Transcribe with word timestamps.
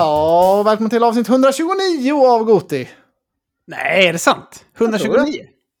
Ja, 0.00 0.62
välkommen 0.62 0.90
till 0.90 1.02
avsnitt 1.04 1.28
129 1.28 2.12
av 2.26 2.44
Goti. 2.44 2.88
Nej, 3.66 4.06
är 4.08 4.12
det 4.12 4.18
sant? 4.18 4.64
129? 4.78 5.34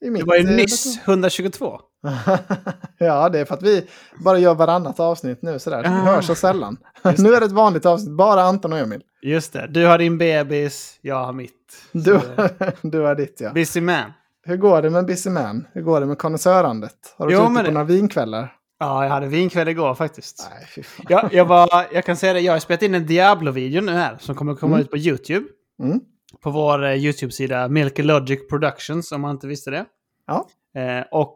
I 0.04 0.10
Det 0.10 0.24
var 0.24 0.36
ju 0.36 0.56
nyss 0.56 0.98
122. 1.04 1.80
ja, 2.98 3.28
det 3.28 3.38
är 3.38 3.44
för 3.44 3.54
att 3.54 3.62
vi 3.62 3.86
bara 4.24 4.38
gör 4.38 4.54
varannat 4.54 5.00
avsnitt 5.00 5.42
nu 5.42 5.58
sådär. 5.58 5.82
Vi 5.82 5.88
Ah. 5.88 5.90
hörs 5.90 6.26
så 6.26 6.34
sällan. 6.34 6.76
Nu 7.18 7.34
är 7.34 7.40
det 7.40 7.46
ett 7.46 7.52
vanligt 7.52 7.86
avsnitt, 7.86 8.16
bara 8.16 8.42
Anton 8.42 8.72
och 8.72 8.78
Emil. 8.78 9.02
Just 9.22 9.52
det. 9.52 9.66
Du 9.70 9.86
har 9.86 9.98
din 9.98 10.18
bebis, 10.18 10.98
jag 11.00 11.24
har 11.24 11.32
mitt. 11.32 11.52
Du, 11.92 12.20
du 12.82 13.06
är 13.06 13.14
ditt 13.14 13.40
ja. 13.40 13.50
Busy 13.52 13.80
man. 13.80 14.12
Hur 14.44 14.56
går 14.56 14.82
det 14.82 14.90
med 14.90 15.06
Busy 15.06 15.30
Man? 15.30 15.66
Hur 15.72 15.82
går 15.82 16.00
det 16.00 16.06
med 16.06 16.18
konnässörandet? 16.18 17.14
Har 17.18 17.26
du 17.26 17.32
Jo, 17.32 17.40
varit 17.40 17.50
ute 17.52 17.60
på 17.60 17.66
det- 17.66 17.72
några 17.72 17.84
vinkvällar? 17.86 18.52
Ja, 18.80 19.04
jag 19.04 19.10
hade 19.10 19.26
vinkväll 19.26 19.68
igår 19.68 19.94
faktiskt. 19.94 20.50
Nej. 20.76 20.84
Jag, 21.08 21.34
jag, 21.34 21.44
var, 21.44 21.86
jag 21.92 22.04
kan 22.04 22.16
säga 22.16 22.32
det, 22.32 22.40
jag 22.40 22.52
har 22.52 22.58
spelat 22.58 22.82
in 22.82 22.94
en 22.94 23.06
Diablo-video 23.06 23.80
nu 23.82 23.92
här 23.92 24.16
som 24.20 24.34
kommer 24.34 24.54
komma 24.54 24.74
Mm. 24.74 24.84
ut 24.84 24.90
på 24.90 24.96
YouTube. 24.98 25.46
Mm. 25.82 26.00
På 26.42 26.50
vår 26.50 26.84
eh, 26.84 26.94
YouTube-sida 26.94 27.68
Milky 27.68 28.02
Logic 28.02 28.48
Productions 28.48 29.12
om 29.12 29.20
man 29.20 29.30
inte 29.30 29.46
visste 29.46 29.70
det. 29.70 29.84
Ja. 30.26 30.48
Eh, 30.80 31.04
och 31.10 31.34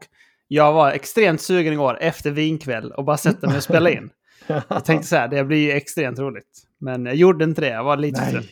jag 0.48 0.72
var 0.72 0.90
extremt 0.90 1.40
sugen 1.40 1.72
igår 1.72 1.98
efter 2.00 2.30
vinkväll 2.30 2.92
och 2.92 3.04
bara 3.04 3.16
sätta 3.16 3.46
mig 3.46 3.56
och 3.56 3.62
spela 3.62 3.90
in. 3.90 4.10
Jag 4.68 4.84
tänkte 4.84 5.08
så 5.08 5.16
här, 5.16 5.28
det 5.28 5.44
blir 5.44 5.58
ju 5.58 5.72
extremt 5.72 6.18
roligt. 6.18 6.62
Men 6.80 7.06
jag 7.06 7.14
gjorde 7.14 7.44
inte 7.44 7.60
det, 7.60 7.68
jag 7.68 7.84
var 7.84 7.96
lite 7.96 8.20
Nej. 8.20 8.32
trött. 8.32 8.44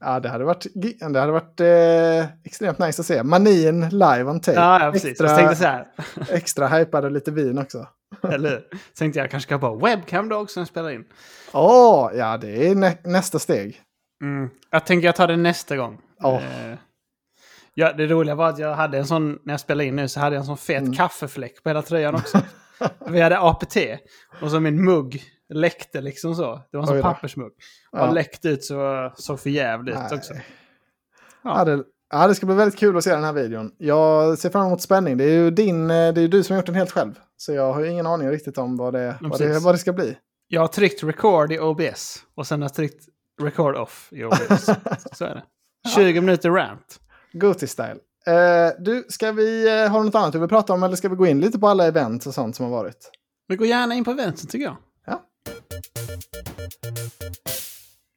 Ja, 0.00 0.20
det 0.20 0.28
hade 0.28 0.44
varit, 0.44 0.66
det 0.74 1.18
hade 1.18 1.32
varit 1.32 1.60
eh, 1.60 2.36
extremt 2.44 2.78
nice 2.78 3.02
att 3.02 3.06
se. 3.06 3.22
Manin 3.22 3.88
live 3.88 4.24
on 4.24 4.40
tape. 4.40 4.58
Ja, 4.60 4.84
ja 4.84 4.92
precis. 4.92 5.10
Extra, 5.10 5.26
Jag 5.28 5.36
tänkte 5.38 5.56
så 5.56 5.64
här, 5.64 5.86
extra 6.36 6.68
hypade 6.68 7.10
lite 7.10 7.30
vin 7.30 7.58
också. 7.58 7.86
eller 8.22 8.50
hur? 8.50 8.60
Så 8.70 8.98
tänkte 8.98 9.20
jag 9.20 9.30
kanske 9.30 9.46
ska 9.48 9.58
på 9.58 9.76
webcam 9.76 10.28
då 10.28 10.36
också 10.36 10.60
när 10.60 10.62
jag 10.62 10.68
spelar 10.68 10.90
in. 10.90 11.04
Åh, 11.52 12.10
ja 12.14 12.36
det 12.36 12.68
är 12.68 12.74
nä 12.74 12.98
nästa 13.04 13.38
steg. 13.38 13.80
Mm. 14.22 14.50
Jag 14.70 14.86
tänker 14.86 15.06
jag 15.08 15.16
tar 15.16 15.26
det 15.26 15.36
nästa 15.36 15.76
gång. 15.76 16.00
Eh, 16.24 16.74
ja, 17.74 17.92
det 17.92 18.06
roliga 18.06 18.34
var 18.34 18.48
att 18.48 18.58
jag 18.58 18.74
hade 18.74 18.98
en 18.98 19.06
sån, 19.06 19.38
när 19.44 19.52
jag 19.52 19.60
spelade 19.60 19.84
in 19.84 19.96
nu, 19.96 20.08
så 20.08 20.20
hade 20.20 20.36
jag 20.36 20.40
en 20.40 20.46
sån 20.46 20.56
fet 20.56 20.82
Mm. 20.82 20.94
kaffefläck 20.94 21.62
på 21.62 21.68
hela 21.70 21.82
tröjan 21.82 22.14
också. 22.14 22.40
Vi 23.08 23.20
hade 23.20 23.38
APT 23.40 23.76
och 24.42 24.50
så 24.50 24.60
min 24.60 24.84
mugg 24.84 25.22
läckte 25.54 26.00
liksom 26.00 26.34
så. 26.34 26.54
Det 26.70 26.76
var 26.76 26.82
en 26.82 26.86
sån 26.86 27.02
pappersmugg. 27.02 27.52
Och 27.90 27.98
Ja. 27.98 28.10
läckte 28.10 28.48
ut 28.48 28.64
så 28.64 29.12
såg 29.16 29.40
för 29.40 29.50
jävligt 29.50 29.94
ut 29.94 30.00
Nej. 30.10 30.18
också. 30.18 30.34
Ja. 31.44 31.64
det, 31.64 31.84
ja, 32.10 32.28
det 32.28 32.34
ska 32.34 32.46
bli 32.46 32.54
väldigt 32.54 32.78
kul 32.78 32.96
att 32.96 33.04
se 33.04 33.10
den 33.10 33.24
här 33.24 33.32
videon. 33.32 33.72
Jag 33.78 34.38
ser 34.38 34.50
fram 34.50 34.66
emot 34.66 34.82
spänning. 34.82 35.16
Det 35.16 35.24
är 35.24 35.32
ju 35.32 35.50
din, 35.50 35.90
eh, 35.90 36.12
det 36.12 36.20
är 36.20 36.28
du 36.28 36.42
som 36.42 36.54
har 36.54 36.58
gjort 36.58 36.66
den 36.66 36.74
helt 36.74 36.92
själv. 36.92 37.18
Så 37.36 37.52
jag 37.52 37.72
har 37.72 37.80
ju 37.80 37.90
ingen 37.90 38.06
aning 38.06 38.30
riktigt 38.30 38.58
om 38.58 38.76
vad 38.76 38.92
det, 38.92 39.16
vad 39.20 39.38
det, 39.38 39.58
vad 39.58 39.74
det 39.74 39.78
ska 39.78 39.92
bli. 39.92 40.16
Jag 40.48 40.60
har 40.60 40.68
tryckt 40.68 41.02
record 41.02 41.52
i 41.52 41.58
OBS 41.58 42.22
och 42.34 42.46
sen 42.46 42.62
har 42.62 42.68
jag 42.68 42.74
tryckt 42.74 43.04
record 43.42 43.76
off 43.76 44.08
i 44.12 44.24
OBS. 44.24 44.64
så 45.12 45.24
är 45.24 45.34
det. 45.34 45.42
20 45.94 46.20
minuter 46.20 46.50
rant. 46.50 47.00
Goti-style. 47.32 47.98
Eh, 48.26 48.72
du, 48.78 49.04
ska 49.08 49.32
vi 49.32 49.80
eh, 49.82 49.90
ha 49.90 50.02
något 50.02 50.14
annat 50.14 50.32
du 50.32 50.38
vill 50.38 50.48
prata 50.48 50.72
om 50.72 50.82
eller 50.82 50.96
ska 50.96 51.08
vi 51.08 51.16
gå 51.16 51.26
in 51.26 51.40
lite 51.40 51.58
på 51.58 51.68
alla 51.68 51.86
events 51.86 52.26
och 52.26 52.34
sånt 52.34 52.56
som 52.56 52.64
har 52.64 52.72
varit? 52.72 53.10
Vi 53.48 53.56
går 53.56 53.66
gärna 53.66 53.94
in 53.94 54.04
på 54.04 54.10
eventen 54.10 54.46
tycker 54.46 54.64
jag. 54.64 54.76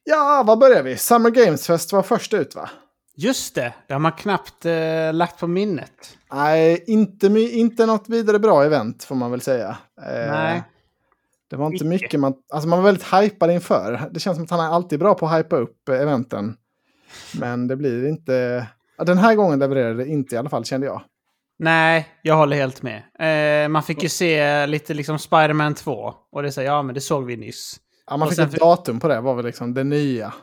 Ja, 0.04 0.44
var 0.46 0.56
börjar 0.56 0.84
vi? 0.84 0.98
Summer 0.98 1.30
Games 1.30 1.68
Fest 1.68 1.94
var 1.94 2.04
först 2.04 2.34
ut 2.34 2.56
va? 2.56 2.70
Just 3.16 3.56
det, 3.56 3.74
det 3.88 3.94
har 3.94 4.00
man 4.00 4.12
knappt 4.12 4.66
eh, 4.66 5.14
lagt 5.14 5.40
på 5.40 5.48
minnet. 5.48 6.18
Nej, 6.34 6.84
inte, 6.88 7.28
inte 7.28 7.86
något 7.86 8.10
vidare 8.10 8.40
bra 8.40 8.64
event 8.64 9.04
får 9.04 9.16
man 9.16 9.32
väl 9.32 9.42
säga. 9.42 9.78
Eh, 10.02 10.32
Nej. 10.32 10.64
Det 11.50 11.56
var 11.56 11.72
inte 11.72 11.86
mycket 11.86 12.20
man... 12.20 12.34
Alltså 12.54 12.70
man 12.70 12.80
var 12.80 12.86
väldigt 12.86 13.14
hypad 13.14 13.52
inför. 13.52 14.02
Det 14.12 14.20
känns 14.20 14.38
som 14.38 14.44
att 14.44 14.52
han 14.52 14.60
är 14.60 14.70
alltid 14.76 15.00
bra 15.00 15.16
på 15.16 15.28
att 15.28 15.40
hypa 15.40 15.56
upp 15.56 15.90
eh, 15.90 16.02
eventen. 16.02 16.56
Men 17.40 17.68
det 17.68 17.76
blir 17.76 18.08
inte... 18.08 18.68
Den 18.98 19.18
här 19.18 19.36
gången 19.36 19.60
levererade 19.60 20.04
det 20.04 20.08
inte 20.08 20.36
i 20.36 20.38
alla 20.38 20.50
fall 20.50 20.66
kände 20.66 20.88
jag. 20.88 21.02
Nej, 21.60 22.08
jag 22.22 22.36
håller 22.36 22.58
helt 22.58 22.82
med. 22.82 23.04
Eh, 23.64 23.70
man 23.70 23.84
fick 23.84 24.04
ju 24.04 24.10
se 24.10 24.68
lite 24.68 24.94
liksom 24.94 25.20
Spider-Man 25.20 25.76
2. 25.76 26.14
Och 26.32 26.44
det 26.44 26.52
säger 26.52 26.72
ja 26.72 26.82
men 26.82 26.96
det 26.96 27.02
såg 27.02 27.26
vi 27.26 27.38
nyss. 27.38 27.76
Ja, 28.08 28.18
man 28.18 28.28
Och 28.28 28.34
fick 28.34 28.40
ett 28.40 28.60
datum 28.60 29.00
på 29.00 29.08
det, 29.08 29.22
var 29.22 29.36
väl 29.36 29.46
liksom 29.46 29.74
det 29.74 29.84
nya. 29.84 30.34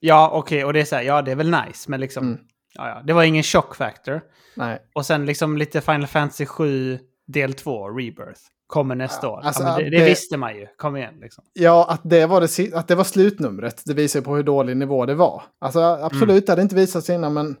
Ja, 0.00 0.30
okej, 0.34 0.64
och 0.64 0.72
det 0.72 0.80
är 0.80 0.84
så 0.84 0.96
här, 0.96 1.02
ja 1.02 1.22
det 1.22 1.30
är 1.30 1.36
väl 1.36 1.50
nice, 1.50 1.90
men 1.90 2.00
liksom... 2.00 2.26
Mm. 2.26 2.38
Ja, 2.74 2.88
ja, 2.88 3.02
det 3.04 3.12
var 3.12 3.22
ingen 3.24 3.42
shock 3.42 3.76
factor. 3.76 4.20
Nej. 4.56 4.78
Och 4.94 5.06
sen 5.06 5.26
liksom 5.26 5.56
lite 5.56 5.80
Final 5.80 6.06
Fantasy 6.06 6.46
7 6.46 6.98
del 7.26 7.54
2, 7.54 7.88
Rebirth, 7.88 8.40
kommer 8.66 8.94
nästa 8.94 9.26
Ja, 9.26 9.32
år. 9.32 9.40
alltså, 9.44 9.62
ja, 9.62 9.76
det, 9.76 9.84
det 9.84 9.98
det- 9.98 10.04
visste 10.04 10.36
man 10.36 10.56
ju, 10.56 10.66
kom 10.76 10.96
igen 10.96 11.14
liksom. 11.20 11.44
Ja, 11.52 11.86
att 11.90 12.00
det, 12.04 12.26
var 12.26 12.40
det, 12.40 12.74
att 12.76 12.88
det 12.88 12.94
var 12.94 13.04
slutnumret, 13.04 13.82
det 13.86 13.94
visar 13.94 14.20
på 14.20 14.36
hur 14.36 14.42
dålig 14.42 14.76
nivå 14.76 15.06
det 15.06 15.14
var. 15.14 15.42
Alltså 15.58 15.80
absolut, 15.80 16.46
det 16.46 16.52
hade 16.52 16.62
inte 16.62 16.74
visats 16.74 17.10
innan, 17.10 17.32
men 17.32 17.56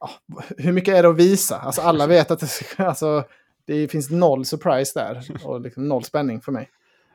ja, 0.00 0.10
hur 0.58 0.72
mycket 0.72 0.94
är 0.94 1.02
det 1.02 1.08
att 1.08 1.16
visa? 1.16 1.58
Alltså 1.58 1.80
alla 1.82 2.06
vet 2.06 2.30
att 2.30 2.40
det, 2.40 2.48
alltså, 2.84 3.24
det 3.66 3.88
finns 3.88 4.10
noll 4.10 4.44
surprise 4.44 4.98
där 5.00 5.26
och 5.44 5.60
liksom 5.60 5.88
noll 5.88 6.04
spänning 6.04 6.40
för 6.40 6.52
mig. 6.52 6.68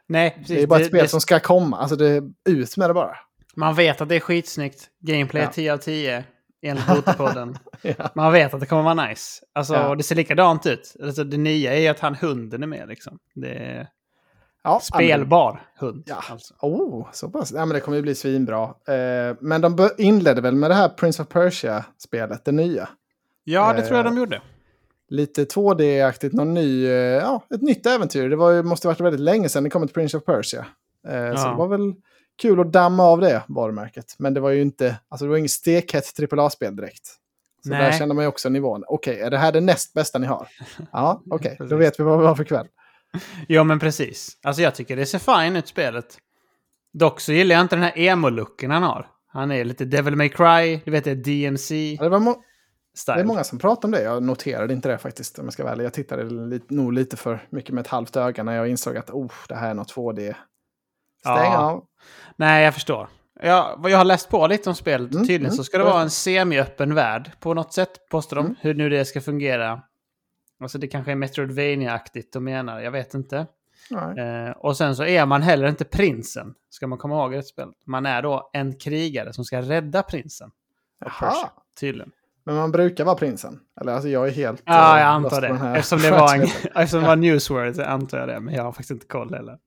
Nej, 0.07 0.29
precis. 0.29 0.47
Det 0.47 0.61
är 0.63 0.67
bara 0.67 0.79
ett 0.79 0.87
spel 0.87 1.09
som 1.09 1.21
ska 1.21 1.39
komma, 1.39 1.77
alltså 1.77 1.95
det 1.95 2.23
ut 2.49 2.77
med 2.77 2.89
det 2.89 2.93
bara. 2.93 3.17
Man 3.55 3.75
vet 3.75 4.01
att 4.01 4.09
det 4.09 4.15
är 4.15 4.19
skitsnyggt. 4.19 4.87
Gameplay 4.99 5.43
Ja. 5.43 5.49
10 5.53 5.73
av 5.73 5.77
10, 5.77 6.23
enligt 6.61 6.87
Botepodden. 6.95 7.57
Ja. 7.81 7.93
Man 8.15 8.31
vet 8.33 8.53
att 8.53 8.59
det 8.59 8.65
kommer 8.65 8.83
vara 8.95 9.07
nice. 9.07 9.41
Alltså, 9.53 9.73
Ja. 9.73 9.95
det 9.95 10.03
ser 10.03 10.15
likadant 10.15 10.65
ut. 10.65 10.95
Alltså, 11.03 11.23
det 11.23 11.37
nya 11.37 11.73
är 11.73 11.91
att 11.91 11.99
han 11.99 12.15
hunden 12.15 12.63
är 12.63 12.67
med 12.67 12.87
liksom. 12.87 13.19
Det 13.35 13.49
är 13.53 13.87
Ja, 14.63 14.79
spelbar 14.79 15.61
hund. 15.79 16.03
Ja. 16.07 16.23
Alltså. 16.31 16.53
Oh, 16.61 17.07
så 17.13 17.29
pass. 17.29 17.51
Ja, 17.51 17.65
men 17.65 17.73
det 17.75 17.79
kommer 17.79 17.95
ju 17.97 18.01
bli 18.01 18.15
svinbra. 18.15 18.63
Eh, 18.63 19.35
men 19.39 19.61
de 19.61 19.89
inledde 19.97 20.41
väl 20.41 20.55
med 20.55 20.69
det 20.69 20.75
här 20.75 20.89
Prince 20.89 21.21
of 21.21 21.27
Persia-spelet, 21.29 22.45
det 22.45 22.51
nya. 22.51 22.89
Ja, 23.43 23.73
det 23.73 23.81
tror 23.81 23.97
jag 23.97 24.05
Eh, 24.05 24.11
de 24.11 24.17
gjorde. 24.19 24.41
Lite 25.09 25.43
2D-aktigt, 25.45 26.33
någon 26.33 26.53
ny, 26.53 26.85
eh, 26.85 26.91
ja, 26.93 27.43
ett 27.55 27.61
nytt 27.61 27.85
äventyr. 27.85 28.29
Det 28.29 28.35
var 28.35 28.51
ju, 28.51 28.63
måste 28.63 28.87
ha 28.87 28.93
varit 28.93 29.01
väldigt 29.01 29.21
länge 29.21 29.49
sedan 29.49 29.63
det 29.63 29.69
kom 29.69 29.83
ett 29.83 29.93
Prince 29.93 30.17
of 30.17 30.25
Persia. 30.25 30.65
Eh, 31.07 31.11
Så 31.35 31.47
Ja. 31.47 31.49
det 31.51 31.55
var 31.57 31.67
väl 31.67 31.93
kul 32.41 32.59
att 32.59 32.71
damma 32.73 33.03
av 33.03 33.21
det 33.21 33.43
varumärket. 33.47 34.15
Men 34.17 34.33
det 34.33 34.39
var 34.39 34.49
ju 34.49 34.61
inte, 34.61 34.95
alltså 35.09 35.25
det 35.25 35.29
var 35.29 35.37
inget 35.37 35.51
stekhett 35.51 36.33
AAA-spel 36.33 36.75
direkt. 36.75 37.07
Så 37.63 37.69
Nej. 37.69 37.79
där 37.91 37.97
kände 37.97 38.15
man 38.15 38.23
ju 38.23 38.27
också 38.27 38.49
nivån. 38.49 38.83
Okej, 38.87 39.19
är 39.19 39.29
det 39.29 39.37
här 39.37 39.51
det 39.51 39.61
näst 39.61 39.93
bästa 39.93 40.19
ni 40.19 40.27
har? 40.27 40.47
Ja, 40.91 41.21
okej, 41.31 41.55
då 41.59 41.65
Precis. 41.65 41.79
vet 41.79 41.99
vi 41.99 42.03
vad 42.03 42.19
vi 42.19 42.25
har 42.25 42.35
för 42.35 42.43
kväll. 42.43 42.67
Ja, 43.47 43.63
men 43.63 43.79
precis. 43.79 44.37
Alltså 44.43 44.61
jag 44.61 44.75
tycker 44.75 44.95
det 44.95 45.05
ser 45.05 45.43
fine 45.43 45.55
ut 45.55 45.67
spelet. 45.67 46.17
Dock 46.93 47.19
så 47.19 47.31
gillar 47.31 47.55
jag 47.55 47.61
inte 47.61 47.75
den 47.75 47.83
här 47.83 47.93
emo-looken 47.97 48.71
han 48.71 48.83
har. 48.83 49.07
Han 49.27 49.51
är 49.51 49.63
lite 49.65 49.85
Devil 49.85 50.15
May 50.15 50.29
Cry, 50.29 50.79
du 50.85 50.91
vet 50.91 51.03
det 51.03 51.15
DMC-style. 51.15 51.97
Ja, 52.03 52.09
Det, 52.09 52.19
må- 52.19 52.41
det 53.05 53.11
är 53.11 53.23
många 53.23 53.43
som 53.43 53.59
pratar 53.59 53.87
om 53.87 53.91
det. 53.91 54.01
Jag 54.03 54.23
noterade 54.23 54.73
inte 54.73 54.89
det 54.89 54.97
faktiskt, 54.97 55.39
om 55.39 55.45
jag 55.45 55.53
ska 55.53 55.63
vara 55.63 55.73
ärlig. 55.73 55.85
Jag 55.85 55.93
tittade 55.93 56.23
lite, 56.23 56.73
nog 56.73 56.93
lite 56.93 57.17
för 57.17 57.47
mycket 57.49 57.73
med 57.75 57.81
ett 57.81 57.87
halvt 57.87 58.15
öga 58.15 58.43
när 58.43 58.55
jag 58.55 58.67
insåg 58.67 58.97
att 58.97 59.09
oh, 59.09 59.31
det 59.49 59.55
här 59.55 59.69
är 59.69 59.73
något 59.73 59.95
2D. 59.95 60.35
Stäng 61.21 61.35
Ja. 61.35 61.57
av. 61.57 61.83
Nej, 62.35 62.63
jag 62.63 62.73
förstår. 62.73 63.07
Jag, 63.41 63.75
vad 63.77 63.91
jag 63.91 63.97
har 63.97 64.05
läst 64.05 64.29
på 64.29 64.47
lite 64.47 64.69
om 64.69 64.75
spelet. 64.75 65.13
Mm, 65.13 65.23
Tydligen 65.23 65.45
mm, 65.45 65.55
så 65.55 65.63
ska 65.63 65.77
det 65.77 65.83
vara 65.83 66.01
en 66.01 66.09
semi-öppen 66.09 66.93
värld 66.93 67.31
på 67.39 67.53
något 67.53 67.73
sätt, 67.73 68.09
påstår 68.09 68.35
de. 68.35 68.45
Mm. 68.45 68.55
Hur 68.61 68.73
nu 68.73 68.89
det 68.89 69.05
ska 69.05 69.21
fungera. 69.21 69.81
Alltså 70.59 70.77
det 70.77 70.87
kanske 70.87 71.11
är 71.11 71.15
Metroidvania-aktigt 71.15 72.33
de 72.33 72.43
menar, 72.43 72.79
jag 72.79 72.91
vet 72.91 73.13
inte. 73.13 73.45
Eh, 73.91 74.51
och 74.57 74.77
sen 74.77 74.95
så 74.95 75.03
är 75.05 75.25
man 75.25 75.41
heller 75.41 75.67
inte 75.67 75.85
prinsen, 75.85 76.53
ska 76.69 76.87
man 76.87 76.97
komma 76.97 77.15
ihåg 77.15 77.33
i 77.33 77.37
ett 77.37 77.47
spel. 77.47 77.71
Man 77.85 78.05
är 78.05 78.21
då 78.21 78.49
en 78.53 78.79
krigare 78.79 79.33
som 79.33 79.45
ska 79.45 79.61
rädda 79.61 80.03
prinsen. 80.03 80.51
Persia, 81.03 81.49
tydligen. 81.79 82.11
Men 82.45 82.55
man 82.55 82.71
brukar 82.71 83.05
vara 83.05 83.15
prinsen. 83.15 83.59
Eller 83.81 83.93
alltså 83.93 84.09
jag 84.09 84.27
är 84.27 84.31
helt... 84.31 84.61
Ja, 84.65 84.97
eh, 84.97 85.03
jag 85.03 85.21
lost 85.21 85.33
antar 85.33 85.69
det. 85.71 85.77
Eftersom 85.77 85.99
det 85.99 86.11
var, 86.11 86.35
en, 86.35 86.41
eftersom 86.75 87.01
det 87.01 87.07
var 87.07 87.15
newswords 87.15 87.79
antar 87.79 88.17
jag 88.17 88.27
det. 88.27 88.39
Men 88.39 88.53
jag 88.53 88.63
har 88.63 88.71
faktiskt 88.71 88.91
inte 88.91 89.07
koll 89.07 89.33
heller. 89.33 89.57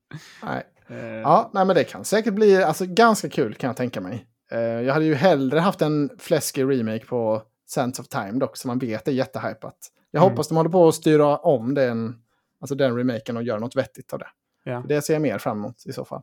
Nej. 0.43 0.63
Eh, 0.89 0.97
Ja, 1.19 1.49
nej 1.53 1.65
men 1.65 1.75
det 1.75 1.83
kan 1.83 2.05
säkert 2.05 2.33
bli 2.33 2.63
alltså, 2.63 2.85
ganska 2.85 3.29
kul 3.29 3.53
kan 3.55 3.67
jag 3.67 3.77
tänka 3.77 4.01
mig. 4.01 4.25
Eh, 4.51 4.59
jag 4.59 4.93
hade 4.93 5.05
ju 5.05 5.13
hellre 5.15 5.59
haft 5.59 5.81
en 5.81 6.09
fläskig 6.19 6.63
remake 6.63 7.05
på 7.05 7.41
Sense 7.69 8.01
of 8.01 8.07
Time 8.07 8.31
dock, 8.31 8.57
som 8.57 8.67
man 8.67 8.79
vet 8.79 9.07
är 9.07 9.11
jättehypat. 9.11 9.77
Jag 10.11 10.21
Mm. 10.21 10.31
hoppas 10.31 10.47
de 10.47 10.57
håller 10.57 10.69
på 10.69 10.87
att 10.87 10.95
styra 10.95 11.37
om 11.37 11.73
den, 11.73 12.15
alltså 12.61 12.75
den 12.75 12.97
remaken 12.97 13.37
och 13.37 13.43
göra 13.43 13.59
något 13.59 13.75
vettigt 13.75 14.13
av 14.13 14.19
det. 14.19 14.27
Ja. 14.63 14.83
Det 14.87 15.01
ser 15.01 15.13
jag 15.13 15.21
mer 15.21 15.37
fram 15.37 15.57
emot 15.57 15.85
i 15.85 15.93
så 15.93 16.05
fall. 16.05 16.21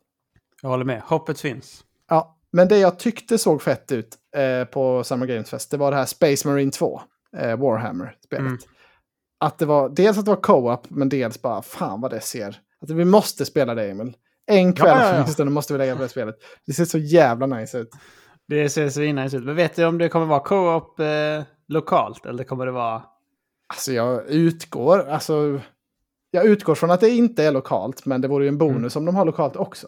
Jag 0.63 0.69
håller 0.69 0.85
med. 0.85 1.03
Hoppet 1.03 1.41
finns. 1.41 1.85
Ja, 2.09 2.37
men 2.53 2.69
det 2.69 2.79
jag 2.79 2.99
tyckte 2.99 3.39
såg 3.39 3.63
fett 3.63 3.93
ut 3.93 4.17
eh, 4.37 4.65
på 4.65 5.05
Summer 5.05 5.27
Games 5.27 5.51
Fest, 5.51 5.71
det 5.71 5.77
var 5.77 5.91
det 5.91 5.97
här 5.97 6.05
Space 6.05 6.49
Marine 6.49 6.71
2, 6.71 7.01
eh, 7.37 7.57
Warhammer-spelet. 7.57 8.47
Mm. 8.47 8.59
Att 9.41 9.59
det 9.59 9.67
var, 9.67 9.89
dels 9.89 10.19
att 10.19 10.25
det 10.25 10.31
var 10.31 10.41
co-op, 10.43 10.91
men 10.91 11.09
dels 11.09 11.43
bara, 11.43 11.63
fan 11.63 12.01
vad 12.01 12.11
det 12.11 12.21
ser. 12.21 12.61
Att 12.81 12.91
vi 12.91 13.05
måste 13.05 13.45
spela 13.45 13.75
det, 13.75 13.91
Emil. 13.91 14.17
En 14.47 14.73
kväll 14.73 14.89
Ja, 14.89 15.03
ja, 15.03 15.15
ja. 15.15 15.23
åtminstone 15.23 15.51
måste 15.51 15.73
vi 15.73 15.79
lägga 15.79 15.97
på 15.97 16.03
det 16.03 16.09
spelet. 16.09 16.37
Det 16.67 16.73
ser 16.73 16.85
så 16.85 16.99
jävla 16.99 17.47
nice 17.47 17.79
ut. 17.79 17.91
Det 18.49 18.69
ser 18.69 18.89
svinnice 18.91 19.37
ut. 19.37 19.45
Men 19.45 19.57
vet 19.57 19.77
du 19.77 19.85
om 19.85 19.99
det 19.99 20.09
kommer 20.09 20.27
vara 20.27 20.41
co-op 20.41 21.01
eh, 21.01 21.43
lokalt? 21.69 22.27
Eller 22.27 22.45
kommer 22.45 22.67
det 22.67 22.73
vara... 22.73 23.03
Alltså 23.69 23.93
jag 23.93 24.27
utgår, 24.29 25.09
alltså, 25.09 25.61
jag 26.31 26.45
utgår 26.47 26.75
från 26.75 26.91
att 26.91 27.01
det 27.01 27.11
inte 27.11 27.45
är 27.45 27.53
lokalt, 27.53 28.07
men 28.07 28.21
det 28.21 28.29
vore 28.29 28.45
ju 28.45 28.49
en 28.49 28.59
bonus 28.59 28.97
om 28.97 29.05
de 29.05 29.17
har 29.17 29.25
lokalt 29.25 29.57
också. 29.57 29.87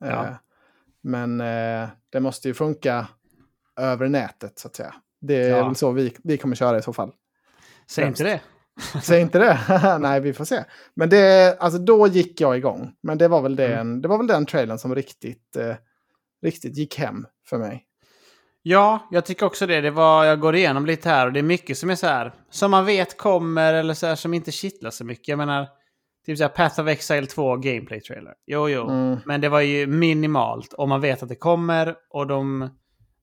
Ja. 0.00 0.06
Eh, 0.24 0.32
Men 1.02 1.40
eh, 1.40 1.88
det 2.10 2.20
måste 2.20 2.48
ju 2.48 2.54
funka 2.54 3.06
över 3.80 4.08
nätet 4.08 4.58
så 4.58 4.68
att 4.68 4.76
säga. 4.76 4.94
Det 5.20 5.34
är 5.42 5.48
Ja. 5.56 5.64
väl 5.66 5.76
så 5.76 5.90
vi, 5.90 6.16
vi 6.24 6.38
kommer 6.38 6.56
köra 6.56 6.78
i 6.78 6.82
så 6.82 6.92
fall. 6.92 7.12
Säg 7.90 8.06
inte 8.06 8.24
det. 8.24 8.40
Säg 9.02 9.20
inte 9.20 9.38
det. 9.38 9.58
Nej, 10.00 10.20
vi 10.20 10.32
får 10.32 10.44
se. 10.44 10.64
Men 10.94 11.08
det, 11.08 11.56
alltså 11.60 11.78
då 11.78 12.06
gick 12.06 12.40
jag 12.40 12.56
igång. 12.56 12.92
Men 13.02 13.18
det 13.18 13.28
var 13.28 13.42
väl, 13.42 13.56
den, 13.56 13.72
Mm. 13.72 14.02
det 14.02 14.08
var 14.08 14.18
väl 14.18 14.26
den 14.26 14.46
trailern 14.46 14.78
som 14.78 14.94
riktigt, 14.94 15.56
eh, 15.56 15.74
riktigt 16.42 16.76
gick 16.76 16.98
hem 16.98 17.26
för 17.48 17.58
mig. 17.58 17.86
Ja, 18.62 19.08
jag 19.10 19.24
tycker 19.24 19.46
också 19.46 19.66
det. 19.66 19.80
det 19.80 19.90
var, 19.90 20.24
jag 20.24 20.40
går 20.40 20.54
igenom 20.56 20.86
lite 20.86 21.08
här 21.08 21.26
och 21.26 21.32
det 21.32 21.40
är 21.40 21.42
mycket 21.42 21.78
som 21.78 21.90
är 21.90 21.94
så 21.94 22.06
här, 22.06 22.32
som 22.50 22.70
man 22.70 22.84
vet 22.84 23.16
kommer 23.16 23.74
eller 23.74 23.94
så 23.94 24.06
här, 24.06 24.14
som 24.14 24.34
inte 24.34 24.52
kittlar 24.52 24.90
så 24.90 25.04
mycket. 25.04 25.28
Jag 25.28 25.36
menar, 25.38 25.68
typ 26.26 26.38
så 26.38 26.44
här 26.44 26.48
Path 26.48 26.80
of 26.80 26.88
Exile 26.88 27.26
2 27.26 27.56
gameplay 27.56 28.00
trailer. 28.00 28.34
Jo, 28.46 28.68
jo. 28.68 28.88
Mm. 28.90 29.18
Men 29.26 29.40
det 29.40 29.48
var 29.48 29.60
ju 29.60 29.86
minimalt 29.86 30.72
och 30.72 30.88
man 30.88 31.00
vet 31.00 31.22
att 31.22 31.28
det 31.28 31.34
kommer 31.34 31.94
och 32.10 32.26
de, 32.26 32.70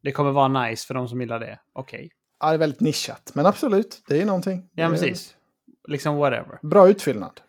det 0.03 0.11
kommer 0.11 0.31
vara 0.31 0.47
nice 0.47 0.87
för 0.87 0.93
de 0.93 1.07
som 1.07 1.21
gillar 1.21 1.39
det. 1.39 1.59
Okej. 1.73 2.09
Ja, 2.39 2.47
det 2.49 2.53
är 2.53 2.57
väldigt 2.57 2.79
nischat. 2.81 3.31
Men 3.35 3.45
absolut, 3.45 4.03
det 4.07 4.21
är 4.21 4.25
någonting. 4.25 4.69
Ja, 4.73 4.89
precis. 4.89 5.35
Liksom 5.87 6.15
whatever. 6.15 6.59
Bra 6.61 6.89
utfyllnad. 6.89 7.41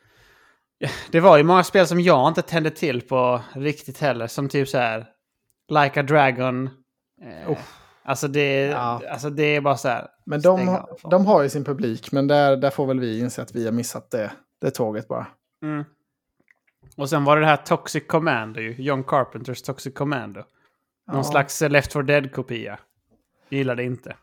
Det 1.11 1.21
var 1.21 1.37
ju 1.37 1.43
många 1.43 1.65
spel 1.65 1.87
som 1.87 2.01
jag 2.01 2.29
inte 2.29 2.43
tände 2.43 2.71
till 2.71 3.01
på 3.03 3.41
riktigt 3.55 3.99
heller. 4.01 4.27
Som 4.27 4.49
typ 4.49 4.69
så 4.69 4.79
här, 4.79 5.07
Like 5.69 6.01
a 6.01 6.03
Dragon. 6.03 6.67
Eh, 7.23 7.59
alltså, 8.03 8.29
det, 8.29 8.65
Ja. 8.65 9.03
alltså 9.11 9.31
det 9.31 9.43
är 9.57 9.61
bara 9.61 9.77
så 9.77 9.89
här. 9.89 10.09
Men 10.27 10.41
de, 10.41 10.69
har- 10.69 11.11
de 11.11 11.27
har 11.27 11.43
ju 11.43 11.49
sin 11.49 11.65
publik, 11.65 12.13
men 12.13 12.27
där, 12.29 12.57
där 12.57 12.71
får 12.71 12.87
väl 12.87 13.01
vi 13.01 13.19
inse 13.21 13.43
att 13.43 13.55
vi 13.55 13.65
har 13.65 13.73
missat 13.73 14.11
det, 14.11 14.31
det 14.61 14.71
tåget 14.71 15.09
bara. 15.09 15.27
Mm. 15.63 15.85
Och 16.97 17.11
sen 17.11 17.25
var 17.25 17.37
det 17.37 17.43
det 17.43 17.47
här 17.49 17.57
Toxic 17.57 18.07
Commando 18.07 18.61
ju. 18.61 18.75
John 18.83 19.05
Carpenters 19.05 19.63
Toxic 19.63 19.95
Commando. 19.95 20.41
Någon 21.07 21.17
Ja. 21.17 21.25
slags 21.25 21.61
Left 21.61 21.93
4 21.93 22.03
Dead-kopia. 22.03 22.79
Gillade 23.49 23.85
inte. 23.85 24.17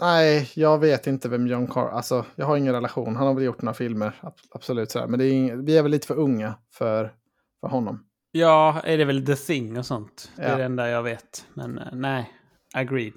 Nej, 0.00 0.50
jag 0.54 0.78
vet 0.78 1.06
inte 1.06 1.28
vem 1.28 1.46
John 1.46 1.66
Carr... 1.66 1.88
Alltså, 1.88 2.24
jag 2.36 2.46
har 2.46 2.56
ingen 2.56 2.74
relation. 2.74 3.16
Han 3.16 3.26
har 3.26 3.34
väl 3.34 3.44
gjort 3.44 3.62
några 3.62 3.74
filmer, 3.74 4.12
ab- 4.20 4.38
absolut. 4.50 4.90
Sådär. 4.90 5.06
Men 5.06 5.18
det 5.18 5.24
är 5.24 5.32
ing... 5.32 5.64
vi 5.64 5.78
är 5.78 5.82
väl 5.82 5.90
lite 5.90 6.06
för 6.06 6.18
unga 6.18 6.54
för, 6.72 7.12
för 7.60 7.68
honom. 7.68 8.04
Ja, 8.32 8.80
är 8.84 8.98
det 8.98 9.04
väl 9.04 9.26
The 9.26 9.36
Thing 9.36 9.78
och 9.78 9.86
sånt. 9.86 10.30
Det 10.36 10.42
är 10.42 10.50
Ja. 10.50 10.56
det 10.56 10.64
enda 10.64 10.88
jag 10.88 11.02
vet. 11.02 11.44
Men 11.54 11.78
eh, 11.78 11.84
nej, 11.92 12.32
agreed. 12.74 13.14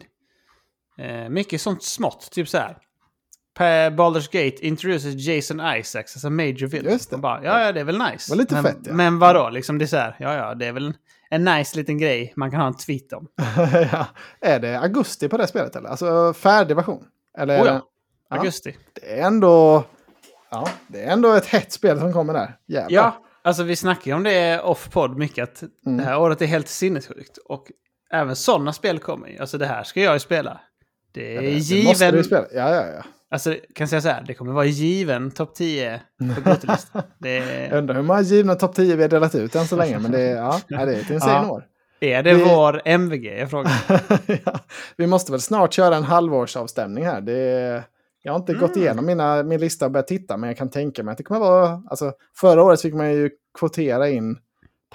Eh, 0.97 1.29
mycket 1.29 1.62
sånt 1.62 1.83
smått, 1.83 2.31
typ 2.31 2.50
så 2.50 2.57
här. 2.57 2.77
Per 3.57 3.91
Baldur's 3.91 4.25
Gate 4.31 4.65
introduces 4.68 5.27
Jason 5.27 5.62
Isaacs 5.77 6.15
as 6.15 6.25
a 6.25 6.30
major 6.30 6.68
villain. 6.68 6.94
Just 6.94 7.09
det. 7.09 7.18
Bara, 7.18 7.44
ja, 7.44 7.65
ja, 7.65 7.71
det 7.71 7.80
är 7.80 7.83
väl 7.83 7.97
nice. 7.97 8.31
Var 8.31 8.38
lite 8.38 8.53
men, 8.53 8.63
fett, 8.63 8.77
ja. 8.83 8.94
Men 8.94 9.19
vadå, 9.19 9.50
liksom 9.50 9.77
det 9.77 9.85
är 9.85 9.88
så 9.88 9.97
här, 9.97 10.15
ja, 10.19 10.33
ja, 10.35 10.56
det 10.56 10.65
är 10.65 10.71
väl 10.71 10.94
en, 11.29 11.44
nice 11.44 11.77
liten 11.77 11.97
grej 11.97 12.33
man 12.35 12.51
kan 12.51 12.59
ha 12.59 12.68
en 12.68 12.77
tweet 12.77 13.13
om. 13.13 13.27
ja. 13.91 14.06
Är 14.41 14.59
det 14.59 14.79
augusti 14.79 15.29
på 15.29 15.38
det 15.38 15.47
spelet 15.47 15.75
eller? 15.75 15.89
Alltså 15.89 16.33
färdig 16.33 16.75
version? 16.75 17.03
Eller? 17.38 17.62
Oh 17.63 17.68
ja, 17.68 17.81
Ja. 18.29 18.35
augusti. 18.38 18.77
Det 18.94 19.19
är 19.19 19.27
ändå... 19.27 19.83
Ja, 20.51 20.69
det 20.88 21.03
är 21.03 21.12
ändå 21.13 21.33
ett 21.33 21.45
hett 21.45 21.71
spel 21.71 22.00
som 22.00 22.13
kommer 22.13 22.33
där. 22.33 22.57
Jävlar. 22.68 22.91
Ja, 23.01 23.18
alltså 23.44 23.63
vi 23.63 23.75
snackar 23.75 24.12
ju 24.12 24.13
om 24.13 24.24
det 24.24 24.62
off-podd 24.62 25.18
mycket, 25.18 25.44
att 25.44 25.63
Mm. 25.85 25.97
det 25.97 26.03
här 26.03 26.19
året 26.19 26.41
är 26.41 26.45
helt 26.45 26.68
sinnessjukt. 26.68 27.38
Och 27.38 27.71
även 28.12 28.35
sådana 28.35 28.73
spel 28.73 29.00
kommer 29.00 29.27
ju. 29.27 29.38
Alltså 29.39 29.57
det 29.57 29.65
här 29.65 29.83
ska 29.83 30.01
jag 30.01 30.13
ju 30.13 30.19
spela. 30.19 30.59
Det 31.13 31.31
är 31.31 31.35
Ja, 31.35 31.41
det, 31.41 31.47
det 31.47 31.53
given... 31.53 31.85
måste 31.88 32.12
du 32.12 32.23
spela. 32.23 32.45
Ja, 32.53 32.75
ja, 32.75 32.85
ja. 32.88 33.03
Alltså, 33.31 33.51
kan 33.51 33.59
jag 33.77 33.89
säga 33.89 34.01
så 34.01 34.07
här, 34.09 34.24
det 34.27 34.33
kommer 34.33 34.53
vara 34.53 34.65
given 34.65 35.31
topp 35.31 35.56
10 35.56 36.01
på 36.44 36.50
Jag 37.19 37.31
är, 37.31 37.74
undrar 37.74 37.95
hur 37.95 38.01
många 38.01 38.21
givna 38.21 38.56
topp 38.56 38.75
10 38.75 38.95
vi 38.95 39.01
har 39.01 39.09
delat 39.09 39.35
ut 39.35 39.56
än 39.56 39.65
så 39.68 39.75
länge. 39.75 40.00
Men 40.00 40.12
det 40.12 40.21
är, 40.21 40.35
ja, 40.35 40.59
ja, 40.68 40.85
det 40.85 40.95
är 40.95 41.00
ett 41.01 41.09
insane 41.09 41.33
Ja. 41.47 41.51
år. 41.51 41.63
är 42.00 42.24
det 42.24 42.33
Vi- 42.33 42.44
vår 42.44 42.81
MVG? 42.85 43.39
Jag 43.39 43.50
frågar. 43.50 43.71
ja, 44.45 44.59
vi 44.97 45.07
måste 45.07 45.31
väl 45.31 45.41
snart 45.41 45.74
köra 45.74 45.95
en 45.95 46.03
halvårsavstämning 46.03 47.06
här. 47.06 47.21
Det 47.21 47.38
är, 47.38 47.83
jag 48.21 48.31
har 48.33 48.39
inte 48.39 48.53
gått 48.53 48.71
Mm. 48.75 48.83
igenom 48.83 49.06
mina, 49.06 49.44
min 49.44 49.59
lista 49.59 49.85
och 49.85 49.91
börjat 49.91 50.07
titta, 50.07 50.38
men 50.38 50.47
jag 50.50 50.57
kan 50.57 50.69
tänka 50.69 51.03
mig 51.03 51.12
att 51.12 51.18
det 51.18 51.23
kommer 51.23 51.39
vara... 51.41 51.81
Alltså, 51.89 52.12
förra 52.39 52.63
året 52.63 52.81
fick 52.81 52.94
man 52.94 53.12
ju 53.12 53.30
kvotera 53.59 54.09
in 54.09 54.38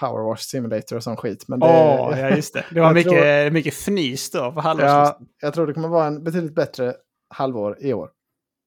Power 0.01 0.23
Wash 0.29 0.43
Simulator 0.43 0.97
och 0.97 1.03
sån 1.03 1.17
skit. 1.17 1.45
Men 1.49 1.61
det, 1.61 1.67
Åh, 1.67 2.21
ja 2.21 2.31
just 2.31 2.55
det. 2.55 2.65
Det 2.71 2.81
var 2.81 2.95
mycket, 2.95 3.53
mycket 3.53 3.75
fnys 3.75 4.31
då 4.31 4.39
på 4.39 4.53
ja, 4.57 4.61
halvårslistan. 4.61 5.27
jag 5.41 5.55
tror 5.55 5.67
det 5.67 5.73
kommer 5.73 5.89
vara 5.89 6.07
en 6.07 6.25
betydligt 6.25 6.55
bättre 6.55 6.95
halvår 7.35 7.77
i 7.81 7.93
år. 7.93 8.09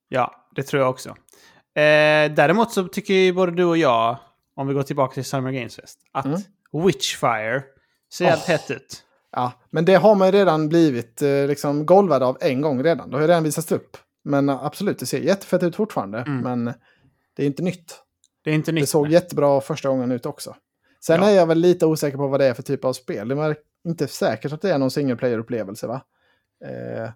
Ja, 0.07 0.48
det 0.56 0.63
tror 0.63 0.81
jag 0.81 0.90
också. 0.90 1.10
Eh, 1.10 2.31
däremot 2.36 2.72
så 2.72 2.88
tycker 2.88 3.13
ju 3.13 3.34
både 3.34 3.52
du 3.52 3.63
och 3.66 3.78
jag, 3.78 4.18
om 4.56 4.68
vi 4.68 4.74
går 4.74 4.84
tillbaka 4.84 5.13
till 5.13 5.25
Summer 5.25 5.52
Games 5.52 5.75
Fest, 5.75 6.00
att 6.12 6.25
Mm. 6.25 6.40
Witchfire 6.86 7.63
ser 8.13 8.25
helt 8.25 8.42
Åh. 8.44 8.50
hett 8.50 8.72
ut. 8.72 9.04
Ja, 9.31 9.52
men 9.69 9.86
det 9.86 9.96
har 9.96 10.16
man 10.16 10.28
ju 10.28 10.31
redan 10.31 10.69
blivit 10.69 11.22
eh, 11.22 11.48
liksom 11.48 11.86
golvad 11.86 12.24
av 12.24 12.38
en 12.42 12.62
gång 12.62 12.84
redan. 12.84 13.10
Det 13.10 13.16
har 13.16 13.22
ju 13.22 13.28
redan 13.28 13.44
visats 13.44 13.72
upp. 13.72 13.98
Men 14.24 14.50
absolut, 14.50 15.00
det 15.00 15.06
ser 15.06 15.19
jättefett 15.19 15.63
ut 15.63 15.75
fortfarande. 15.75 16.19
Mm. 16.19 16.38
Men 16.40 16.74
det 17.36 17.44
är 17.44 17.48
inte 17.48 17.63
nytt. 17.63 18.00
Det 18.44 18.50
är 18.50 18.54
inte 18.56 18.72
nytt. 18.72 18.84
Det 18.84 18.88
såg 18.88 19.07
jättebra 19.07 19.62
första 19.62 19.90
gången 19.90 20.12
ut 20.12 20.25
också. 20.25 20.56
Sen 21.06 21.22
Ja. 21.22 21.30
är 21.30 21.36
jag 21.36 21.48
väl 21.48 21.57
lite 21.57 21.86
osäker 21.86 22.18
på 22.18 22.28
vad 22.28 22.40
det 22.40 22.46
är 22.46 22.54
för 22.54 22.63
typ 22.63 22.86
av 22.86 22.94
spel. 22.94 23.28
Det 23.28 23.36
är 23.36 23.56
inte 23.88 24.07
säkert 24.07 24.54
att 24.54 24.62
det 24.62 24.72
är 24.72 24.78
någon 24.78 24.92
single 24.92 25.16
player-upplevelse 25.16 25.88
va? 25.88 26.02
Eh, 26.66 27.10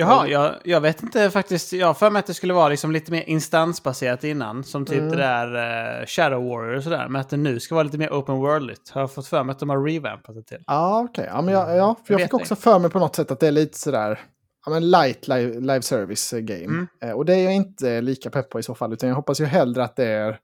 Jaha, 0.00 0.26
jag, 0.28 0.54
jag 0.64 0.80
vet 0.80 1.02
inte 1.02 1.30
faktiskt. 1.30 1.72
Jag 1.72 1.86
har 1.86 1.94
för 1.94 2.10
mig 2.10 2.20
att 2.20 2.26
det 2.26 2.34
skulle 2.34 2.54
vara 2.54 2.68
liksom 2.68 2.92
lite 2.92 3.12
mer 3.12 3.22
instansbaserat 3.28 4.24
innan. 4.24 4.64
Som 4.64 4.86
typ 4.86 4.98
Mm. 4.98 5.10
det 5.10 5.16
där 5.16 6.00
eh, 6.00 6.06
Shadow 6.06 6.44
Warrior 6.48 6.76
och 6.76 6.82
sådär. 6.82 7.08
Men 7.08 7.20
att 7.20 7.28
det 7.30 7.36
nu 7.36 7.60
ska 7.60 7.74
vara 7.74 7.82
lite 7.84 7.98
mer 7.98 8.10
open 8.10 8.34
worldligt. 8.36 8.90
Har 8.90 9.00
jag 9.00 9.12
fått 9.12 9.26
för 9.26 9.44
mig 9.44 9.52
att 9.52 9.58
de 9.58 9.68
har 9.68 9.84
revampat 9.84 10.34
det 10.34 10.42
till. 10.42 10.64
ja, 10.66 11.00
okej. 11.10 11.28
Ja, 11.32 11.50
jag, 11.50 11.76
ja, 11.76 11.96
för 12.06 12.14
Jag 12.14 12.20
jag 12.20 12.26
fick 12.26 12.34
också 12.34 12.56
för 12.56 12.78
mig 12.78 12.90
på 12.90 12.98
något 12.98 13.16
sätt 13.16 13.30
att 13.30 13.40
det 13.40 13.46
är 13.46 13.52
lite 13.52 13.78
sådär 13.78 14.20
ja, 14.66 14.70
men 14.72 14.90
light 14.90 15.28
live, 15.28 15.60
live 15.60 15.82
service 15.82 16.32
eh, 16.32 16.40
game. 16.40 16.64
Mm. 16.64 16.88
Eh, 17.02 17.10
och 17.12 17.24
det 17.24 17.34
är 17.34 17.44
jag 17.44 17.54
inte 17.54 18.00
lika 18.00 18.30
pepp 18.30 18.50
på 18.50 18.58
i 18.60 18.62
så 18.62 18.74
fall. 18.74 18.92
Utan 18.92 19.08
jag 19.08 19.16
hoppas 19.16 19.40
ju 19.40 19.44
hellre 19.44 19.84
att 19.84 19.96
det 19.96 20.06
är 20.06 20.38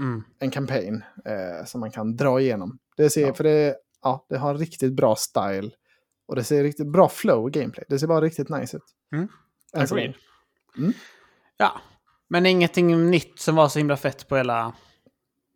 Mm. 0.00 0.22
en 0.38 0.50
campaign 0.50 1.02
eh, 1.24 1.64
som 1.66 1.80
man 1.80 1.90
kan 1.90 2.16
dra 2.16 2.40
igenom. 2.40 2.78
Det 2.96 3.10
ser, 3.10 3.26
Ja. 3.26 3.34
För 3.34 3.44
det, 3.44 3.74
ja, 4.02 4.26
det 4.28 4.38
har 4.38 4.50
en 4.50 4.58
riktigt 4.58 4.92
bra 4.92 5.16
style. 5.16 5.70
Och 6.32 6.36
det 6.36 6.44
ser 6.44 6.62
riktigt 6.62 6.86
bra 6.92 7.08
flow 7.08 7.48
i 7.48 7.50
gameplay. 7.50 7.84
Det 7.88 7.98
ser 7.98 8.06
bara 8.06 8.20
riktigt 8.20 8.48
nice 8.48 8.76
ut. 8.76 8.82
Mm. 9.14 9.28
Än 9.76 9.88
så 9.88 9.94
Agreed. 9.94 10.14
Mm. 10.78 10.92
Ja, 11.56 11.80
men 12.28 12.46
ingenting 12.46 13.10
nytt 13.10 13.38
som 13.38 13.56
var 13.56 13.68
så 13.68 13.78
himla 13.78 13.96
fett 13.96 14.28
på 14.28 14.36
hela... 14.36 14.72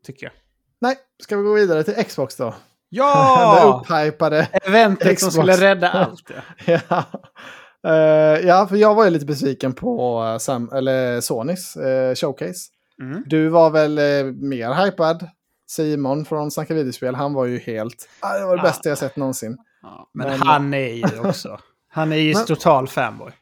Tycker 0.07 0.27
jag. 0.27 0.33
Nej, 0.81 0.97
ska 1.23 1.37
vi 1.37 1.43
gå 1.43 1.55
vidare 1.55 1.85
till 1.85 2.05
Xbox 2.05 2.37
då? 2.37 2.51
det 2.51 2.57
Ja! 2.89 3.83
upphypade. 3.85 4.49
Eventet 4.53 5.17
Xbox. 5.17 5.21
som 5.21 5.31
skulle 5.31 5.57
rädda 5.57 5.91
allt. 5.91 6.31
Ja. 6.67 6.81
ja. 6.89 7.05
Eh, 7.91 8.47
ja, 8.47 8.67
för 8.67 8.77
jag 8.77 8.95
var 8.95 9.05
ju 9.05 9.11
lite 9.11 9.27
besviken 9.27 9.73
på 9.75 10.23
uh, 10.23 10.39
Sam, 10.39 10.71
eller 10.73 11.21
Sonys 11.21 11.77
eh, 11.77 12.15
showcase. 12.15 12.71
Mm. 13.03 13.23
Du 13.27 13.49
var 13.49 13.71
väl 13.71 13.99
eh, 13.99 14.33
mer 14.33 14.85
hypad. 14.85 15.29
Simon 15.69 16.25
från 16.25 16.51
Snacka 16.51 16.75
videospel, 16.75 17.15
han 17.15 17.35
var 17.35 17.45
ju 17.45 17.59
helt... 17.59 18.09
Ah, 18.21 18.39
det 18.39 18.47
var 18.47 18.57
det 18.57 18.63
Ah. 18.63 18.65
bästa 18.65 18.89
jag 18.89 18.99
sett 18.99 19.17
någonsin. 19.17 19.59
Ja, 19.87 20.11
men, 20.15 20.29
Men- 20.29 20.39
han 20.41 20.75
är 20.75 20.93
ju 20.95 21.21
också... 21.29 21.59
Han 21.89 22.13
är 22.13 22.17
ju 22.17 22.35
Men- 22.35 22.47
total 22.47 22.89
fanboy. 22.89 23.33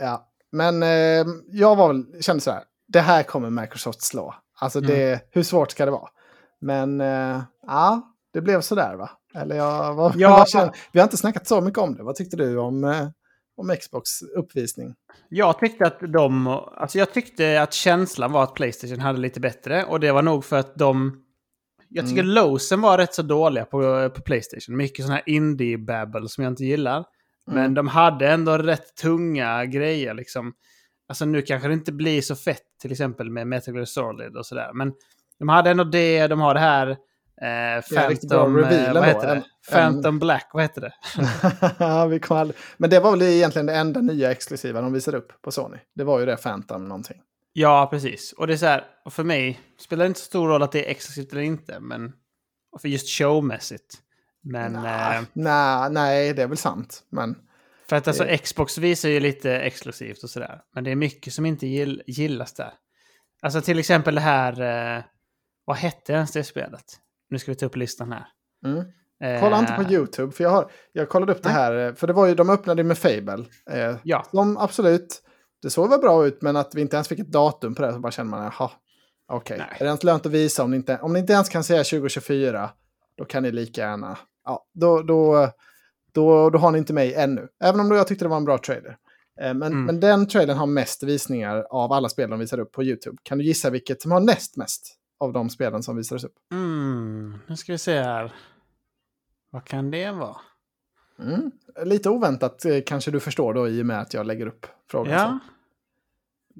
Ja, 0.00 0.28
men 0.52 0.82
eh, 0.82 1.26
jag 1.46 1.76
var 1.76 1.88
väl, 1.88 2.22
kände 2.22 2.40
så 2.40 2.50
här, 2.50 2.62
det 2.88 3.00
här 3.00 3.22
kommer 3.22 3.50
Microsoft 3.50 4.02
slå. 4.02 4.34
Alltså 4.60 4.80
det, 4.80 5.20
hur 5.30 5.42
svårt 5.42 5.70
ska 5.70 5.84
det 5.84 5.90
vara? 5.90 6.08
Men 6.60 7.00
eh, 7.00 7.42
ja, 7.66 8.02
det 8.32 8.40
blev 8.40 8.60
så 8.60 8.74
där 8.74 8.94
va? 8.96 9.10
Eller 9.34 9.56
jag, 9.56 9.94
vad, 9.94 10.16
Ja. 10.16 10.30
vad 10.30 10.48
känner, 10.48 10.76
vi 10.92 10.98
har 11.00 11.04
inte 11.04 11.16
snackat 11.16 11.46
så 11.46 11.60
mycket 11.60 11.78
om 11.78 11.94
det. 11.96 12.02
Vad 12.02 12.14
tyckte 12.14 12.36
du 12.36 12.58
om, 12.58 12.84
eh, 12.84 13.08
om 13.56 13.76
Xbox 13.80 14.22
uppvisning? 14.36 14.94
Jag 15.28 15.58
tyckte 15.58 15.86
att 15.86 16.00
de... 16.12 16.46
Alltså 16.46 16.98
jag 16.98 17.12
tyckte 17.12 17.62
att 17.62 17.72
känslan 17.72 18.32
var 18.32 18.42
att 18.42 18.54
Playstation 18.54 19.00
hade 19.00 19.18
lite 19.18 19.40
bättre. 19.40 19.84
Och 19.84 20.00
det 20.00 20.12
var 20.12 20.22
nog 20.22 20.44
för 20.44 20.56
att 20.56 20.74
de... 20.76 21.22
Jag 21.88 22.04
tycker 22.08 22.22
Mm. 22.22 22.34
lowsen 22.34 22.80
var 22.80 22.98
rätt 22.98 23.14
så 23.14 23.22
dåliga 23.22 23.64
på, 23.64 24.10
på 24.14 24.20
Playstation. 24.22 24.76
Mycket 24.76 25.04
sån 25.04 25.14
här 25.14 25.22
indie-babble 25.26 26.26
som 26.28 26.44
jag 26.44 26.50
inte 26.50 26.64
gillar. 26.64 27.04
Men 27.46 27.58
Mm. 27.58 27.74
de 27.74 27.88
hade 27.88 28.28
ändå 28.28 28.58
rätt 28.58 28.94
tunga 28.96 29.64
grejer 29.64 30.14
liksom. 30.14 30.52
Alltså 31.08 31.24
nu 31.24 31.42
kanske 31.42 31.68
det 31.68 31.74
inte 31.74 31.92
blir 31.92 32.22
så 32.22 32.36
fett 32.36 32.62
till 32.82 32.92
exempel 32.92 33.30
med 33.30 33.46
Metal 33.46 33.74
Gear 33.74 33.84
Solid 33.84 34.36
och 34.36 34.46
sådär. 34.46 34.70
Men 34.74 34.92
de 35.38 35.48
hade 35.48 35.70
ändå 35.70 35.84
det, 35.84 36.26
de 36.26 36.40
har 36.40 36.54
det 36.54 36.60
här 36.60 36.88
eh, 36.88 37.82
Phantom... 37.94 38.58
Eh, 38.58 38.86
ändå. 38.86 39.00
vad 39.00 39.08
heter 39.08 39.28
En- 39.28 39.36
det? 39.40 39.44
Phantom 39.72 40.18
Black, 40.18 40.50
vad 40.52 40.62
heter 40.62 40.80
det? 40.80 40.92
Ja, 41.78 42.06
vi 42.06 42.20
aldrig, 42.28 42.56
men 42.76 42.90
det 42.90 43.00
var 43.00 43.10
väl 43.10 43.22
egentligen 43.22 43.66
det 43.66 43.74
enda 43.74 44.00
nya 44.00 44.30
exklusiva 44.30 44.80
de 44.80 44.92
visade 44.92 45.16
upp 45.18 45.42
på 45.42 45.50
Sony. 45.52 45.76
Det 45.94 46.04
var 46.04 46.20
ju 46.20 46.26
det 46.26 46.36
Phantom 46.36 46.84
någonting. 46.84 47.16
Ja, 47.58 47.86
precis. 47.90 48.32
Och 48.32 48.46
det 48.46 48.52
är 48.52 48.56
så 48.56 48.66
här, 48.66 48.84
och 49.04 49.12
för 49.12 49.24
mig 49.24 49.60
spelar 49.78 50.04
det 50.04 50.08
inte 50.08 50.20
så 50.20 50.26
stor 50.26 50.48
roll 50.48 50.62
att 50.62 50.72
det 50.72 50.86
är 50.86 50.90
exklusivt 50.90 51.32
eller 51.32 51.42
inte, 51.42 51.80
men 51.80 52.12
för 52.80 52.88
just 52.88 53.08
showmässigt. 53.08 53.94
Men 54.42 54.72
Nej, 54.72 55.16
eh, 55.18 55.22
nej, 55.32 55.90
nej, 55.90 56.32
det 56.34 56.42
är 56.42 56.46
väl 56.46 56.56
sant. 56.56 57.04
Men 57.10 57.36
för 57.88 57.96
att 57.96 58.08
alltså 58.08 58.24
det- 58.24 58.38
Xbox 58.38 58.78
visar 58.78 59.08
ju 59.08 59.20
lite 59.20 59.52
exklusivt 59.58 60.22
och 60.22 60.30
sådär. 60.30 60.60
Men 60.74 60.84
det 60.84 60.90
är 60.90 60.96
mycket 60.96 61.32
som 61.32 61.46
inte 61.46 61.66
gill, 61.66 62.02
gillas 62.06 62.52
där. 62.54 62.72
Alltså 63.42 63.60
till 63.60 63.78
exempel 63.78 64.14
det 64.14 64.20
här, 64.20 64.60
eh, 64.98 65.04
vad 65.64 65.76
hette 65.76 66.12
ens 66.12 66.32
det 66.32 66.44
spelet? 66.44 66.84
Nu 67.30 67.38
ska 67.38 67.50
vi 67.50 67.56
ta 67.56 67.66
upp 67.66 67.76
listan 67.76 68.12
här. 68.12 68.26
mm. 68.66 68.84
Kolla 69.40 69.58
inte 69.58 69.72
på 69.72 69.82
Eh, 69.82 69.92
YouTube, 69.92 70.32
för 70.32 70.44
jag, 70.44 70.50
har, 70.50 70.70
jag 70.92 71.08
kollade 71.08 71.32
upp 71.32 71.42
det 71.42 71.48
Nej. 71.48 71.58
här. 71.58 71.88
eh, 71.88 71.94
För 71.94 72.06
det 72.06 72.12
var 72.12 72.26
ju, 72.26 72.34
de 72.34 72.50
öppnade 72.50 72.84
med 72.84 72.98
Fable. 72.98 73.44
Eh, 73.70 73.96
Ja. 74.04 74.24
som 74.30 74.56
absolut, 74.56 75.22
det 75.66 75.70
såg 75.70 75.90
väl 75.90 76.00
bra 76.00 76.26
ut, 76.26 76.42
men 76.42 76.56
att 76.56 76.74
vi 76.74 76.80
inte 76.80 76.96
ens 76.96 77.08
fick 77.08 77.18
ett 77.18 77.32
datum 77.32 77.74
på 77.74 77.82
det 77.82 77.92
så 77.92 77.98
bara 77.98 78.12
känner 78.12 78.30
man, 78.30 78.44
jaha, 78.58 78.70
okej. 79.28 79.58
Nej. 79.58 79.68
Är 79.70 79.78
det 79.78 79.86
ens 79.86 80.04
lönt 80.04 80.26
att 80.26 80.32
visa 80.32 80.64
om 80.64 80.70
ni, 80.70 80.76
inte, 80.76 80.98
om 81.02 81.12
ni 81.12 81.18
inte 81.18 81.32
ens 81.32 81.48
kan 81.48 81.64
säga 81.64 81.84
2024, 81.84 82.70
då 83.18 83.24
kan 83.24 83.42
ni 83.42 83.52
lika 83.52 83.80
gärna, 83.80 84.18
ja, 84.44 84.66
då, 84.74 85.02
då, 85.02 85.50
då, 86.12 86.50
då 86.50 86.58
har 86.58 86.70
ni 86.70 86.78
inte 86.78 86.92
mig 86.92 87.14
ännu. 87.14 87.48
Även 87.64 87.80
om 87.80 87.90
jag 87.90 88.06
tyckte 88.06 88.24
det 88.24 88.28
var 88.28 88.36
en 88.36 88.44
bra 88.44 88.58
trailer. 88.58 88.96
Eh, 89.40 89.54
men, 89.54 89.62
Mm. 89.62 89.84
men 89.84 90.00
den 90.00 90.28
trailern 90.28 90.56
har 90.56 90.66
mest 90.66 91.02
visningar 91.02 91.66
av 91.70 91.92
alla 91.92 92.08
spel 92.08 92.30
de 92.30 92.38
visar 92.38 92.58
upp 92.60 92.72
på 92.72 92.84
YouTube. 92.84 93.16
Kan 93.22 93.38
du 93.38 93.44
gissa 93.44 93.70
vilket 93.70 94.02
som 94.02 94.12
har 94.12 94.20
näst 94.20 94.56
mest 94.56 94.96
av 95.20 95.32
de 95.32 95.50
spelen 95.50 95.82
som 95.82 95.96
visades 95.96 96.24
upp? 96.24 96.34
Mm, 96.52 97.38
nu 97.46 97.56
ska 97.56 97.72
vi 97.72 97.78
se 97.78 98.00
här. 98.02 98.34
Vad 99.50 99.64
kan 99.64 99.90
det 99.90 100.10
vara? 100.10 100.36
Mm. 101.18 101.50
Lite 101.84 102.10
oväntat 102.10 102.64
eh, 102.64 102.78
kanske 102.86 103.10
du 103.10 103.20
förstår 103.20 103.54
då 103.54 103.68
i 103.68 103.82
och 103.82 103.86
med 103.86 104.00
att 104.00 104.14
jag 104.14 104.26
lägger 104.26 104.46
upp 104.46 104.66
frågan. 104.90 105.12
Ja. 105.12 105.38
så. 105.46 105.55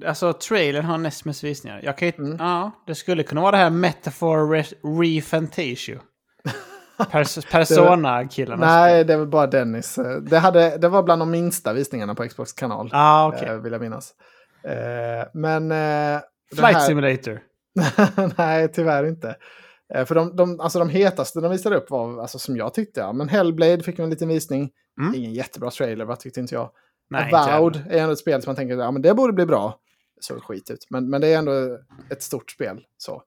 Alltså 0.05 0.33
trailern 0.33 0.85
har 0.85 0.97
näst 0.97 1.25
mest 1.25 1.43
visningar. 1.43 1.79
Jag 1.83 1.97
kan 1.97 2.07
ju, 2.07 2.13
Mm. 2.17 2.37
Ja, 2.39 2.71
det 2.87 2.95
skulle 2.95 3.23
kunna 3.23 3.41
vara 3.41 3.51
det 3.51 3.57
här 3.57 3.69
Metaphor 3.69 4.37
Re- 4.55 5.01
Refantasio. 5.03 5.99
Pers 7.11 7.45
Persona-killarna. 7.51 8.65
Nej, 8.65 9.03
det 9.03 9.17
var 9.17 9.25
bara 9.25 9.47
Dennis. 9.47 9.97
Eh, 9.97 10.17
Det, 10.17 10.37
hade, 10.37 10.77
det 10.77 10.89
var 10.89 11.03
bland 11.03 11.21
de 11.21 11.31
minsta 11.31 11.73
visningarna 11.73 12.15
på 12.15 12.27
Xbox 12.27 12.53
kanal, 12.53 12.89
Ah, 12.93 13.33
eh, 13.33 13.53
vill 13.53 13.71
jag 13.71 13.81
minnas. 13.81 14.13
Eh, 14.63 15.27
men... 15.33 15.69
Flight 16.55 16.75
här- 16.75 16.79
Simulator. 16.79 17.39
Nej, 18.37 18.67
tyvärr 18.73 19.03
inte. 19.07 19.35
För 20.05 20.15
de, 20.15 20.35
de, 20.35 20.59
alltså 20.59 20.79
de 20.79 20.89
hetaste 20.89 21.39
de 21.41 21.51
visade 21.51 21.75
upp 21.75 21.89
var, 21.89 22.21
alltså 22.21 22.39
som 22.39 22.57
jag 22.57 22.73
tyckte, 22.73 22.99
ja, 22.99 23.13
men 23.13 23.29
Hellblade 23.29 23.83
fick 23.83 23.99
en 23.99 24.09
liten 24.09 24.27
visning. 24.27 24.69
Mm. 25.01 25.15
Ingen 25.15 25.33
jättebra 25.33 25.71
trailer, 25.71 26.05
vad 26.05 26.19
tyckte 26.19 26.39
inte 26.39 26.55
jag. 26.55 26.69
Nej, 27.09 27.33
Avowed 27.33 27.83
är 27.89 27.97
ändå 27.99 28.11
ett 28.13 28.19
spel 28.19 28.41
som 28.41 28.49
man 28.49 28.55
tänker, 28.55 28.75
ja 28.77 28.91
men 28.91 29.01
det 29.01 29.13
borde 29.13 29.33
bli 29.33 29.45
bra. 29.45 29.79
Såg 30.19 30.43
skit 30.43 30.71
ut, 30.71 30.85
men, 30.89 31.09
men 31.09 31.21
det 31.21 31.27
är 31.27 31.37
ändå 31.37 31.77
ett 32.09 32.23
stort 32.23 32.51
spel. 32.51 32.81
Så. 32.97 33.23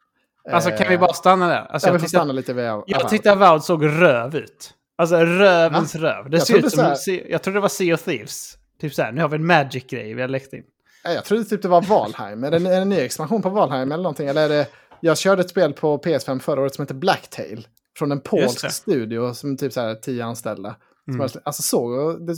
Alltså 0.50 0.70
kan 0.70 0.88
vi 0.88 0.94
Eh, 0.94 1.00
bara 1.00 1.12
stanna 1.12 1.48
där? 1.48 1.66
Alltså, 1.66 1.88
jag 1.88 1.94
jag, 1.94 2.00
tyckte, 2.00 2.16
stanna 2.16 2.32
lite 2.32 2.52
vid 2.52 2.64
Avowed. 2.64 2.84
jag 2.86 3.08
tyckte 3.08 3.32
Avowed 3.32 3.62
såg 3.64 3.84
röv 3.84 4.36
ut. 4.36 4.74
Alltså 4.98 5.16
rövens 5.16 5.94
röv. 5.94 6.30
Det 6.30 6.36
Jag 6.36 6.46
ser 6.46 6.58
ut 6.58 6.64
så 6.64 6.70
som... 6.70 6.84
här- 6.84 7.30
Jag 7.30 7.42
trodde 7.42 7.56
det 7.56 7.60
var 7.60 7.68
Sea 7.68 7.94
of 7.94 8.02
Thieves. 8.02 8.56
Typ 8.80 8.94
så 8.94 9.02
här, 9.02 9.12
nu 9.12 9.20
har 9.20 9.28
vi 9.28 9.36
en 9.36 9.46
Magic-grej 9.46 10.14
vi 10.14 10.20
har 10.20 10.28
läckt 10.28 10.52
in. 10.52 10.62
Ja, 11.04 11.12
Jag 11.12 11.24
trodde 11.24 11.44
typ 11.44 11.62
det 11.62 11.68
var 11.68 11.82
Valheim. 11.82 12.44
Är 12.44 12.50
det 12.50 12.56
en, 12.56 12.66
en 12.66 12.88
ny 12.88 12.96
expansion 13.00 13.42
på 13.42 13.48
Valheim 13.50 13.92
eller 13.92 14.02
någonting? 14.02 14.28
Eller 14.28 14.44
är 14.44 14.48
det... 14.48 14.66
Jag 15.00 15.18
körde 15.18 15.40
ett 15.42 15.50
spel 15.50 15.72
på 15.72 15.98
PS5 15.98 16.38
förra 16.38 16.60
året 16.60 16.74
som 16.74 16.82
heter 16.82 16.94
Blacktail. 16.94 17.66
Från 17.98 18.12
en 18.12 18.20
polsk 18.20 18.70
studio 18.72 19.34
som 19.34 19.56
typ 19.56 19.72
så 19.72 19.80
här 19.80 19.94
tio 19.94 20.24
anställda. 20.24 20.76
Mm. 21.08 21.20
Alltså 21.44 21.62
så, 21.62 22.12
det, 22.12 22.34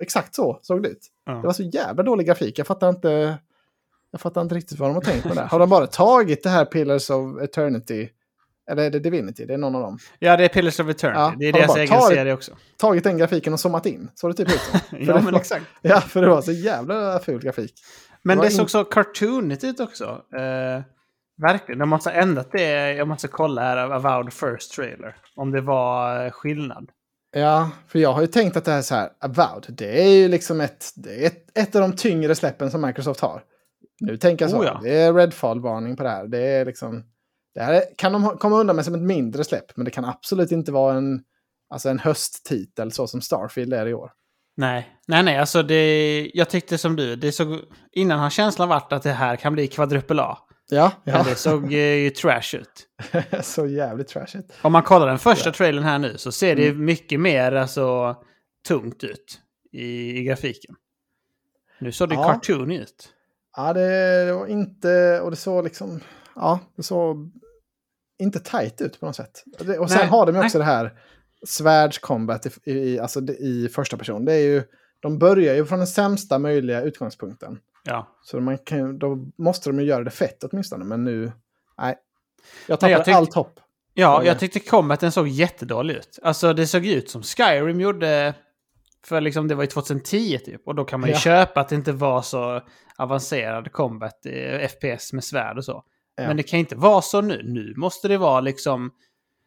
exakt 0.00 0.34
så 0.34 0.58
såg 0.62 0.82
det 0.82 0.88
ut. 0.88 1.06
Ja. 1.26 1.32
Det 1.32 1.46
var 1.46 1.52
så 1.52 1.62
jävla 1.62 2.02
dålig 2.02 2.26
grafik. 2.26 2.58
Jag 2.58 2.66
fattar 2.66 2.88
inte, 2.88 3.38
jag 4.10 4.20
fattar 4.20 4.40
inte 4.40 4.54
riktigt 4.54 4.78
vad 4.78 4.88
de 4.88 4.94
har 4.94 5.00
tänkt 5.02 5.24
med 5.24 5.36
det. 5.36 5.42
Har 5.42 5.58
de 5.58 5.68
bara 5.68 5.86
tagit 5.86 6.42
det 6.42 6.50
här 6.50 6.64
Pillars 6.64 7.10
of 7.10 7.40
Eternity? 7.42 8.08
Eller 8.70 8.82
är 8.82 8.90
det 8.90 8.98
Divinity? 8.98 9.44
Det 9.44 9.54
är 9.54 9.58
någon 9.58 9.74
av 9.74 9.82
dem. 9.82 9.98
Ja, 10.18 10.36
det 10.36 10.44
är 10.44 10.48
Pillars 10.48 10.80
of 10.80 10.88
Eternity. 10.88 11.18
Ja, 11.20 11.34
det 11.38 11.46
är 11.48 11.52
de 11.52 11.58
deras 11.58 11.76
egen 11.76 11.88
tagit- 11.88 12.16
serie 12.16 12.32
också. 12.32 12.52
Tagit 12.78 13.04
den 13.04 13.18
grafiken 13.18 13.52
och 13.52 13.60
zoomat 13.60 13.86
in. 13.86 14.10
Så 14.14 14.28
det 14.28 14.34
typ 14.34 14.48
ut 14.48 14.60
som. 14.90 14.98
ja, 15.00 15.14
men 15.14 15.24
var- 15.24 15.40
exakt. 15.40 15.64
Ja, 15.82 16.00
för 16.00 16.22
det 16.22 16.28
var 16.28 16.42
så 16.42 16.52
jävla 16.52 17.18
ful 17.18 17.40
grafik. 17.42 17.74
Men 18.22 18.38
Det 18.38 18.44
det, 18.44 18.50
såg 18.50 18.62
in- 18.62 18.68
så 18.68 18.84
cartoonigt 18.84 19.64
ut 19.64 19.80
också. 19.80 20.04
Eh, 20.36 20.82
verkligen. 21.42 21.78
De 21.78 21.88
måste 21.88 22.10
ha 22.10 22.14
ändrat 22.16 22.48
det. 22.52 22.92
Jag 22.92 23.08
måste 23.08 23.28
kolla 23.28 23.60
här 23.62 23.76
av 23.76 23.92
Avowed 23.92 24.32
First 24.32 24.72
Trailer. 24.72 25.16
Om 25.36 25.50
det 25.50 25.60
var 25.60 26.24
eh, 26.24 26.30
skillnad. 26.30 26.90
Ja, 27.32 27.70
för 27.88 27.98
jag 27.98 28.12
har 28.12 28.20
ju 28.20 28.26
tänkt 28.26 28.56
att 28.56 28.64
det 28.64 28.70
här 28.70 28.78
är 28.78 28.82
så 28.82 28.94
här, 28.94 29.10
Avowed, 29.20 29.64
det 29.68 30.02
är 30.04 30.08
ju 30.08 30.28
liksom 30.28 30.60
ett, 30.60 30.92
det 30.96 31.22
är 31.22 31.26
ett, 31.26 31.58
ett 31.58 31.74
av 31.76 31.80
de 31.82 31.96
tyngre 31.96 32.34
släppen 32.34 32.70
som 32.70 32.80
Microsoft 32.82 33.20
har. 33.20 33.42
Nu 34.00 34.16
tänker 34.16 34.44
jag 34.44 34.50
så, 34.50 34.58
Oh 34.60 34.64
ja. 34.66 34.80
det 34.82 34.90
är 34.96 35.12
Redfall-varning 35.12 35.96
på 35.96 36.02
det 36.02 36.08
här. 36.08 36.26
Det 36.26 36.38
är 36.38 36.64
liksom, 36.64 37.04
det 37.54 37.60
här 37.62 37.72
är, 37.72 37.82
kan 37.96 38.12
de 38.12 38.36
komma 38.38 38.56
undan 38.60 38.76
med 38.76 38.84
som 38.84 38.94
ett 38.94 39.00
mindre 39.02 39.44
släpp, 39.44 39.76
men 39.76 39.84
det 39.84 39.90
kan 39.90 40.04
absolut 40.04 40.52
inte 40.52 40.72
vara 40.72 40.96
en, 40.96 41.20
alltså 41.70 41.88
en 41.88 41.98
hösttitel 41.98 42.92
så 42.92 43.06
som 43.06 43.20
Starfield 43.20 43.72
är 43.74 43.86
i 43.86 43.94
år. 43.94 44.10
Nej, 44.56 44.88
nej, 45.06 45.22
nej. 45.22 45.38
Alltså 45.38 45.62
det, 45.62 46.30
jag 46.34 46.50
tyckte 46.50 46.78
som 46.78 46.96
du. 46.96 47.16
Det 47.16 47.32
såg, 47.32 47.58
innan 47.92 48.18
har 48.20 48.30
känslan 48.30 48.68
varit 48.68 48.92
att 48.92 49.02
det 49.02 49.12
här 49.12 49.36
kan 49.36 49.52
bli 49.52 49.66
kvadrupel 49.66 50.20
A. 50.20 50.38
Ja, 50.70 50.92
Men 51.04 51.14
ja. 51.14 51.22
det 51.22 51.34
såg 51.34 51.64
eh, 51.72 51.78
ju 51.78 52.10
trash 52.10 52.54
ut. 52.56 52.86
så 53.44 53.66
jävligt 53.66 54.08
trashigt. 54.08 54.52
Om 54.62 54.72
man 54.72 54.82
kollar 54.82 55.06
den 55.06 55.18
första 55.18 55.52
trailern 55.52 55.84
här 55.84 55.98
nu 55.98 56.18
så 56.18 56.32
ser 56.32 56.56
det 56.56 56.68
Mm. 56.68 56.84
mycket 56.84 57.20
mer 57.20 57.52
alltså, 57.52 58.16
tungt 58.68 59.04
ut 59.04 59.40
i, 59.72 60.18
i 60.18 60.22
grafiken. 60.24 60.74
Nu 61.78 61.92
såg 61.92 62.08
det 62.08 62.14
Ja. 62.14 62.24
cartoon 62.24 62.70
ut. 62.72 63.08
Ja, 63.60 63.72
det, 63.72 64.32
var 64.32 64.46
inte, 64.46 65.20
och 65.20 65.30
det 65.30 65.36
såg 65.36 65.64
liksom, 65.64 66.00
ja, 66.36 66.60
det 66.76 66.82
såg 66.82 67.30
inte 68.18 68.40
tajt 68.40 68.80
ut 68.80 69.00
på 69.00 69.06
något 69.06 69.16
sätt. 69.16 69.44
Och 69.78 69.90
sen 69.90 69.98
Nej, 69.98 70.06
har 70.06 70.26
de 70.26 70.32
ju 70.32 70.38
nej. 70.38 70.46
också 70.46 70.58
det 70.58 70.64
här 70.64 70.92
svärdscombat 71.46 72.46
i, 72.46 72.70
i, 72.72 72.98
alltså 72.98 73.20
i 73.20 73.68
första 73.74 73.96
person. 73.96 74.24
Det 74.24 74.32
är 74.32 74.40
ju, 74.40 74.62
de 75.00 75.18
börjar 75.18 75.54
ju 75.54 75.64
från 75.66 75.78
den 75.78 75.86
sämsta 75.88 76.38
möjliga 76.38 76.82
utgångspunkten. 76.82 77.58
Ja. 77.84 78.08
Så 78.22 78.40
man 78.40 78.58
kan, 78.58 78.98
då 78.98 79.18
måste 79.38 79.68
de 79.70 79.80
ju 79.80 79.86
göra 79.86 80.04
det 80.04 80.10
fett 80.10 80.44
åtminstone, 80.44 80.84
men 80.84 81.04
nu, 81.04 81.20
nej. 81.24 81.32
Jag 81.78 81.86
Nej, 81.86 82.76
tappade 82.78 82.92
jag 82.92 83.04
tyck- 83.04 83.14
allt 83.16 83.34
hopp. 83.34 83.60
Ja, 83.94 84.20
Ja, 84.22 84.24
jag 84.24 84.38
tyckte 84.38 84.60
combaten 84.60 85.12
såg 85.12 85.28
jättedålig 85.28 85.94
ut. 85.94 86.18
Alltså 86.22 86.52
det 86.52 86.66
såg 86.66 86.86
ut 86.86 87.10
som 87.10 87.22
Skyrim 87.22 87.80
gjorde. 87.80 88.34
För 89.06 89.20
liksom 89.20 89.48
det 89.48 89.54
var 89.54 89.62
ju 89.62 89.66
2010 89.66 90.38
typ. 90.38 90.62
Och 90.66 90.74
då 90.74 90.84
kan 90.84 91.00
man 91.00 91.08
ju 91.08 91.14
Ja. 91.14 91.18
köpa 91.20 91.60
att 91.60 91.68
det 91.68 91.74
inte 91.74 91.92
var 91.92 92.22
så 92.22 92.62
avancerad 92.98 93.72
combat, 93.72 94.26
eh, 94.26 94.68
FPS 94.68 95.12
med 95.12 95.24
svärd 95.24 95.58
och 95.58 95.64
så. 95.64 95.82
Ja. 96.16 96.26
Men 96.28 96.36
det 96.36 96.42
kan 96.42 96.58
inte 96.58 96.76
vara 96.76 97.02
så 97.02 97.20
nu. 97.20 97.42
Nu 97.44 97.74
måste 97.76 98.08
det 98.08 98.16
vara 98.18 98.40
liksom... 98.40 98.90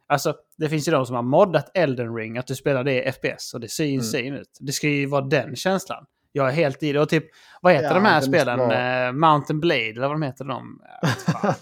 Alltså, 0.07 0.35
det 0.57 0.69
finns 0.69 0.87
ju 0.87 0.91
de 0.91 1.05
som 1.05 1.15
har 1.15 1.23
moddat 1.23 1.71
Elden 1.73 2.15
Ring, 2.15 2.37
att 2.37 2.47
du 2.47 2.55
spelar 2.55 2.83
det 2.83 3.03
i 3.03 3.11
FPS 3.11 3.53
och 3.53 3.59
det 3.59 3.67
ser 3.69 3.83
Mm. 3.83 3.93
insane 3.95 4.39
ut. 4.39 4.57
Det 4.59 4.71
ska 4.71 4.87
ju 4.87 5.05
vara 5.05 5.21
den 5.25 5.55
känslan. 5.55 6.05
Jag 6.31 6.47
är 6.47 6.51
helt 6.51 6.83
i 6.83 6.93
det. 6.93 6.99
Och 6.99 7.09
typ, 7.09 7.25
vad 7.61 7.73
heter 7.73 7.87
Ja, 7.87 7.93
de 7.93 8.05
här 8.05 8.21
spelen? 8.21 8.59
vara- 8.59 9.05
Eh, 9.07 9.11
Mountain 9.13 9.59
Blade, 9.59 9.89
eller 9.89 10.01
vad 10.07 10.11
de 10.11 10.21
heter 10.21 10.45
de? 10.45 10.79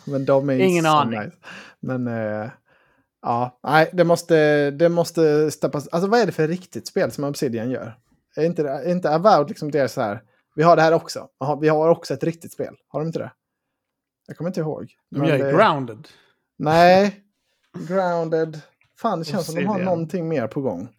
Men 0.12 0.26
de 0.26 0.50
är 0.50 0.60
Ingen 0.60 0.86
aning. 0.86 1.20
Nice. 1.20 1.32
Men 1.80 2.08
eh, 2.08 2.50
ja, 3.22 3.60
nej, 3.64 3.90
det 3.94 4.04
måste, 4.04 4.72
det 4.72 4.90
måste 4.90 5.52
steppas. 5.52 5.88
Alltså 5.88 6.10
vad 6.10 6.20
är 6.20 6.26
det 6.26 6.32
för 6.32 6.48
riktigt 6.48 6.88
spel 6.88 7.12
som 7.12 7.24
Obsidian 7.24 7.72
gör? 7.72 7.98
Är 8.36 8.44
inte, 8.46 8.70
är 8.70 8.92
inte 8.92 9.16
Avowed 9.16 9.50
liksom 9.50 9.72
det 9.72 9.88
så 9.88 10.02
här, 10.02 10.22
vi 10.56 10.64
har 10.64 10.76
det 10.76 10.82
här 10.82 10.94
också. 10.94 11.28
Vi 11.62 11.68
har 11.70 11.90
också 11.90 12.14
ett 12.14 12.24
riktigt 12.24 12.52
spel. 12.54 12.76
Har 12.88 13.00
de 13.00 13.08
inte 13.08 13.20
det? 13.20 13.32
Jag 14.28 14.38
kommer 14.38 14.50
inte 14.50 14.60
ihåg. 14.60 14.92
De 15.12 15.26
gör 15.26 15.38
det- 15.38 15.52
Grounded. 15.52 16.08
Nej, 16.58 17.24
Grounded. 17.88 18.62
Fan, 18.98 19.20
det 19.20 19.26
känns 19.26 19.46
som 19.46 19.56
de 19.56 19.66
har 19.66 19.74
Obsidian. 19.76 19.94
någonting 19.94 20.28
mer 20.28 20.48
på 20.48 20.62
gång. 20.62 20.90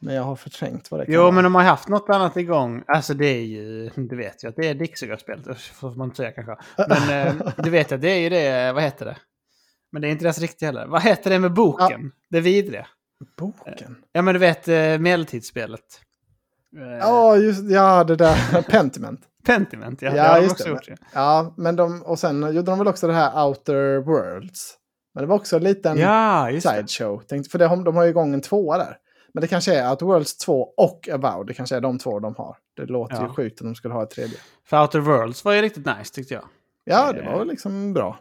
Men 0.00 0.14
jag 0.14 0.22
har 0.22 0.36
förträngt 0.36 0.90
vad 0.90 1.00
det 1.00 1.04
kan 1.04 1.14
Jo, 1.14 1.20
vara. 1.22 1.30
men 1.32 1.44
de 1.44 1.54
har 1.54 1.62
haft 1.62 1.88
något 1.88 2.10
annat 2.10 2.36
igång. 2.36 2.82
Alltså 2.86 3.14
det 3.14 3.26
är 3.26 3.44
ju, 3.44 3.90
du 3.96 4.16
vet 4.16 4.44
ju 4.44 4.48
att 4.48 4.56
det 4.56 4.68
är 4.68 4.74
Dixie-spelet, 4.74 5.58
får 5.60 5.90
man 5.94 6.04
inte 6.08 6.16
säga 6.16 6.32
kanske. 6.32 6.56
Men 6.88 7.26
eh, 7.40 7.48
du 7.56 7.70
vet 7.70 7.92
att 7.92 8.00
det 8.00 8.08
är 8.10 8.18
ju 8.18 8.28
det, 8.28 8.72
vad 8.72 8.82
heter 8.82 9.04
det? 9.06 9.16
Men 9.92 10.02
det 10.02 10.08
är 10.08 10.10
inte 10.10 10.24
deras 10.24 10.38
riktiga 10.38 10.68
heller. 10.68 10.86
Vad 10.86 11.02
heter 11.02 11.30
det 11.30 11.38
med 11.38 11.52
boken? 11.52 12.12
Det 12.30 12.40
vidriga. 12.40 12.86
Boken? 13.38 13.96
Ja, 14.12 14.22
men 14.22 14.34
du 14.34 14.38
vet 14.38 14.68
eh, 14.68 14.98
medeltidsspelet. 14.98 16.00
Eh, 16.76 16.98
Ja, 16.98 17.36
just 17.36 17.70
ja, 17.70 18.04
det 18.04 18.16
där. 18.16 18.62
Pentiment. 18.70 19.20
Pentiment, 19.46 20.02
ja. 20.02 20.08
Ja, 20.08 20.14
det 20.22 20.28
har 20.28 20.40
de 20.40 20.46
också 20.46 20.64
det. 20.64 20.70
gjort. 20.70 20.88
ju. 20.88 20.96
Ja, 21.14 21.54
men 21.56 21.76
de, 21.76 22.02
och 22.02 22.18
sen 22.18 22.42
gjorde 22.42 22.62
de 22.70 22.78
väl 22.78 22.88
också 22.88 23.06
det 23.06 23.12
här 23.12 23.46
Outer 23.46 23.96
Worlds. 23.98 24.74
Men 25.14 25.22
det 25.22 25.28
var 25.28 25.36
också 25.36 25.56
en 25.56 25.64
liten 25.64 25.98
Ja, 25.98 26.48
det. 26.52 26.60
sideshow. 26.60 27.20
Tänkte, 27.28 27.50
för 27.50 27.58
det, 27.58 27.64
de 27.84 27.96
har 27.96 28.04
ju 28.04 28.10
igång 28.10 28.34
en 28.34 28.40
tvåa 28.40 28.78
där. 28.78 28.96
Men 29.34 29.40
det 29.40 29.46
kanske 29.48 29.74
är 29.74 29.90
Outer 29.90 30.06
Worlds 30.06 30.36
2 30.36 30.62
och 30.76 31.08
Avowed. 31.12 31.46
Det 31.46 31.54
kanske 31.54 31.76
är 31.76 31.80
de 31.80 31.98
två 31.98 32.18
de 32.20 32.34
har. 32.38 32.56
Det 32.76 32.86
låter 32.86 33.16
ju 33.16 33.22
Ja. 33.22 33.34
sjukt 33.34 33.60
om 33.60 33.66
de 33.66 33.74
skulle 33.74 33.94
ha 33.94 34.02
ett 34.02 34.10
tredje. 34.10 34.38
För 34.66 34.80
Outer 34.82 34.98
Worlds 34.98 35.44
var 35.44 35.52
ju 35.52 35.62
riktigt 35.62 35.86
nice 35.86 36.14
tyckte 36.14 36.34
jag. 36.34 36.44
Ja, 36.84 37.12
det 37.12 37.20
Eh. 37.20 37.32
var 37.38 37.44
liksom 37.44 37.92
bra. 37.94 38.18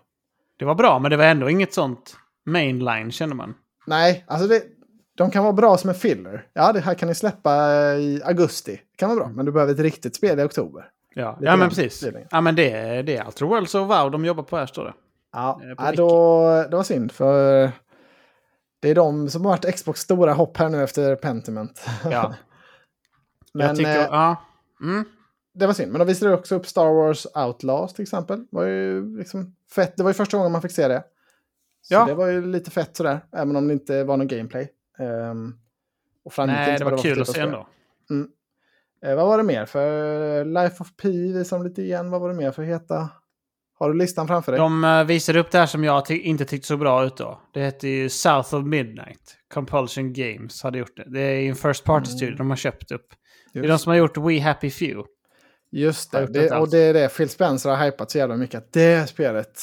Det 0.60 0.66
var 0.66 0.76
bra, 0.76 1.00
men 1.00 1.12
det 1.12 1.18
var 1.18 1.24
ändå 1.26 1.50
inget 1.50 1.74
sånt 1.74 2.16
mainline 2.46 3.12
kände 3.12 3.36
man. 3.36 3.54
Nej, 3.88 4.26
alltså 4.28 4.48
det, 4.48 4.64
de 5.18 5.32
kan 5.32 5.44
vara 5.44 5.54
bra 5.54 5.78
som 5.78 5.90
en 5.90 5.96
filler. 5.96 6.48
Ja, 6.54 6.74
det 6.74 6.80
här 6.80 6.94
kan 6.94 7.08
ni 7.08 7.16
släppa 7.16 7.56
i 7.96 8.22
augusti. 8.26 8.72
Det 8.92 8.98
kan 8.98 9.10
vara 9.10 9.20
bra, 9.20 9.28
men 9.30 9.46
du 9.46 9.52
behöver 9.52 9.74
ett 9.74 9.80
riktigt 9.80 10.16
spel 10.16 10.40
i 10.40 10.44
oktober. 10.44 10.90
Ja, 11.16 11.38
ja 11.42 11.56
men 11.56 11.70
precis. 11.70 12.04
Ja, 12.32 12.42
men 12.42 12.56
det, 12.56 12.72
är- 12.72 13.04
det 13.04 13.18
är 13.18 13.26
Outer 13.26 13.46
Worlds 13.46 13.76
och 13.76 13.88
WoW 13.88 14.12
de 14.12 14.26
jobbar 14.26 14.44
på 14.44 14.58
här 14.58 14.66
står 14.66 14.86
det. 14.86 14.94
Ja, 15.34 15.62
Eh, 15.64 15.74
ja 15.78 15.92
då, 15.92 16.42
det 16.70 16.76
var 16.76 16.84
synd 16.84 17.12
för 17.12 17.72
det 18.82 18.90
är 18.90 18.96
de 18.96 19.30
som 19.30 19.46
har 19.46 19.52
varit 19.52 19.76
Xbox 19.76 20.00
stora 20.02 20.34
hopp 20.34 20.58
här 20.58 20.70
nu 20.70 20.84
efter 20.84 21.16
Pentiment. 21.16 21.86
Ja, 22.12 22.34
Men 23.54 23.68
jag 23.68 23.76
tycker... 23.78 24.00
eh, 24.00 24.08
ja. 24.12 24.36
Mm. 24.82 25.06
det 25.54 25.68
var 25.68 25.74
synd. 25.74 25.92
Men 25.92 26.00
de 26.00 26.06
visade 26.06 26.34
också 26.34 26.56
upp 26.56 26.68
Star 26.68 26.94
Wars 26.94 27.28
Outlaws 27.36 27.94
till 27.94 28.04
exempel. 28.04 28.40
Det 28.40 28.48
var 28.52 28.66
ju 28.66 29.18
liksom 29.18 29.56
fett. 29.76 29.98
Det 29.98 30.04
var 30.04 30.10
ju 30.10 30.14
första 30.14 30.38
gången 30.38 30.52
man 30.52 30.62
fick 30.62 30.72
se 30.72 30.88
det. 30.88 31.04
Så 31.82 31.94
Ja. 31.94 32.06
det 32.06 32.14
var 32.14 32.28
ju 32.28 32.46
lite 32.46 32.72
fett 32.72 32.96
sådär, 32.98 33.20
även 33.34 33.56
om 33.56 33.68
det 33.68 33.74
inte 33.74 34.04
var 34.04 34.18
någon 34.18 34.28
gameplay. 34.28 34.70
Ehm, 35.00 35.54
och 36.26 36.34
Nej, 36.48 36.78
det 36.78 36.84
var 36.86 36.92
för 36.92 36.98
kul 36.98 37.16
typ 37.16 37.22
att 37.22 37.28
se 37.36 37.40
ändå. 37.42 37.68
Eh, 39.06 39.16
vad 39.16 39.28
var 39.28 39.38
det 39.38 39.44
mer 39.44 39.66
för 39.66 40.46
Life 40.46 40.84
of 40.84 40.96
Pi? 41.02 41.34
Visade 41.34 41.64
de 41.64 41.70
lite 41.70 41.82
igen. 41.82 42.12
Vad 42.12 42.22
var 42.22 42.30
det 42.30 42.36
mer 42.36 42.52
för 42.52 42.64
heta? 42.64 43.10
Har 43.80 43.90
du 43.92 43.98
listan 43.98 44.28
framför 44.28 44.52
dig? 44.52 44.60
De 44.60 44.84
uh, 44.84 45.04
visade 45.04 45.40
upp 45.40 45.52
det 45.52 45.58
här 45.58 45.66
som 45.66 45.84
jag 45.84 46.06
ty- 46.06 46.20
inte 46.22 46.46
tyckte 46.46 46.68
så 46.68 46.78
bra 46.78 47.06
ut 47.06 47.18
då. 47.18 47.42
Det 47.54 47.60
heter 47.60 47.88
ju 47.88 48.10
South 48.10 48.56
of 48.56 48.66
Midnight. 48.66 49.38
Compulsion 49.54 50.14
Games 50.14 50.64
hade 50.64 50.78
gjort 50.78 50.96
det. 50.98 51.04
Det 51.08 51.20
är 51.22 51.50
en 51.50 51.56
First 51.56 51.84
Party-studio 51.84 52.28
Mm. 52.28 52.38
de 52.38 52.50
har 52.50 52.58
köpt 52.58 52.92
upp. 52.92 53.08
Det 53.54 53.60
är 53.60 53.64
Just 53.64 53.72
de 53.74 53.80
som 53.80 53.90
har 53.90 53.98
gjort 53.98 54.18
We 54.18 54.40
Happy 54.42 54.70
Few. 54.70 55.04
Just 55.72 56.12
det, 56.12 56.26
det 56.26 56.52
och 56.52 56.70
det 56.70 56.78
är 56.80 56.94
det 56.94 57.10
Phil 57.18 57.30
Spencer 57.30 57.70
har 57.70 57.86
hypat 57.86 58.12
så 58.12 58.18
jävla 58.18 58.36
mycket. 58.36 58.58
Att 58.58 58.74
det 58.74 59.10
spelet, 59.10 59.60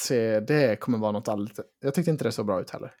det 0.47 0.79
kommer 0.79 0.97
vara 0.97 1.11
något 1.11 1.27
alldeles... 1.27 1.59
Jag 1.83 1.93
tyckte 1.93 2.11
inte 2.11 2.23
det 2.23 2.31
såg 2.31 2.45
bra 2.45 2.61
ut 2.61 2.69
heller. 2.69 2.91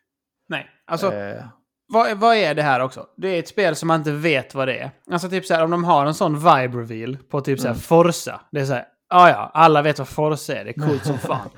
Nej, 0.49 0.67
alltså 0.85 1.13
Eh, 1.13 1.43
vad, 1.87 2.17
vad 2.17 2.35
är 2.35 2.53
det 2.53 2.61
här 2.61 2.79
också? 2.79 3.05
Det 3.17 3.27
är 3.27 3.39
ett 3.39 3.47
spel 3.47 3.75
som 3.75 3.87
man 3.87 3.99
inte 3.99 4.11
vet 4.11 4.55
vad 4.55 4.67
det 4.67 4.79
är. 4.79 4.91
Alltså 5.11 5.29
typ 5.29 5.45
så 5.45 5.53
här 5.53 5.63
om 5.63 5.71
de 5.71 5.83
har 5.83 6.05
en 6.05 6.13
sån 6.13 6.35
vibe 6.35 6.77
reveal 6.77 7.17
på 7.17 7.41
typ 7.41 7.59
så 7.59 7.67
här 7.67 7.73
Mm. 7.73 7.81
Forza. 7.81 8.41
Det 8.51 8.59
är 8.59 8.65
så 8.65 8.73
här, 8.73 8.85
ja 9.09 9.29
ja, 9.29 9.51
alla 9.53 9.81
vet 9.81 9.99
vad 9.99 10.07
Forza 10.07 10.55
är, 10.55 10.65
det 10.65 10.69
är 10.69 10.87
coolt 10.87 11.05
som 11.05 11.17
fan. 11.27 11.49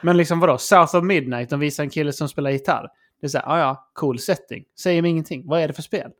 Men 0.00 0.16
liksom 0.16 0.40
vadå, 0.40 0.58
South 0.58 0.96
of 0.96 1.04
Midnight, 1.04 1.50
de 1.50 1.60
visar 1.60 1.82
en 1.82 1.90
kille 1.90 2.12
som 2.12 2.28
spelar 2.28 2.50
gitarr. 2.50 2.88
Det 3.20 3.26
är 3.26 3.28
så 3.28 3.38
här, 3.38 3.44
ja 3.46 3.58
ja, 3.58 3.90
cool 3.94 4.18
setting. 4.18 4.64
Säger 4.82 5.02
mig 5.02 5.10
ingenting. 5.10 5.42
Vad 5.46 5.60
är 5.60 5.68
det 5.68 5.74
för 5.74 5.82
spel? 5.82 6.10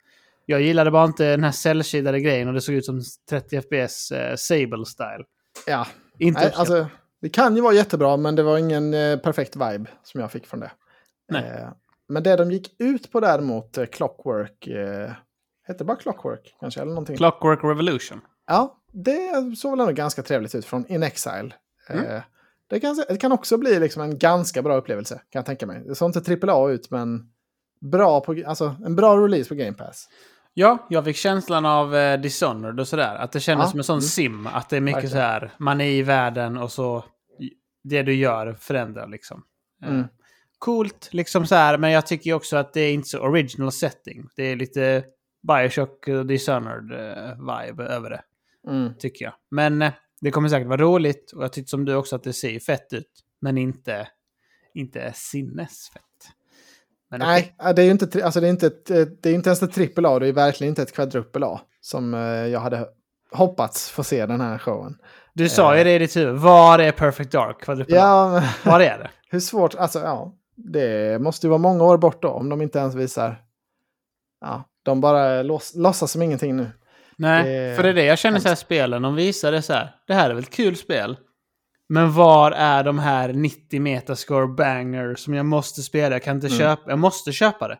Jag 0.46 0.60
gillade 0.60 0.90
bara 0.90 1.04
inte 1.04 1.30
den 1.30 1.44
här 1.44 1.52
cellshadade 1.52 2.20
grejen 2.20 2.48
och 2.48 2.54
det 2.54 2.60
såg 2.60 2.74
ut 2.74 2.84
som 2.84 3.00
30 3.30 3.60
FPS 3.60 4.12
eh, 4.12 4.36
Sable 4.36 4.86
style. 4.86 5.24
ja, 5.66 5.86
Inte 6.18 6.40
Nej, 6.40 6.52
alltså, 6.54 6.86
det 7.20 7.28
kan 7.28 7.56
ju 7.56 7.62
vara 7.62 7.74
jättebra, 7.74 8.16
men 8.16 8.36
det 8.36 8.42
var 8.42 8.58
ingen 8.58 8.94
eh, 8.94 9.18
perfekt 9.18 9.56
vibe 9.56 9.90
som 10.02 10.20
jag 10.20 10.32
fick 10.32 10.46
från 10.46 10.60
det. 10.60 10.70
Nej. 11.28 11.44
Eh, 11.44 11.68
men 12.08 12.22
det 12.22 12.36
de 12.36 12.50
gick 12.50 12.74
ut 12.78 13.12
på 13.12 13.20
däremot, 13.20 13.78
eh, 13.78 13.86
Clockwork, 13.86 14.66
eh, 14.66 15.10
hette 15.62 15.78
det 15.78 15.84
bara 15.84 15.96
Clockwork 15.96 16.56
kanske? 16.60 16.80
Eller 16.80 16.92
någonting? 16.92 17.16
Clockwork 17.16 17.64
Revolution. 17.64 18.20
ja, 18.46 18.78
det 18.92 19.56
såg 19.56 19.70
väl 19.70 19.80
ändå 19.80 19.92
ganska 19.92 20.22
trevligt 20.22 20.54
ut 20.54 20.64
från 20.64 20.86
In 20.86 21.02
Exile. 21.02 21.54
Mm. 21.88 22.04
Eh, 22.06 22.22
det, 22.70 22.80
kan, 22.80 23.04
det 23.08 23.16
kan 23.16 23.32
också 23.32 23.58
bli 23.58 23.80
liksom 23.80 24.02
en 24.02 24.18
ganska 24.18 24.62
bra 24.62 24.76
upplevelse, 24.76 25.14
kan 25.14 25.38
jag 25.38 25.46
tänka 25.46 25.66
mig. 25.66 25.84
Det 25.86 25.94
såg 25.94 26.16
inte 26.16 26.52
AAA 26.52 26.70
ut, 26.70 26.90
men 26.90 27.31
bra 27.90 28.20
på, 28.20 28.42
alltså, 28.46 28.76
en 28.84 28.96
bra 28.96 29.16
release 29.16 29.48
på 29.48 29.54
Game 29.54 29.72
Pass. 29.72 30.08
Ja, 30.54 30.86
jag 30.90 31.04
fick 31.04 31.16
känslan 31.16 31.66
av 31.66 31.96
eh, 31.96 32.20
Dishonored 32.20 32.80
och 32.80 32.88
sådär. 32.88 33.14
Att 33.14 33.32
det 33.32 33.40
kändes 33.40 33.66
Ja, 33.66 33.70
som 33.70 33.80
en 33.80 33.84
sån 33.84 33.94
mm. 33.94 34.02
sim. 34.02 34.46
Att 34.46 34.68
det 34.68 34.76
är 34.76 34.80
mycket 34.80 34.96
Verkligen. 35.04 35.12
så 35.12 35.18
här, 35.18 35.52
man 35.58 35.80
är 35.80 35.90
i 35.90 36.02
världen 36.02 36.56
och 36.56 36.72
så 36.72 37.04
det 37.84 38.02
du 38.02 38.14
gör 38.14 38.52
förändrar 38.60 39.08
liksom. 39.08 39.42
Eh, 39.84 39.88
Mm. 39.90 40.04
Coolt, 40.58 41.08
liksom 41.12 41.46
så 41.46 41.54
här, 41.54 41.78
men 41.78 41.90
jag 41.90 42.06
tycker 42.06 42.32
också 42.32 42.56
att 42.56 42.72
det 42.72 42.80
är 42.80 42.92
inte 42.92 43.08
så 43.08 43.18
original 43.20 43.72
setting. 43.72 44.26
Det 44.36 44.42
är 44.42 44.56
lite 44.56 45.04
Bioshock 45.48 46.08
och 46.08 46.26
Dishonored-vibe 46.26 47.82
över 47.88 48.10
det, 48.10 48.22
Mm. 48.70 48.92
tycker 48.98 49.24
jag. 49.24 49.34
Men 49.50 49.82
eh, 49.82 49.92
det 50.20 50.30
kommer 50.30 50.48
säkert 50.48 50.68
vara 50.68 50.80
roligt 50.82 51.32
och 51.32 51.44
jag 51.44 51.52
tyckte 51.52 51.70
som 51.70 51.84
du 51.84 51.94
också 51.94 52.16
att 52.16 52.22
det 52.22 52.32
ser 52.32 52.58
fett 52.60 52.92
ut. 52.92 53.10
Men 53.40 53.58
inte, 53.58 54.08
inte 54.74 55.12
sinnesfett. 55.14 56.02
Men. 57.12 57.20
Nej, 57.20 57.54
det 57.76 57.82
är 57.82 57.86
ju 57.86 57.90
inte, 57.90 58.24
alltså 58.24 58.40
det 58.40 58.46
är 58.46 58.50
inte, 58.50 58.66
ett, 58.66 58.90
eh, 58.90 58.96
det 59.22 59.30
är 59.30 59.34
inte 59.34 59.48
ens 59.48 59.62
ett 59.62 59.72
trippel 59.72 60.06
A, 60.06 60.18
det 60.18 60.28
är 60.28 60.32
verkligen 60.32 60.68
inte 60.68 60.82
ett 60.82 60.92
kvadrupel 60.94 61.44
A. 61.44 61.60
Som 61.80 62.14
eh, 62.14 62.20
jag 62.20 62.60
hade 62.60 62.86
hoppats 63.32 63.90
få 63.90 64.04
se 64.04 64.26
den 64.26 64.40
här 64.40 64.58
showen. 64.58 64.96
Du 65.34 65.48
sa 65.48 65.76
ju 65.78 65.84
det 65.84 65.94
i 65.94 65.98
ditt 65.98 66.16
huvud. 66.16 66.36
Var 66.36 66.78
är 66.78 66.92
Perfect 66.92 67.32
Dark? 67.32 67.60
Quadruple 67.60 67.96
A? 68.02 68.42
Ja, 68.64 68.70
Var 68.70 68.80
är 68.80 68.98
det? 68.98 69.10
hur 69.30 69.40
svårt, 69.40 69.74
alltså 69.74 69.98
ja. 69.98 70.34
Det 70.56 71.20
måste 71.22 71.46
ju 71.46 71.48
vara 71.48 71.58
många 71.58 71.84
år 71.84 71.98
bort 71.98 72.22
då, 72.22 72.28
om 72.28 72.48
de 72.48 72.62
inte 72.62 72.78
ens 72.78 72.94
visar... 72.94 73.40
Ja, 74.40 74.64
de 74.82 75.00
bara 75.00 75.42
låts, 75.42 75.74
låtsas 75.74 76.12
som 76.12 76.22
ingenting 76.22 76.56
nu. 76.56 76.70
Nej, 77.16 77.44
Det- 77.68 77.76
för 77.76 77.82
det 77.82 77.88
är 77.88 77.94
det 77.94 78.04
jag 78.04 78.18
känner 78.18 78.38
så 78.38 78.48
här 78.48 78.54
spelen. 78.54 79.02
De 79.02 79.14
visar 79.14 79.52
det 79.52 79.62
så 79.62 79.72
här. 79.72 79.94
Det 80.06 80.14
här 80.14 80.30
är 80.30 80.34
väl 80.34 80.42
ett 80.42 80.50
kul 80.50 80.76
spel. 80.76 81.16
Men 81.92 82.12
var 82.12 82.50
är 82.52 82.84
de 82.84 82.98
här 82.98 83.32
90 83.32 83.80
metascore 83.80 84.46
banger 84.46 85.14
som 85.14 85.34
jag 85.34 85.46
måste 85.46 85.82
spela? 85.82 86.14
Jag 86.14 86.22
kan 86.22 86.34
inte 86.36 86.46
Mm. 86.46 86.58
köpa. 86.58 86.90
Jag 86.90 86.98
måste 86.98 87.32
köpa 87.32 87.68
det. 87.68 87.78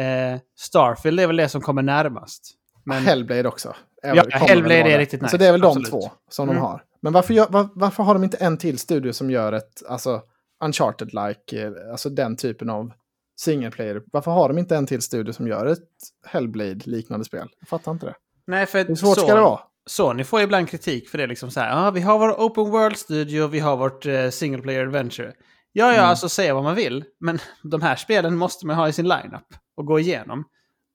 Eh, 0.00 0.38
Starfield 0.58 1.20
är 1.20 1.26
väl 1.26 1.36
det 1.36 1.48
som 1.48 1.60
kommer 1.60 1.82
närmast. 1.82 2.42
Men 2.84 3.02
Hellblade 3.02 3.48
också. 3.48 3.74
Ja, 4.02 4.24
Hellblade 4.30 4.74
är 4.92 4.98
riktigt 4.98 5.20
Så 5.20 5.24
nice, 5.26 5.36
det 5.38 5.46
är 5.46 5.52
väl 5.52 5.60
de 5.60 5.66
absolut. 5.66 5.90
två 5.90 6.10
som 6.30 6.48
Mm. 6.48 6.56
de 6.62 6.66
har. 6.66 6.82
Men 7.02 7.12
varför, 7.12 7.34
gör, 7.34 7.46
var, 7.50 7.68
varför 7.74 8.02
har 8.02 8.14
de 8.14 8.24
inte 8.24 8.36
en 8.36 8.56
till 8.56 8.78
studio 8.78 9.12
som 9.12 9.30
gör 9.30 9.52
ett, 9.52 9.82
alltså, 9.88 10.20
Uncharted-like, 10.64 11.66
eh, 11.66 11.90
alltså 11.90 12.10
den 12.10 12.36
typen 12.36 12.70
av 12.70 12.92
single 13.40 13.70
player? 13.70 14.02
Varför 14.12 14.30
har 14.30 14.48
de 14.48 14.58
inte 14.58 14.76
en 14.76 14.86
till 14.86 15.02
studio 15.02 15.32
som 15.32 15.48
gör 15.48 15.66
ett 15.66 15.78
Hellblade-liknande 16.26 17.24
spel? 17.24 17.48
Jag 17.60 17.68
fattar 17.68 17.92
inte 17.92 18.06
det. 18.06 18.14
nej, 18.46 18.66
för 18.66 18.84
Hur 18.84 18.94
svårt 18.94 19.14
så- 19.18 19.20
ska 19.26 19.34
det 19.34 19.40
vara? 19.40 19.60
Sony 19.86 20.24
får 20.24 20.40
ibland 20.40 20.68
kritik 20.68 21.08
för 21.08 21.18
det. 21.18 21.26
Liksom 21.26 21.50
så 21.50 21.60
här, 21.60 21.86
ah, 21.86 21.90
vi 21.90 22.00
har 22.00 22.18
vår 22.18 22.30
open 22.30 22.70
world-studio, 22.70 23.46
vi 23.46 23.60
har 23.60 23.76
vårt 23.76 24.06
eh, 24.06 24.30
single 24.30 24.62
player 24.62 24.82
adventure. 24.86 25.32
Ja, 25.72 25.86
ja, 25.86 25.92
Mm. 25.92 26.04
alltså 26.04 26.28
säga 26.28 26.54
vad 26.54 26.62
man 26.62 26.74
vill. 26.74 27.04
Men 27.20 27.38
de 27.62 27.82
här 27.82 27.96
spelen 27.96 28.36
måste 28.36 28.66
man 28.66 28.76
ha 28.76 28.88
i 28.88 28.92
sin 28.92 29.08
lineup 29.08 29.46
och 29.76 29.86
gå 29.86 30.00
igenom. 30.00 30.44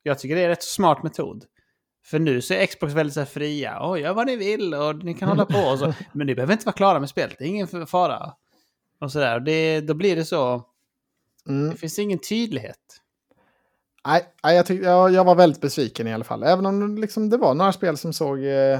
Jag 0.04 0.20
tycker 0.20 0.36
det 0.36 0.42
är 0.42 0.46
en 0.46 0.50
rätt 0.50 0.64
smart 0.64 1.04
metod. 1.04 1.46
För 2.06 2.20
nu 2.20 2.42
så 2.42 2.54
är 2.54 2.66
Xbox 2.66 2.94
väldigt 2.94 3.14
så 3.14 3.20
här 3.20 3.28
fria. 3.28 3.78
Åh, 3.82 4.00
gör 4.02 4.14
vad 4.14 4.26
ni 4.28 4.36
vill 4.36 4.74
och 4.74 5.04
ni 5.04 5.14
kan 5.14 5.30
hålla 5.30 5.46
på. 5.46 5.60
Och 5.60 5.80
så. 5.80 5.94
Men 6.14 6.28
ni 6.28 6.36
behöver 6.36 6.54
inte 6.54 6.66
vara 6.66 6.76
klara 6.76 7.00
med 7.00 7.10
spelet. 7.10 7.36
Det 7.40 7.44
är 7.46 7.48
ingen 7.48 7.88
fara. 7.88 8.34
Och 9.02 9.12
sådär. 9.12 9.82
Då 9.82 9.94
blir 9.94 10.16
det 10.16 10.26
så. 10.26 10.64
Mm. 11.50 11.70
Det 11.70 11.78
finns 11.78 12.00
ingen 12.00 12.20
tydlighet. 12.20 12.78
Nej, 14.08 14.56
jag, 14.56 14.66
tyck, 14.66 14.84
jag, 14.84 15.14
jag 15.14 15.24
var 15.24 15.36
väldigt 15.36 15.62
besviken 15.62 16.08
i 16.08 16.14
alla 16.14 16.24
fall. 16.24 16.44
Även 16.44 16.66
om 16.66 16.98
liksom, 16.98 17.30
det 17.30 17.38
var 17.38 17.54
några 17.54 17.72
spel 17.72 17.98
som 17.98 18.14
såg 18.14 18.44
eh, 18.46 18.80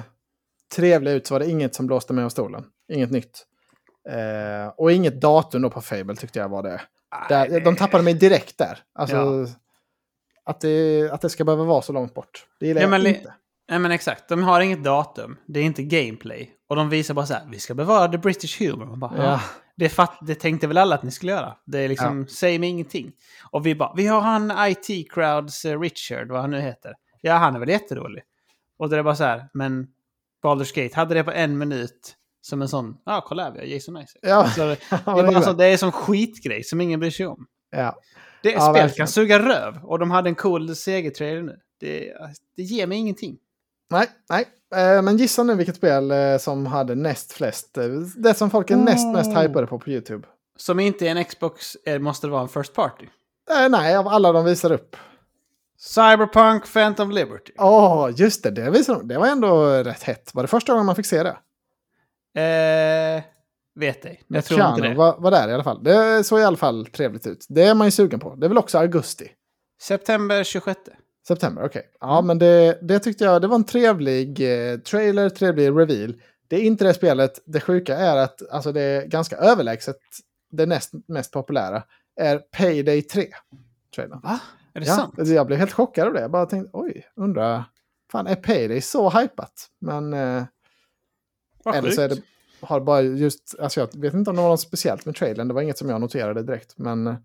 trevliga 0.76 1.14
ut 1.14 1.28
så 1.28 1.34
var 1.34 1.40
det 1.40 1.50
inget 1.50 1.76
som 1.76 1.88
blåste 1.88 2.14
mig 2.14 2.24
av 2.24 2.30
stolen. 2.30 2.66
Inget 2.94 3.12
nytt. 3.12 3.46
Eh, 4.10 4.74
och 4.78 4.92
inget 4.92 5.22
datum 5.22 5.62
då 5.62 5.70
på 5.70 5.82
Fable 5.82 6.16
tyckte 6.16 6.40
jag 6.40 6.50
var 6.50 6.64
det. 6.64 6.82
Där, 7.30 7.60
de 7.60 7.76
tappade 7.76 8.04
mig 8.04 8.14
direkt 8.14 8.58
där. 8.58 8.80
Alltså, 8.94 9.16
Ja. 9.16 9.48
att, 10.44 10.62
det, 10.62 11.10
att 11.12 11.22
det 11.22 11.30
ska 11.30 11.44
behöva 11.44 11.64
vara 11.64 11.82
så 11.82 11.94
långt 11.94 12.14
bort. 12.14 12.46
Det 12.60 12.68
gillar 12.68 12.82
Ja, 12.82 12.98
jag 12.98 13.08
inte. 13.08 13.34
Nej 13.70 13.80
men 13.80 13.92
exakt, 13.92 14.30
de 14.30 14.44
har 14.44 14.62
inget 14.62 14.84
datum. 14.84 15.38
Det 15.46 15.60
är 15.60 15.64
inte 15.64 15.84
gameplay. 15.84 16.52
Och 16.70 16.76
de 16.76 16.90
visar 16.90 17.14
bara 17.14 17.26
så 17.26 17.34
här, 17.34 17.48
vi 17.52 17.60
ska 17.60 17.74
bevara 17.74 18.08
the 18.08 18.18
British 18.18 18.60
humor. 18.62 18.86
Man 18.86 19.00
bara, 19.00 19.18
Ja. 19.18 19.24
ja. 19.24 19.42
det, 19.76 19.90
fatt, 19.90 20.18
det 20.22 20.36
tänkte 20.36 20.68
väl 20.68 20.78
alla 20.78 20.96
att 20.96 21.04
ni 21.04 21.12
skulle 21.12 21.32
göra. 21.32 21.58
Det 21.66 21.80
är 21.80 21.90
liksom, 21.90 22.28
säg 22.28 22.60
mig 22.60 22.70
ingenting. 22.70 23.12
Och 23.52 23.66
vi 23.66 23.76
bara, 23.76 23.94
vi 23.96 24.08
har 24.08 24.22
han 24.22 24.54
IT 24.68 25.12
Crowds 25.12 25.66
eh, 25.66 25.80
Richard, 25.80 26.28
vad 26.32 26.42
han 26.42 26.52
nu 26.52 26.60
heter. 26.62 26.94
Ja, 27.22 27.34
han 27.34 27.56
är 27.56 27.60
väl 27.60 27.70
jätterolig. 27.70 28.24
Och 28.78 28.90
det 28.90 28.98
är 28.98 29.04
bara 29.04 29.16
så 29.16 29.24
här, 29.24 29.50
men 29.54 29.88
Baldur's 30.44 30.84
Gate 30.84 30.96
hade 30.96 31.14
det 31.14 31.24
på 31.24 31.32
en 31.32 31.58
minut. 31.58 32.14
Som 32.42 32.62
en 32.62 32.68
sån, 32.68 32.98
ja 33.06 33.24
kolla 33.28 33.44
här, 33.44 33.52
vi 33.52 33.60
har 33.60 33.66
Jason 33.66 33.98
Isaac. 33.98 34.20
Ja, 34.22 34.50
Så 34.50 34.62
det, 34.66 34.78
ja, 35.06 35.38
är 35.38 35.42
så, 35.42 35.54
det. 35.54 35.66
är 35.66 35.72
en 35.72 35.78
sån 35.78 35.92
skitgrej 35.92 36.64
som 36.64 36.82
ingen 36.82 37.00
bryr 37.00 37.12
sig 37.12 37.28
om. 37.28 37.48
ja. 37.72 37.96
Det 38.44 38.52
Ja, 38.52 38.60
spelet 38.62 38.76
verkligen. 38.76 38.98
kan 38.98 39.08
suga 39.08 39.40
röv. 39.40 39.86
Och 39.86 40.00
de 40.00 40.12
hade 40.12 40.30
en 40.30 40.36
cool 40.36 40.76
segertrailer 40.76 41.42
nu. 41.42 41.60
Det, 41.80 42.14
det 42.56 42.64
ger 42.64 42.88
mig 42.88 42.98
ingenting. 42.98 43.38
Nej, 43.90 44.08
nej. 44.30 44.46
Eh, 44.76 45.02
men 45.02 45.18
gissa 45.18 45.44
nu 45.44 45.56
vilket 45.56 45.76
spel 45.76 46.12
eh, 46.12 46.38
som 46.38 46.66
hade 46.66 46.96
näst 46.96 47.32
flest. 47.34 47.78
Eh, 47.78 47.84
det 48.18 48.34
som 48.34 48.50
folk 48.50 48.72
är 48.72 48.76
näst 48.76 49.08
mest 49.14 49.30
Oh. 49.32 49.42
hypade 49.42 49.68
på 49.68 49.80
på 49.80 49.90
YouTube. 49.90 50.28
Som 50.58 50.80
inte 50.80 51.08
är 51.08 51.12
en 51.16 51.24
Xbox 51.26 51.78
måste 52.00 52.28
det 52.28 52.32
vara 52.32 52.42
en 52.42 52.50
First 52.50 52.74
Party. 52.74 53.06
Eh, 53.52 53.70
nej, 53.70 53.98
av 53.98 54.08
alla 54.08 54.32
de 54.32 54.46
visar 54.46 54.72
upp. 54.72 54.96
Cyberpunk 55.80 56.74
Phantom 56.74 57.12
Liberty. 57.12 57.52
Åh, 57.58 58.10
just 58.16 58.44
det. 58.44 58.52
Det, 58.52 58.70
visar 58.70 58.96
de. 58.96 59.08
det 59.08 59.18
var 59.18 59.28
ändå 59.28 59.66
rätt 59.68 60.04
hett. 60.04 60.32
Var 60.34 60.44
det 60.44 60.48
första 60.48 60.72
gången 60.74 60.86
man 60.86 60.96
fick 60.96 61.06
se 61.06 61.24
det? 61.24 61.38
Eh, 62.42 63.24
vet 63.76 64.06
ej. 64.06 64.24
Jag 64.28 64.46
tror 64.46 64.58
Keanu 64.58 64.76
inte 64.76 64.88
det. 64.88 64.96
Var, 64.96 65.16
var 65.18 65.32
där 65.32 65.50
i 65.50 65.54
alla 65.54 65.64
fall. 65.64 65.84
Det 65.84 66.24
såg 66.24 66.40
i 66.40 66.44
alla 66.44 66.58
fall 66.58 66.86
trevligt 66.86 67.28
ut. 67.28 67.46
Det 67.50 67.64
är 67.64 67.76
man 67.76 67.88
ju 67.88 67.92
sugen 67.92 68.20
på. 68.20 68.36
Det 68.36 68.46
är 68.46 68.50
väl 68.50 68.58
också 68.58 68.78
augusti? 68.78 69.32
September 69.82 70.44
26. 70.44 70.80
September, 71.28 71.64
okej. 71.66 71.90
Ja, 72.00 72.18
Mm. 72.18 72.28
men 72.28 72.40
det, 72.40 72.80
det 72.82 73.00
tyckte 73.00 73.24
jag, 73.24 73.42
det 73.42 73.48
var 73.48 73.56
en 73.56 73.64
trevlig 73.64 74.30
eh, 74.72 74.78
trailer, 74.80 75.30
trevlig 75.30 75.68
reveal. 75.70 76.14
Det 76.48 76.56
är 76.56 76.62
inte 76.62 76.84
det 76.84 76.94
spelet. 76.94 77.42
Det 77.46 77.60
sjuka 77.60 77.96
är 77.98 78.18
att 78.18 78.50
alltså, 78.52 78.72
det 78.72 78.82
är 78.82 79.06
ganska 79.06 79.38
överlägset. 79.38 79.98
Det 80.52 80.66
näst 80.66 80.92
mest 81.08 81.32
populära 81.32 81.84
är 82.16 82.38
Payday 82.38 83.02
3. 83.02 83.28
Trailern. 83.96 84.20
Va? 84.24 84.40
Är 84.74 84.80
det 84.80 84.86
Ja, 84.88 84.96
sant? 84.96 85.14
jag 85.28 85.48
blev 85.48 85.60
helt 85.60 85.72
chockad 85.74 86.08
av 86.08 86.14
det. 86.14 86.22
Jag 86.22 86.32
bara 86.32 86.46
tänkte, 86.46 86.70
oj, 86.74 87.06
undrar, 87.16 87.64
fan 88.12 88.28
är 88.28 88.36
Payday 88.36 88.82
så 88.82 89.10
hypat? 89.10 89.68
Men 89.80 90.14
eh, 90.14 90.44
eller 91.76 91.92
så 91.92 92.02
är 92.02 92.10
det, 92.10 92.22
har 92.62 92.80
bara 92.80 93.02
just, 93.02 93.56
alltså 93.60 93.80
jag 93.80 94.02
vet 94.02 94.14
inte 94.14 94.30
om 94.30 94.36
det 94.36 94.42
var 94.42 94.50
något 94.50 94.62
speciellt 94.62 95.06
med 95.06 95.16
trailern. 95.16 95.48
Det 95.48 95.54
var 95.54 95.62
inget 95.62 95.78
som 95.78 95.90
jag 95.90 96.02
noterade 96.02 96.44
direkt. 96.44 96.78
Men 96.78 97.08
eh, 97.08 97.16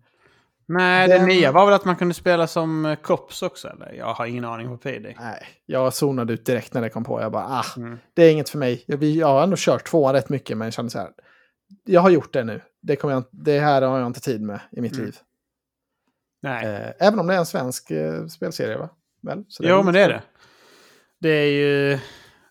Nej, 0.67 1.07
Den- 1.07 1.21
det 1.21 1.27
nya 1.27 1.51
var 1.51 1.65
väl 1.65 1.73
att 1.75 1.85
man 1.85 1.95
kunde 1.95 2.13
spela 2.13 2.47
som 2.47 2.85
eh, 2.85 2.95
Cops 2.95 3.41
också, 3.41 3.67
eller? 3.67 3.93
Jag 3.93 4.13
har 4.13 4.25
ingen 4.25 4.45
aning 4.45 4.67
på 4.67 4.77
Payday. 4.77 5.15
nej, 5.19 5.43
jag 5.65 5.93
zonade 5.93 6.33
ut 6.33 6.45
direkt 6.45 6.73
när 6.73 6.81
det 6.81 6.89
kom 6.89 7.03
på. 7.03 7.21
Jag 7.21 7.31
bara, 7.31 7.45
ah, 7.45 7.65
Mm. 7.77 7.97
det 8.13 8.23
är 8.23 8.31
inget 8.31 8.49
för 8.49 8.57
mig. 8.57 8.83
Jag, 8.87 9.03
jag 9.03 9.27
har 9.27 9.43
ändå 9.43 9.55
kört 9.59 9.87
tvåan 9.87 10.13
rätt 10.13 10.29
mycket, 10.29 10.57
men 10.57 10.65
jag 10.65 10.73
kände 10.73 10.91
så 10.91 10.99
här. 10.99 11.09
Jag 11.85 12.01
har 12.01 12.09
gjort 12.09 12.33
det 12.33 12.43
nu. 12.43 12.61
Det, 12.81 12.95
kommer 12.95 13.13
jag, 13.13 13.23
det 13.31 13.59
här 13.59 13.81
har 13.81 13.97
jag 13.99 14.07
inte 14.07 14.19
tid 14.21 14.41
med 14.41 14.59
i 14.71 14.81
mitt 14.81 14.93
Mm. 14.93 15.05
liv. 15.05 15.15
Nej. 16.41 16.65
Eh, 16.65 17.07
även 17.07 17.19
om 17.19 17.27
det 17.27 17.33
är 17.33 17.37
en 17.37 17.45
svensk 17.45 17.91
eh, 17.91 18.25
spelserie, 18.27 18.77
va? 18.77 18.89
Väl? 19.21 19.43
Så 19.47 19.63
jo, 19.65 19.83
men 19.83 19.93
det 19.93 19.99
är 20.01 20.09
det. 20.09 20.21
Det 21.19 21.29
är 21.29 21.45
ju... 21.51 21.99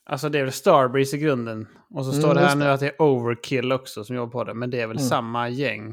Alltså 0.05 0.29
det 0.29 0.39
är 0.39 0.43
väl 0.43 0.53
Starbreeze 0.53 1.17
i 1.17 1.21
grunden. 1.21 1.69
Och 1.91 2.05
så 2.05 2.11
Mm, 2.11 2.23
står 2.23 2.35
det 2.35 2.41
här 2.41 2.57
nu 2.57 2.65
att 2.69 2.81
det 2.81 2.87
är 2.87 3.03
Overkill 3.03 3.73
också 3.73 4.05
som 4.05 4.17
jobbar 4.17 4.33
på 4.33 4.45
det. 4.45 4.55
Men 4.55 4.71
det 4.71 4.81
är 4.81 4.87
väl 4.87 4.97
Mm. 4.97 5.09
samma 5.09 5.49
gäng. 5.49 5.93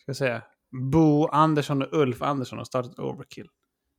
Ska 0.00 0.04
jag 0.06 0.16
säga. 0.16 0.42
Bo 0.72 1.26
Andersson 1.28 1.82
och 1.82 1.88
Ulf 1.92 2.22
Andersson 2.22 2.58
har 2.58 2.64
startat 2.64 2.98
Overkill. 2.98 3.48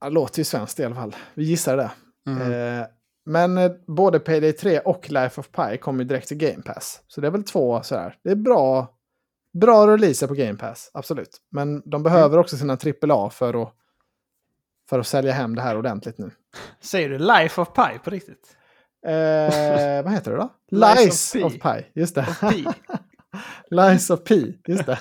Det 0.01 0.10
låter 0.10 0.39
ju 0.39 0.43
svenskt 0.43 0.79
i 0.79 0.84
alla 0.86 0.95
fall. 0.95 1.15
Vi 1.34 1.43
gissar 1.43 1.77
det. 1.77 1.91
Mm. 2.27 2.51
Eh, 2.81 2.86
men 3.25 3.57
eh, 3.57 3.71
både 3.88 4.19
Payday 4.19 4.51
3 4.53 4.79
och 4.79 5.10
Life 5.12 5.41
of 5.41 5.49
Pi 5.51 5.77
kommer 5.77 6.03
ju 6.03 6.07
direkt 6.07 6.27
till 6.27 6.38
Game 6.38 6.62
Pass. 6.63 7.01
Så 7.07 7.21
det 7.21 7.27
är 7.27 7.31
väl 7.31 7.43
två 7.43 7.81
sådär. 7.84 8.17
Det 8.23 8.31
är 8.31 8.36
bra, 8.36 8.88
bra 9.62 9.88
releaser 9.88 10.27
på 10.27 10.34
Game 10.34 10.57
Pass, 10.57 10.91
absolut. 10.93 11.38
Men 11.51 11.89
de 11.89 12.03
behöver 12.03 12.27
Mm. 12.29 12.39
också 12.39 12.57
sina 12.57 12.77
AAA 12.77 13.29
för 13.29 13.63
att, 13.63 13.73
för 14.89 14.99
att 14.99 15.07
sälja 15.07 15.31
hem 15.34 15.55
det 15.55 15.62
här 15.62 15.77
ordentligt 15.77 16.17
nu. 16.17 16.31
Säger 16.81 17.10
du 17.10 17.17
Life 17.17 17.62
of 17.62 17.73
Pi 17.73 17.99
på 18.03 18.10
riktigt? 18.10 18.57
Eh, 19.07 20.03
vad 20.03 20.12
heter 20.13 20.31
det 20.31 20.38
då? 20.38 20.49
Lies 20.71 21.34
Lies 21.36 21.45
of. 21.45 21.53
Pi. 21.53 21.86
Just 21.95 22.15
det. 22.15 22.27
Lies 23.69 24.10
of 24.10 24.23
Pi. 24.23 24.57
Just 24.67 24.86
det. 24.86 24.99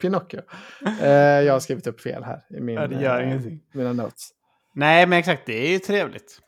Pinocchio. 0.00 0.40
Eh, 1.02 1.08
jag 1.18 1.52
har 1.52 1.60
skrivit 1.60 1.86
upp 1.86 2.00
fel 2.00 2.24
här 2.24 2.40
i 2.50 2.60
min, 2.60 2.74
Ja, 2.74 2.86
det 2.86 3.02
gör 3.02 3.20
eh, 3.20 3.26
ingenting. 3.28 3.60
mina 3.72 3.92
notes. 3.92 4.28
Nej, 4.74 5.06
men 5.06 5.18
exakt. 5.18 5.46
Det 5.46 5.66
är 5.68 5.70
ju 5.72 5.78
trevligt. 5.78 6.40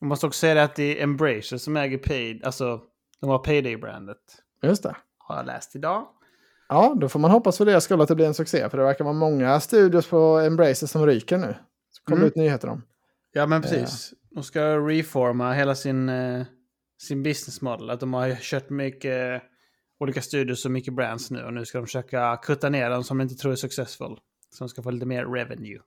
Jag 0.00 0.06
måste 0.08 0.26
också 0.26 0.38
säga 0.38 0.54
det 0.54 0.62
att 0.62 0.74
det 0.76 0.98
är 0.98 1.02
Embracer 1.04 1.56
som 1.56 1.76
äger 1.76 1.98
Paid. 1.98 2.44
Alltså, 2.44 2.80
de 3.20 3.30
har 3.30 3.38
Payday-brandet. 3.38 4.16
Just 4.62 4.82
det. 4.82 4.96
Har 5.18 5.36
jag 5.36 5.46
läst 5.46 5.76
idag. 5.76 6.06
Ja, 6.68 6.96
då 7.00 7.08
får 7.08 7.18
man 7.20 7.30
hoppas 7.30 7.58
för 7.58 7.64
deras 7.64 7.84
skull 7.84 8.00
att 8.00 8.08
det 8.08 8.14
blir 8.14 8.26
en 8.26 8.34
succé. 8.34 8.68
För 8.70 8.78
det 8.78 8.84
verkar 8.84 9.04
vara 9.04 9.14
många 9.14 9.60
studios 9.60 10.06
på 10.08 10.38
Embracer 10.38 10.86
som 10.86 11.06
ryker 11.06 11.38
nu. 11.38 11.54
Så 11.90 12.02
kommer 12.04 12.16
Mm. 12.18 12.26
ut 12.28 12.36
nyheter 12.36 12.68
om. 12.68 12.82
Ja, 13.32 13.46
men 13.46 13.62
precis. 13.62 14.12
De 14.30 14.42
ska 14.42 14.76
reforma 14.78 15.52
hela 15.52 15.74
sin, 15.74 16.08
eh, 16.08 16.42
sin 17.02 17.22
business 17.22 17.60
model. 17.62 17.90
Att 17.90 18.00
de 18.00 18.14
har 18.14 18.34
kört 18.40 18.70
mycket 18.70 19.42
olika 20.00 20.22
studios 20.22 20.64
och 20.64 20.70
mycket 20.70 20.94
brands 20.94 21.30
nu. 21.30 21.44
Och 21.44 21.54
nu 21.54 21.64
ska 21.64 21.78
de 21.78 21.86
försöka 21.86 22.36
kutta 22.36 22.68
ner 22.68 22.90
dem 22.90 23.04
som 23.04 23.18
de 23.18 23.22
inte 23.22 23.34
tror 23.34 23.52
är 23.52 23.56
successful. 23.56 24.18
Så 24.50 24.64
de 24.64 24.68
ska 24.68 24.82
få 24.82 24.90
lite 24.90 25.06
mer 25.06 25.24
revenue. 25.24 25.80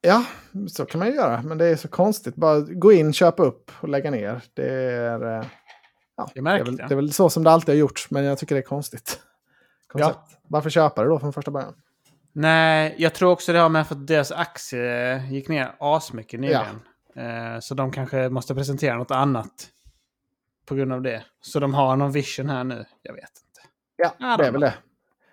Ja, 0.00 0.24
så 0.68 0.86
kan 0.86 0.98
man 0.98 1.08
ju 1.08 1.14
göra. 1.14 1.42
Men 1.42 1.58
det 1.58 1.66
är 1.66 1.76
så 1.76 1.88
konstigt. 1.88 2.34
Bara 2.36 2.60
gå 2.60 2.92
in, 2.92 3.12
köpa 3.12 3.42
upp 3.42 3.70
och 3.80 3.88
lägga 3.88 4.10
ner. 4.10 4.42
Det 4.54 4.70
är, 4.72 5.38
eh, 5.38 5.46
ja, 6.16 6.30
Det 6.34 6.40
är 6.40 6.42
märkligt, 6.42 6.68
väl, 6.68 6.78
ja. 6.78 6.88
det 6.88 6.94
är 6.94 6.96
väl 6.96 7.12
så 7.12 7.30
som 7.30 7.44
det 7.44 7.50
alltid 7.50 7.68
har 7.68 7.78
gjorts. 7.78 8.10
Men 8.10 8.24
jag 8.24 8.38
tycker 8.38 8.54
det 8.54 8.60
är 8.60 8.62
konstigt. 8.62 9.20
Koncept. 9.86 10.18
Varför 10.48 10.70
köpa 10.70 11.02
det 11.02 11.08
då 11.08 11.18
från 11.18 11.32
första 11.32 11.50
början? 11.50 11.74
Nej, 12.32 12.94
jag 12.98 13.14
tror 13.14 13.30
också 13.30 13.52
det 13.52 13.58
har 13.58 13.68
med 13.68 13.86
för 13.86 13.94
att 13.94 14.06
deras 14.06 14.32
aktie 14.32 15.22
gick 15.30 15.48
ner 15.48 15.74
asmycket 15.80 16.40
nyligen. 16.40 16.80
Eh, 17.16 17.60
så 17.60 17.74
de 17.74 17.92
kanske 17.92 18.28
måste 18.28 18.54
presentera 18.54 18.96
något 18.96 19.10
annat. 19.10 19.68
På 20.66 20.74
grund 20.74 20.92
av 20.92 21.02
det. 21.02 21.24
Så 21.40 21.60
de 21.60 21.74
har 21.74 21.96
någon 21.96 22.12
vision 22.12 22.48
här 22.48 22.64
nu. 22.64 22.84
Jag 23.02 23.12
vet 23.12 23.22
inte. 23.22 23.60
Ja, 23.96 24.36
det 24.36 24.46
är 24.46 24.52
väl 24.52 24.60
det. 24.60 24.74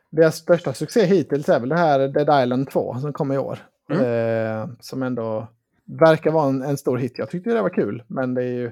Deras 0.10 0.36
största 0.36 0.74
succé 0.74 1.06
hittills 1.06 1.50
är 1.50 1.60
väl 1.60 1.70
det 1.70 1.78
här 1.78 2.08
Dead 2.08 2.44
Island 2.44 2.70
2 2.70 3.00
som 3.00 3.14
kommer 3.14 3.36
i 3.36 3.38
år. 3.38 3.60
Mm. 3.90 4.04
Eh, 4.04 4.70
som 4.80 5.04
ändå 5.04 5.48
verkar 5.86 6.32
vara 6.32 6.50
en, 6.50 6.62
en 6.62 6.78
stor 6.78 6.98
hit. 6.98 7.18
Jag 7.18 7.30
tyckte 7.30 7.54
det 7.54 7.62
var 7.62 7.70
kul, 7.70 8.04
men 8.08 8.34
det 8.34 8.44
är 8.44 8.52
ju, 8.52 8.72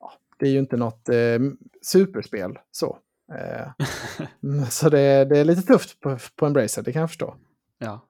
ja, 0.00 0.12
det 0.38 0.46
är 0.46 0.50
ju 0.50 0.58
inte 0.58 0.76
något 0.76 1.08
eh, 1.08 1.38
superspel 1.82 2.58
så. 2.70 2.98
Eh, 3.34 3.68
mm, 4.42 4.66
så 4.66 4.88
det, 4.88 5.24
det 5.24 5.38
är 5.38 5.44
lite 5.44 5.62
tufft 5.62 6.00
på, 6.00 6.18
på 6.36 6.46
Embracer, 6.46 6.82
det 6.82 6.92
kan 6.92 7.00
jag 7.00 7.10
förstå. 7.10 7.36
Ja, 7.78 8.00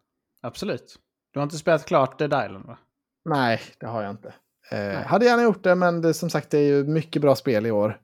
absolut. 0.41 0.99
Du 1.31 1.39
har 1.39 1.45
inte 1.45 1.59
spelat 1.59 1.85
klart 1.85 2.19
Dead 2.19 2.47
Island 2.47 2.67
va? 2.67 2.79
Nej, 3.25 3.61
det 3.79 3.87
har 3.87 4.03
jag 4.03 4.11
inte. 4.11 4.35
Eh, 4.71 5.07
hade 5.07 5.25
gärna 5.25 5.43
gjort 5.43 5.63
det, 5.65 5.75
men 5.75 6.03
det, 6.03 6.15
som 6.15 6.31
sagt 6.31 6.51
det 6.51 6.59
är 6.59 6.67
ju 6.67 6.85
mycket 6.85 7.23
bra 7.23 7.37
spel 7.37 7.67
i 7.67 7.71
år. 7.71 7.99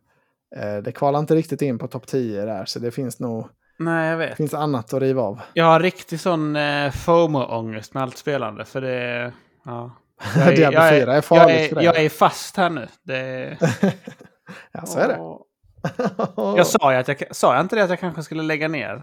Eh, 0.57 0.77
det 0.77 0.93
kvalar 0.93 1.19
inte 1.19 1.35
riktigt 1.35 1.63
in 1.63 1.79
på 1.79 1.87
topp 1.87 2.07
10 2.07 2.45
där, 2.45 2.65
så 2.65 2.79
det 2.79 2.91
finns 2.91 3.21
nog 3.21 3.49
Nej, 3.79 4.11
jag 4.11 4.17
vet. 4.17 4.37
finns 4.37 4.55
annat 4.55 4.93
att 4.95 5.01
riva 5.01 5.23
av. 5.23 5.41
Jag 5.53 5.65
har 5.65 5.81
riktigt 5.81 6.21
sån 6.21 6.57
eh, 6.57 6.91
FOMO-ångest 6.91 7.95
med 7.95 8.03
allt 8.03 8.17
spelande. 8.17 8.65
För 8.65 8.81
det... 8.81 9.33
Ja. 9.65 9.91
Jag 10.37 10.57
Diablo 10.57 10.81
4 10.81 11.17
är 11.17 11.21
farligt 11.21 11.55
jag 11.55 11.65
är, 11.65 11.69
för 11.69 11.75
dig. 11.75 11.85
Jag 11.85 12.05
är 12.05 12.09
fast 12.09 12.57
här 12.57 12.71
nu. 12.71 12.89
Det, 13.03 13.57
ja, 14.73 14.87
så 14.87 14.99
är 14.99 15.09
det. 15.09 15.19
Jag 16.57 16.67
sa 16.67 16.93
ju 16.93 16.99
att 16.99 17.09
jag... 17.09 17.23
Sa 17.31 17.55
jag 17.55 17.65
inte 17.65 17.77
det 17.77 17.85
att 17.85 17.91
jag 17.91 18.01
kanske 18.01 18.23
skulle 18.23 18.43
lägga 18.43 18.69
ner? 18.69 19.03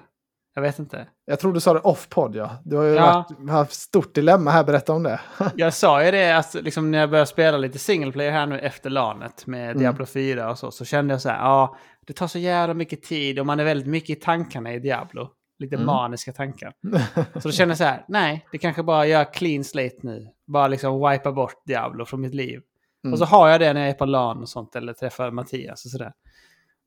Jag 0.58 0.62
vet 0.62 0.80
inte. 0.80 1.08
Jag 1.26 1.40
tror 1.40 1.54
du 1.54 1.60
sa 1.60 1.74
det 1.74 1.80
off-podd, 1.80 2.36
ja. 2.36 2.50
Du 2.64 2.76
har 2.76 2.84
ju 2.84 2.94
Ja. 2.94 3.26
varit, 3.40 3.50
haft 3.50 3.74
stort 3.74 4.16
dilemma 4.16 4.52
här, 4.52 4.64
berätta 4.64 4.94
om 4.94 5.04
det. 5.04 5.20
Jag 5.56 5.74
sa 5.74 6.04
ju 6.06 6.12
det 6.12 6.32
att 6.38 6.54
liksom, 6.54 6.92
när 6.92 7.00
jag 7.00 7.10
började 7.10 7.28
spela 7.28 7.58
lite 7.58 7.80
single 7.80 8.12
player 8.12 8.32
här 8.32 8.46
nu 8.46 8.60
efter 8.60 8.90
LANet 8.90 9.48
med 9.48 9.66
Mm. 9.70 9.80
Diablo 9.80 10.06
4 10.06 10.50
och 10.52 10.58
så, 10.60 10.72
så 10.72 10.86
kände 10.86 11.14
jag 11.14 11.22
så 11.22 11.30
här, 11.30 11.38
ja, 11.38 11.78
det 12.08 12.14
tar 12.14 12.28
så 12.28 12.40
jävla 12.40 12.74
mycket 12.74 13.04
tid 13.04 13.40
och 13.40 13.46
man 13.46 13.60
är 13.60 13.64
väldigt 13.64 13.88
mycket 13.88 14.18
i 14.18 14.22
tankarna 14.22 14.74
i 14.74 14.80
Diablo. 14.80 15.30
Lite 15.60 15.76
Mm. 15.76 15.86
maniska 15.86 16.34
tankar. 16.34 16.74
Så 17.40 17.48
då 17.48 17.52
kände 17.52 17.72
jag 17.72 17.78
så 17.78 17.84
här, 17.84 18.06
nej, 18.08 18.46
det 18.52 18.58
kanske 18.58 18.84
bara 18.84 19.06
gör 19.06 19.34
clean 19.34 19.64
slate 19.64 19.96
nu. 20.02 20.28
Bara 20.48 20.68
liksom 20.68 21.10
wipa 21.10 21.32
bort 21.32 21.62
Diablo 21.66 22.06
från 22.06 22.22
mitt 22.22 22.34
liv. 22.36 22.62
Mm. 23.04 23.14
Och 23.14 23.20
så 23.20 23.26
har 23.26 23.50
jag 23.50 23.60
det 23.60 23.74
när 23.74 23.82
jag 23.82 23.90
är 23.90 23.94
på 23.94 24.06
LAN 24.06 24.42
och 24.42 24.50
sånt 24.50 24.76
eller 24.76 24.94
träffar 24.94 25.32
Mattias 25.32 25.86
och 25.86 25.92
sådär. 25.92 26.12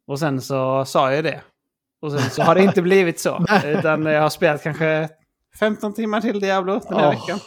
Och 0.06 0.18
sen 0.18 0.40
så 0.40 0.84
sa 0.84 1.12
jag 1.12 1.24
det. 1.24 1.40
Och 2.02 2.12
sen 2.12 2.30
så 2.30 2.42
har 2.42 2.54
det 2.54 2.62
inte 2.62 2.82
blivit 2.82 3.20
så. 3.20 3.44
Utan 3.64 4.06
jag 4.06 4.22
har 4.22 4.30
spelat 4.30 4.62
kanske 4.62 5.08
15 5.58 5.94
timmar 5.94 6.20
till 6.20 6.40
Diablo 6.40 6.80
den 6.88 6.98
här 6.98 7.06
Åh. 7.06 7.10
veckan. 7.10 7.38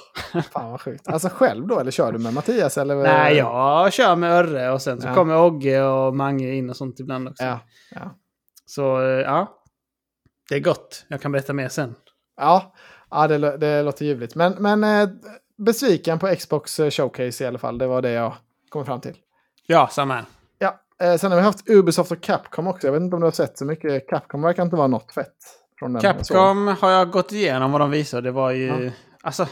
Fan 0.51 0.71
vad 0.71 0.81
sjukt. 0.81 1.07
Alltså 1.07 1.29
själv 1.29 1.67
då, 1.67 1.79
eller 1.79 1.91
kör 1.91 2.11
du 2.11 2.19
med 2.19 2.33
Mattias? 2.33 2.77
Eller? 2.77 2.95
Nej, 2.95 3.35
jag 3.37 3.93
kör 3.93 4.15
med 4.15 4.31
Örre 4.31 4.71
och 4.71 4.81
sen 4.81 5.01
så 5.01 5.07
Ja. 5.07 5.15
kommer 5.15 5.37
Ogge 5.41 5.81
och 5.83 6.15
Mange 6.15 6.51
in 6.51 6.69
och 6.69 6.75
sånt 6.77 6.99
ibland 6.99 7.27
också. 7.27 7.43
Ja, 7.43 7.59
ja. 7.91 8.15
Så 8.65 9.01
eh, 9.01 9.07
ja, 9.07 9.57
det 10.49 10.55
är 10.55 10.59
gott. 10.59 11.05
Jag 11.07 11.21
kan 11.21 11.31
berätta 11.31 11.53
mer 11.53 11.69
sen. 11.69 11.95
ja, 12.37 12.73
ja 13.11 13.27
det, 13.27 13.57
det 13.57 13.83
låter 13.83 14.05
ljuvligt. 14.05 14.35
Men, 14.35 14.53
men 14.59 14.83
eh, 14.83 15.09
besviken 15.57 16.19
på 16.19 16.35
Xbox 16.35 16.79
eh, 16.79 16.89
Showcase 16.89 17.43
i 17.43 17.47
alla 17.47 17.59
fall. 17.59 17.77
Det 17.77 17.87
var 17.87 18.01
det 18.01 18.11
jag 18.11 18.33
kom 18.69 18.85
fram 18.85 19.01
till. 19.01 19.15
Ja, 19.67 19.87
samma 19.91 20.13
här. 20.13 20.25
Eh, 21.01 21.15
sen 21.17 21.31
har 21.31 21.37
vi 21.39 21.43
haft 21.43 21.69
Ubisoft 21.69 22.11
och 22.11 22.21
Capcom 22.21 22.67
också. 22.67 22.87
Jag 22.87 22.91
vet 22.91 23.01
inte 23.01 23.15
om 23.15 23.19
du 23.21 23.27
har 23.27 23.31
sett 23.31 23.57
så 23.57 23.65
mycket. 23.65 24.07
Capcom 24.09 24.41
verkar 24.41 24.63
inte 24.63 24.75
vara 24.75 24.87
något 24.87 25.11
fett. 25.13 25.35
Från 25.79 25.93
den 25.93 26.01
jag. 26.03 26.15
Capcom 26.17 26.67
har 26.67 26.91
jag 26.91 27.11
gått 27.11 27.31
igenom 27.31 27.71
vad 27.71 27.81
de 27.81 27.91
visade. 27.91 28.21
Det 28.27 28.31
var 28.31 28.51
ju... 28.51 28.67
Ja. 28.85 28.91
Alltså, 29.21 29.47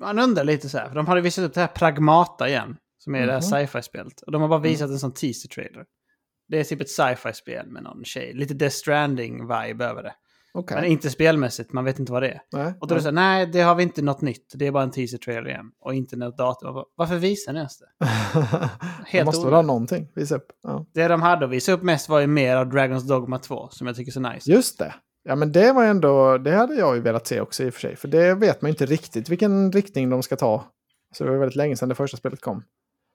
man 0.00 0.18
undrar 0.18 0.44
lite 0.44 0.68
så 0.68 0.78
här. 0.78 0.88
För 0.88 0.94
de 0.94 1.06
hade 1.06 1.20
visat 1.20 1.44
upp 1.44 1.54
det 1.54 1.60
här 1.60 1.68
Pragmata 1.68 2.48
igen. 2.48 2.76
Som 2.98 3.14
är 3.14 3.26
det 3.26 3.32
här 3.32 3.40
Mhm. 3.40 3.66
sci-fi-spelet. 3.66 4.20
Och 4.20 4.32
de 4.32 4.42
har 4.42 4.48
bara 4.48 4.60
visat 4.60 4.90
en 4.90 4.98
sån 4.98 5.12
teaser-trailer. 5.12 5.84
Det 6.48 6.60
är 6.60 6.64
typ 6.64 6.80
ett 6.80 6.90
sci-fi-spel 6.90 7.66
med 7.70 7.82
någon 7.82 8.04
tjej. 8.04 8.32
Lite 8.34 8.54
Death 8.54 8.74
Stranding-vibe 8.76 9.84
över 9.84 10.02
det. 10.02 10.14
Okej. 10.54 10.74
Men 10.76 10.84
inte 10.84 11.10
spelmässigt, 11.10 11.72
man 11.72 11.84
vet 11.84 11.98
inte 11.98 12.12
vad 12.12 12.22
det 12.22 12.28
är. 12.28 12.40
Nej, 12.52 12.74
Och 12.80 12.88
då 12.88 12.94
är 12.94 12.96
det 12.96 13.02
så 13.02 13.08
här, 13.08 13.12
nej, 13.12 13.46
det 13.46 13.60
har 13.60 13.74
vi 13.74 13.82
inte 13.82 14.02
något 14.02 14.20
nytt. 14.20 14.52
Det 14.54 14.66
är 14.66 14.72
bara 14.72 14.82
en 14.82 14.90
teaser-trailer 14.90 15.48
igen. 15.48 15.70
Och 15.80 15.94
inte 15.94 16.16
något 16.16 16.38
datum. 16.38 16.74
Bara, 16.74 16.84
Varför 16.96 17.16
visar 17.16 17.52
ni 17.52 17.58
ens 17.58 17.78
det? 17.78 17.86
De 18.34 18.68
Helt 19.06 19.26
måste 19.26 19.44
väl 19.44 19.54
ha 19.54 19.62
någonting. 19.62 20.08
Visa 20.14 20.36
upp. 20.36 20.46
Ja. 20.62 20.86
Det 20.94 21.08
de 21.08 21.22
hade 21.22 21.44
att 21.44 21.50
visa 21.50 21.72
upp 21.72 21.82
mest 21.82 22.08
var 22.08 22.20
ju 22.20 22.26
mer 22.26 22.56
av 22.56 22.68
Dragons 22.68 23.08
Dogma 23.08 23.38
2, 23.38 23.68
som 23.68 23.86
jag 23.86 23.96
tycker 23.96 24.10
är 24.10 24.12
så 24.12 24.20
nice. 24.20 24.50
Just 24.50 24.78
det. 24.78 24.94
Ja, 25.22 25.36
men 25.36 25.52
det 25.52 25.72
var 25.72 25.84
ändå, 25.84 26.38
det 26.38 26.50
hade 26.54 26.74
jag 26.74 26.96
ju 26.96 27.02
velat 27.02 27.26
se 27.26 27.40
också 27.40 27.64
i 27.64 27.70
och 27.70 27.74
för 27.74 27.80
sig. 27.80 27.96
För 27.96 28.08
det 28.08 28.34
vet 28.34 28.62
man 28.62 28.68
ju 28.68 28.72
inte 28.72 28.86
riktigt 28.86 29.28
vilken 29.28 29.72
riktning 29.72 30.10
de 30.10 30.22
ska 30.22 30.36
ta. 30.36 30.64
Så 31.14 31.24
det 31.24 31.30
var 31.30 31.38
väldigt 31.38 31.56
länge 31.56 31.76
sedan 31.76 31.88
det 31.88 31.94
första 31.94 32.16
spelet 32.16 32.40
kom. 32.40 32.64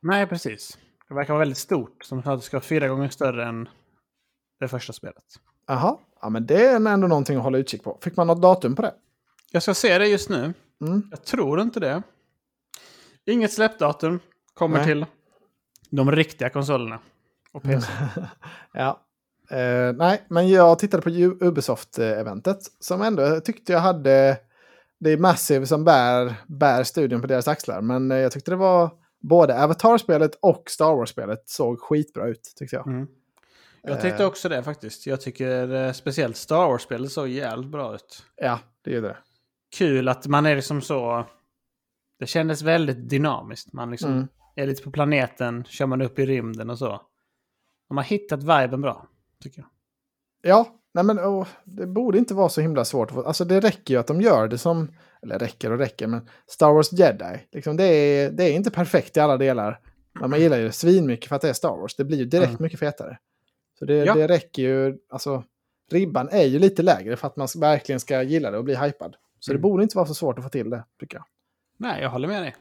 Nej, 0.02 0.28
precis. 0.28 0.78
Det 1.08 1.14
verkar 1.14 1.34
vara 1.34 1.40
väldigt 1.40 1.58
stort, 1.58 2.04
som 2.04 2.20
att 2.20 2.26
det 2.26 2.42
ska 2.42 2.58
vara 2.58 2.64
fyra 2.64 2.88
gånger 2.88 3.10
större 3.10 3.46
än 3.46 3.70
det 4.60 4.68
första 4.68 4.94
spelet. 4.94 5.24
Jaha, 5.68 5.98
ja 6.24 6.30
men 6.30 6.46
det 6.46 6.66
är 6.66 6.76
ändå 6.76 7.08
någonting 7.08 7.38
att 7.38 7.44
hålla 7.44 7.58
utkik 7.58 7.84
på. 7.84 7.98
Fick 8.02 8.18
man 8.18 8.28
något 8.28 8.42
datum 8.42 8.76
på 8.76 8.82
det? 8.82 8.94
Jag 9.52 9.64
ska 9.64 9.74
se 9.74 9.98
det 9.98 10.08
just 10.08 10.30
nu. 10.30 10.54
Mm. 10.82 11.08
Jag 11.12 11.24
tror 11.24 11.62
inte 11.62 11.80
det. 11.80 12.04
Inget 13.26 13.54
släppdatum 13.54 14.20
kommer 14.54 14.78
Nej. 14.78 14.86
till 14.86 15.06
de 15.90 16.12
riktiga 16.12 16.50
konsolerna. 16.50 17.00
Och 17.52 17.64
PC. 17.64 17.88
ja. 18.74 19.00
Eh, 19.50 19.94
nej, 19.96 20.24
men 20.28 20.50
jag 20.50 20.80
tittade 20.80 21.04
på 21.04 21.10
Ubisoft-eventet 21.10 22.58
som 22.80 23.02
ändå 23.02 23.40
tyckte 23.40 23.74
jag 23.74 23.80
hade... 23.80 24.38
Det 25.00 25.10
är 25.10 25.18
Massive 25.18 25.66
som 25.66 25.84
bär, 25.84 26.34
bär 26.48 26.84
studion 26.84 27.22
på 27.22 27.28
deras 27.28 27.48
axlar, 27.48 27.82
men 27.82 28.12
eh, 28.12 28.18
jag 28.18 28.32
tyckte 28.32 28.52
det 28.52 28.58
var 28.58 28.90
både 29.22 29.64
Avatar-spelet 29.64 30.36
och 30.42 30.64
Star 30.70 30.96
Wars-spelet 30.96 31.44
såg 31.46 31.80
skitbra 31.80 32.28
ut, 32.28 32.54
tyckte 32.56 32.76
jag. 32.76 32.88
Mm. 32.88 33.08
Jag 33.84 34.02
tyckte 34.02 34.24
Eh. 34.24 34.28
också 34.28 34.50
det 34.50 34.64
faktiskt. 34.64 35.08
Jag 35.08 35.22
tycker 35.22 35.74
eh, 35.74 35.92
speciellt 35.92 36.38
Star 36.38 36.68
Wars-spelet 36.68 37.12
såg 37.12 37.28
jävligt 37.28 37.70
bra 37.72 37.96
ut. 37.96 38.26
Ja, 38.36 38.60
det 38.84 38.96
är 38.96 39.02
det. 39.02 39.18
Kul 39.78 40.08
att 40.08 40.28
man 40.28 40.46
är 40.46 40.56
liksom 40.56 40.82
så... 40.82 41.26
Det 42.20 42.26
kändes 42.28 42.62
väldigt 42.62 43.10
dynamiskt. 43.10 43.74
Man 43.74 43.92
liksom 43.92 44.12
Mm. 44.12 44.28
är 44.56 44.68
lite 44.68 44.84
på 44.84 44.92
planeten, 44.92 45.64
kör 45.64 45.86
man 45.86 46.02
upp 46.02 46.20
i 46.20 46.26
rymden 46.26 46.70
och 46.70 46.78
så. 46.80 47.02
De 47.88 47.98
har 47.98 48.04
hittat 48.04 48.44
viben 48.44 48.82
bra, 48.82 49.08
tycker 49.44 49.62
jag. 49.62 49.70
Ja, 50.52 50.68
nej 50.94 51.04
men 51.04 51.20
åh, 51.20 51.48
det 51.64 51.88
borde 51.88 52.18
inte 52.18 52.34
vara 52.34 52.50
så 52.50 52.62
himla 52.62 52.86
svårt. 52.86 53.12
Alltså 53.12 53.46
det 53.46 53.60
räcker 53.60 53.94
ju 53.94 54.00
att 54.00 54.08
de 54.08 54.22
gör 54.22 54.48
det 54.48 54.58
som, 54.58 54.92
eller 55.22 55.40
räcker 55.40 55.72
och 55.72 55.78
räcker, 55.78 56.08
men 56.08 56.30
Star 56.48 56.74
Wars 56.74 56.92
Jedi, 56.92 57.40
liksom 57.52 57.78
det, 57.78 57.84
är, 57.84 58.32
det 58.32 58.44
är 58.44 58.52
inte 58.54 58.72
perfekt 58.72 59.18
i 59.18 59.20
alla 59.20 59.38
delar. 59.38 59.80
Men 60.20 60.30
man 60.30 60.40
gillar 60.40 60.58
ju 60.58 60.64
det 60.64 60.72
svinmycket 60.72 61.30
för 61.30 61.36
att 61.36 61.42
det 61.42 61.50
är 61.50 61.54
Star 61.54 61.78
Wars. 61.78 61.96
Det 61.96 62.04
blir 62.06 62.18
ju 62.18 62.26
direkt 62.26 62.50
Mm. 62.50 62.64
mycket 62.64 62.80
fetare. 62.80 63.18
Så 63.80 63.86
det, 63.86 63.94
Ja. 63.96 64.14
det 64.14 64.28
räcker 64.28 64.62
ju, 64.62 64.98
alltså 65.10 65.44
ribban 65.92 66.30
är 66.32 66.44
ju 66.44 66.60
lite 66.60 66.82
lägre 66.84 67.16
för 67.16 67.28
att 67.28 67.36
man 67.38 67.48
verkligen 67.58 68.00
ska 68.00 68.22
gilla 68.24 68.52
det 68.52 68.58
och 68.58 68.64
bli 68.64 68.76
hypad. 68.76 69.16
Så 69.40 69.52
det 69.52 69.56
Mm. 69.56 69.62
borde 69.62 69.84
inte 69.84 69.98
vara 69.98 70.06
så 70.08 70.14
svårt 70.14 70.38
att 70.38 70.44
få 70.44 70.50
till 70.50 70.70
det, 70.70 70.84
tycker 71.00 71.18
jag. 71.18 71.26
Nej, 71.78 72.02
jag 72.02 72.10
håller 72.10 72.28
med 72.28 72.42
dig. 72.42 72.56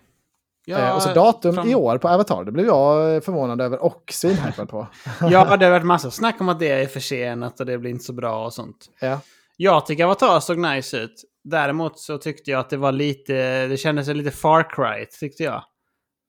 eh, 0.68 0.94
och 0.96 1.02
så 1.02 1.14
datum 1.14 1.54
från- 1.54 1.68
i 1.68 1.74
år 1.74 1.98
på 1.98 2.08
Avatar, 2.08 2.44
det 2.44 2.52
blev 2.52 2.66
jag 2.66 3.14
eh, 3.14 3.20
förvånad 3.20 3.60
över 3.60 3.78
och 3.78 4.04
svinhypad 4.12 4.68
på. 4.68 4.86
Ja, 5.20 5.56
det 5.56 5.64
har 5.64 5.72
varit 5.72 5.86
massa 5.86 6.10
snack 6.10 6.40
om 6.40 6.48
att 6.48 6.58
det 6.58 6.68
är 6.70 6.86
försenat 6.86 7.60
och 7.60 7.66
det 7.66 7.78
blir 7.78 7.90
inte 7.90 8.04
så 8.04 8.12
bra 8.12 8.44
och 8.44 8.52
sånt. 8.54 8.88
ja. 9.00 9.20
Jag 9.56 9.86
tycker 9.86 10.04
Avatar 10.04 10.40
såg 10.40 10.58
nice 10.58 10.96
ut. 10.98 11.24
Däremot 11.44 11.98
så 11.98 12.18
tyckte 12.18 12.50
jag 12.50 12.60
att 12.60 12.70
det 12.70 12.76
var 12.76 12.92
lite, 12.92 13.66
det 13.66 13.76
kändes 13.76 14.08
lite 14.08 14.30
Far 14.30 14.70
Cry 14.70 15.06
tyckte 15.20 15.42
jag. 15.42 15.64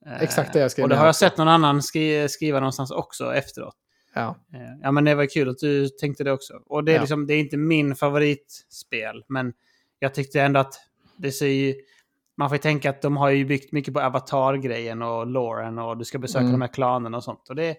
Eh, 0.06 0.22
Exakt 0.22 0.54
det 0.54 0.60
jag 0.60 0.72
skrev 0.72 0.84
Och 0.84 0.90
det 0.90 0.96
har 0.96 1.06
jag 1.06 1.16
sett 1.16 1.38
någon 1.38 1.48
annan 1.48 1.82
skri 1.82 2.30
skriva 2.30 2.60
någonstans 2.60 2.92
också 2.92 3.34
efteråt. 3.36 3.76
Ja. 4.14 4.36
Eh, 4.54 4.60
Ja 4.82 4.92
men 4.92 5.04
det 5.06 5.16
var 5.16 5.26
kul 5.26 5.50
att 5.50 5.58
du 5.58 5.90
tänkte 5.90 6.24
det 6.24 6.32
också. 6.32 6.54
Och 6.66 6.84
det 6.84 6.92
är, 6.92 6.96
Ja. 6.96 7.02
liksom, 7.02 7.28
det 7.28 7.34
är 7.34 7.40
inte 7.40 7.58
min 7.58 7.96
favoritspel. 7.96 9.24
Men 9.28 9.54
jag 10.00 10.14
tyckte 10.14 10.42
ändå 10.42 10.60
att 10.60 10.74
det 11.18 11.32
ser 11.32 11.48
ju... 11.48 11.76
Man 12.38 12.50
får 12.50 12.56
ju 12.56 12.62
tänka 12.62 12.90
att 12.90 13.02
de 13.02 13.18
har 13.18 13.30
ju 13.30 13.46
byggt 13.46 13.72
mycket 13.72 13.94
på 13.94 14.00
Avatar-grejen 14.02 15.02
och 15.02 15.28
Lauren 15.28 15.80
och 15.80 15.98
du 15.98 16.06
ska 16.06 16.20
besöka 16.20 16.40
Mm. 16.42 16.52
de 16.52 16.62
här 16.62 16.68
klanerna 16.74 17.18
och 17.18 17.24
sånt. 17.24 17.50
Och 17.50 17.56
det, 17.56 17.78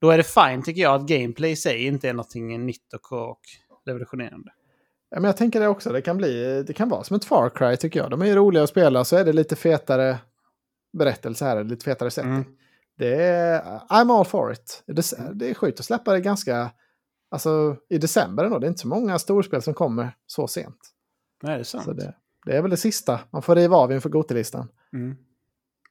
då 0.00 0.10
är 0.10 0.16
det 0.16 0.22
fine 0.22 0.62
tycker 0.62 0.82
jag 0.82 0.94
att 0.94 1.06
gameplay 1.08 1.50
i 1.50 1.56
sig 1.56 1.86
inte 1.86 2.08
är 2.08 2.12
någonting 2.12 2.66
nytt 2.66 2.92
och, 2.94 3.12
och 3.12 3.40
revolutionerande. 3.86 4.52
Ja, 5.10 5.20
men 5.20 5.24
jag 5.24 5.36
tänker 5.36 5.60
det 5.60 5.68
också. 5.68 5.92
Det 5.92 6.02
kan, 6.02 6.16
bli, 6.16 6.62
det 6.66 6.72
kan 6.72 6.88
vara 6.88 7.04
som 7.04 7.16
ett 7.16 7.24
Far 7.24 7.50
Cry 7.50 7.76
tycker 7.76 8.00
jag. 8.00 8.10
De 8.10 8.22
är 8.22 8.26
ju 8.26 8.34
roliga 8.34 8.62
att 8.62 8.68
spela 8.70 9.04
så 9.04 9.16
är 9.16 9.24
det 9.24 9.32
lite 9.32 9.56
fetare 9.56 10.18
berättelse 10.92 11.44
här. 11.44 11.64
Lite 11.64 11.84
fetare 11.84 12.10
setting. 12.10 12.30
Mm. 12.30 12.44
Det 13.00 13.22
är, 13.24 13.62
I'm 13.88 14.18
all 14.18 14.24
for 14.24 14.52
it. 14.52 14.82
Det, 14.86 15.12
det 15.34 15.50
är 15.50 15.54
sjukt 15.54 15.80
att 15.80 15.86
släppa 15.86 16.12
det 16.12 16.20
ganska... 16.20 16.70
Alltså 17.30 17.76
i 17.88 17.98
december 17.98 18.44
ändå. 18.44 18.58
Det 18.58 18.66
är 18.66 18.68
inte 18.68 18.80
så 18.80 18.88
många 18.88 19.18
storspel 19.18 19.62
som 19.62 19.74
kommer 19.74 20.16
så 20.26 20.48
sent. 20.48 20.76
Nej, 21.42 21.54
det 21.54 21.60
är 21.60 21.64
sant. 21.64 21.96
Det, 21.96 22.14
det 22.46 22.56
är 22.56 22.62
väl 22.62 22.70
det 22.70 22.76
sista 22.76 23.20
man 23.30 23.42
får 23.42 23.54
riva 23.56 23.76
av 23.76 23.92
inför 23.92 24.08
Gotelistan. 24.10 24.68
Mm. 24.92 25.16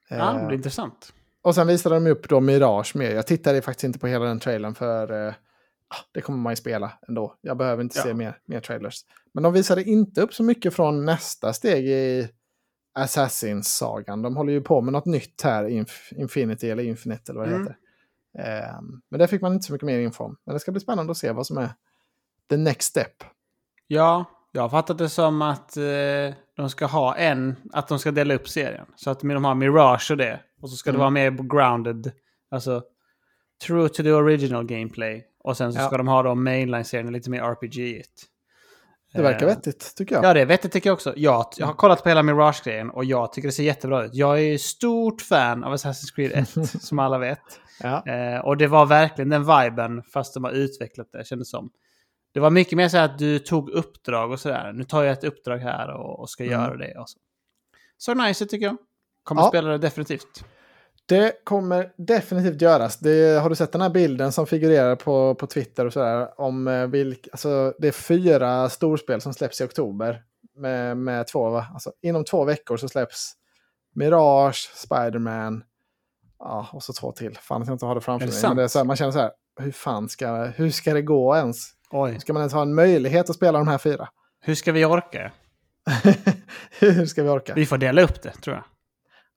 Ja, 0.08 0.16
Eh, 0.40 0.46
det 0.48 0.52
är 0.52 0.56
intressant. 0.56 1.12
och 1.42 1.54
sen 1.54 1.66
visade 1.66 1.94
de 1.94 2.06
upp 2.06 2.28
då 2.28 2.40
Mirage 2.40 2.96
med. 2.96 3.12
Jag 3.12 3.26
tittade 3.26 3.62
faktiskt 3.62 3.84
inte 3.84 3.98
på 3.98 4.06
hela 4.06 4.24
den 4.24 4.40
trailern 4.40 4.74
för 4.74 5.26
eh, 5.26 5.34
ah, 5.88 5.96
det 6.12 6.20
kommer 6.20 6.38
man 6.38 6.52
ju 6.52 6.56
spela 6.56 6.92
ändå. 7.08 7.34
Jag 7.40 7.56
behöver 7.56 7.82
inte 7.82 7.98
Ja. 7.98 8.02
se 8.04 8.14
mer, 8.14 8.38
mer 8.46 8.60
trailers. 8.60 9.00
Men 9.34 9.42
de 9.42 9.52
visade 9.52 9.84
inte 9.84 10.20
upp 10.22 10.34
så 10.34 10.42
mycket 10.42 10.74
från 10.74 11.04
nästa 11.04 11.52
steg 11.52 11.86
i 11.88 12.28
Assassins-sagan. 13.00 14.22
De 14.22 14.36
håller 14.36 14.52
ju 14.52 14.60
på 14.60 14.80
med 14.80 14.92
något 14.92 15.06
nytt 15.06 15.42
här, 15.42 15.68
Inf 15.68 16.12
Infinity 16.12 16.70
eller 16.70 16.82
Infinite 16.82 17.32
eller 17.32 17.40
vad 17.40 17.48
det 17.48 17.54
Mm. 17.54 17.66
heter. 17.66 17.76
Ehm, 18.78 19.00
men 19.10 19.18
där 19.20 19.26
fick 19.26 19.42
man 19.42 19.52
inte 19.52 19.66
så 19.66 19.72
mycket 19.72 19.86
mer 19.86 19.98
info 19.98 20.24
om. 20.24 20.36
Men 20.46 20.52
det 20.54 20.60
ska 20.60 20.72
bli 20.72 20.80
spännande 20.80 21.10
att 21.10 21.16
se 21.16 21.32
vad 21.32 21.46
som 21.46 21.58
är 21.58 21.68
the 22.50 22.56
next 22.56 22.88
step. 22.88 23.12
Ja, 23.86 24.24
jag 24.52 24.62
har 24.62 24.68
fattat 24.68 24.98
det 24.98 25.08
som 25.08 25.42
att 25.42 25.76
eh, 25.76 25.82
de 26.56 26.70
ska 26.70 26.86
ha 26.86 27.16
en, 27.16 27.56
att 27.72 27.88
de 27.88 27.98
ska 27.98 28.10
dela 28.10 28.34
upp 28.34 28.48
serien. 28.48 28.86
Så 28.96 29.10
att 29.10 29.20
de 29.20 29.44
har 29.44 29.54
Mirage 29.54 30.10
och 30.10 30.16
det. 30.16 30.40
Och 30.62 30.70
så 30.70 30.76
ska 30.76 30.90
det 30.90 30.94
Mm. 30.94 31.00
vara 31.00 31.10
mer 31.10 31.30
grounded, 31.30 32.12
alltså 32.50 32.82
true 33.66 33.88
to 33.88 34.02
the 34.02 34.12
original 34.12 34.64
gameplay. 34.66 35.26
Och 35.44 35.56
sen 35.56 35.72
så 35.72 35.78
Ja. 35.80 35.86
ska 35.86 35.96
de 35.96 36.08
ha 36.08 36.22
då 36.22 36.34
mainline-serien 36.34 37.12
lite 37.12 37.30
mer 37.30 37.42
RPG-igt. 37.42 38.26
Det 39.12 39.22
verkar 39.22 39.46
Eh, 39.46 39.54
vettigt 39.54 39.94
tycker 39.96 40.14
jag. 40.14 40.24
Ja, 40.24 40.34
det 40.34 40.40
är 40.40 40.46
vettigt 40.46 40.72
tycker 40.72 40.90
jag 40.90 40.94
också. 40.94 41.12
Jag, 41.16 41.46
jag 41.56 41.66
har 41.66 41.74
kollat 41.74 42.02
på 42.02 42.08
hela 42.08 42.22
Mirage-grejen 42.22 42.90
och 42.90 43.04
jag 43.04 43.32
tycker 43.32 43.48
det 43.48 43.52
ser 43.52 43.62
jättebra 43.62 44.04
ut. 44.04 44.14
Jag 44.14 44.40
är 44.40 44.58
stort 44.58 45.22
fan 45.22 45.64
av 45.64 45.74
Assassin's 45.74 46.14
Creed 46.14 46.32
1, 46.32 46.48
som 46.82 46.98
alla 46.98 47.18
vet. 47.18 47.40
Ja. 47.82 48.06
Eh, 48.06 48.40
och 48.40 48.56
det 48.56 48.66
var 48.66 48.86
verkligen 48.86 49.28
den 49.28 49.42
viben, 49.42 50.02
fast 50.02 50.34
de 50.34 50.44
har 50.44 50.50
utvecklat 50.52 51.08
det, 51.12 51.24
kändes 51.26 51.50
som. 51.50 51.70
Det 52.34 52.40
var 52.40 52.50
mycket 52.50 52.76
mer 52.76 52.88
så 52.88 52.98
att 52.98 53.18
du 53.18 53.38
tog 53.38 53.70
uppdrag 53.70 54.30
och 54.30 54.40
sådär. 54.40 54.72
Nu 54.72 54.84
tar 54.84 55.02
jag 55.02 55.12
ett 55.12 55.24
uppdrag 55.24 55.58
här 55.58 55.90
och, 55.94 56.20
och 56.20 56.30
ska 56.30 56.44
Mm. 56.44 56.60
göra 56.60 56.76
det. 56.76 56.98
Och 56.98 57.08
så. 57.10 57.18
så 57.96 58.14
nice 58.14 58.46
tycker 58.46 58.66
jag. 58.66 58.76
Kommer 59.22 59.42
Ja. 59.42 59.48
spela 59.48 59.68
det 59.70 59.78
definitivt. 59.78 60.44
Det 61.10 61.44
kommer 61.44 61.92
definitivt 61.96 62.62
göras. 62.62 62.98
Det, 62.98 63.40
har 63.40 63.50
du 63.50 63.56
sett 63.56 63.72
den 63.72 63.80
här 63.80 63.90
bilden 63.90 64.32
som 64.32 64.46
figurerar 64.46 64.96
på, 64.96 65.34
på 65.34 65.46
Twitter 65.46 65.86
och 65.86 65.92
sådär? 65.92 66.40
Om 66.40 66.68
eh, 66.68 66.86
vilk, 66.86 67.28
alltså, 67.32 67.74
det 67.78 67.88
är 67.88 67.92
fyra 67.92 68.68
storspel 68.68 69.20
som 69.20 69.34
släpps 69.34 69.60
i 69.60 69.64
oktober. 69.64 70.22
Med, 70.56 70.96
med 70.96 71.26
två? 71.26 71.56
Alltså, 71.56 71.92
inom 72.02 72.24
två 72.24 72.44
veckor 72.44 72.76
så 72.76 72.88
släpps 72.88 73.32
Mirage, 73.94 74.70
Spiderman 74.74 75.64
ja, 76.38 76.68
och 76.72 76.82
så 76.82 76.92
två 76.92 77.12
till. 77.12 77.38
Fan 77.38 77.62
att 77.62 77.68
jag 77.68 77.74
inte 77.74 77.86
har 77.86 77.94
det 77.94 78.00
framför 78.00 78.26
det 78.26 78.48
mig. 78.48 78.56
det 78.56 78.62
är 78.62 78.68
så 78.68 78.78
här, 78.78 78.86
man 78.86 78.96
känner 78.96 79.12
så 79.12 79.18
här, 79.18 79.30
hur 79.60 79.72
fan 79.72 80.08
ska, 80.08 80.44
hur 80.44 80.70
ska 80.70 80.94
det 80.94 81.02
gå 81.02 81.36
ens? 81.36 81.56
Oj. 81.90 82.20
Ska 82.20 82.32
man 82.32 82.40
ens 82.40 82.52
ha 82.52 82.62
en 82.62 82.74
möjlighet 82.74 83.30
att 83.30 83.36
spela 83.36 83.58
de 83.58 83.68
här 83.68 83.78
fyra? 83.78 84.08
Hur 84.40 84.54
ska 84.54 84.72
vi 84.72 84.84
orka? 84.84 85.32
hur 86.80 87.06
ska 87.06 87.22
vi 87.22 87.28
orka? 87.28 87.54
Vi 87.54 87.66
får 87.66 87.78
dela 87.78 88.02
upp 88.02 88.22
det, 88.22 88.32
tror 88.32 88.56
jag. 88.56 88.64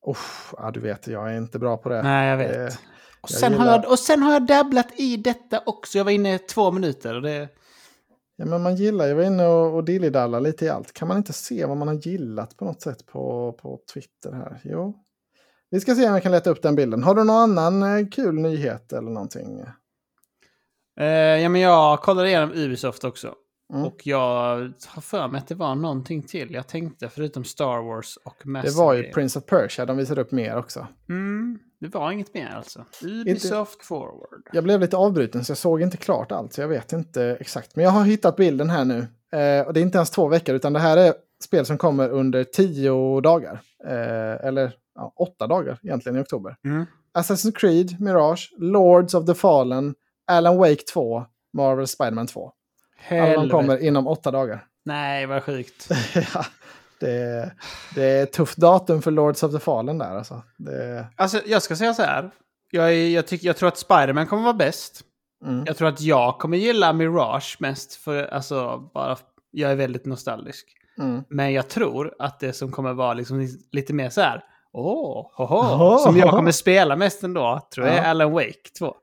Uff, 0.07 0.53
ja, 0.57 0.71
du 0.71 0.79
vet, 0.79 1.07
jag 1.07 1.33
är 1.33 1.37
inte 1.37 1.59
bra 1.59 1.77
på 1.77 1.89
det. 1.89 2.03
Nej, 2.03 2.29
jag 2.29 2.37
vet. 2.37 2.55
Eh, 2.57 2.63
och, 3.21 3.29
jag 3.31 3.39
sen 3.39 3.53
har 3.53 3.59
gillar- 3.65 3.83
jag, 3.83 3.91
och 3.91 3.99
sen 3.99 4.23
har 4.23 4.33
jag 4.33 4.45
dabblat 4.45 4.87
i 4.99 5.17
detta 5.17 5.61
också. 5.65 5.97
Jag 5.97 6.05
var 6.05 6.11
inne 6.11 6.35
i 6.35 6.39
två 6.39 6.71
minuter. 6.71 7.15
Och 7.15 7.21
det, 7.21 7.49
Ja, 8.35 8.45
men 8.45 8.61
man 8.61 8.75
gillar, 8.75 9.05
jag 9.07 9.15
var 9.15 9.23
inne 9.23 9.45
och, 9.47 9.75
och 9.75 9.83
dillidallar 9.83 10.39
lite 10.39 10.65
i 10.65 10.69
allt. 10.69 10.93
Kan 10.93 11.07
man 11.07 11.17
inte 11.17 11.33
se 11.33 11.65
vad 11.65 11.77
man 11.77 11.87
har 11.87 11.95
gillat 11.95 12.57
på 12.57 12.65
något 12.65 12.81
sätt 12.81 13.05
på, 13.05 13.51
på 13.61 13.79
Twitter 13.93 14.31
här? 14.31 14.61
Jo. 14.63 14.93
Vi 15.69 15.79
ska 15.79 15.95
se 15.95 16.07
om 16.07 16.13
jag 16.13 16.23
kan 16.23 16.31
leta 16.31 16.49
upp 16.49 16.61
den 16.61 16.75
bilden. 16.75 17.03
Har 17.03 17.15
du 17.15 17.23
någon 17.23 17.35
annan 17.59 17.97
eh, 17.99 18.07
kul 18.07 18.35
nyhet 18.35 18.93
eller 18.93 19.09
någonting? 19.11 19.63
eh, 20.99 21.05
ja, 21.07 21.49
men 21.49 21.61
jag 21.61 21.99
kollade 21.99 22.27
igenom 22.27 22.51
Ubisoft 22.55 23.03
också. 23.03 23.33
Mm. 23.73 23.85
Och 23.85 24.07
jag 24.07 24.73
har 24.87 25.01
för 25.01 25.27
mig 25.27 25.39
att 25.39 25.47
det 25.47 25.55
var 25.55 25.75
någonting 25.75 26.23
till. 26.23 26.53
Jag 26.53 26.67
tänkte 26.67 27.09
förutom 27.09 27.43
Star 27.43 27.81
Wars 27.81 28.17
och 28.23 28.47
Mass 28.47 28.65
Det 28.65 28.71
var 28.71 28.93
ju. 28.93 29.11
Prince 29.11 29.39
of 29.39 29.45
Persia, 29.45 29.85
de 29.85 29.97
visade 29.97 30.21
upp 30.21 30.31
mer 30.31 30.57
också. 30.57 30.87
Mm, 31.09 31.59
det 31.79 31.87
var 31.87 32.11
inget 32.11 32.33
mer 32.33 32.53
alltså. 32.55 32.85
Ubisoft 33.01 33.85
Forward. 33.85 34.49
Jag 34.51 34.63
blev 34.63 34.79
lite 34.79 34.97
avbruten 34.97 35.45
så 35.45 35.51
jag 35.51 35.57
såg 35.57 35.81
inte 35.81 35.97
klart 35.97 36.31
allt, 36.31 36.53
så 36.53 36.61
jag 36.61 36.67
vet 36.67 36.93
inte 36.93 37.37
exakt. 37.39 37.75
Men 37.75 37.85
jag 37.85 37.91
har 37.91 38.05
hittat 38.05 38.35
bilden 38.35 38.69
här 38.69 38.85
nu. 38.85 38.97
Eh, 39.39 39.67
och 39.67 39.73
det 39.73 39.79
är 39.79 39.81
inte 39.81 39.97
ens 39.97 40.09
två 40.09 40.27
veckor, 40.27 40.55
utan 40.55 40.73
det 40.73 40.79
här 40.79 40.97
är 40.97 41.13
spel 41.43 41.65
som 41.65 41.77
kommer 41.77 42.09
under 42.09 42.43
tio 42.43 43.21
dagar. 43.21 43.61
Eh, 43.85 44.47
eller 44.47 44.71
ja, 44.95 45.13
åtta 45.15 45.47
dagar 45.47 45.79
egentligen 45.83 46.17
i 46.17 46.21
oktober. 46.21 46.55
Mm. 46.65 46.85
Assassin's 47.17 47.51
Creed, 47.55 48.01
Mirage, 48.01 48.53
Lords 48.57 49.13
of 49.13 49.25
the 49.25 49.33
Fallen, 49.33 49.95
Alan 50.27 50.57
Wake 50.57 50.83
2, 50.93 51.25
Marvel 51.53 51.87
Spider-Man 51.87 52.27
2. 52.27 52.51
Alla 53.09 53.19
de 53.21 53.25
Helvete. 53.27 53.49
kommer 53.51 53.77
inom 53.83 54.07
åtta 54.07 54.31
dagar. 54.31 54.65
Nej, 54.85 55.25
vad 55.25 55.43
sjukt. 55.43 55.89
ja, 56.33 56.45
det, 56.99 57.11
är, 57.11 57.53
det 57.95 58.03
är 58.03 58.25
tufft 58.25 58.57
datum 58.57 59.01
för 59.01 59.11
Lords 59.11 59.43
of 59.43 59.51
the 59.51 59.59
Fallen 59.59 59.97
där 59.97 60.15
alltså. 60.17 60.41
Det, 60.57 61.05
Alltså, 61.15 61.41
jag 61.45 61.61
ska 61.61 61.75
säga 61.75 61.93
så 61.93 62.01
här. 62.03 62.31
Jag, 62.71 62.93
är, 62.93 63.09
jag, 63.09 63.27
tycker, 63.27 63.47
jag 63.47 63.57
tror 63.57 63.67
att 63.67 63.77
Spider-Man 63.77 64.27
kommer 64.27 64.43
vara 64.43 64.53
bäst. 64.53 65.01
mm, 65.45 65.63
Jag 65.67 65.77
tror 65.77 65.87
att 65.87 66.01
jag 66.01 66.39
kommer 66.39 66.57
gilla 66.57 66.93
Mirage 66.93 67.57
mest. 67.59 67.95
För 67.95 68.23
alltså, 68.33 68.77
bara, 68.93 69.17
jag 69.51 69.71
är 69.71 69.75
väldigt 69.75 70.05
nostalgisk. 70.05 70.67
mm. 70.99 71.23
Men 71.29 71.53
jag 71.53 71.67
tror 71.69 72.13
att 72.19 72.39
det 72.39 72.53
som 72.53 72.71
kommer 72.71 72.93
vara 72.93 73.13
liksom 73.13 73.47
lite 73.71 73.93
mer 73.93 74.09
så 74.09 74.21
här. 74.21 74.43
Åh, 74.75 75.27
hoho, 75.35 75.55
Oho. 75.55 75.97
som 75.97 76.17
jag 76.17 76.29
kommer 76.29 76.51
spela 76.51 76.95
mest 76.95 77.23
ändå, 77.23 77.67
tror 77.73 77.87
jag 77.87 77.95
Ja. 77.97 78.01
är 78.01 78.09
Alan 78.09 78.31
Wake 78.31 78.69
2. 78.79 78.95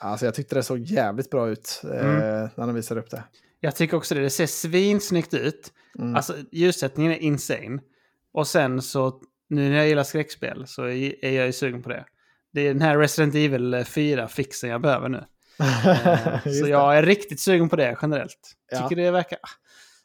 Alltså 0.00 0.24
jag 0.26 0.34
tyckte 0.34 0.54
det 0.54 0.62
såg 0.62 0.78
jävligt 0.78 1.30
bra 1.30 1.48
ut 1.48 1.80
eh, 1.84 2.00
Mm. 2.06 2.48
när 2.54 2.66
de 2.66 2.74
visade 2.74 3.00
upp 3.00 3.10
det. 3.10 3.22
Jag 3.60 3.76
tycker 3.76 3.96
också 3.96 4.14
det. 4.14 4.20
Det 4.20 4.30
ser 4.30 4.46
svinsnyggt 4.46 5.34
ut. 5.34 5.72
Mm. 5.98 6.16
Alltså 6.16 6.34
ljussättningen 6.52 7.12
är 7.12 7.16
insane. 7.18 7.78
Och 8.32 8.46
sen 8.46 8.82
så, 8.82 9.20
nu 9.48 9.68
när 9.68 9.76
jag 9.76 9.88
gillar 9.88 10.02
skräckspel 10.02 10.66
så 10.66 10.84
är 10.88 11.30
jag 11.30 11.46
ju 11.46 11.52
sugen 11.52 11.82
på 11.82 11.88
det. 11.88 12.04
Det 12.52 12.60
är 12.60 12.68
den 12.74 12.82
här 12.82 12.98
Resident 12.98 13.34
Evil 13.34 13.74
4-fixen 13.74 14.70
jag 14.70 14.80
behöver 14.80 15.08
nu. 15.08 15.24
Eh, 15.84 16.52
så 16.62 16.68
jag 16.68 16.98
är 16.98 17.02
riktigt 17.02 17.40
sugen 17.40 17.68
på 17.68 17.76
det 17.76 17.98
generellt. 18.02 18.52
Ja. 18.72 18.88
Tycker 18.88 19.02
det 19.02 19.10
verkar... 19.10 19.38
ah, 19.42 19.48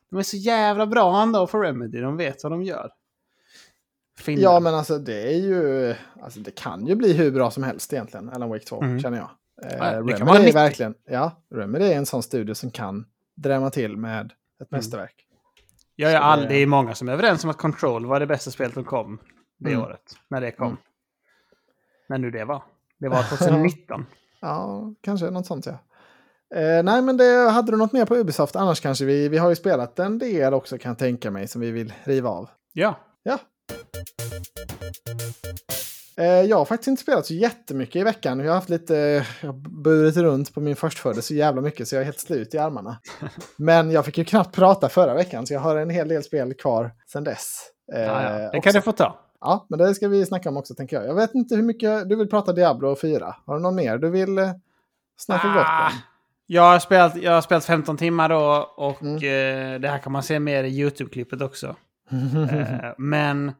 De 0.09 0.19
är 0.19 0.23
så 0.23 0.37
jävla 0.37 0.87
bra 0.87 1.21
ändå 1.21 1.47
för 1.47 1.59
Remedy. 1.59 1.99
De 2.01 2.17
vet 2.17 2.43
vad 2.43 2.51
de 2.51 2.63
gör. 2.63 2.89
Finland. 4.19 4.55
Ja, 4.55 4.59
men 4.59 4.75
alltså 4.75 4.97
det 4.97 5.21
är 5.33 5.37
ju... 5.37 5.95
Alltså 6.21 6.39
det 6.39 6.51
kan 6.51 6.87
ju 6.87 6.95
bli 6.95 7.13
hur 7.13 7.31
bra 7.31 7.51
som 7.51 7.63
helst 7.63 7.93
egentligen, 7.93 8.29
Alan 8.29 8.49
Wake 8.49 8.65
2, 8.65 8.81
Mm. 8.81 8.99
känner 8.99 9.17
jag. 9.17 9.29
Eh, 9.71 9.77
Ja, 9.77 9.93
Remedy 9.99 10.13
är 10.31 10.39
90. 10.39 10.53
verkligen... 10.53 10.93
Ja, 11.09 11.43
Remedy 11.55 11.85
är 11.85 11.95
en 11.97 12.05
sån 12.05 12.23
studio 12.23 12.53
som 12.53 12.71
kan 12.71 13.05
drämma 13.35 13.69
till 13.69 13.97
med 13.97 14.25
ett 14.25 14.31
Mm. 14.71 14.79
mästerverk. 14.79 15.15
jag 15.95 16.11
är 16.11 16.15
så 16.15 16.19
det- 16.19 16.25
all, 16.25 16.41
det 16.47 16.55
är 16.55 16.67
många 16.67 16.95
som 16.95 17.09
är 17.09 17.13
överens 17.13 17.43
om 17.43 17.49
att 17.49 17.57
Control 17.57 18.05
var 18.05 18.19
det 18.19 18.27
bästa 18.27 18.51
spelet 18.51 18.73
som 18.73 18.83
kom 18.83 19.19
det 19.59 19.69
Mm. 19.71 19.83
året. 19.85 20.15
När 20.27 20.41
det 20.41 20.51
kom. 20.51 20.67
Mm. 20.67 20.77
När 22.09 22.17
nu 22.17 22.31
det 22.31 22.45
var. 22.45 22.63
Det 22.99 23.09
var 23.09 23.23
2019. 23.37 24.05
Ja, 24.39 24.93
kanske 25.01 25.29
något 25.29 25.45
sånt 25.45 25.65
ja. 25.65 25.71
Eh, 26.59 26.83
nej, 26.83 27.01
men 27.01 27.17
det, 27.17 27.49
hade 27.51 27.71
du 27.71 27.77
något 27.77 27.93
mer 27.93 28.05
på 28.05 28.15
Ubisoft? 28.15 28.55
Annars 28.55 28.79
kanske 28.81 29.05
vi, 29.05 29.29
vi 29.29 29.37
har 29.37 29.49
ju 29.49 29.55
spelat 29.55 29.99
en 29.99 30.17
del 30.19 30.53
också 30.53 30.77
kan 30.77 30.89
jag 30.89 30.97
tänka 30.99 31.31
mig 31.31 31.47
som 31.47 31.61
vi 31.61 31.71
vill 31.71 31.93
riva 32.03 32.29
av. 32.29 32.49
Ja. 32.73 32.95
Ja. 33.23 33.39
Eh, 36.17 36.25
jag 36.25 36.57
har 36.57 36.65
faktiskt 36.65 36.87
inte 36.87 37.01
spelat 37.01 37.25
så 37.25 37.33
jättemycket 37.33 37.95
i 37.95 38.03
veckan. 38.03 38.39
Jag 38.39 38.47
har 38.47 38.55
haft 38.55 38.69
lite, 38.69 38.93
jag 39.41 39.47
har 39.49 39.53
burit 39.83 40.17
runt 40.17 40.53
på 40.53 40.61
min 40.61 40.75
förstfödde 40.75 41.21
så 41.21 41.33
jävla 41.33 41.61
mycket 41.61 41.87
så 41.87 41.95
jag 41.95 42.01
är 42.01 42.05
helt 42.05 42.19
slut 42.19 42.53
i 42.53 42.57
armarna. 42.57 42.97
Men 43.57 43.91
jag 43.91 44.05
fick 44.05 44.17
ju 44.17 44.25
knappt 44.25 44.55
prata 44.55 44.89
förra 44.89 45.13
veckan 45.13 45.47
så 45.47 45.53
jag 45.53 45.59
har 45.61 45.75
en 45.75 45.89
hel 45.89 46.07
del 46.07 46.23
spel 46.23 46.53
kvar 46.53 46.91
sedan 47.07 47.23
dess. 47.23 47.59
Eh, 47.93 48.01
ja, 48.01 48.39
ja. 48.39 48.49
Det 48.51 48.59
kan 48.61 48.73
du 48.73 48.81
få 48.81 48.91
ta. 48.91 49.19
Ja, 49.41 49.65
men 49.69 49.79
det 49.79 49.95
ska 49.95 50.07
vi 50.07 50.25
snacka 50.25 50.49
om 50.49 50.57
också 50.57 50.75
tänker 50.75 50.95
jag. 50.95 51.07
Jag 51.07 51.15
vet 51.15 51.35
inte 51.35 51.55
hur 51.55 51.63
mycket 51.63 52.09
du 52.09 52.15
vill 52.15 52.29
prata 52.29 52.53
Diablo 52.53 52.95
4. 52.95 53.35
Har 53.45 53.55
du 53.55 53.61
någon 53.61 53.75
mer 53.75 53.97
du 53.97 54.09
vill 54.09 54.37
eh, 54.37 54.51
snacka 55.17 55.47
gott 55.47 55.65
Ah, 55.67 55.85
om? 55.87 55.93
jag, 56.45 56.61
har 56.61 56.79
spelat, 56.79 57.15
jag 57.15 57.31
har 57.31 57.41
spelat 57.41 57.65
15 57.65 57.97
timmar 57.97 58.29
då 58.29 58.73
och 58.77 59.01
Mm. 59.01 59.15
eh, 59.15 59.79
det 59.79 59.87
här 59.87 59.97
kan 59.97 60.11
man 60.11 60.23
se 60.23 60.39
mer 60.39 60.63
i 60.63 60.69
YouTube-klippet 60.81 61.41
också. 61.41 61.75
Eh, 62.51 62.93
men 62.97 63.51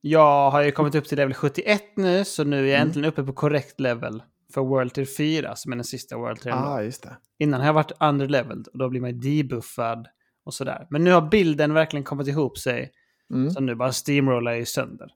jag 0.00 0.50
har 0.50 0.62
ju 0.62 0.70
kommit 0.72 0.94
upp 0.94 1.04
till 1.08 1.18
level 1.18 1.34
71 1.34 1.82
nu, 1.96 2.24
så 2.24 2.44
nu 2.44 2.56
är 2.58 2.70
jag 2.70 2.76
Mm. 2.76 2.88
äntligen 2.88 3.08
uppe 3.08 3.22
på 3.24 3.32
korrekt 3.32 3.80
level 3.80 4.22
för 4.54 4.60
World 4.60 4.92
Tier 4.94 5.06
4, 5.16 5.56
som 5.56 5.72
är 5.72 5.76
den 5.76 5.84
sista 5.84 6.16
World 6.16 6.40
Tier. 6.40 6.54
ah, 6.54 6.82
just 6.82 7.02
det. 7.02 7.16
Innan 7.38 7.60
har 7.60 7.66
jag 7.66 7.72
varit 7.74 7.92
underleveled 8.00 8.66
och 8.72 8.78
då 8.78 8.88
blir 8.88 9.00
man 9.00 9.20
debuffad 9.20 10.06
och 10.44 10.54
sådär. 10.54 10.86
Men 10.90 11.04
nu 11.04 11.12
har 11.12 11.20
bilden 11.22 11.74
verkligen 11.74 12.04
kommit 12.04 12.28
ihop 12.28 12.58
sig, 12.58 12.90
Mm. 13.32 13.50
så 13.50 13.60
nu 13.60 13.74
bara 13.74 13.92
steamrollar 13.92 14.50
jag 14.52 14.58
ju 14.58 14.64
sönder. 14.66 15.08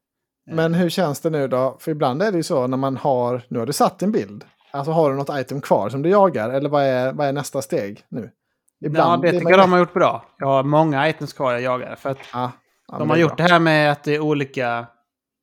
Men 0.50 0.74
hur 0.74 0.88
känns 0.90 1.20
det 1.20 1.30
nu 1.30 1.48
då? 1.48 1.76
För 1.80 1.90
ibland 1.90 2.22
är 2.22 2.30
det 2.32 2.36
ju 2.36 2.42
så 2.42 2.66
när 2.66 2.76
man 2.76 2.96
har, 2.96 3.42
nu 3.48 3.58
har 3.58 3.66
du 3.66 3.72
satt 3.72 4.02
en 4.02 4.12
bild. 4.12 4.44
Alltså 4.72 4.92
har 4.92 5.10
du 5.10 5.16
något 5.16 5.40
item 5.40 5.60
kvar 5.60 5.88
som 5.88 6.02
du 6.02 6.08
jagar? 6.10 6.50
Eller 6.50 6.68
vad 6.68 6.82
är, 6.84 7.12
vad 7.12 7.26
är 7.26 7.32
nästa 7.32 7.62
steg 7.62 8.04
nu? 8.08 8.30
ja, 8.78 9.18
blir 9.20 9.32
det 9.32 9.38
tycker 9.38 9.50
jag 9.50 9.60
de 9.60 9.72
har 9.72 9.78
gjort 9.78 9.94
bra. 9.94 10.24
Jag 10.38 10.46
har 10.46 10.62
många 10.62 11.08
items 11.08 11.32
kvar 11.32 11.52
jag 11.52 11.60
jagar. 11.62 11.96
För 11.96 12.10
att 12.10 12.18
Ja, 12.32 12.52
ja, 12.92 12.98
de 12.98 13.10
har 13.10 13.16
är 13.16 13.20
gjort 13.20 13.36
bra. 13.36 13.46
det 13.46 13.52
här 13.52 13.60
med 13.60 13.92
att 13.92 14.04
det 14.04 14.14
är 14.14 14.20
olika 14.20 14.86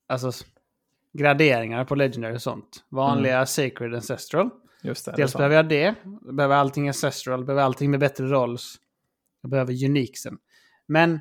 alltså, 0.08 0.32
graderingar 1.14 1.86
på 1.86 1.96
Legendary 1.96 2.36
och 2.36 2.42
sånt. 2.42 2.84
Vanliga 2.90 3.46
Sacred 3.46 3.96
Ancestral. 3.96 4.50
Just 4.84 5.06
det, 5.06 5.12
det 5.12 5.16
är 5.16 5.18
Dels 5.18 5.32
sant. 5.32 5.40
behöver 5.40 5.56
jag 5.56 5.70
det. 5.70 5.96
Jag 6.26 6.36
behöver 6.36 6.56
allting 6.56 6.88
Ancestral. 6.88 7.46
Behöver 7.46 7.64
allting 7.64 7.92
med 7.92 8.00
bättre 8.00 8.26
rolls. 8.26 8.76
Jag 9.42 9.52
behöver 9.52 9.86
Uniquesen. 9.86 10.38
Men, 10.88 11.20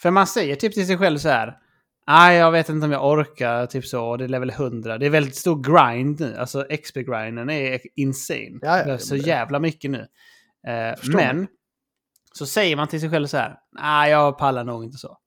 för 0.00 0.10
man 0.10 0.26
säger 0.26 0.56
typ 0.56 0.74
till 0.74 0.86
sig 0.86 0.98
själv 0.98 1.18
så 1.18 1.28
här. 1.28 1.58
Nej, 2.06 2.38
jag 2.38 2.50
vet 2.52 2.68
inte 2.68 2.84
om 2.84 2.92
jag 2.92 3.06
orkar, 3.10 3.66
typ 3.66 3.86
så. 3.86 4.16
Det 4.16 4.24
är 4.24 4.28
level 4.28 4.50
100. 4.50 4.98
Det 4.98 5.06
är 5.06 5.10
väldigt 5.10 5.36
stor 5.36 5.62
grind 5.62 6.20
nu. 6.20 6.36
Alltså 6.36 6.66
XP-grinden 6.70 7.50
är 7.50 7.80
insane. 8.00 8.58
Ja, 8.62 8.68
ja, 8.68 8.76
det 8.78 8.84
behövs 8.84 9.08
så 9.08 9.14
det- 9.14 9.20
jävla 9.20 9.58
mycket 9.58 9.90
nu. 9.90 10.06
Eh, 10.66 10.98
men, 11.14 11.46
så 12.32 12.46
säger 12.46 12.76
man 12.76 12.88
till 12.88 13.00
sig 13.00 13.10
själv 13.10 13.26
så 13.26 13.36
här. 13.36 13.58
Nej, 13.72 14.10
jag 14.10 14.38
pallar 14.38 14.64
nog 14.64 14.84
inte 14.84 14.98
så. 14.98 15.18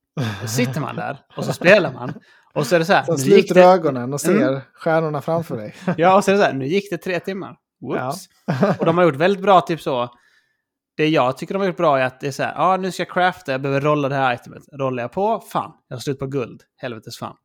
Då 0.42 0.48
sitter 0.48 0.80
man 0.80 0.96
där 0.96 1.18
och 1.36 1.44
så 1.44 1.52
spelar 1.52 1.92
man. 1.92 2.12
Och 2.54 2.66
så 2.66 2.74
är 2.74 2.78
det 2.78 2.84
så 2.84 2.92
här. 2.92 3.02
Sen 3.04 3.18
sluter 3.18 3.54
du 3.54 3.62
ögonen 3.64 4.12
och 4.12 4.20
ser 4.20 4.48
Mm. 4.48 4.60
stjärnorna 4.74 5.20
framför 5.22 5.56
dig. 5.56 5.74
ja, 5.96 6.16
och 6.16 6.24
så 6.24 6.30
är 6.30 6.32
det 6.34 6.40
så 6.40 6.46
här. 6.46 6.52
Nu 6.54 6.66
gick 6.66 6.90
det 6.90 6.98
tre 6.98 7.20
timmar. 7.20 7.56
Whoops. 7.80 8.28
Och 8.78 8.84
de 8.86 8.98
har 8.98 9.04
gjort 9.04 9.16
väldigt 9.16 9.42
bra 9.42 9.60
typ 9.60 9.80
så. 9.80 10.08
Det 10.96 11.08
jag 11.08 11.36
tycker 11.38 11.54
de 11.54 11.58
har 11.58 11.66
gjort 11.66 11.76
bra 11.76 11.98
är 11.98 12.04
att 12.04 12.20
det 12.20 12.26
är 12.26 12.30
så 12.32 12.42
här. 12.42 12.54
Ja, 12.56 12.76
nu 12.76 12.92
ska 12.92 13.00
jag 13.02 13.10
crafta. 13.10 13.52
Jag 13.52 13.60
behöver 13.60 13.80
rolla 13.80 14.08
det 14.08 14.14
här 14.14 14.34
itemet. 14.34 14.62
Rollar 14.72 15.02
jag 15.02 15.12
på? 15.12 15.40
Fan, 15.52 15.72
jag 15.88 15.96
har 15.96 16.00
slut 16.00 16.18
på 16.18 16.26
guld. 16.26 16.62
Helvetes 16.76 17.18
fan. 17.18 17.36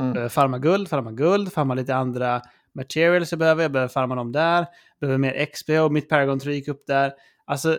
Mm. 0.00 0.30
Farma 0.30 0.58
guld, 0.58 0.88
farma 0.88 1.12
guld, 1.12 1.52
farma 1.52 1.74
lite 1.74 1.94
andra 1.94 2.40
materials 2.74 3.32
jag 3.32 3.38
behöver. 3.38 3.62
Jag 3.62 3.72
behöver 3.72 3.88
farma 3.88 4.14
dem 4.14 4.32
där. 4.32 4.66
Behöver 5.00 5.18
mer 5.18 5.46
XP 5.46 5.68
och 5.70 5.92
mitt 5.92 6.08
Paragon 6.08 6.40
3 6.40 6.52
gick 6.54 6.68
upp 6.68 6.86
där. 6.86 7.12
Alltså, 7.44 7.78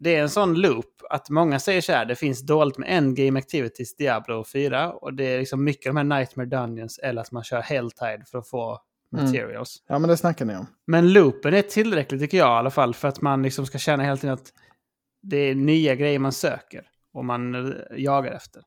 det 0.00 0.16
är 0.16 0.22
en 0.22 0.30
sån 0.30 0.54
loop 0.54 0.86
att 1.10 1.30
många 1.30 1.58
säger 1.60 1.80
så 1.80 1.92
här. 1.92 2.04
Det 2.04 2.14
finns 2.16 2.46
dåligt 2.46 2.78
med 2.78 2.88
endgame 2.96 3.38
activities 3.38 3.96
Diablo 3.96 4.44
4. 4.44 4.92
Och 4.92 5.14
det 5.14 5.24
är 5.24 5.38
liksom 5.38 5.64
mycket 5.64 5.84
de 5.84 5.96
här 5.96 6.04
Nightmare 6.04 6.46
Dungeons 6.46 6.98
eller 6.98 7.20
att 7.22 7.32
man 7.32 7.44
kör 7.44 7.60
Helltide 7.60 8.24
för 8.30 8.38
att 8.38 8.48
få 8.48 8.78
Mm. 9.12 9.24
materials. 9.24 9.76
Ja, 9.88 9.98
men 9.98 10.08
det 10.10 10.16
snackar 10.16 10.44
ni 10.44 10.56
om. 10.56 10.66
Men 10.86 11.12
loopen 11.12 11.54
är 11.54 11.62
tillräckligt 11.62 12.20
tycker 12.20 12.38
jag 12.38 12.46
i 12.48 12.58
alla 12.58 12.70
fall 12.70 12.94
för 12.94 13.08
att 13.08 13.20
man 13.20 13.42
liksom 13.42 13.66
ska 13.66 13.78
känna 13.78 14.02
hela 14.02 14.16
tiden 14.16 14.34
att 14.34 14.52
det 15.22 15.36
är 15.36 15.54
nya 15.54 15.94
grejer 15.94 16.18
man 16.18 16.32
söker 16.32 16.82
och 17.14 17.24
man 17.24 17.54
eh, 17.54 17.72
jagar 17.96 18.32
efter. 18.32 18.62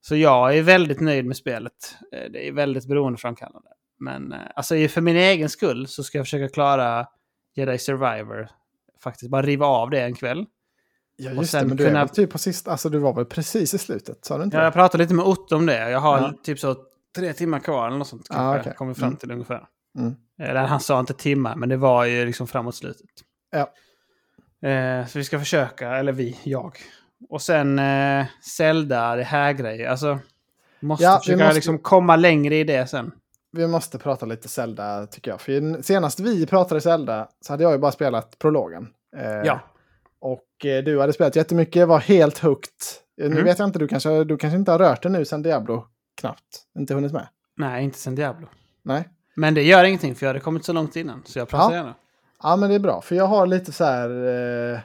Så 0.00 0.16
jag 0.16 0.56
är 0.58 0.62
väldigt 0.62 1.00
nöjd 1.00 1.24
med 1.26 1.36
spelet. 1.36 1.94
Eh, 2.12 2.30
Det 2.32 2.48
är 2.48 2.52
väldigt 2.52 2.86
beroendeframkallande. 2.88 3.68
Men 3.98 4.32
eh, 4.32 4.38
alltså 4.54 4.88
för 4.88 5.00
min 5.00 5.16
egen 5.16 5.48
skull 5.48 5.86
så 5.86 6.02
ska 6.02 6.18
jag 6.18 6.26
försöka 6.26 6.48
klara 6.48 7.06
Jedi 7.56 7.78
Survivor. 7.78 8.48
Faktiskt 9.02 9.30
bara 9.30 9.42
riva 9.42 9.66
av 9.66 9.90
det 9.90 10.00
en 10.00 10.14
kväll. 10.14 10.46
Ja, 11.16 11.30
Och 11.30 11.36
just 11.36 11.52
det. 11.52 11.64
Men 11.66 11.76
du 11.76 11.86
kunna- 11.86 12.08
typ 12.08 12.30
på 12.30 12.38
sist, 12.38 12.68
alltså 12.68 12.88
du 12.88 12.98
var 12.98 13.14
väl 13.14 13.24
precis 13.24 13.74
i 13.74 13.78
slutet, 13.78 14.24
sa 14.24 14.38
du 14.38 14.44
inte? 14.44 14.56
Ja, 14.56 14.62
jag 14.64 14.72
pratade 14.72 15.04
lite 15.04 15.14
med 15.14 15.24
Otto 15.24 15.56
om 15.56 15.66
det. 15.66 15.90
Jag 15.90 16.00
har 16.00 16.18
Ja. 16.18 16.32
typ 16.44 16.58
så 16.58 16.76
tre 17.16 17.32
timmar 17.32 17.58
kvar 17.60 17.86
eller 17.88 17.98
något 17.98 18.08
sånt. 18.08 18.26
Ah, 18.30 18.34
Kanske 18.34 18.60
okej. 18.60 18.74
kommer 18.76 18.94
fram 18.94 19.06
Mm. 19.08 19.16
till 19.16 19.30
ungefär. 19.30 19.66
Mm. 19.98 20.14
Eller 20.38 20.60
han 20.66 20.80
sa 20.80 21.00
inte 21.00 21.14
timmar, 21.14 21.56
men 21.56 21.68
det 21.68 21.76
var 21.76 22.04
ju 22.04 22.26
liksom 22.26 22.46
framåt 22.46 22.74
slutet. 22.74 23.06
Ja. 23.50 23.72
Eh, 24.68 25.06
så 25.06 25.18
vi 25.18 25.24
ska 25.24 25.38
försöka, 25.38 25.96
eller 25.96 26.12
vi, 26.12 26.38
jag. 26.44 26.76
Och 27.28 27.42
sen 27.42 27.78
eh, 27.78 28.26
Zelda, 28.56 29.16
det 29.16 29.22
här 29.24 29.52
grejer. 29.52 29.88
Alltså, 29.88 30.18
måste 30.80 31.04
Ja, 31.04 31.18
försöka 31.18 31.38
måste- 31.44 31.54
liksom 31.54 31.78
komma 31.78 32.16
längre 32.16 32.56
i 32.56 32.64
det 32.64 32.86
sen. 32.90 33.12
Vi 33.52 33.66
måste 33.66 33.98
prata 33.98 34.26
lite 34.26 34.48
Zelda 34.48 35.06
tycker 35.06 35.30
jag. 35.30 35.40
För 35.40 35.82
senast 35.82 36.20
vi 36.20 36.46
pratade 36.46 36.80
Zelda 36.80 37.28
så 37.40 37.52
hade 37.52 37.62
jag 37.62 37.72
ju 37.72 37.78
bara 37.78 37.92
spelat 37.92 38.38
prologen. 38.38 38.86
Eh, 39.16 39.30
Ja. 39.44 39.60
Och 40.20 40.66
eh, 40.66 40.84
du 40.84 41.00
hade 41.00 41.12
spelat 41.12 41.36
jättemycket, 41.36 41.88
var 41.88 41.98
helt 41.98 42.38
hooked. 42.38 42.70
Eh, 43.20 43.26
Nu 43.28 43.32
Mm. 43.32 43.44
vet 43.44 43.58
jag 43.58 43.68
inte, 43.68 43.78
du 43.78 43.88
kanske, 43.88 44.24
du 44.24 44.36
kanske 44.36 44.56
inte 44.56 44.70
har 44.72 44.78
rört 44.78 45.02
det 45.02 45.08
nu 45.08 45.24
sen 45.24 45.42
Diablo 45.42 45.86
knappt. 46.20 46.62
Inte 46.78 46.94
hunnit 46.94 47.12
med. 47.12 47.28
Nej, 47.56 47.84
inte 47.84 47.98
sen 47.98 48.14
Diablo. 48.14 48.46
Nej. 48.82 49.08
Men 49.36 49.54
det 49.54 49.62
gör 49.62 49.84
ingenting, 49.84 50.14
för 50.14 50.26
jag 50.26 50.28
hade 50.28 50.40
kommit 50.40 50.64
så 50.64 50.72
långt 50.72 50.96
innan. 50.96 51.22
Så 51.26 51.38
jag 51.38 51.48
pratar 51.48 51.70
Ja. 51.70 51.76
gärna. 51.76 51.94
Ja, 52.42 52.56
men 52.56 52.68
det 52.68 52.74
är 52.74 52.78
bra. 52.80 53.00
För 53.00 53.14
jag 53.14 53.26
har 53.26 53.46
lite 53.46 53.72
så 53.72 53.84
här... 53.84 54.10
Eh, 54.74 54.80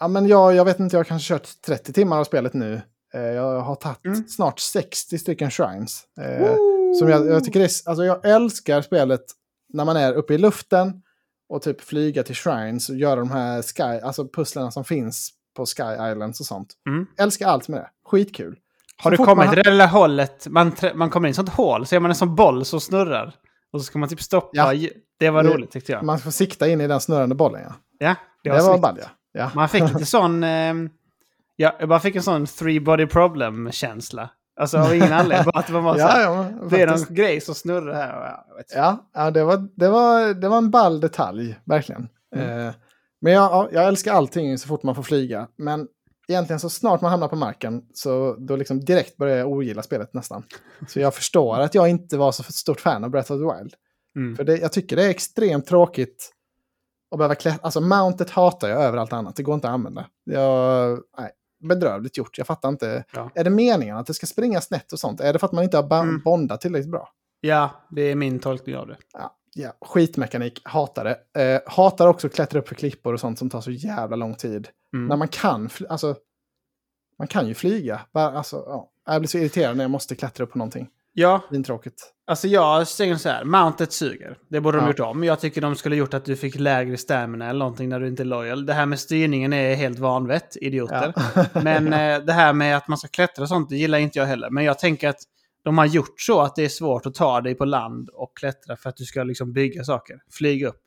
ja, 0.00 0.08
men 0.08 0.26
jag, 0.26 0.54
jag 0.54 0.64
vet 0.64 0.80
inte, 0.80 0.96
jag 0.96 0.98
har 1.00 1.04
kanske 1.04 1.34
kört 1.34 1.48
30 1.66 1.92
timmar 1.92 2.18
av 2.20 2.24
spelet 2.24 2.54
nu. 2.54 2.80
Eh, 3.14 3.20
jag 3.20 3.60
har 3.60 3.74
tagit 3.74 4.04
Mm. 4.04 4.28
snart 4.28 4.58
60 4.60 5.18
stycken 5.18 5.50
shrines. 5.50 6.02
Eh, 6.20 6.52
som 6.98 7.08
jag, 7.08 7.26
jag 7.26 7.44
tycker 7.44 7.60
det 7.60 7.64
är, 7.66 7.88
alltså 7.88 8.04
jag 8.04 8.24
älskar 8.26 8.82
spelet 8.82 9.24
när 9.72 9.84
man 9.84 9.96
är 9.96 10.12
uppe 10.12 10.34
i 10.34 10.38
luften 10.38 11.02
och 11.48 11.62
typ 11.62 11.80
flyga 11.80 12.22
till 12.22 12.34
shrines 12.34 12.88
och 12.88 12.96
göra 12.96 13.16
de 13.20 13.30
här 13.30 13.62
sky, 13.62 14.00
alltså 14.06 14.28
pusslerna 14.28 14.70
som 14.70 14.84
finns 14.84 15.30
på 15.56 15.66
Sky 15.66 16.10
Islands 16.12 16.40
och 16.40 16.46
sånt. 16.46 16.74
Mm. 16.88 17.06
Älskar 17.18 17.48
allt 17.48 17.68
med 17.68 17.80
det. 17.80 17.88
Skitkul. 18.08 18.58
Har 19.02 19.10
Så 19.10 19.16
du 19.16 19.16
kommit 19.16 19.36
man- 19.36 19.54
till 19.54 19.62
det 19.64 19.70
lilla 19.70 19.86
hållet? 19.86 20.46
Man, 20.48 20.72
man 20.94 21.10
kommer 21.10 21.28
in 21.28 21.30
i 21.30 21.32
ett 21.32 21.36
sånt 21.36 21.48
hål, 21.48 21.86
så 21.86 21.96
är 21.96 22.00
man 22.00 22.10
en 22.10 22.14
sån 22.14 22.34
boll 22.34 22.64
som 22.64 22.80
snurrar. 22.80 23.34
Och 23.72 23.80
så 23.80 23.84
ska 23.84 23.98
man 23.98 24.08
typ 24.08 24.22
stoppa. 24.22 24.48
Ja. 24.74 24.88
Det 25.18 25.30
var 25.30 25.42
Det- 25.42 25.54
roligt 25.54 25.70
tyckte 25.70 25.92
jag. 25.92 26.04
Man 26.04 26.18
får 26.18 26.30
sikta 26.30 26.68
in 26.68 26.80
i 26.80 26.86
den 26.86 27.00
snurrande 27.00 27.34
bollen, 27.34 27.62
ja. 27.62 27.74
Ja, 27.98 28.14
Det, 28.42 28.50
det 28.50 28.56
var, 28.56 28.62
var, 28.62 28.68
snyggt. 28.68 28.82
ball, 28.82 28.98
ja. 29.02 29.08
ja. 29.32 29.50
Man 29.54 29.68
fick 29.68 29.82
lite 29.82 30.06
sån... 30.06 30.44
ehm, 30.44 30.90
ja, 31.56 31.76
jag 31.80 31.88
bara 31.88 32.00
fick 32.00 32.16
en 32.16 32.22
sån 32.22 32.46
three 32.46 32.80
body 32.80 33.06
problem-känsla. 33.06 34.30
Alltså 34.60 34.78
av 34.78 34.94
ingen 34.94 35.12
anledning. 35.12 35.44
Bara 35.52 35.58
att 35.60 35.70
var 35.70 35.82
bara 35.82 35.98
Ja, 35.98 36.06
här, 36.06 36.22
ja, 36.22 36.46
Det 36.70 36.82
är 36.82 36.86
någon 36.86 37.14
grej 37.14 37.40
som 37.40 37.54
snurrar 37.54 37.94
här. 37.94 38.36
ja. 38.74 39.10
Ja, 39.14 39.30
det, 39.30 39.44
var, 39.44 39.68
det, 39.76 39.88
var, 39.88 40.34
det 40.34 40.48
var 40.48 40.58
en 40.58 40.70
ball 40.70 41.00
detalj, 41.00 41.60
verkligen. 41.64 42.08
Mm. 42.36 42.66
Eh, 42.66 42.74
men 43.20 43.32
jag, 43.32 43.42
ja, 43.42 43.68
jag 43.72 43.86
älskar 43.86 44.12
allting 44.12 44.58
så 44.58 44.68
fort 44.68 44.82
man 44.82 44.94
får 44.94 45.02
flyga. 45.02 45.48
Men 45.56 45.88
egentligen 46.28 46.60
så 46.60 46.70
snart 46.70 47.00
man 47.00 47.10
hamnar 47.10 47.28
på 47.28 47.36
marken 47.36 47.82
så 47.94 48.36
då 48.38 48.56
liksom 48.56 48.80
direkt 48.80 49.16
börjar 49.16 49.36
jag 49.36 49.50
ogilla 49.50 49.82
spelet 49.82 50.14
nästan. 50.14 50.42
Så 50.88 51.00
jag 51.00 51.14
förstår 51.14 51.60
att 51.60 51.74
jag 51.74 51.88
inte 51.88 52.16
var 52.16 52.32
så 52.32 52.42
stort 52.42 52.80
fan 52.80 53.04
av 53.04 53.10
Breath 53.10 53.32
of 53.32 53.38
the 53.38 53.58
Wild. 53.58 53.74
Mm. 54.16 54.36
För 54.36 54.44
det, 54.44 54.56
jag 54.56 54.72
tycker 54.72 54.96
det 54.96 55.04
är 55.04 55.10
extremt 55.10 55.66
tråkigt 55.66 56.32
att 57.10 57.18
behöva 57.18 57.34
klä... 57.34 57.58
Alltså 57.62 57.80
mountet 57.80 58.30
hatar 58.30 58.68
jag 58.68 58.82
över 58.82 58.98
allt 58.98 59.12
annat. 59.12 59.36
Det 59.36 59.42
går 59.42 59.54
inte 59.54 59.68
att 59.68 59.74
använda. 59.74 60.06
Jag, 60.24 60.98
nej, 61.18 61.30
bedrövligt 61.58 62.16
gjort. 62.16 62.38
Jag 62.38 62.46
fattar 62.46 62.68
inte. 62.68 63.04
Ja. 63.12 63.30
Är 63.34 63.44
det 63.44 63.50
meningen 63.50 63.96
att 63.96 64.06
det 64.06 64.14
ska 64.14 64.26
springa 64.26 64.60
snett 64.60 64.92
och 64.92 64.98
sånt? 64.98 65.20
Är 65.20 65.32
det 65.32 65.38
för 65.38 65.46
att 65.46 65.52
man 65.52 65.64
inte 65.64 65.76
har 65.76 66.02
Mm. 66.02 66.20
bondat 66.24 66.60
tillräckligt 66.60 66.90
bra? 66.90 67.08
ja, 67.40 67.70
det 67.90 68.02
är 68.02 68.14
min 68.14 68.38
tolkning 68.38 68.76
av 68.76 68.86
det. 68.86 68.96
Ja, 69.12 69.36
ja, 69.54 69.72
skitmekanik, 69.80 70.60
hatar 70.64 71.04
det. 71.32 71.42
Eh, 71.42 71.60
hatar 71.66 72.06
också 72.08 72.26
att 72.26 72.34
klättra 72.34 72.58
upp 72.60 72.68
för 72.68 72.74
klippor 72.74 73.14
och 73.14 73.20
sånt 73.20 73.38
som 73.38 73.50
tar 73.50 73.60
så 73.60 73.70
jävla 73.70 74.16
lång 74.16 74.34
tid. 74.34 74.68
Mm. 74.94 75.06
När 75.06 75.16
man 75.16 75.28
kan, 75.28 75.68
alltså, 75.88 76.16
man 77.18 77.28
kan 77.28 77.48
ju 77.48 77.54
flyga. 77.54 78.00
Alltså, 78.12 78.56
ja. 78.66 78.90
Jag 79.06 79.20
blir 79.20 79.28
så 79.28 79.38
irriterad 79.38 79.76
när 79.76 79.84
jag 79.84 79.90
måste 79.90 80.14
klättra 80.14 80.44
upp 80.44 80.52
på 80.52 80.58
någonting. 80.58 80.88
Ja, 81.18 81.40
Tråkigt. 81.66 82.12
alltså 82.26 82.48
jag 82.48 82.88
säger 82.88 83.16
så 83.16 83.28
här. 83.28 83.44
Mountet 83.44 83.92
suger. 83.92 84.36
Det 84.48 84.60
borde 84.60 84.78
de 84.78 84.84
Ja. 84.84 84.88
gjort 84.90 85.00
om. 85.00 85.24
Jag 85.24 85.40
tycker 85.40 85.60
de 85.60 85.76
skulle 85.76 85.96
gjort 85.96 86.14
att 86.14 86.24
du 86.24 86.36
fick 86.36 86.58
lägre 86.58 86.96
stamina 86.96 87.48
eller 87.48 87.58
någonting 87.58 87.88
när 87.88 88.00
du 88.00 88.08
inte 88.08 88.22
är 88.22 88.24
loyal. 88.24 88.66
Det 88.66 88.72
här 88.72 88.86
med 88.86 89.00
styrningen 89.00 89.52
är 89.52 89.74
helt 89.74 89.98
vanvett, 89.98 90.56
idioter. 90.60 91.12
Ja. 91.34 91.44
Men 91.62 91.92
eh, 91.92 92.18
det 92.24 92.32
här 92.32 92.52
med 92.52 92.76
att 92.76 92.88
man 92.88 92.98
ska 92.98 93.08
klättra 93.08 93.42
och 93.42 93.48
sånt, 93.48 93.68
det 93.70 93.76
gillar 93.76 93.98
inte 93.98 94.18
jag 94.18 94.26
heller. 94.26 94.50
Men 94.50 94.64
jag 94.64 94.78
tänker 94.78 95.08
att 95.08 95.18
de 95.64 95.78
har 95.78 95.86
gjort 95.86 96.20
så 96.20 96.40
att 96.40 96.56
det 96.56 96.64
är 96.64 96.68
svårt 96.68 97.06
att 97.06 97.14
ta 97.14 97.40
dig 97.40 97.54
på 97.54 97.64
land 97.64 98.08
och 98.12 98.36
klättra 98.36 98.76
för 98.76 98.88
att 98.88 98.96
du 98.96 99.04
ska 99.04 99.22
liksom 99.22 99.52
bygga 99.52 99.84
saker. 99.84 100.16
Flyga 100.32 100.68
upp. 100.68 100.82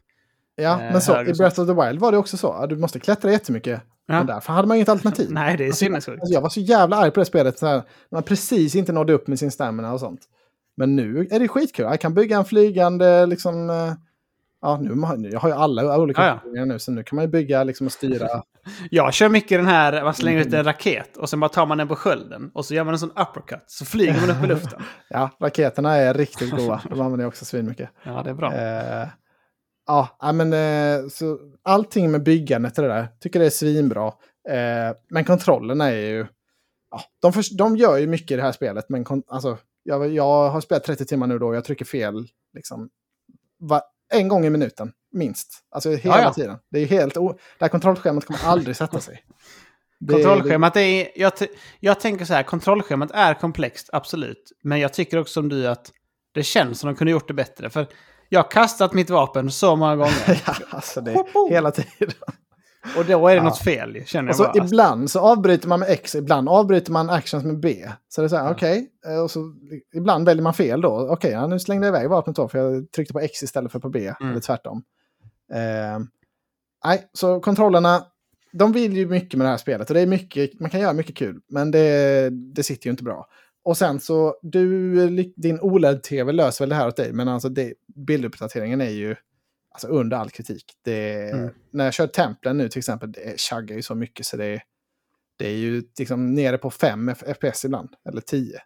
Ja, 0.59 0.81
Eh, 0.81 0.91
men 0.91 1.01
så, 1.01 1.21
i 1.21 1.33
Breath 1.33 1.59
of 1.61 1.67
the 1.67 1.73
Wild 1.73 1.99
var 1.99 2.11
det 2.11 2.17
också 2.17 2.37
så. 2.37 2.65
Du 2.65 2.75
måste 2.75 2.99
klättra 2.99 3.31
jättemycket. 3.31 3.81
Ja. 4.07 4.13
Men 4.13 4.25
därför 4.27 4.53
hade 4.53 4.67
man 4.67 4.77
inget 4.77 4.89
alternativ. 4.89 5.27
Nej, 5.31 5.57
det 5.57 5.63
är 5.63 5.67
Alltså, 5.67 5.79
sinnessjukt. 5.85 6.21
Alltså, 6.21 6.33
jag 6.33 6.41
var 6.41 6.49
så 6.49 6.59
jävla 6.59 6.95
arg 6.95 7.11
på 7.11 7.19
det 7.19 7.25
spelet. 7.25 7.61
När 7.61 7.81
man 8.11 8.23
precis 8.23 8.75
inte 8.75 8.91
nådde 8.91 9.13
upp 9.13 9.27
med 9.27 9.39
sin 9.39 9.51
stamina 9.51 9.93
och 9.93 9.99
sånt. 9.99 10.21
Men 10.77 10.95
nu 10.95 11.27
är 11.31 11.39
det 11.39 11.47
skitkul. 11.47 11.85
Jag 11.85 11.99
kan 11.99 12.13
bygga 12.13 12.37
en 12.37 12.45
flygande, 12.45 13.25
liksom... 13.25 13.69
eh, 13.69 13.93
Ja, 14.61 14.77
nu, 14.81 15.29
jag 15.31 15.39
har 15.39 15.49
ju 15.49 15.55
alla 15.55 15.97
olika 15.99 16.25
Ja, 16.25 16.39
ja. 16.53 16.65
nu, 16.65 16.79
så 16.79 16.91
nu 16.91 17.03
kan 17.03 17.15
man 17.15 17.25
ju 17.25 17.31
bygga 17.31 17.63
liksom, 17.63 17.85
och 17.87 17.91
styra. 17.93 18.27
Jag 18.91 19.13
kör 19.13 19.29
mycket 19.29 19.59
den 19.59 19.65
här, 19.67 20.03
man 20.03 20.13
slänger 20.13 20.37
Mm. 20.37 20.47
ut 20.47 20.53
en 20.53 20.63
raket 20.63 21.17
och 21.17 21.29
sen 21.29 21.39
bara 21.39 21.49
tar 21.49 21.65
man 21.65 21.77
den 21.77 21.87
på 21.87 21.95
skölden. 21.95 22.51
Och 22.53 22.65
så 22.65 22.73
gör 22.73 22.83
man 22.83 22.93
en 22.93 22.99
sån 22.99 23.11
uppercut, 23.11 23.63
så 23.67 23.85
flyger 23.85 24.21
man 24.27 24.37
upp 24.37 24.43
i 24.43 24.47
luften. 24.47 24.81
Ja, 25.09 25.29
raketerna 25.41 25.95
är 25.95 26.13
riktigt 26.13 26.51
goda. 26.51 26.81
De 26.89 27.01
använder 27.01 27.23
jag 27.23 27.27
också 27.27 27.45
svinmycket. 27.45 27.89
Ja, 28.03 28.21
det 28.23 28.29
är 28.29 28.33
bra. 28.33 28.53
Eh, 28.53 29.07
ja, 30.19 30.31
men 30.31 30.53
eh, 30.53 31.07
så 31.09 31.39
allting 31.63 32.11
med 32.11 32.23
byggandet 32.23 32.77
och 32.77 32.83
det 32.83 32.89
där, 32.89 33.07
tycker 33.19 33.39
det 33.39 33.45
är 33.45 33.49
svinbra. 33.49 34.07
Eh, 34.49 34.95
men 35.09 35.23
kontrollerna 35.25 35.85
är 35.91 35.95
ju... 36.09 36.25
Ja, 36.91 37.01
de, 37.21 37.33
förs- 37.33 37.57
de 37.57 37.77
gör 37.77 37.97
ju 37.97 38.07
mycket 38.07 38.31
i 38.31 38.35
det 38.35 38.41
här 38.41 38.51
spelet, 38.51 38.85
men 38.89 39.03
kon- 39.03 39.23
alltså, 39.27 39.57
jag, 39.83 40.13
jag 40.13 40.49
har 40.49 40.61
spelat 40.61 40.83
30 40.83 41.05
timmar 41.05 41.27
nu 41.27 41.39
då 41.39 41.47
och 41.47 41.55
jag 41.55 41.63
trycker 41.65 41.85
fel 41.85 42.27
liksom, 42.53 42.89
va, 43.59 43.81
en 44.13 44.27
gång 44.27 44.45
i 44.45 44.49
minuten, 44.49 44.91
minst. 45.11 45.47
Alltså 45.71 45.89
hela 45.91 46.17
Ja, 46.17 46.23
ja. 46.23 46.33
tiden. 46.33 46.57
Det 46.71 46.79
är 46.79 46.85
helt... 46.85 47.17
O- 47.17 47.37
det 47.59 47.65
här 47.65 47.69
kontrollschemat 47.69 48.25
kommer 48.25 48.39
aldrig 48.45 48.75
sätta 48.75 48.99
sig. 48.99 49.23
Det- 49.99 50.13
Kontrollschemat 50.23 50.75
är... 50.75 51.07
Jag, 51.19 51.31
jag 51.79 51.99
tänker 51.99 52.25
så 52.25 52.33
här, 52.33 52.43
kontrollschemat 52.43 53.11
är 53.13 53.33
komplext, 53.33 53.89
absolut. 53.93 54.51
Men 54.63 54.79
jag 54.79 54.93
tycker 54.93 55.17
också 55.19 55.33
som 55.33 55.49
du 55.49 55.67
att 55.67 55.91
det 56.31 56.43
känns 56.43 56.79
som 56.79 56.87
de 56.89 56.95
kunde 56.95 57.11
gjort 57.11 57.27
det 57.27 57.33
bättre. 57.33 57.69
För 57.69 57.87
jag 58.29 58.39
har 58.43 58.51
kastat 58.51 58.93
mitt 58.93 59.09
vapen 59.09 59.51
så 59.51 59.75
många 59.75 59.95
gånger. 59.95 60.41
ja, 60.47 60.53
alltså 60.69 61.01
det 61.01 61.11
är 61.11 61.49
hela 61.49 61.71
tiden. 61.71 62.13
Och 62.97 63.05
då 63.05 63.27
är 63.27 63.31
det 63.31 63.37
Ja. 63.37 63.43
något 63.43 63.57
fel, 63.59 64.05
känner 64.05 64.23
Och 64.25 64.29
jag 64.29 64.35
så 64.35 64.43
bara. 64.59 64.65
ibland 64.65 65.11
så 65.11 65.19
avbryter 65.19 65.67
man 65.67 65.79
med 65.79 65.89
X, 65.89 66.15
ibland 66.15 66.49
avbryter 66.49 66.91
man 66.91 67.09
actions 67.09 67.43
med 67.43 67.59
B. 67.59 67.89
Så 68.09 68.21
det 68.21 68.25
är 68.27 68.29
så 68.29 68.35
här, 68.35 68.43
Ja. 68.45 68.51
okej. 68.51 68.87
eh, 69.07 69.19
Och 69.19 69.31
så 69.31 69.53
ibland 69.95 70.25
väljer 70.25 70.43
man 70.43 70.53
fel 70.53 70.81
då. 70.81 71.07
Okej, 71.11 71.31
ja, 71.31 71.47
nu 71.47 71.59
slängde 71.59 71.87
jag 71.87 71.95
iväg 71.95 72.09
vapnet 72.09 72.35
då, 72.35 72.47
för 72.47 72.57
jag 72.59 72.91
tryckte 72.91 73.13
på 73.13 73.19
X 73.19 73.43
istället 73.43 73.71
för 73.71 73.79
på 73.79 73.89
B. 73.89 74.13
Mm. 74.19 74.31
Eller 74.31 74.41
tvärtom. 74.41 74.83
Eh, 75.53 75.99
nej, 76.85 77.09
så 77.13 77.39
kontrollerna, 77.39 78.03
de 78.53 78.71
vill 78.71 78.97
ju 78.97 79.07
mycket 79.07 79.37
med 79.37 79.45
det 79.45 79.49
här 79.51 79.57
spelet. 79.57 79.89
Och 79.89 79.93
det 79.93 80.01
är 80.01 80.07
mycket, 80.07 80.59
man 80.59 80.69
kan 80.69 80.79
göra 80.79 80.93
mycket 80.93 81.15
kul, 81.17 81.39
men 81.49 81.71
det, 81.71 82.29
det 82.29 82.63
sitter 82.63 82.85
ju 82.87 82.91
inte 82.91 83.03
bra. 83.03 83.27
Och 83.63 83.77
sen 83.77 83.99
så, 83.99 84.35
du, 84.41 85.07
din 85.35 85.59
OLED-TV 85.59 86.31
löser 86.31 86.65
väl 86.65 86.69
det 86.69 86.75
här 86.75 86.87
åt 86.87 86.95
dig, 86.97 87.13
men 87.13 87.27
alltså 87.27 87.49
det, 87.49 87.73
bilduppdateringen 87.95 88.81
är 88.81 88.89
ju 88.89 89.15
alltså 89.71 89.87
under 89.87 90.17
all 90.17 90.29
kritik. 90.29 90.63
Det, 90.85 91.29
Mm. 91.33 91.53
När 91.71 91.85
jag 91.85 91.93
kör 91.93 92.07
templen 92.07 92.57
nu 92.57 92.69
till 92.69 92.79
exempel, 92.79 93.11
det 93.11 93.41
chaggar 93.41 93.75
ju 93.75 93.81
så 93.81 93.95
mycket 93.95 94.25
så 94.25 94.37
det, 94.37 94.61
det 95.37 95.47
är 95.47 95.55
ju 95.57 95.83
liksom 95.99 96.33
nere 96.35 96.57
på 96.57 96.71
5 96.71 97.15
FPS 97.15 97.65
ibland, 97.65 97.89
eller 98.09 98.21
10. 98.21 98.59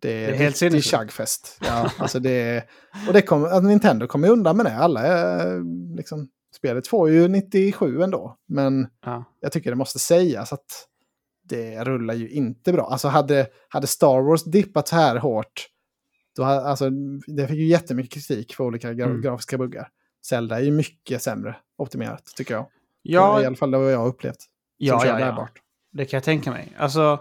Det 0.00 0.10
är, 0.24 0.28
är 0.28 0.32
helt 0.36 0.54
det 0.54 0.58
sinnessjukt. 0.58 0.86
chaggfest. 0.96 1.58
Ja, 1.60 1.90
alltså 1.98 2.18
det, 2.20 2.64
och 3.06 3.12
det 3.12 3.22
kommer, 3.22 3.46
alltså 3.48 3.68
Nintendo 3.68 4.06
kommer 4.06 4.26
ju 4.28 4.32
undan 4.32 4.56
med 4.56 4.66
det. 4.66 4.76
Alla, 4.76 5.02
är, 5.02 5.60
liksom, 5.96 6.28
spelet 6.56 6.86
får 6.88 7.10
ju 7.10 7.28
97 7.28 8.02
ändå. 8.02 8.36
Men 8.48 8.86
Ja. 9.04 9.24
jag 9.40 9.52
tycker 9.52 9.70
det 9.70 9.76
måste 9.76 9.98
sägas 9.98 10.52
att 10.52 10.66
det 11.48 11.84
rullar 11.84 12.14
ju 12.14 12.28
inte 12.30 12.72
bra. 12.72 12.86
Alltså 12.86 13.08
hade, 13.08 13.46
hade 13.68 13.86
Star 13.86 14.20
Wars 14.22 14.44
dippat 14.44 14.88
så 14.88 14.96
här 14.96 15.16
hårt, 15.16 15.66
då 16.36 16.44
alltså, 16.44 16.90
det 17.26 17.48
fick 17.48 17.56
ju 17.58 17.66
jättemycket 17.66 18.12
kritik 18.14 18.54
för 18.54 18.64
olika 18.64 18.94
gra 18.94 19.06
Mm. 19.06 19.20
grafiska 19.22 19.58
buggar. 19.58 19.88
Zelda 20.26 20.56
är 20.58 20.62
ju 20.62 20.70
mycket 20.70 21.22
sämre 21.22 21.56
optimerat, 21.78 22.32
tycker 22.36 22.54
jag. 22.54 22.66
Ja, 23.02 23.42
I 23.42 23.46
alla 23.46 23.56
fall 23.56 23.70
det 23.70 23.78
vad 23.78 23.92
jag 23.92 23.98
har 23.98 24.06
upplevt. 24.06 24.36
ja, 24.76 25.02
ja, 25.06 25.20
ja. 25.20 25.26
bärbart. 25.26 25.52
Det 25.92 26.04
kan 26.04 26.16
jag 26.16 26.24
tänka 26.24 26.50
mig. 26.50 26.72
Alltså, 26.78 27.20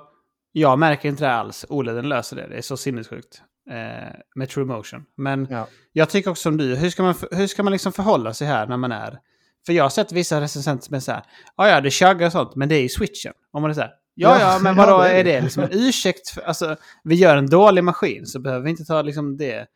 jag 0.51 0.80
märker 0.80 1.09
inte 1.09 1.23
det 1.23 1.32
alls. 1.34 1.65
OLEDen 1.69 2.09
löser 2.09 2.36
det. 2.36 2.47
Det 2.47 2.55
är 2.57 2.61
så 2.61 2.78
sinnessjukt. 2.78 3.41
Eh, 3.69 4.13
med 4.36 4.49
True 4.49 4.65
Motion. 4.65 5.05
Men 5.17 5.47
Ja. 5.49 5.67
jag 5.91 6.09
tycker 6.09 6.30
också 6.32 6.41
som 6.41 6.57
du, 6.57 6.75
hur 6.75 6.89
ska 6.89 7.03
man, 7.03 7.15
hur 7.32 7.47
ska 7.47 7.63
man 7.63 7.73
liksom 7.73 7.91
förhålla 7.93 8.34
sig 8.34 8.47
här 8.47 8.67
när 8.67 8.78
man 8.78 8.91
är... 8.91 9.19
För 9.65 9.73
jag 9.73 9.84
har 9.84 9.89
sett 9.89 10.11
vissa 10.11 10.41
recensenter 10.41 10.86
som 10.86 10.95
är 10.95 10.99
så 10.99 11.11
här, 11.11 11.23
ja 11.57 11.67
ja 11.69 11.82
det 11.82 11.91
chaggar 11.91 12.25
och 12.25 12.32
sånt, 12.32 12.55
men 12.55 12.69
det 12.69 12.75
är 12.75 12.82
ju 12.82 12.89
switchen. 12.89 13.34
Om 13.51 13.61
man 13.61 13.71
är 13.71 13.75
så 13.75 13.82
här, 13.82 13.91
ja 14.18 14.39
Ja, 14.39 14.59
men 14.63 14.76
vadå 14.76 14.99
är 15.01 15.13
är 15.13 15.24
det. 15.24 15.41
liksom 15.41 15.63
en 15.63 15.70
ursäkt? 15.72 16.30
För, 16.30 16.41
alltså, 16.41 16.76
vi 17.03 17.15
gör 17.15 17.38
en 17.38 17.47
dålig 17.49 17.84
maskin 17.84 18.26
så 18.26 18.39
behöver 18.39 18.63
vi 18.63 18.70
inte 18.70 18.86
ta 18.86 19.01
liksom 19.01 19.38
det. 19.38 19.68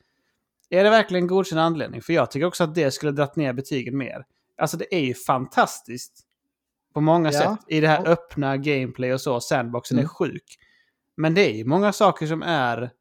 Är 0.69 0.83
det 0.83 0.89
verkligen 0.89 1.23
en 1.23 1.27
godkänd 1.27 1.61
anledning? 1.61 2.01
För 2.01 2.13
jag 2.13 2.31
tycker 2.31 2.45
också 2.47 2.63
att 2.63 2.75
det 2.75 2.91
skulle 2.91 3.11
dratt 3.11 3.35
ner 3.35 3.53
betygen 3.53 3.97
mer. 3.97 4.25
Alltså 4.57 4.77
det 4.77 4.95
är 4.95 4.99
ju 4.99 5.13
fantastiskt 5.13 6.13
på 6.93 7.01
många 7.01 7.31
Ja. 7.31 7.39
sätt. 7.39 7.59
I 7.67 7.79
det 7.79 7.87
här 7.87 8.07
öppna 8.07 8.57
gameplay 8.57 9.13
och 9.13 9.21
så, 9.21 9.41
sandboxen 9.41 9.97
är 9.97 10.01
Mm. 10.01 10.09
sjuk. 10.09 10.57
Men 11.17 11.33
det 11.33 11.51
är 11.51 11.53
ju 11.57 11.65
många 11.65 11.93
saker 11.93 12.27
som 12.27 12.43
är 12.43 12.91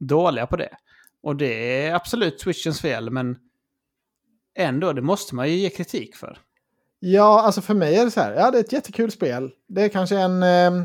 dåliga 0.00 0.46
på 0.46 0.56
det. 0.56 0.76
Och 1.22 1.36
det 1.36 1.82
är 1.86 1.94
absolut 1.94 2.40
Switchens 2.40 2.80
fel, 2.80 3.10
men 3.10 3.38
ändå, 4.54 4.92
det 4.92 5.02
måste 5.02 5.34
man 5.34 5.48
ju 5.50 5.54
ge 5.56 5.70
kritik 5.70 6.16
för. 6.16 6.38
Ja, 7.04 7.42
alltså 7.42 7.60
för 7.60 7.74
mig 7.74 7.96
är 7.96 8.04
det 8.04 8.10
så 8.10 8.20
här. 8.20 8.32
Ja, 8.34 8.50
det 8.50 8.58
är 8.58 8.60
ett 8.60 8.72
jättekul 8.72 9.10
spel. 9.10 9.50
Det 9.68 9.82
är 9.82 9.88
kanske 9.88 10.18
en 10.18 10.42
eh, 10.42 10.84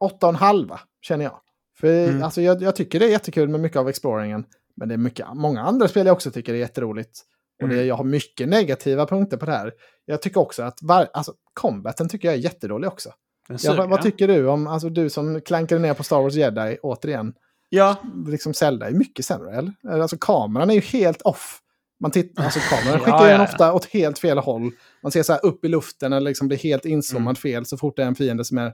åtta 0.00 0.26
och 0.26 0.32
en 0.32 0.36
halva, 0.36 0.80
känner 1.02 1.24
jag. 1.24 1.40
För 1.78 1.86
Mm. 2.08 2.22
alltså, 2.22 2.40
jag, 2.42 2.62
jag 2.62 2.76
tycker 2.76 2.98
det 2.98 3.06
är 3.06 3.10
jättekul 3.10 3.48
med 3.48 3.60
mycket 3.60 3.78
av 3.78 3.88
exploringen. 3.88 4.44
Men 4.76 4.88
det 4.88 4.94
är 4.94 4.98
mycket, 4.98 5.26
många 5.34 5.62
andra 5.62 5.88
spel 5.88 6.06
jag 6.06 6.12
också 6.14 6.30
tycker 6.30 6.54
är 6.54 6.58
jätteroligt. 6.58 7.20
Och 7.62 7.68
det, 7.68 7.74
Mm. 7.74 7.86
jag 7.86 7.94
har 7.94 8.04
mycket 8.04 8.48
negativa 8.48 9.06
punkter 9.06 9.36
på 9.36 9.46
det 9.46 9.52
här. 9.52 9.72
Jag 10.04 10.22
tycker 10.22 10.40
också 10.40 10.62
att 10.62 10.78
var, 10.82 11.08
alltså, 11.12 11.32
combaten 11.54 12.08
tycker 12.08 12.28
jag 12.28 12.34
är 12.34 12.38
jättedålig 12.40 12.88
också. 12.88 13.10
Ja, 13.48 13.74
vad, 13.76 13.88
vad 13.90 14.02
tycker 14.02 14.28
du 14.28 14.46
om, 14.48 14.66
alltså 14.66 14.88
du 14.88 15.10
som 15.10 15.40
klankade 15.40 15.80
ner 15.80 15.94
på 15.94 16.02
Star 16.02 16.22
Wars 16.22 16.34
Jedi 16.34 16.78
återigen. 16.82 17.34
Ja, 17.68 17.96
Liksom 18.26 18.54
Zelda 18.54 18.86
är 18.86 18.90
mycket 18.92 19.24
sämre, 19.26 19.56
eller? 19.56 19.72
Alltså 20.00 20.16
kameran 20.20 20.70
är 20.70 20.74
ju 20.74 20.80
helt 20.80 21.22
off. 21.22 21.60
Man 22.00 22.10
tittar, 22.10 22.44
alltså 22.44 22.60
kameran 22.60 22.92
Ja, 22.92 22.98
skickar 23.04 23.24
ja, 23.24 23.30
den 23.30 23.40
ja. 23.40 23.44
ofta 23.44 23.72
åt 23.72 23.84
helt 23.84 24.18
fel 24.18 24.38
håll. 24.38 24.70
Man 25.02 25.12
ser 25.12 25.22
så 25.22 25.32
här 25.32 25.44
upp 25.46 25.64
i 25.64 25.68
luften 25.68 26.12
eller 26.12 26.30
liksom 26.30 26.48
blir 26.48 26.58
helt 26.58 26.84
inzoomad 26.84 27.22
Mm. 27.22 27.34
fel 27.36 27.66
så 27.66 27.76
fort 27.76 27.96
det 27.96 28.02
är 28.02 28.06
en 28.06 28.14
fiende 28.14 28.44
som 28.44 28.58
är 28.58 28.72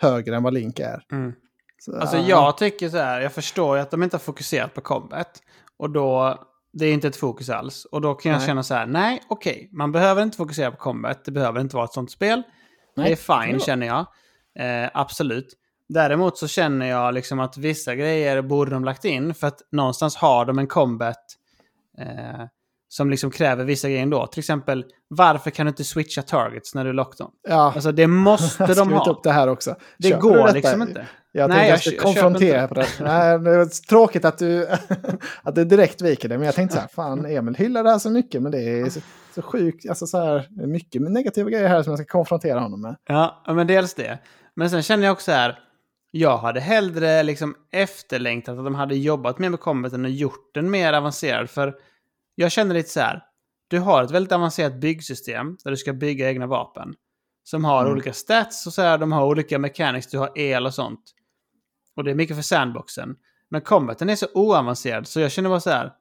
högre 0.00 0.36
än 0.36 0.42
vad 0.42 0.54
Link 0.54 0.78
är. 0.78 1.02
mm. 1.12 1.32
Så, 1.78 1.96
alltså 2.00 2.16
ja. 2.16 2.24
jag 2.28 2.56
tycker 2.58 2.88
så 2.88 2.96
här, 2.96 3.20
jag 3.20 3.32
förstår 3.32 3.76
ju 3.76 3.82
att 3.82 3.90
de 3.90 4.02
inte 4.02 4.16
har 4.16 4.20
fokuserat 4.20 4.74
på 4.74 4.80
combat. 4.80 5.42
Och 5.78 5.90
då, 5.90 6.38
det 6.72 6.86
är 6.86 6.92
inte 6.92 7.08
ett 7.08 7.16
fokus 7.16 7.50
alls. 7.50 7.84
Och 7.84 8.00
då 8.00 8.14
kan 8.14 8.32
jag 8.32 8.38
Nej. 8.38 8.46
känna 8.46 8.62
så 8.62 8.74
här, 8.74 8.86
nej, 8.86 9.22
okej, 9.28 9.68
man 9.72 9.92
behöver 9.92 10.22
inte 10.22 10.36
fokusera 10.36 10.70
på 10.70 10.76
combat. 10.76 11.24
Det 11.24 11.30
behöver 11.32 11.60
inte 11.60 11.76
vara 11.76 11.84
ett 11.84 11.92
sånt 11.92 12.10
spel. 12.10 12.42
Nej, 12.96 13.06
det 13.06 13.12
är 13.12 13.46
fine 13.46 13.60
känner 13.60 13.86
jag. 13.86 14.06
Eh, 14.58 14.90
absolut. 14.94 15.58
Däremot 15.88 16.38
så 16.38 16.48
känner 16.48 16.86
jag 16.86 17.14
liksom 17.14 17.40
att 17.40 17.56
vissa 17.56 17.94
grejer 17.94 18.42
borde 18.42 18.70
de 18.70 18.84
lagt 18.84 19.04
in 19.04 19.34
för 19.34 19.46
att 19.46 19.58
någonstans 19.72 20.16
har 20.16 20.44
de 20.44 20.58
en 20.58 20.66
combat 20.66 21.22
eh, 21.98 22.46
som 22.88 23.10
liksom 23.10 23.30
kräver 23.30 23.64
vissa 23.64 23.88
grejer 23.88 24.02
ändå. 24.02 24.26
Till 24.26 24.38
exempel, 24.40 24.84
varför 25.08 25.50
kan 25.50 25.66
du 25.66 25.70
inte 25.70 25.84
switcha 25.84 26.22
targets 26.22 26.74
när 26.74 26.84
du 26.84 26.92
lockar 26.92 27.24
dem? 27.24 27.32
Ja, 27.48 27.72
Alltså 27.74 27.92
det 27.92 28.06
måste 28.06 28.66
de 28.74 28.92
ha. 28.92 29.10
upp 29.10 29.22
det 29.22 29.32
här 29.32 29.48
också. 29.48 29.74
Det 29.98 30.08
Köper 30.08 30.20
går 30.20 30.52
liksom 30.52 30.82
inte. 30.82 31.06
Jag 31.32 31.48
Nej, 31.50 31.68
jag 31.70 31.80
jag 31.84 31.98
konfrontera 31.98 32.68
på 32.68 32.74
det. 32.74 32.86
Nej, 33.00 33.38
det 33.38 33.56
var 33.56 33.88
tråkigt 33.88 34.24
att 34.24 34.38
du, 34.38 34.68
att 35.42 35.54
du 35.54 35.64
direkt 35.64 36.02
viker 36.02 36.28
det. 36.28 36.38
Men 36.38 36.46
jag 36.46 36.54
tänkte 36.54 36.74
så 36.76 36.80
här, 36.80 36.88
fan 36.94 37.26
Emil 37.26 37.54
hyllar 37.54 37.84
det 37.84 37.90
här 37.90 37.98
så 37.98 38.10
mycket. 38.10 38.42
Men 38.42 38.52
det 38.52 38.58
är 38.80 38.90
så, 38.90 39.00
så 39.34 39.42
sjukt, 39.42 39.88
alltså 39.88 40.06
så 40.06 40.18
här, 40.18 40.66
mycket 40.66 41.02
negativa 41.02 41.50
grejer 41.50 41.68
här 41.68 41.82
som 41.82 41.90
jag 41.90 41.98
ska 41.98 42.06
konfrontera 42.12 42.60
honom 42.60 42.80
med. 42.80 42.96
Ja, 43.08 43.44
men 43.46 43.66
dels 43.66 43.94
det. 43.94 44.18
Men 44.56 44.70
sen 44.70 44.82
känner 44.82 45.04
jag 45.04 45.12
också 45.12 45.32
här, 45.32 45.58
jag 46.14 46.38
hade 46.38 46.60
hellre 46.60 47.22
liksom 47.22 47.56
efterlängtat 47.72 48.58
att 48.58 48.64
de 48.64 48.74
hade 48.74 48.94
jobbat 48.96 49.38
mer 49.38 49.50
med 49.50 49.60
combaten 49.60 50.04
och 50.04 50.10
gjort 50.10 50.54
den 50.54 50.70
mer 50.70 50.92
avancerad. 50.92 51.50
För 51.50 51.74
jag 52.34 52.52
känner 52.52 52.74
lite 52.74 52.88
så 52.88 53.00
här, 53.00 53.22
du 53.68 53.78
har 53.78 54.04
ett 54.04 54.10
väldigt 54.10 54.32
avancerat 54.32 54.74
byggsystem 54.80 55.56
där 55.64 55.70
du 55.70 55.76
ska 55.76 55.92
bygga 55.92 56.28
egna 56.30 56.46
vapen. 56.46 56.94
Som 57.44 57.64
har 57.64 57.80
Mm. 57.80 57.92
olika 57.92 58.12
stats 58.12 58.66
och 58.66 58.72
så 58.72 58.82
här, 58.82 58.98
de 58.98 59.12
har 59.12 59.26
olika 59.26 59.58
mechanics, 59.58 60.06
du 60.06 60.18
har 60.18 60.38
el 60.38 60.66
och 60.66 60.74
sånt. 60.74 61.00
Och 61.96 62.04
det 62.04 62.10
är 62.10 62.14
mycket 62.14 62.36
för 62.36 62.42
sandboxen. 62.42 63.16
Men 63.48 63.60
combaten 63.60 64.10
är 64.10 64.16
så 64.16 64.26
oavancerad 64.34 65.06
så 65.08 65.20
jag 65.20 65.32
känner 65.32 65.48
bara 65.48 65.60
så 65.60 65.70
här, 65.70 65.92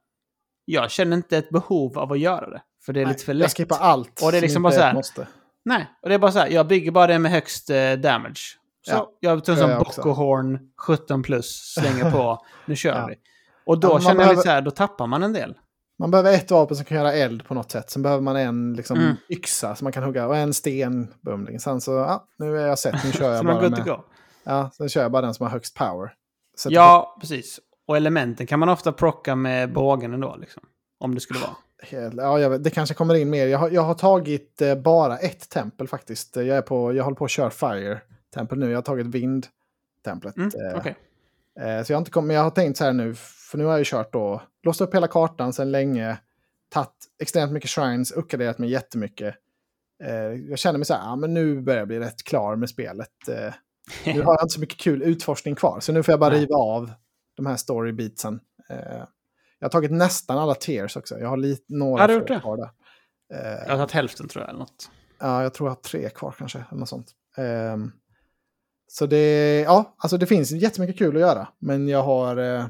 jag 0.66 0.92
känner 0.92 1.18
inte 1.18 1.38
ett 1.38 1.50
behov 1.50 1.98
av 2.00 2.12
att 2.12 2.20
göra 2.20 2.50
det. 2.50 2.62
För 2.86 2.94
det 2.94 3.02
är 3.02 3.06
lite 3.06 3.26
för 3.26 3.34
lätt. 3.34 3.44
Jag 3.44 3.52
skippar 3.58 3.78
allt. 3.78 4.22
Och 4.24 4.32
det 4.32 4.38
är 4.38 4.40
som 4.40 4.42
liksom 4.42 4.64
bara 4.64 4.74
så 4.74 4.82
här, 4.82 4.94
Måste. 4.94 5.28
Nej, 5.66 5.88
och 6.02 6.10
det 6.10 6.16
är 6.16 6.20
bara 6.20 6.32
så 6.32 6.40
här, 6.40 6.48
jag 6.50 6.68
bygger 6.68 6.92
bara 6.92 7.08
det 7.08 7.20
med 7.20 7.32
högst 7.32 7.70
eh, 7.70 7.94
damage. 7.94 8.42
Så 8.82 8.92
Ja, 8.92 9.12
jag 9.20 9.42
jag 9.48 9.82
också. 9.82 10.02
Boccohorn 10.02 10.60
17 10.78 11.24
plus, 11.24 11.74
slänger 11.78 12.12
på, 12.12 12.46
nu 12.66 12.76
kör 12.76 12.90
Ja. 13.00 13.06
vi. 13.10 13.16
Och 13.66 13.80
då 13.80 13.88
Ja, 13.88 14.00
känner 14.00 14.10
jag 14.10 14.18
behöver- 14.18 14.34
lite 14.36 14.42
så 14.44 14.50
här, 14.50 14.62
då 14.62 14.72
tappar 14.72 15.08
man 15.08 15.24
en 15.24 15.34
del. 15.34 15.58
Man 16.00 16.12
behöver 16.12 16.34
ett 16.34 16.52
vapen 16.52 16.76
som 16.78 16.86
kan 16.86 16.98
göra 16.98 17.14
eld 17.14 17.46
på 17.48 17.54
något 17.54 17.72
sätt. 17.72 17.90
Sen 17.90 18.02
behöver 18.02 18.22
man 18.22 18.36
en 18.36 18.74
liksom, 18.74 18.98
Mm. 19.00 19.16
yxa 19.30 19.76
som 19.76 19.86
man 19.86 19.92
kan 19.92 20.04
hugga 20.04 20.28
och 20.28 20.38
en 20.38 20.54
stenbumling. 20.54 21.60
Sen 21.60 21.82
så, 21.82 21.92
ja, 21.92 22.26
nu 22.38 22.58
är 22.60 22.68
jag 22.68 22.80
sett, 22.80 22.96
nu 23.06 23.12
kör 23.12 23.34
jag 23.34 23.46
bara 23.46 23.70
med. 23.70 23.96
Ja, 24.44 24.70
sen 24.74 24.90
kör 24.90 25.02
jag 25.02 25.12
bara 25.12 25.22
den 25.22 25.34
som 25.34 25.44
har 25.46 25.52
högst 25.52 25.76
power. 25.76 26.06
Att- 26.66 26.72
Ja, 26.72 27.18
precis. 27.22 27.60
Och 27.88 27.98
elementen 27.98 28.48
kan 28.48 28.60
man 28.60 28.70
ofta 28.70 28.92
plocka 28.92 29.36
med 29.36 29.74
bågen 29.74 30.14
ändå, 30.14 30.36
liksom. 30.40 30.64
Om 31.00 31.16
det 31.16 31.22
skulle 31.22 31.40
vara. 31.40 32.40
ja, 32.42 32.50
vet, 32.50 32.64
det 32.64 32.70
kanske 32.70 32.96
kommer 32.96 33.16
in 33.16 33.30
mer. 33.30 33.48
Jag 33.48 33.60
har, 33.60 33.70
jag 33.70 33.82
har 33.82 33.94
tagit 33.94 34.62
eh, 34.62 34.76
bara 34.76 35.18
ett 35.18 35.50
tempel 35.50 35.88
faktiskt. 35.88 36.36
Jag, 36.36 36.48
är 36.48 36.62
på, 36.62 36.94
jag 36.94 37.04
håller 37.04 37.16
på 37.16 37.26
att 37.26 37.32
köra 37.32 37.50
Fire-tempel 38.34 38.60
nu. 38.60 38.70
Jag 38.70 38.78
har 38.78 38.82
tagit 38.82 39.08
Vind-templet. 39.08 40.38
Mm, 40.38 40.50
eh, 40.70 40.78
okej. 40.78 40.96
Eh, 41.60 41.84
Så 41.84 41.92
jag 41.92 41.98
har, 41.98 42.02
inte 42.02 42.12
kommit, 42.12 42.36
jag 42.36 42.44
har 42.44 42.50
tänkt 42.52 42.78
så 42.78 42.84
här 42.84 42.94
nu, 42.94 43.16
för 43.16 43.58
nu 43.58 43.64
har 43.64 43.72
jag 43.72 43.80
ju 43.80 43.86
kört 43.86 44.14
då, 44.14 44.42
låst 44.64 44.82
upp 44.82 44.96
hela 44.96 45.08
kartan 45.08 45.54
sedan 45.54 45.72
länge, 45.72 46.18
tagit 46.70 46.90
extremt 47.22 47.52
mycket 47.52 47.70
shrines, 47.70 48.12
uppgraderat 48.12 48.58
mig 48.58 48.70
jättemycket. 48.70 49.36
Eh, 50.04 50.14
Jag 50.50 50.60
känner 50.60 50.80
mig 50.80 50.86
så 50.86 50.94
här, 50.94 51.02
ja, 51.02 51.16
men 51.16 51.34
nu 51.34 51.62
börjar 51.62 51.80
jag 51.80 51.88
bli 51.88 52.00
rätt 52.00 52.24
klar 52.24 52.56
med 52.56 52.70
spelet. 52.70 53.28
Eh, 53.30 53.54
Nu 54.06 54.22
har 54.24 54.34
jag 54.34 54.44
inte 54.44 54.54
så 54.54 54.60
mycket 54.60 54.80
kul 54.80 55.02
utforskning 55.04 55.56
kvar, 55.56 55.80
så 55.80 55.92
nu 55.92 56.04
får 56.04 56.12
jag 56.12 56.20
bara 56.20 56.34
riva 56.36 56.56
av 56.56 56.92
de 57.36 57.46
här 57.46 57.56
story 57.56 57.92
beatsen. 57.92 58.40
Eh, 58.70 59.04
Jag 59.60 59.66
har 59.66 59.70
tagit 59.70 59.92
nästan 59.92 60.38
alla 60.38 60.56
tiers 60.56 60.98
också, 60.98 61.20
jag 61.20 61.30
har 61.30 61.38
lite, 61.38 61.64
några 61.74 62.02
Har 62.04 62.08
få 62.08 62.14
gjort 62.14 62.42
kvar 62.42 62.58
där. 62.58 62.70
Eh, 63.34 63.62
Jag 63.64 63.70
har 63.70 63.78
tagit 63.78 63.92
hälften 63.92 64.28
tror 64.28 64.42
jag. 64.44 64.50
Eller 64.50 64.60
något. 64.60 64.90
Ja, 65.20 65.44
jag 65.44 65.54
tror 65.54 65.70
jag 65.70 65.76
har 65.76 65.82
tre 65.82 66.10
kvar 66.10 66.36
kanske. 66.38 66.66
Eller 66.70 66.80
något 66.80 66.90
sånt. 66.90 67.12
Ehm, 67.38 67.92
så 68.94 69.06
det, 69.06 69.60
ja, 69.62 69.96
alltså 69.98 70.18
det 70.18 70.26
finns 70.26 70.52
jättemycket 70.52 70.98
kul 70.98 71.16
att 71.16 71.22
göra. 71.22 71.48
Men 71.60 71.88
jag 71.88 72.04
har... 72.04 72.38
Eh, 72.38 72.66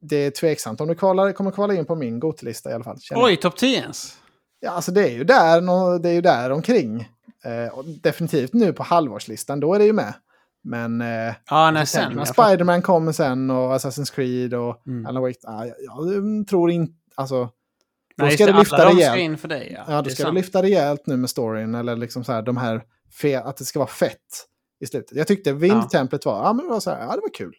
det 0.00 0.16
är 0.16 0.30
tveksamt 0.30 0.80
om 0.80 0.88
det 0.88 0.94
kvalar, 0.94 1.32
kommer 1.32 1.50
kvala 1.50 1.74
in 1.74 1.84
på 1.84 1.94
min 1.94 2.20
Gotelista 2.20 2.70
i 2.70 2.72
alla 2.72 2.84
fall. 2.84 2.98
Oj, 3.14 3.36
topp 3.36 3.56
10 3.56 3.78
ens? 3.80 4.16
Ja, 4.60 4.70
alltså 4.70 4.92
det 4.92 5.04
är 5.08 5.10
ju 5.12 5.24
där, 5.24 5.98
det 5.98 6.08
är 6.08 6.12
ju 6.12 6.20
där 6.20 6.50
omkring. 6.52 7.00
Eh, 7.44 7.78
och 7.78 7.84
definitivt 7.84 8.52
nu 8.52 8.72
på 8.72 8.82
halvårslistan, 8.82 9.60
då 9.60 9.74
är 9.74 9.78
det 9.78 9.84
ju 9.84 9.92
med. 9.92 10.14
Men 10.64 11.00
eh, 11.00 11.34
Ja, 11.50 11.70
nej, 11.70 11.86
sen. 11.86 12.26
Spiderman 12.26 12.82
kommer 12.82 13.12
sen 13.12 13.50
och 13.50 13.72
Assassin's 13.76 14.14
Creed 14.14 14.54
och 14.54 14.82
Mm. 14.86 15.06
Alan 15.06 15.22
Wake, 15.22 15.38
ah, 15.44 15.64
jag, 15.64 15.76
jag 15.80 16.46
tror 16.48 16.70
inte... 16.70 16.94
Alltså, 17.14 17.44
då 18.16 18.24
Nej, 18.24 18.30
ska 18.34 18.46
det, 18.46 18.52
du 18.52 18.58
lyfta 18.58 18.88
rejält. 18.94 19.18
in 19.20 19.38
för 19.38 19.48
dig. 19.48 19.72
Ja, 19.76 19.94
Ja, 19.94 20.02
då 20.02 20.10
ska 20.10 20.22
du 20.22 20.26
sant. 20.26 20.34
lyfta 20.34 20.62
rejält 20.62 21.06
nu 21.06 21.16
med 21.16 21.30
storyn 21.30 21.74
eller 21.74 21.96
liksom 21.96 22.24
så 22.24 22.32
här 22.32 22.42
de 22.42 22.56
här 22.56 22.82
fe- 23.22 23.42
att 23.44 23.56
det 23.56 23.64
ska 23.64 23.78
vara 23.78 23.88
fett 23.88 24.18
i 24.82 24.86
slutet. 24.86 25.16
Jag 25.16 25.26
tyckte 25.26 25.52
vindtemplet 25.52 26.26
var, 26.26 26.44
ja 26.44 26.52
men 26.52 26.64
det 26.66 26.72
var 26.72 26.80
så 26.80 26.90
här, 26.90 27.00
ja 27.00 27.14
det 27.14 27.20
var 27.20 27.34
kul. 27.34 27.54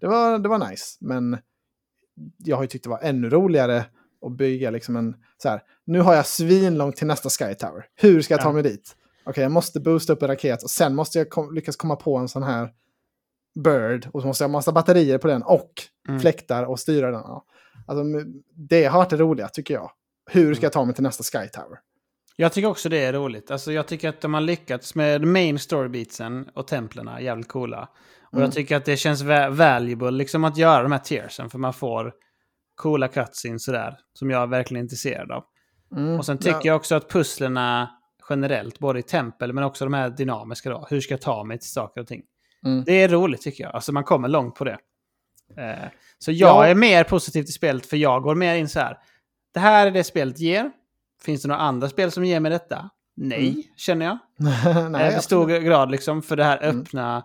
Det 0.00 0.06
var, 0.06 0.38
det 0.38 0.48
var 0.48 0.70
nice, 0.70 0.96
men 1.00 1.38
jag 2.38 2.56
har 2.56 2.62
ju 2.62 2.68
tyckt 2.68 2.84
det 2.84 2.90
var 2.90 3.00
ännu 3.02 3.30
roligare 3.30 3.84
att 4.26 4.32
bygga 4.36 4.70
liksom 4.70 4.96
en, 4.96 5.14
så 5.42 5.48
här, 5.48 5.62
nu 5.86 6.00
har 6.00 6.14
jag 6.14 6.26
svinlångt 6.26 6.96
till 6.96 7.06
nästa 7.06 7.28
Sky 7.28 7.54
Tower. 7.54 7.86
Hur 7.94 8.22
ska 8.22 8.34
jag 8.34 8.40
ta 8.40 8.52
mig 8.52 8.62
dit? 8.62 8.96
Okej, 9.26 9.42
jag 9.42 9.52
måste 9.52 9.80
boosta 9.80 10.12
upp 10.12 10.22
en 10.22 10.28
raket 10.28 10.62
och 10.62 10.70
sen 10.70 10.94
måste 10.94 11.18
jag 11.18 11.30
kom, 11.30 11.54
lyckas 11.54 11.76
komma 11.76 11.96
på 11.96 12.16
en 12.16 12.28
sån 12.28 12.42
här 12.42 12.72
Bird 13.64 14.08
och 14.12 14.20
så 14.20 14.26
måste 14.26 14.44
jag 14.44 14.48
ha 14.48 14.52
massa 14.52 14.72
batterier 14.72 15.18
på 15.18 15.26
den 15.28 15.42
och 15.42 15.72
Mm. 16.08 16.20
fläktar 16.20 16.64
och 16.64 16.80
styra 16.80 17.10
den. 17.10 17.20
Ja. 17.24 17.44
Alltså, 17.86 18.04
det 18.54 18.84
har 18.84 18.98
varit 18.98 19.10
det 19.10 19.16
roliga 19.16 19.48
tycker 19.48 19.74
jag. 19.74 19.90
Hur 20.30 20.54
ska 20.54 20.64
jag 20.66 20.72
ta 20.72 20.84
mig 20.84 20.94
till 20.94 21.02
nästa 21.02 21.22
Sky 21.38 21.48
Tower? 21.48 21.78
Jag 22.36 22.52
tycker 22.52 22.68
också 22.68 22.88
det 22.88 23.04
är 23.04 23.12
roligt. 23.12 23.50
Alltså, 23.50 23.72
jag 23.72 23.86
tycker 23.86 24.08
att 24.08 24.20
de 24.20 24.34
har 24.34 24.40
lyckats 24.40 24.94
med 24.94 25.22
main 25.26 25.58
storybeatsen 25.58 26.48
och 26.54 26.66
templerna 26.66 27.20
jävligt 27.20 27.48
coola. 27.48 27.88
Och 28.22 28.34
Mm. 28.34 28.44
jag 28.44 28.52
tycker 28.54 28.76
att 28.76 28.84
det 28.84 28.96
känns 28.96 29.22
va- 29.22 29.50
valuable 29.50 30.10
liksom 30.10 30.44
att 30.44 30.56
göra 30.56 30.82
de 30.82 30.92
här 30.92 30.98
tiersen. 30.98 31.50
För 31.50 31.58
man 31.58 31.72
får 31.74 32.12
coola 32.74 33.08
cutscenes 33.08 33.64
sådär. 33.64 33.96
Som 34.12 34.30
jag 34.30 34.42
är 34.42 34.46
verkligen 34.46 34.84
intresserad 34.84 35.30
av. 35.30 35.44
Mm, 35.96 36.18
Och 36.18 36.26
sen 36.26 36.38
tycker 36.38 36.50
ja. 36.56 36.60
jag 36.64 36.76
också 36.76 36.94
att 36.94 37.08
pusslerna 37.10 37.90
generellt, 38.30 38.78
både 38.78 38.98
i 38.98 39.02
tempel 39.02 39.52
men 39.52 39.64
också 39.64 39.84
de 39.84 39.94
här 39.94 40.10
dynamiska 40.10 40.70
då. 40.70 40.86
Hur 40.90 41.00
ska 41.00 41.14
jag 41.14 41.20
ta 41.20 41.44
mig 41.44 41.58
till 41.58 41.70
saker 41.70 42.00
och 42.00 42.06
ting? 42.06 42.22
Mm. 42.66 42.84
Det 42.84 42.92
är 43.02 43.08
roligt 43.08 43.42
tycker 43.42 43.64
jag. 43.64 43.74
Alltså 43.74 43.92
man 43.92 44.04
kommer 44.04 44.28
långt 44.28 44.54
på 44.54 44.64
det. 44.64 44.78
Eh, 45.58 45.88
så 46.18 46.32
jag 46.32 46.48
Ja. 46.48 46.66
är 46.66 46.74
mer 46.74 47.04
positiv 47.04 47.42
till 47.42 47.54
spelet 47.54 47.86
för 47.86 47.96
jag 47.96 48.22
går 48.22 48.34
mer 48.34 48.54
in 48.56 48.68
så 48.68 48.80
här. 48.80 48.98
Det 49.54 49.60
här 49.60 49.86
är 49.86 49.90
det 49.90 50.04
spelet 50.04 50.38
ger. 50.40 50.70
Finns 51.24 51.42
det 51.42 51.48
några 51.48 51.60
andra 51.60 51.88
spel 51.88 52.10
som 52.10 52.24
ger 52.24 52.40
mig 52.40 52.50
detta? 52.50 52.90
Nej, 53.16 53.48
Mm. 53.48 53.62
känner 53.76 54.06
jag. 54.06 54.18
Nej, 54.90 55.12
eh, 55.12 55.18
I 55.18 55.22
stor 55.22 55.46
grad 55.60 55.90
liksom 55.90 56.22
för 56.22 56.36
det 56.36 56.44
här 56.44 56.58
Mm. 56.62 56.80
öppna... 56.80 57.24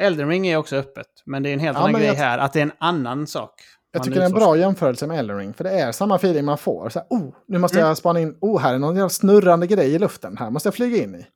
Elden 0.00 0.28
Ring 0.28 0.46
är 0.46 0.56
också 0.56 0.76
öppet. 0.76 1.06
Men 1.24 1.42
det 1.42 1.48
är 1.50 1.54
en 1.54 1.60
helt 1.60 1.78
Ja, 1.78 1.84
annan 1.84 2.00
grej 2.00 2.06
jag- 2.06 2.14
här. 2.14 2.38
Att 2.38 2.52
det 2.52 2.58
är 2.58 2.62
en 2.62 2.72
annan 2.78 3.26
sak. 3.26 3.54
Jag 3.92 4.02
tycker 4.02 4.16
det 4.18 4.22
är 4.22 4.26
en 4.26 4.32
bra 4.34 4.56
jämförelse 4.56 5.06
med 5.06 5.18
Elden 5.18 5.38
Ring. 5.38 5.54
För 5.54 5.64
det 5.64 5.70
är 5.70 5.92
samma 5.92 6.16
feeling 6.16 6.44
man 6.44 6.58
får. 6.58 6.88
Så 6.88 6.98
här, 6.98 7.06
oh, 7.10 7.32
nu 7.48 7.58
måste 7.58 7.78
Mm. 7.78 7.88
jag 7.88 7.96
spana 7.96 8.20
in. 8.20 8.36
Oh, 8.40 8.60
här 8.60 8.74
är 8.74 8.78
någon 8.78 8.94
jävla 8.96 9.08
snurrande 9.08 9.66
grej 9.66 9.94
i 9.94 9.98
luften. 9.98 10.36
Här 10.36 10.50
måste 10.50 10.66
jag 10.66 10.74
flyga 10.74 11.02
in 11.04 11.14
i. 11.14 11.26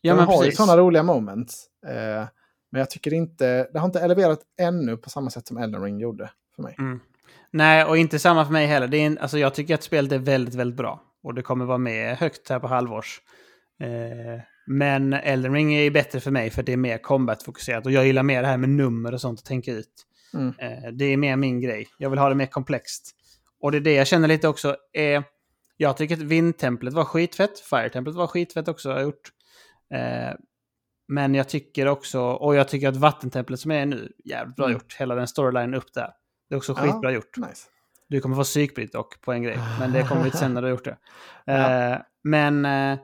Ja, 0.00 0.14
men 0.14 0.24
har 0.26 0.34
ju 0.34 0.40
precis. 0.40 0.56
sådana 0.56 0.76
roliga 0.76 1.02
moments. 1.02 1.66
Eh, 1.86 2.24
men 2.70 2.78
jag 2.78 2.90
tycker 2.90 3.12
inte, 3.14 3.68
det 3.72 3.78
har 3.78 3.86
inte 3.86 4.00
eleverat 4.00 4.40
ännu 4.60 4.96
på 4.96 5.10
samma 5.10 5.30
sätt 5.30 5.46
som 5.46 5.56
Elden 5.58 5.82
Ring 5.82 5.98
gjorde 6.00 6.30
för 6.56 6.62
mig. 6.62 6.74
Mm. 6.78 7.00
Nej, 7.50 7.84
och 7.84 7.96
inte 7.98 8.18
samma 8.18 8.44
för 8.44 8.52
mig 8.52 8.66
heller. 8.66 8.86
Det 8.88 8.96
är 8.96 9.06
en, 9.06 9.18
alltså, 9.18 9.38
jag 9.38 9.54
tycker 9.54 9.74
att 9.74 9.82
spelet 9.82 10.12
är 10.12 10.18
väldigt, 10.18 10.54
väldigt 10.54 10.76
bra. 10.76 11.00
Och 11.24 11.34
det 11.34 11.42
kommer 11.42 11.64
vara 11.64 11.78
med 11.78 12.16
högt 12.16 12.48
här 12.48 12.58
på 12.58 12.66
halvårs. 12.66 13.20
Eh, 13.80 14.40
men 14.66 15.12
Elden 15.12 15.52
Ring 15.52 15.74
är 15.74 15.90
bättre 15.90 16.20
för 16.20 16.30
mig 16.30 16.50
för 16.50 16.62
det 16.62 16.72
är 16.72 16.76
mer 16.76 16.98
combat-fokuserat. 16.98 17.86
Och 17.86 17.92
jag 17.92 18.06
gillar 18.06 18.22
mer 18.22 18.42
det 18.42 18.48
här 18.48 18.56
med 18.56 18.68
nummer 18.68 19.14
och 19.14 19.20
sånt 19.20 19.38
att 19.40 19.44
tänka 19.46 19.72
ut. 19.72 20.06
Mm. 20.34 20.54
Eh, 20.58 20.92
det 20.92 21.04
är 21.04 21.16
mer 21.16 21.36
min 21.36 21.60
grej. 21.60 21.88
Jag 21.98 22.10
vill 22.10 22.18
ha 22.18 22.28
det 22.28 22.34
mer 22.34 22.46
komplext. 22.46 23.14
Och 23.60 23.72
det 23.72 23.78
är 23.78 23.80
det 23.80 23.94
jag 23.94 24.06
känner 24.06 24.28
lite 24.28 24.48
också. 24.48 24.76
Är, 24.92 25.24
jag 25.76 25.96
tycker 25.96 26.14
att 26.16 26.22
vindtemplet 26.22 26.94
var 26.94 27.04
skitfett. 27.04 27.60
Fire-templet 27.60 28.16
var 28.16 28.26
skitfett 28.26 28.68
också 28.68 28.88
har 28.88 28.96
jag 28.96 29.04
gjort. 29.04 29.28
Eh, 29.94 30.34
men 31.08 31.34
jag 31.34 31.48
tycker 31.48 31.86
också, 31.88 32.20
och 32.20 32.54
jag 32.54 32.68
tycker 32.68 32.88
att 32.88 32.96
vattentemplet 32.96 33.60
som 33.60 33.70
är 33.70 33.86
nu, 33.86 34.12
jävligt 34.24 34.56
bra 34.56 34.66
Mm. 34.66 34.72
gjort. 34.74 34.96
Hela 34.98 35.14
den 35.14 35.26
storylinen 35.28 35.74
upp 35.74 35.92
där. 35.94 36.10
Det 36.48 36.54
är 36.54 36.56
också 36.56 36.74
Ja. 36.76 36.82
skitbra 36.82 37.12
gjort. 37.12 37.36
Nice. 37.36 37.68
Du 38.14 38.20
kommer 38.20 38.36
få 38.36 38.42
psykbryt 38.44 38.92
dock 38.92 39.20
på 39.20 39.32
en 39.32 39.42
grej. 39.42 39.58
Men 39.80 39.92
det 39.92 40.02
kommer 40.02 40.24
lite 40.24 40.36
sen 40.36 40.54
när 40.54 40.62
du 40.62 40.66
har 40.66 40.70
gjort 40.70 40.84
det. 40.84 40.96
Ja. 41.44 41.90
Eh, 41.92 41.98
men 42.22 42.64
eh, 42.64 42.98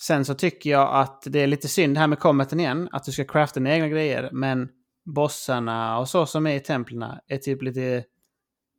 sen 0.00 0.24
så 0.24 0.34
tycker 0.34 0.70
jag 0.70 0.94
att 0.94 1.22
det 1.26 1.38
är 1.42 1.46
lite 1.46 1.68
synd 1.68 1.98
här 1.98 2.06
med 2.06 2.18
combaten 2.18 2.60
igen. 2.60 2.88
Att 2.92 3.04
du 3.04 3.12
ska 3.12 3.24
crafta 3.24 3.60
dina 3.60 3.74
egna 3.74 3.88
grejer. 3.88 4.28
Men 4.32 4.68
bossarna 5.04 5.98
och 5.98 6.08
så 6.08 6.26
som 6.26 6.46
är 6.46 6.54
i 6.56 6.60
templerna 6.60 7.20
är 7.28 7.36
typ 7.38 7.62
lite... 7.62 8.04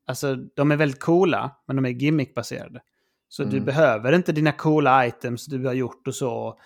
Alltså 0.08 0.36
de 0.36 0.72
är 0.72 0.76
väldigt 0.76 1.00
coola, 1.00 1.52
men 1.68 1.76
de 1.76 1.86
är 1.86 1.90
gimmickbaserade. 1.90 2.82
Så 3.30 3.44
du 3.44 3.50
Mm. 3.58 3.66
behöver 3.66 4.14
inte 4.14 4.32
dina 4.32 4.52
coola 4.52 5.08
items 5.08 5.46
du 5.46 5.66
har 5.66 5.74
gjort 5.74 6.08
och 6.08 6.16
så. 6.16 6.60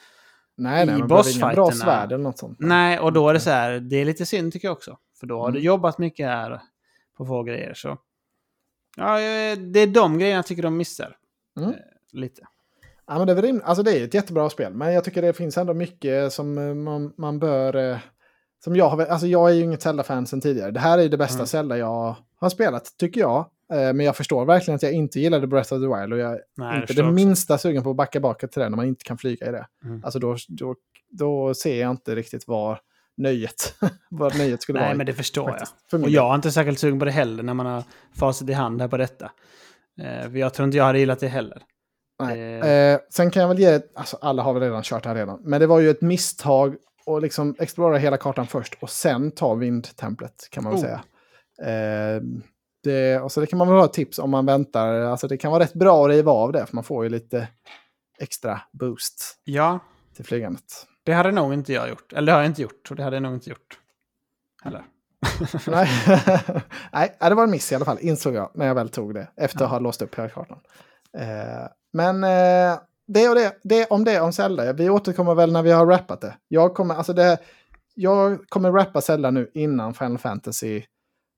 Nej, 0.58 0.86
nej, 0.86 0.96
I 0.96 0.98
inga 0.98 1.08
bra 1.08 1.18
bossfighterna- 1.18 1.72
svärd 1.72 2.12
eller 2.12 2.24
något 2.24 2.38
sånt. 2.40 2.58
Nej, 2.60 3.00
och 3.00 3.14
då 3.14 3.30
är 3.30 3.34
det 3.34 3.40
så 3.40 3.50
här, 3.50 3.80
det 3.80 3.96
är 3.96 4.06
lite 4.06 4.26
synd 4.26 4.54
tycker 4.54 4.68
jag 4.68 4.74
också. 4.78 4.98
För 5.20 5.28
då 5.28 5.40
har 5.40 5.50
Mm. 5.50 5.54
du 5.54 5.66
jobbat 5.66 5.98
mycket 5.98 6.28
här 6.28 6.62
på 7.18 7.26
få 7.26 7.44
grejer. 7.44 7.74
Så. 7.74 7.98
Ja, 8.98 9.20
eh, 9.22 9.58
det 9.58 9.80
är 9.80 9.88
de 9.88 10.18
grejerna 10.20 10.36
jag 10.38 10.46
tycker 10.46 10.64
de 10.64 10.78
missar. 10.78 11.16
Mm. 11.60 11.70
Eh, 11.70 11.76
lite. 12.12 12.42
Ja, 13.08 13.18
men 13.18 13.28
det, 13.28 13.34
är 13.34 13.42
rim- 13.42 13.62
alltså, 13.66 13.84
det 13.84 14.00
är 14.00 14.04
ett 14.04 14.14
jättebra 14.14 14.50
spel, 14.50 14.74
men 14.74 14.94
jag 14.94 15.04
tycker 15.04 15.22
det 15.22 15.34
finns 15.34 15.58
ändå 15.58 15.74
mycket 15.74 16.34
som 16.34 16.58
eh, 16.58 16.74
man, 16.74 17.14
man 17.18 17.39
bör... 17.39 18.00
Som 18.64 18.76
jag, 18.76 18.89
har, 18.89 19.06
alltså 19.06 19.28
jag 19.28 19.50
är 19.50 19.54
ju 19.54 19.64
inget 19.64 19.82
Zelda-fan 19.82 20.28
sedan 20.28 20.42
tidigare. 20.42 20.72
Det 20.72 20.80
här 20.80 20.98
är 20.98 21.10
det 21.10 21.18
bästa 21.18 21.36
Mm. 21.36 21.48
Zelda 21.48 21.78
jag 21.78 22.16
har 22.36 22.50
spelat, 22.50 22.98
tycker 22.98 23.22
jag. 23.22 23.46
Men 23.70 24.00
jag 24.00 24.16
förstår 24.16 24.46
verkligen 24.46 24.76
att 24.76 24.84
jag 24.84 24.92
inte 24.94 25.20
gillade 25.20 25.48
Breath 25.48 25.74
of 25.74 25.82
the 25.82 25.88
Wild 26.00 26.14
och 26.14 26.20
jag 26.20 26.32
är 26.32 26.42
Nej, 26.58 26.82
inte 26.82 26.94
det 26.94 27.02
också. 27.02 27.12
minsta 27.12 27.58
sugen 27.58 27.84
på 27.84 27.89
att 27.89 27.96
backa 27.96 28.20
baka 28.20 28.48
till 28.48 28.62
det 28.62 28.70
när 28.70 28.76
man 28.78 28.86
inte 28.88 29.04
kan 29.04 29.18
flyga 29.18 29.48
i 29.50 29.52
det. 29.52 29.68
Mm. 29.86 30.02
Alltså 30.06 30.20
då, 30.20 30.38
då, 30.48 30.76
då 31.10 31.54
ser 31.54 31.82
jag 31.82 31.92
inte 31.92 32.16
riktigt 32.16 32.48
vad 32.48 32.78
nöjet, 33.22 33.76
vad 34.10 34.38
nöjet 34.38 34.62
skulle 34.62 34.80
Nej, 34.80 34.88
vara. 34.88 34.98
men 34.98 35.06
det 35.06 35.14
förstår 35.14 35.48
faktiskt, 35.50 35.74
för 35.90 35.98
jag. 35.98 36.00
min 36.00 36.06
Och 36.06 36.12
jag 36.12 36.32
är 36.32 36.36
inte 36.36 36.52
särskilt 36.52 36.80
sugen 36.80 37.00
på 37.00 37.06
det 37.06 37.12
heller 37.12 37.44
när 37.44 37.54
man 37.54 37.66
har 37.66 37.84
facit 38.16 38.50
i 38.50 38.54
hand 38.54 38.82
här 38.82 38.88
på 38.88 38.98
detta. 38.98 39.32
Eh, 40.02 40.30
för 40.32 40.38
jag 40.38 40.54
tror 40.54 40.66
inte 40.66 40.78
jag 40.78 40.86
hade 40.86 41.00
gillat 41.00 41.20
det 41.20 41.28
heller. 41.28 41.64
Nej. 42.24 42.60
Eh. 42.60 42.70
Eh, 42.70 43.00
sen 43.10 43.32
kan 43.32 43.42
jag 43.42 43.50
väl 43.50 43.60
ge, 43.60 43.82
alltså 43.96 44.18
alla 44.22 44.44
har 44.44 44.54
väl 44.54 44.64
redan 44.64 44.84
kört 44.84 45.06
här 45.06 45.16
redan, 45.16 45.40
men 45.44 45.60
det 45.60 45.68
var 45.68 45.80
ju 45.80 45.90
ett 45.90 46.02
misstag 46.02 46.76
att 47.06 47.22
liksom 47.22 47.56
explora 47.60 47.98
hela 47.98 48.18
kartan 48.18 48.48
först 48.48 48.78
och 48.82 48.90
sen 48.90 49.32
ta 49.32 49.54
vindtemplet 49.54 50.48
kan 50.52 50.64
man 50.64 50.74
väl 50.74 50.82
Oh. 50.82 50.86
säga. 50.86 51.02
Eh, 51.64 52.22
det, 52.84 53.20
och 53.20 53.32
så 53.32 53.40
det 53.40 53.48
kan 53.48 53.60
man 53.60 53.68
väl 53.68 53.78
ha 53.78 53.86
ett 53.86 53.94
tips 53.94 54.20
om 54.20 54.30
man 54.30 54.46
väntar, 54.46 55.00
alltså 55.02 55.28
det 55.28 55.38
kan 55.38 55.52
vara 55.52 55.64
rätt 55.64 55.74
bra 55.74 56.06
att 56.06 56.10
riva 56.12 56.32
av 56.32 56.52
det 56.52 56.66
för 56.66 56.76
man 56.76 56.84
får 56.84 57.04
ju 57.04 57.10
lite 57.10 57.48
extra 58.20 58.62
boost 58.72 59.38
Ja, 59.44 59.80
till 60.16 60.26
flygandet. 60.26 60.88
Det 61.04 61.14
hade 61.14 61.32
nog 61.32 61.54
inte 61.54 61.74
jag 61.74 61.89
gjort. 61.89 62.14
Eller 62.14 62.26
det 62.26 62.32
har 62.32 62.39
jag 62.39 62.49
inte 62.49 62.62
gjort. 62.62 62.88
Och 62.91 62.95
det 62.95 63.04
hade 63.04 63.16
jag 63.16 63.24
nog 63.24 63.34
inte 63.34 63.49
gjort. 63.49 63.80
Heller. 64.64 64.84
Nej. 65.68 65.89
Nej, 66.91 67.18
det 67.20 67.36
var 67.36 67.43
en 67.43 67.52
miss 67.52 67.72
i 67.72 67.76
alla 67.76 67.86
fall, 67.86 67.97
insåg 68.02 68.34
jag 68.36 68.52
när 68.54 68.68
jag 68.68 68.76
väl 68.76 68.89
tog 68.89 69.14
det 69.14 69.28
efter 69.36 69.66
att 69.66 69.72
ha 69.72 69.80
låst 69.80 70.02
upp 70.02 70.16
hela 70.20 70.30
kartan. 70.30 70.60
Eh, 71.18 71.68
men 71.93 72.24
eh, 72.24 72.80
det 73.08 73.30
och 73.30 73.36
det, 73.36 73.60
det 73.64 73.86
om 73.86 74.04
det 74.04 74.20
om 74.22 74.34
Zelda. 74.34 74.74
Vi 74.74 74.89
återkommer 74.89 75.36
väl 75.36 75.52
när 75.52 75.64
vi 75.64 75.72
har 75.72 75.86
rappat 75.86 76.22
det. 76.22 76.38
Jag 76.47 76.74
kommer, 76.74 76.95
alltså 76.95 77.14
det, 77.14 77.38
jag 77.95 78.49
kommer 78.49 78.72
rappa 78.72 79.02
Zelda 79.02 79.32
nu 79.32 79.52
innan 79.54 79.93
Final 79.93 80.18
Fantasy. 80.18 80.78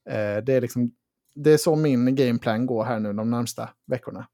Eh, 0.09 0.37
det, 0.43 0.53
är 0.53 0.61
liksom, 0.61 0.91
det 1.35 1.51
är 1.53 1.57
så 1.57 1.75
min 1.75 2.15
gameplan 2.15 2.65
går 2.65 2.83
här 2.83 2.99
nu 2.99 3.13
de 3.13 3.29
närmsta 3.31 3.69
veckorna. 3.87 4.27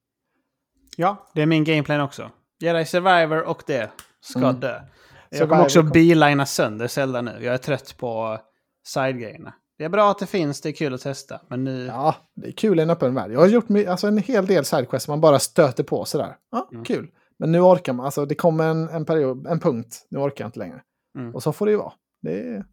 Ja, 0.98 1.30
det 1.34 1.42
är 1.42 1.46
min 1.46 1.64
gameplan 1.64 2.02
också. 2.02 2.32
Jedi 2.60 2.86
Survivor 2.86 3.44
och 3.44 3.64
det 3.68 3.90
ska 4.22 4.40
Mm. 4.40 4.60
dö. 4.60 4.82
Jag 5.30 5.38
Survivor 5.38 5.50
kommer 5.50 5.64
också 5.64 5.84
bilina 5.84 6.46
sönder 6.46 6.88
Zelda 6.88 7.22
nu. 7.22 7.32
Jag 7.42 7.54
är 7.54 7.58
trött 7.58 7.98
på 7.98 8.40
side-grejerna. 8.88 9.54
Det 9.78 9.84
är 9.86 9.90
bra 9.90 10.12
att 10.12 10.20
det 10.20 10.26
finns, 10.26 10.62
det 10.62 10.70
är 10.70 10.74
kul 10.74 10.94
att 10.94 11.02
testa. 11.02 11.42
Men 11.50 11.64
nu... 11.64 11.86
Ja, 11.86 12.16
det 12.36 12.48
är 12.48 12.52
kul 12.52 12.80
i 12.80 12.82
en 12.84 12.90
öppen 12.90 13.16
värld. 13.16 13.32
Jag 13.32 13.40
har 13.40 13.48
gjort 13.48 13.66
alltså, 13.88 14.08
en 14.08 14.18
hel 14.18 14.46
del 14.46 14.66
sidequests 14.66 15.08
man 15.08 15.22
bara 15.22 15.40
stöter 15.40 15.84
på 15.84 16.06
sådär. 16.06 16.36
Ja, 16.52 16.70
Mm. 16.72 16.84
kul. 16.86 17.08
Men 17.40 17.52
nu 17.52 17.60
orkar 17.60 17.94
man, 17.94 18.06
alltså 18.06 18.26
det 18.26 18.36
kommer 18.36 18.68
en, 18.68 18.90
en 18.90 19.06
period, 19.06 19.48
en 19.48 19.60
punkt, 19.60 20.08
nu 20.10 20.20
orkar 20.20 20.44
jag 20.44 20.48
inte 20.48 20.60
längre. 20.60 20.82
Mm. 21.18 21.36
Och 21.36 21.44
så 21.44 21.54
får 21.54 21.66
det 21.66 21.72
ju 21.72 21.78
vara. 21.78 21.94
Det 22.22 22.40
är 22.40 22.64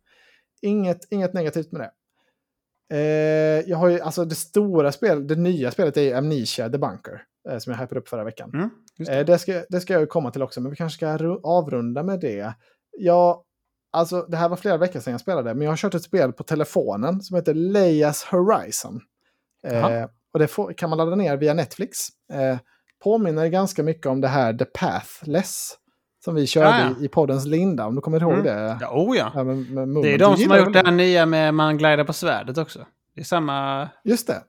inget, 0.62 0.98
inget 1.11 1.32
negativt 1.34 1.72
med 1.72 1.80
det. 1.80 1.90
Eh, 2.96 3.70
jag 3.70 3.76
har 3.78 3.88
ju, 3.88 4.00
alltså 4.00 4.24
det 4.24 4.34
stora 4.34 4.92
spelet, 4.92 5.28
det 5.28 5.36
nya 5.36 5.70
spelet 5.70 5.96
är 5.96 6.16
Amnesia 6.16 6.68
The 6.68 6.78
Bunker. 6.78 7.22
Eh, 7.48 7.59
som 7.59 7.72
jag 7.72 7.80
hypade 7.80 8.00
upp 8.00 8.09
förra 8.09 8.24
veckan. 8.24 8.50
Mm, 8.54 8.70
det. 8.99 9.18
Eh, 9.18 9.24
det, 9.26 9.38
ska, 9.38 9.64
det 9.68 9.80
ska 9.80 9.92
jag 9.92 10.01
ju 10.01 10.07
komma 10.07 10.30
till 10.30 10.42
också, 10.42 10.61
men 10.61 10.70
vi 10.70 10.76
kanske 10.76 10.97
ska 10.97 11.16
ru- 11.16 11.40
avrunda 11.42 12.03
med 12.03 12.20
det. 12.20 12.55
Ja, 12.99 13.44
alltså 13.92 14.22
det 14.28 14.36
här 14.36 14.49
var 14.49 14.57
flera 14.57 14.76
veckor 14.76 15.01
sedan 15.01 15.11
jag 15.11 15.20
spelade, 15.20 15.55
men 15.55 15.62
jag 15.64 15.70
har 15.72 15.76
kört 15.76 15.94
ett 15.94 16.03
spel 16.03 16.32
på 16.32 16.42
telefonen 16.44 17.20
som 17.22 17.36
heter 17.36 17.55
Leias 17.55 18.24
Horizon. 18.24 19.01
Eh, 19.64 20.05
och 20.32 20.38
det 20.38 20.49
får, 20.49 20.72
kan 20.72 20.90
man 20.90 20.97
ladda 20.99 21.14
ner 21.16 21.36
via 21.36 21.55
Netflix. 21.55 21.99
Eh, 22.32 22.59
påminner 23.05 23.47
ganska 23.49 23.82
mycket 23.82 24.07
om 24.07 24.20
det 24.20 24.28
här 24.28 24.55
The 24.55 24.64
Pathless. 24.64 25.74
Som 26.24 26.34
vi 26.34 26.47
körde 26.47 26.68
Ja, 26.68 26.90
ja. 26.99 27.05
i, 27.05 27.09
poddens 27.09 27.47
linda, 27.47 27.86
om 27.86 27.94
du 27.94 28.01
kommer 28.01 28.20
ihåg 28.22 28.32
Mm. 28.32 28.44
det? 28.44 28.78
Ja, 28.80 28.90
oh 28.92 29.16
ja. 29.16 29.44
Med, 29.44 29.57
med 29.70 29.88
Moon. 29.88 30.03
Det 30.03 30.14
är 30.14 30.18
de 30.18 30.36
som 30.36 30.51
har 30.51 30.59
gjort 30.59 30.72
det 30.72 30.82
här 30.86 30.92
nya 30.92 31.26
med 31.26 31.55
man 31.55 31.78
glider 31.78 32.05
på 32.05 32.12
svärdet 32.12 32.59
också. 32.59 32.86
Det 33.14 33.20
är 33.20 33.24
samma, 33.24 33.88
Just 34.05 34.26
det, 34.26 34.42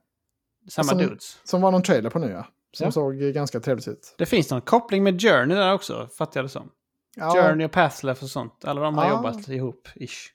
samma 0.70 0.88
Som- 0.88 0.98
dudes. 0.98 1.40
som 1.44 1.60
var 1.60 1.70
någon 1.72 1.82
trailer 1.82 2.10
på 2.10 2.18
nu 2.18 2.30
ja. 2.30 2.46
Som 2.76 2.84
Ja. 2.84 2.90
såg 2.92 3.14
ganska 3.16 3.60
trevligt 3.60 3.88
ut. 3.88 4.14
Det 4.18 4.26
finns 4.26 4.50
någon 4.50 4.60
koppling 4.60 5.02
med 5.02 5.20
Journey 5.22 5.56
där 5.56 5.72
också, 5.72 6.08
fattar 6.18 6.40
jag 6.40 6.44
det 6.44 6.48
som. 6.48 6.70
Ja, 7.16 7.32
Journey 7.34 7.66
och 7.66 7.72
Pathless 7.72 8.22
och 8.22 8.28
sånt. 8.28 8.64
Alla 8.64 8.80
de 8.80 8.98
har 8.98 9.04
Ja. 9.04 9.10
jobbat 9.10 9.48
ihop, 9.48 9.88
ish. 9.94 10.28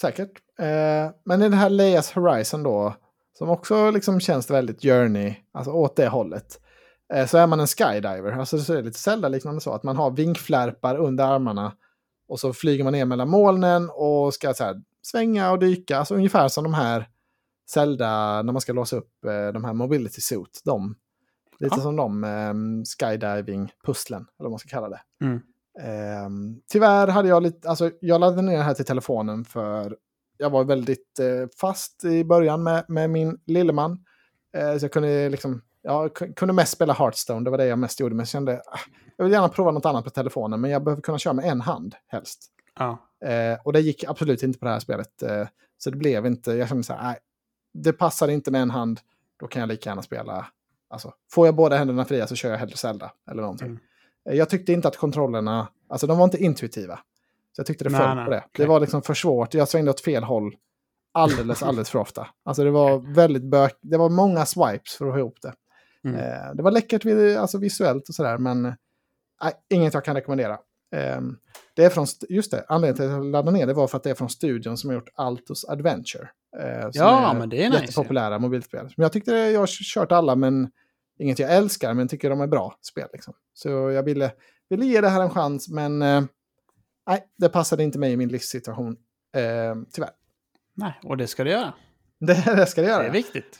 Säkert. 0.00 0.30
Eh, 0.58 1.10
men 1.24 1.42
i 1.42 1.48
det 1.48 1.56
här 1.56 1.70
Leias 1.70 2.12
Horizon 2.12 2.62
då, 2.62 2.94
som 3.38 3.48
också 3.50 3.90
liksom 3.90 4.20
känns 4.20 4.50
väldigt 4.50 4.82
Journey, 4.82 5.34
alltså 5.52 5.72
åt 5.72 5.96
det 5.96 6.08
hållet, 6.08 6.60
eh, 7.14 7.26
så 7.26 7.38
är 7.38 7.46
man 7.46 7.60
en 7.60 7.66
skydiver. 7.66 8.32
Alltså 8.32 8.56
det 8.56 8.78
är 8.78 8.82
lite 8.82 8.98
Zelda-liknande 8.98 9.60
så, 9.60 9.72
att 9.72 9.82
man 9.82 9.96
har 9.96 10.10
vinkflärpar 10.10 10.96
under 10.96 11.24
armarna 11.24 11.72
och 12.28 12.40
så 12.40 12.52
flyger 12.52 12.84
man 12.84 12.92
ner 12.92 13.04
mellan 13.04 13.28
molnen 13.28 13.90
och 13.92 14.34
ska 14.34 14.54
så 14.54 14.64
här, 14.64 14.82
svänga 15.02 15.50
och 15.50 15.58
dyka. 15.58 15.98
Alltså 15.98 16.14
ungefär 16.14 16.48
som 16.48 16.64
de 16.64 16.74
här 16.74 17.08
Zelda, 17.70 18.42
när 18.42 18.52
man 18.52 18.60
ska 18.60 18.72
låsa 18.72 18.96
upp 18.96 19.24
eh, 19.24 19.52
de 19.52 19.64
här 19.64 19.72
mobility 19.72 20.20
suit. 20.20 20.60
De, 20.64 20.94
lite 21.60 21.74
Ja. 21.76 21.82
som 21.82 21.96
de 21.96 22.24
eh, 22.24 22.54
skydiving-pusslen, 22.84 24.20
eller 24.20 24.44
vad 24.44 24.50
man 24.50 24.58
ska 24.58 24.68
kalla 24.68 24.88
det. 24.88 25.00
Mm. 25.24 25.40
Ehm, 25.80 26.60
tyvärr 26.72 27.06
hade 27.08 27.28
jag 27.28 27.42
lite, 27.42 27.68
alltså 27.68 27.90
jag 28.00 28.20
laddade 28.20 28.42
ner 28.42 28.56
det 28.56 28.62
här 28.62 28.74
till 28.74 28.84
telefonen 28.84 29.44
för 29.44 29.96
jag 30.38 30.50
var 30.50 30.64
väldigt 30.64 31.18
eh, 31.18 31.48
fast 31.60 32.04
i 32.04 32.24
början 32.24 32.62
med, 32.62 32.84
med 32.88 33.10
min 33.10 33.38
lilleman. 33.46 34.04
Eh, 34.56 34.76
så 34.78 34.84
jag 34.84 34.92
kunde 34.92 35.28
liksom, 35.28 35.62
jag 35.82 36.10
ku- 36.12 36.34
kunde 36.34 36.54
mest 36.54 36.72
spela 36.72 36.92
Hearthstone, 36.92 37.44
det 37.44 37.50
var 37.50 37.58
det 37.58 37.66
jag 37.66 37.78
mest 37.78 38.00
gjorde. 38.00 38.14
Men 38.14 38.20
jag 38.20 38.28
kände, 38.28 38.62
ah, 38.66 38.78
jag 39.16 39.24
vill 39.24 39.32
gärna 39.32 39.48
prova 39.48 39.70
något 39.70 39.86
annat 39.86 40.04
på 40.04 40.10
telefonen, 40.10 40.60
men 40.60 40.70
jag 40.70 40.84
behöver 40.84 41.02
kunna 41.02 41.18
köra 41.18 41.34
med 41.34 41.44
en 41.44 41.60
hand 41.60 41.94
helst. 42.06 42.46
Ja. 42.78 42.98
Eh, 43.28 43.58
och 43.64 43.72
det 43.72 43.80
gick 43.80 44.04
absolut 44.04 44.42
inte 44.42 44.58
på 44.58 44.64
det 44.64 44.70
här 44.72 44.80
spelet. 44.80 45.22
Så 45.78 45.90
det 45.90 45.96
blev 45.96 46.26
inte, 46.26 46.52
jag 46.52 46.68
kände 46.68 46.84
så 46.84 46.92
här, 46.92 47.02
nej, 47.02 47.18
det 47.74 47.92
passar 47.92 48.28
inte 48.28 48.50
med 48.50 48.62
en 48.62 48.70
hand, 48.70 49.00
då 49.40 49.46
kan 49.46 49.60
jag 49.60 49.68
lika 49.68 49.90
gärna 49.90 50.02
spela, 50.02 50.46
alltså 50.90 51.14
får 51.32 51.46
jag 51.46 51.54
båda 51.54 51.76
händerna 51.76 52.04
fria 52.04 52.26
så 52.26 52.34
kör 52.34 52.50
jag 52.50 52.58
hellre 52.58 52.76
Zelda 52.76 53.12
eller 53.30 53.42
någonting. 53.42 53.68
Mm. 53.68 53.80
Eh, 54.30 54.34
Jag 54.36 54.48
tyckte 54.48 54.72
inte 54.72 54.88
att 54.88 54.96
kontrollerna, 54.96 55.68
alltså 55.88 56.06
de 56.06 56.18
var 56.18 56.24
inte 56.24 56.38
intuitiva. 56.44 56.96
Så 57.52 57.60
jag 57.60 57.66
tyckte 57.66 57.84
det 57.84 57.90
föll 57.90 58.24
på 58.24 58.30
det. 58.30 58.38
okej. 58.38 58.50
Det 58.52 58.66
var 58.66 58.80
liksom 58.80 59.02
för 59.02 59.14
svårt, 59.14 59.54
jag 59.54 59.68
svängde 59.68 59.90
åt 59.90 60.00
fel 60.00 60.22
håll 60.24 60.56
alldeles, 61.12 61.62
alldeles 61.62 61.90
för 61.90 61.98
ofta. 61.98 62.26
Alltså 62.44 62.64
det 62.64 62.70
var 62.70 63.14
väldigt 63.14 63.42
bök, 63.44 63.78
det 63.80 63.96
var 63.96 64.08
många 64.08 64.46
swipes 64.46 64.94
för 64.94 65.06
att 65.06 65.12
få 65.12 65.18
ihop 65.18 65.38
det. 65.42 65.54
Mm. 66.04 66.20
Eh, 66.20 66.54
det 66.54 66.62
var 66.62 66.70
läckert 66.70 67.06
alltså 67.38 67.58
visuellt 67.58 68.08
och 68.08 68.14
sådär, 68.14 68.38
men 68.38 68.64
eh, 68.64 68.72
inget 69.70 69.94
jag 69.94 70.04
kan 70.04 70.14
rekommendera. 70.14 70.58
Eh, 70.92 71.20
det 71.74 71.84
är 71.84 71.90
från, 71.90 72.04
st- 72.04 72.26
just 72.30 72.50
det, 72.50 72.64
anledningen 72.68 72.96
till 72.96 73.04
att 73.04 73.10
jag 73.12 73.24
laddade 73.30 73.56
ner 73.58 73.66
det 73.66 73.74
var 73.74 73.86
för 73.88 73.96
att 73.96 74.02
det 74.02 74.10
är 74.10 74.14
från 74.14 74.30
studion 74.30 74.76
som 74.76 74.90
har 74.90 74.94
gjort 74.94 75.08
Altos 75.14 75.64
Adventure. 75.64 76.28
Eh, 76.60 76.88
Ja, 76.92 77.34
men 77.38 77.48
det 77.48 77.64
är 77.64 77.70
nice. 77.70 77.80
Jättepopulära 77.82 78.38
mobilspel. 78.38 78.84
Men 78.96 79.02
jag 79.04 79.12
tyckte 79.12 79.30
det, 79.32 79.50
jag 79.50 79.60
har 79.60 79.66
kört 79.66 80.12
alla, 80.12 80.34
men 80.36 80.70
inget 81.18 81.38
jag 81.38 81.52
älskar, 81.52 81.94
men 81.94 82.08
tycker 82.08 82.30
de 82.30 82.40
är 82.40 82.46
bra 82.46 82.78
spel. 82.82 83.08
Liksom. 83.12 83.34
Så 83.54 83.68
jag 83.68 84.02
ville, 84.02 84.32
ville 84.70 84.86
ge 84.86 85.00
det 85.00 85.08
här 85.08 85.22
en 85.22 85.30
chans, 85.30 85.68
men 85.68 86.02
eh, 86.02 86.22
nej, 87.06 87.26
det 87.38 87.48
passade 87.48 87.82
inte 87.82 87.98
mig 87.98 88.12
i 88.12 88.16
min 88.16 88.28
livssituation. 88.28 88.96
Eh, 89.36 89.74
tyvärr. 89.92 90.10
Nej, 90.74 91.00
och 91.04 91.16
det 91.16 91.26
ska 91.26 91.44
du 91.44 91.50
göra. 91.50 91.72
Det, 92.26 92.34
det 92.56 92.66
ska 92.66 92.80
det 92.82 92.88
göra. 92.88 93.02
Det 93.02 93.08
är 93.08 93.12
viktigt. 93.12 93.58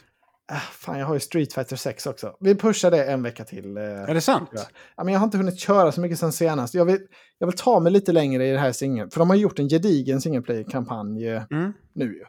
Ah, 0.52 0.56
fan, 0.72 0.98
jag 0.98 1.06
har 1.06 1.14
ju 1.14 1.20
Street 1.20 1.52
Fighter 1.52 1.76
6 1.76 2.06
också. 2.06 2.36
Vi 2.40 2.54
pushar 2.54 2.90
det 2.90 3.04
en 3.04 3.22
vecka 3.22 3.44
till. 3.44 3.76
eh. 3.76 3.82
Är 3.82 4.14
det 4.14 4.20
sant? 4.20 4.50
Ja. 4.52 5.04
Men 5.04 5.12
jag 5.14 5.20
har 5.20 5.24
inte 5.24 5.38
hunnit 5.38 5.58
köra 5.58 5.92
så 5.92 6.00
mycket 6.00 6.18
sen 6.18 6.32
senast. 6.32 6.74
Jag 6.74 6.84
vill, 6.84 6.98
jag 7.38 7.46
vill 7.46 7.56
ta 7.56 7.80
mig 7.80 7.92
lite 7.92 8.12
längre 8.12 8.46
i 8.48 8.52
det 8.52 8.58
här 8.58 8.72
singeln. 8.72 9.10
För 9.10 9.18
de 9.18 9.30
har 9.30 9.36
gjort 9.36 9.58
en 9.58 9.68
gedigen 9.68 10.20
singleplay-kampanj 10.20 11.26
eh, 11.28 11.42
Mm. 11.50 11.72
nu 11.92 12.04
ju. 12.04 12.20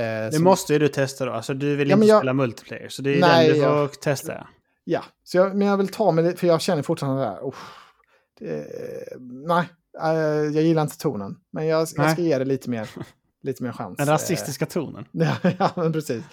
Eh, 0.00 0.30
Det 0.30 0.38
måste 0.38 0.72
ju 0.72 0.78
du 0.78 0.88
testa 0.88 1.24
då. 1.24 1.32
Alltså 1.32 1.54
du 1.54 1.76
vill 1.76 1.88
Ja, 1.90 1.94
inte 1.96 2.06
jag- 2.08 2.18
spela 2.18 2.32
multiplayer. 2.32 2.88
Så 2.88 3.02
det 3.02 3.16
är 3.16 3.20
Nej, 3.20 3.46
den 3.48 3.56
du 3.56 3.62
får 3.64 3.72
jag- 3.72 4.00
testa. 4.00 4.46
Ja, 4.84 5.04
så 5.24 5.36
jag, 5.36 5.56
men 5.56 5.68
jag 5.68 5.76
vill 5.76 5.88
ta 5.88 6.10
mig 6.12 6.36
för 6.36 6.46
jag 6.46 6.60
känner 6.60 6.82
fortfarande 6.82 7.22
där. 7.22 7.38
Oh, 7.42 7.54
det, 8.40 8.66
nej, 9.46 9.68
eh, 10.02 10.12
jag 10.54 10.62
gillar 10.62 10.82
inte 10.82 10.98
tonen. 10.98 11.36
Men 11.52 11.66
jag, 11.66 11.80
jag 11.96 12.10
ska 12.12 12.22
ge 12.22 12.38
det 12.38 12.44
lite 12.44 12.70
mer, 12.70 12.88
lite 13.42 13.62
mer 13.62 13.72
chans. 13.72 13.96
Den 13.96 14.06
rasistiska 14.06 14.66
tonen. 14.66 15.04
Ja, 15.58 15.70
men 15.76 15.92
precis. 15.92 16.24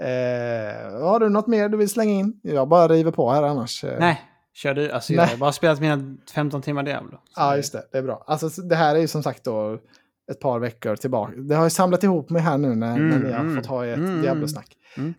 Eh, 0.00 1.00
har 1.02 1.20
du 1.20 1.28
något 1.28 1.46
mer 1.46 1.68
du 1.68 1.76
vill 1.76 1.88
slänga 1.88 2.12
in? 2.12 2.40
Jag 2.42 2.68
bara 2.68 2.88
river 2.88 3.10
på 3.10 3.30
här 3.30 3.42
annars. 3.42 3.84
eh. 3.84 3.96
Nej, 3.98 4.20
kör 4.54 4.74
du. 4.74 4.90
Alltså 4.90 5.12
jag 5.12 5.26
har 5.26 5.36
bara 5.36 5.52
spelat 5.52 5.80
mina 5.80 6.16
15 6.34 6.62
timmar 6.62 6.82
Diablo. 6.82 7.18
Ja, 7.36 7.56
just 7.56 7.72
det. 7.72 7.82
Det 7.92 7.98
är 7.98 8.02
bra. 8.02 8.24
Alltså, 8.26 8.50
så 8.50 8.62
det 8.62 8.76
här 8.76 8.94
är 8.94 8.98
ju 9.00 9.08
som 9.08 9.22
sagt 9.22 9.44
då 9.44 9.78
ett 10.32 10.40
par 10.40 10.58
veckor 10.58 10.96
tillbaka. 10.96 11.32
Det 11.36 11.54
har 11.54 11.64
ju 11.64 11.70
samlat 11.70 12.02
ihop 12.04 12.30
mig 12.30 12.42
här 12.42 12.58
nu 12.58 12.68
när, 12.74 12.90
när 12.90 12.96
Mm, 13.16 13.20
ni 13.22 13.32
har 13.32 13.40
mm, 13.40 13.56
fått 13.56 13.66
ha 13.66 13.86
ett 13.86 13.96
mm, 13.98 14.22
Diablo-snack. 14.22 14.76
mm. 14.96 15.14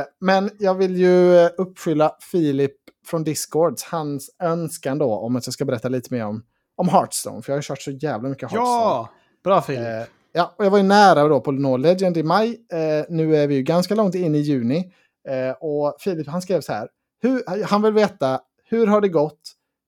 Eh, 0.00 0.04
men 0.20 0.50
jag 0.58 0.74
vill 0.74 0.96
ju 0.96 1.48
uppfylla 1.48 2.12
Filip 2.32 2.72
från 3.06 3.24
Discords, 3.24 3.84
hans 3.84 4.36
önskan 4.42 4.98
då 4.98 5.14
om 5.14 5.36
att 5.36 5.46
jag 5.46 5.54
ska 5.54 5.64
berätta 5.64 5.88
lite 5.88 6.14
mer 6.14 6.24
om, 6.26 6.42
om 6.76 6.88
Hearthstone. 6.88 7.42
För 7.42 7.52
jag 7.52 7.54
har 7.54 7.58
ju 7.58 7.62
kört 7.66 7.82
så 7.82 7.90
jävla 7.90 8.28
mycket 8.28 8.42
Hearthstone. 8.50 8.68
Ja! 8.70 9.08
Bra 9.44 9.60
Filip. 9.62 9.80
Eh, 9.86 10.02
ja, 10.32 10.54
och 10.58 10.64
jag 10.64 10.70
var 10.70 10.78
ju 10.78 10.84
nära 10.84 11.28
då 11.28 11.40
på 11.40 11.52
nå 11.52 11.76
Legend 11.76 12.16
i 12.16 12.22
maj. 12.22 12.66
Eh, 12.72 13.04
nu 13.08 13.36
är 13.36 13.46
vi 13.46 13.54
ju 13.54 13.62
ganska 13.62 13.94
långt 13.94 14.14
in 14.14 14.34
i 14.34 14.38
juni. 14.38 14.92
Eh, 15.28 15.50
och 15.60 15.96
Filip 16.00 16.26
han 16.26 16.42
skrev 16.42 16.60
så 16.60 16.72
här. 16.72 16.88
Hur, 17.20 17.64
han 17.64 17.82
vill 17.82 17.92
veta 17.92 18.40
hur 18.64 18.86
har 18.86 19.00
det 19.00 19.08
gått? 19.08 19.40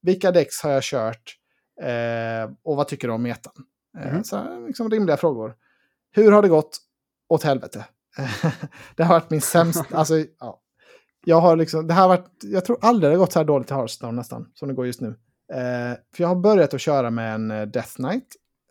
Vilka 0.02 0.32
däcks 0.32 0.62
har 0.62 0.70
jag 0.70 0.82
kört? 0.82 1.36
Eh, 1.82 2.50
och 2.62 2.76
vad 2.76 2.88
tycker 2.88 3.08
du 3.08 3.14
om 3.14 3.22
metan? 3.22 3.52
Mhm. 3.98 4.24
Så 4.24 4.66
liksom 4.66 4.90
rimliga 4.90 5.16
frågor. 5.16 5.54
Hur 6.12 6.32
har 6.32 6.42
det 6.42 6.48
gått? 6.48 6.78
Åt 7.28 7.42
helvete. 7.42 7.84
det 8.96 9.04
har 9.04 9.14
varit 9.14 9.30
min 9.30 9.40
sämsta... 9.40 9.84
alltså, 9.96 10.14
ja. 10.38 10.60
Jag 11.24 11.40
har 11.40 11.56
liksom, 11.56 11.86
det 11.86 11.94
här 11.94 12.08
varit, 12.08 12.30
jag 12.42 12.64
tror 12.64 12.78
aldrig 12.82 13.10
det 13.10 13.14
har 13.14 13.18
gått 13.18 13.32
så 13.32 13.38
här 13.38 13.46
dåligt 13.46 13.70
i 13.70 13.74
Hearthstone 13.74 14.12
nästan, 14.12 14.50
som 14.54 14.68
det 14.68 14.74
går 14.74 14.86
just 14.86 15.00
nu. 15.00 15.08
Eh, 15.52 15.96
för 16.14 16.22
jag 16.22 16.28
har 16.28 16.36
börjat 16.36 16.74
att 16.74 16.80
köra 16.80 17.10
med 17.10 17.34
en 17.34 17.50
eh, 17.50 17.62
Death 17.62 17.94
Knight, 17.94 18.26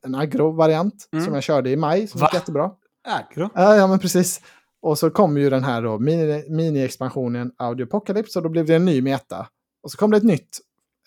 en 0.05 0.15
aggro-variant, 0.15 1.09
Mm. 1.11 1.25
som 1.25 1.33
jag 1.33 1.43
körde 1.43 1.69
i 1.69 1.75
maj, 1.75 2.07
som 2.07 2.21
Va? 2.21 2.27
gick 2.27 2.33
jättebra. 2.33 2.71
Aggro. 3.07 3.49
Ja, 3.55 3.75
ja, 3.75 3.87
men 3.87 3.99
precis. 3.99 4.41
Och 4.81 4.97
så 4.97 5.09
kom 5.09 5.37
ju 5.37 5.49
den 5.49 5.63
här 5.63 5.81
då, 5.81 5.97
mini- 5.97 6.49
mini-expansionen 6.49 7.51
Audio 7.57 7.83
Apocalypse, 7.85 8.39
och 8.39 8.43
då 8.43 8.49
blev 8.49 8.65
det 8.65 8.75
en 8.75 8.85
ny 8.85 9.01
meta. 9.01 9.47
Och 9.83 9.91
så 9.91 9.97
kom 9.97 10.11
det 10.11 10.17
ett 10.17 10.23
nytt 10.23 10.57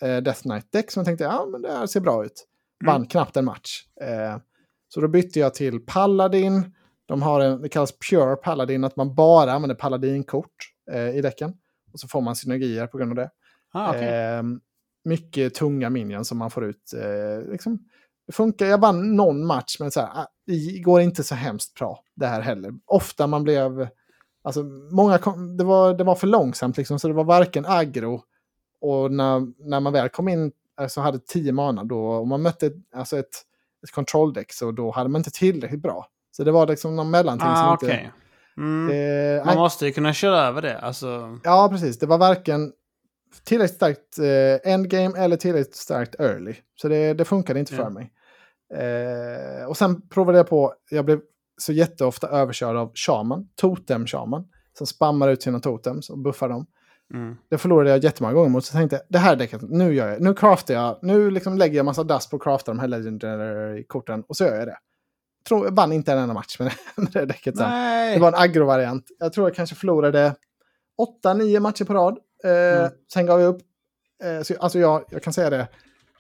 eh, 0.03 0.17
Death 0.17 0.43
Knight-däck 0.43 0.91
som 0.91 1.01
jag 1.01 1.07
tänkte, 1.07 1.25
ja 1.25 1.47
men 1.53 1.63
det 1.63 1.73
här 1.73 1.87
ser 1.87 2.01
bra 2.01 2.25
ut. 2.25 2.47
Vann 2.87 2.97
Mm. 2.97 3.09
knappt 3.09 3.37
en 3.37 3.45
match. 3.45 3.83
Eh, 4.01 4.37
så 4.89 5.01
då 5.01 5.09
bytte 5.09 5.41
jag 5.41 5.55
till 5.55 5.81
Paladin. 5.87 6.75
De 7.07 7.23
har 7.23 7.41
en, 7.41 7.63
det 7.63 7.69
kallas 7.69 7.93
Pure 8.11 8.37
Paladin, 8.37 8.85
att 8.85 8.97
man 8.97 9.15
bara 9.15 9.53
använder 9.53 9.75
Paladin-kort 9.77 10.51
eh, 10.93 11.09
i 11.17 11.21
däcken. 11.21 11.53
Och 11.93 12.01
så 12.01 12.09
får 12.09 12.21
man 12.21 12.37
synergier 12.37 12.87
på 12.87 12.99
grund 12.99 13.11
av 13.11 13.17
det. 13.17 13.31
Ah, 13.73 13.89
okej. 13.91 14.09
Eh, 14.09 14.43
mycket 15.05 15.55
tunga 15.55 15.91
minions 15.91 16.29
som 16.29 16.39
man 16.39 16.51
får 16.51 16.65
ut. 16.65 16.93
Eh, 16.97 17.51
liksom, 17.53 17.79
det 18.27 18.33
funkar, 18.33 18.67
jag 18.67 18.79
vann 18.81 19.17
någon 19.17 19.47
match, 19.47 19.77
men 19.81 19.91
så 19.91 20.01
här, 20.01 20.09
ah, 20.15 20.27
det 20.47 20.79
går 20.79 21.01
inte 21.01 21.25
så 21.25 21.35
hemskt 21.35 21.75
bra 21.75 22.03
det 22.17 22.27
här 22.27 22.41
heller. 22.41 22.73
Ofta 22.87 23.27
man 23.27 23.45
blev... 23.45 23.89
Alltså, 24.45 24.63
många 24.93 25.19
kom, 25.19 25.57
det, 25.57 25.65
var, 25.65 25.95
det 25.95 26.05
var 26.05 26.15
för 26.15 26.27
långsamt, 26.27 26.77
liksom, 26.77 26.99
så 26.99 27.09
det 27.09 27.15
var 27.15 27.25
varken 27.25 27.67
aggro 27.67 28.23
och 28.81 29.13
när, 29.13 29.69
när 29.69 29.81
man 29.81 29.93
väl 29.93 30.09
kom 30.09 30.29
in 30.29 30.53
eh, 30.81 30.87
så 30.87 31.01
hade 31.01 31.19
tio 31.19 31.53
mana 31.53 31.85
då, 31.85 32.07
och 32.07 32.29
man 32.29 32.43
mötte 32.43 32.71
alltså 32.95 33.19
ett, 33.19 33.43
ett 33.85 33.91
kontrolldeck 33.91 34.53
så 34.53 34.71
då 34.71 34.91
hade 34.91 35.09
man 35.11 35.21
inte 35.21 35.31
tillräckligt 35.31 35.83
bra. 35.83 36.07
Så 36.37 36.45
det 36.45 36.53
var 36.53 36.67
liksom 36.67 36.97
någon 36.97 37.11
mellanting 37.11 37.49
Ah, 37.51 37.57
som 37.57 37.73
okej. 37.75 37.91
inte... 38.05 38.13
Mm. 38.57 39.39
Eh, 39.39 39.47
Man 39.47 39.57
måste 39.57 39.87
ju 39.87 39.93
kunna 39.93 40.13
köra 40.13 40.39
över 40.41 40.63
det. 40.63 40.79
Alltså, 40.79 41.39
Ja, 41.45 41.69
precis. 41.73 41.99
Det 41.99 42.07
var 42.07 42.19
varken 42.19 42.73
tillräckligt 43.45 43.77
starkt 43.77 44.19
eh, 44.19 44.73
endgame 44.73 45.19
eller 45.19 45.37
tillräckligt 45.37 45.77
starkt 45.77 46.21
early. 46.21 46.55
Så 46.75 46.89
det, 46.89 47.15
det 47.15 47.25
funkade 47.25 47.61
inte 47.61 47.75
för 47.75 47.91
mig. 47.91 48.13
Eh, 48.75 49.67
och 49.67 49.77
sen 49.77 50.09
provade 50.09 50.39
jag 50.39 50.49
på, 50.49 50.75
jag 50.91 51.05
blev 51.05 51.21
så 51.61 51.73
jätteofta 51.73 52.29
överkörd 52.29 52.77
av 52.77 52.93
shaman, 52.95 53.49
totem-shaman, 53.55 54.45
som 54.79 54.87
spammar 54.87 55.29
ut 55.29 55.43
sina 55.43 55.61
totems 55.61 56.11
och 56.11 56.19
buffar 56.19 56.49
dem. 56.49 56.67
Mm. 57.15 57.37
Det 57.49 57.59
förlorade 57.59 57.91
jag 57.91 58.05
jättemånga 58.05 58.35
gånger 58.35 58.49
mot, 58.49 58.65
så 58.65 58.77
jag 58.77 58.81
tänkte 58.81 59.03
det 59.09 59.19
här 59.19 59.37
däcket, 59.37 59.63
nu 59.63 59.95
gör 59.95 60.09
jag, 60.09 60.21
nu 60.21 60.35
craftar 60.35 60.75
jag, 60.75 60.99
nu 61.03 61.31
liksom 61.31 61.59
lägger 61.59 61.77
jag 61.77 61.85
massa 61.85 62.05
dust 62.05 62.31
på 62.31 62.37
att 62.37 62.43
crafta 62.43 62.71
de 62.71 62.79
här 62.79 62.89
legendary-korten 62.89 64.25
och 64.29 64.37
så 64.37 64.45
gör 64.45 64.57
jag 64.57 64.69
det. 64.69 64.79
Tror, 65.49 65.65
jag 65.67 65.77
vann 65.77 65.93
inte 65.93 66.13
en 66.13 66.19
enda 66.19 66.35
match 66.35 66.59
med 66.59 66.69
det, 66.97 67.03
med 67.03 67.13
det 67.13 67.27
däcket. 67.27 67.57
Det 68.15 68.21
var 68.21 68.29
en 68.29 68.35
aggro-variant. 68.35 69.05
Jag 69.19 69.33
tror 69.33 69.49
jag 69.49 69.57
kanske 69.57 69.77
förlorade 69.77 70.35
8-9 71.25 71.61
matcher 71.61 71.85
på 71.85 71.95
rad. 71.95 72.19
Eh, 72.45 72.79
Mm. 72.79 72.91
Sen 73.13 73.27
gav 73.27 73.41
jag 73.41 73.49
upp. 73.55 73.63
Eh, 74.25 74.43
så, 74.43 74.55
alltså 74.61 74.79
jag, 74.79 75.05
jag 75.11 75.23
kan 75.23 75.33
säga 75.33 75.51
det. 75.51 75.69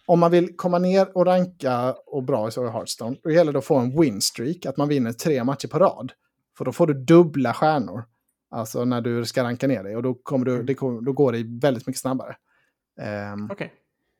Om 0.06 0.20
man 0.20 0.30
vill 0.30 0.56
komma 0.56 0.78
ner 0.78 1.16
och 1.16 1.26
ranka 1.26 1.92
och 2.06 2.22
bra 2.22 2.48
i 2.48 2.50
så 2.50 2.66
i 2.66 2.70
Hearthstone, 2.70 3.16
då 3.22 3.30
gäller 3.30 3.52
det 3.52 3.58
att 3.58 3.64
få 3.64 3.76
en 3.76 4.00
win 4.00 4.20
streak, 4.20 4.66
att 4.66 4.76
man 4.76 4.88
vinner 4.88 5.12
tre 5.12 5.44
matcher 5.44 5.68
på 5.68 5.78
rad. 5.78 6.12
För 6.58 6.64
då 6.64 6.72
får 6.72 6.86
du 6.86 6.94
dubbla 6.94 7.54
stjärnor. 7.54 8.04
Alltså 8.50 8.84
när 8.84 9.00
du 9.00 9.24
ska 9.24 9.44
ranka 9.44 9.66
ner 9.66 9.82
dig. 9.82 9.96
Och 9.96 10.02
då, 10.02 10.14
kommer 10.14 10.44
du, 10.46 10.62
det, 10.62 10.74
kommer- 10.74 11.00
då 11.00 11.12
går 11.12 11.32
det 11.32 11.44
väldigt 11.66 11.86
mycket 11.86 12.00
snabbare. 12.00 12.36
Ehm, 13.00 13.48
Okej. 13.52 13.72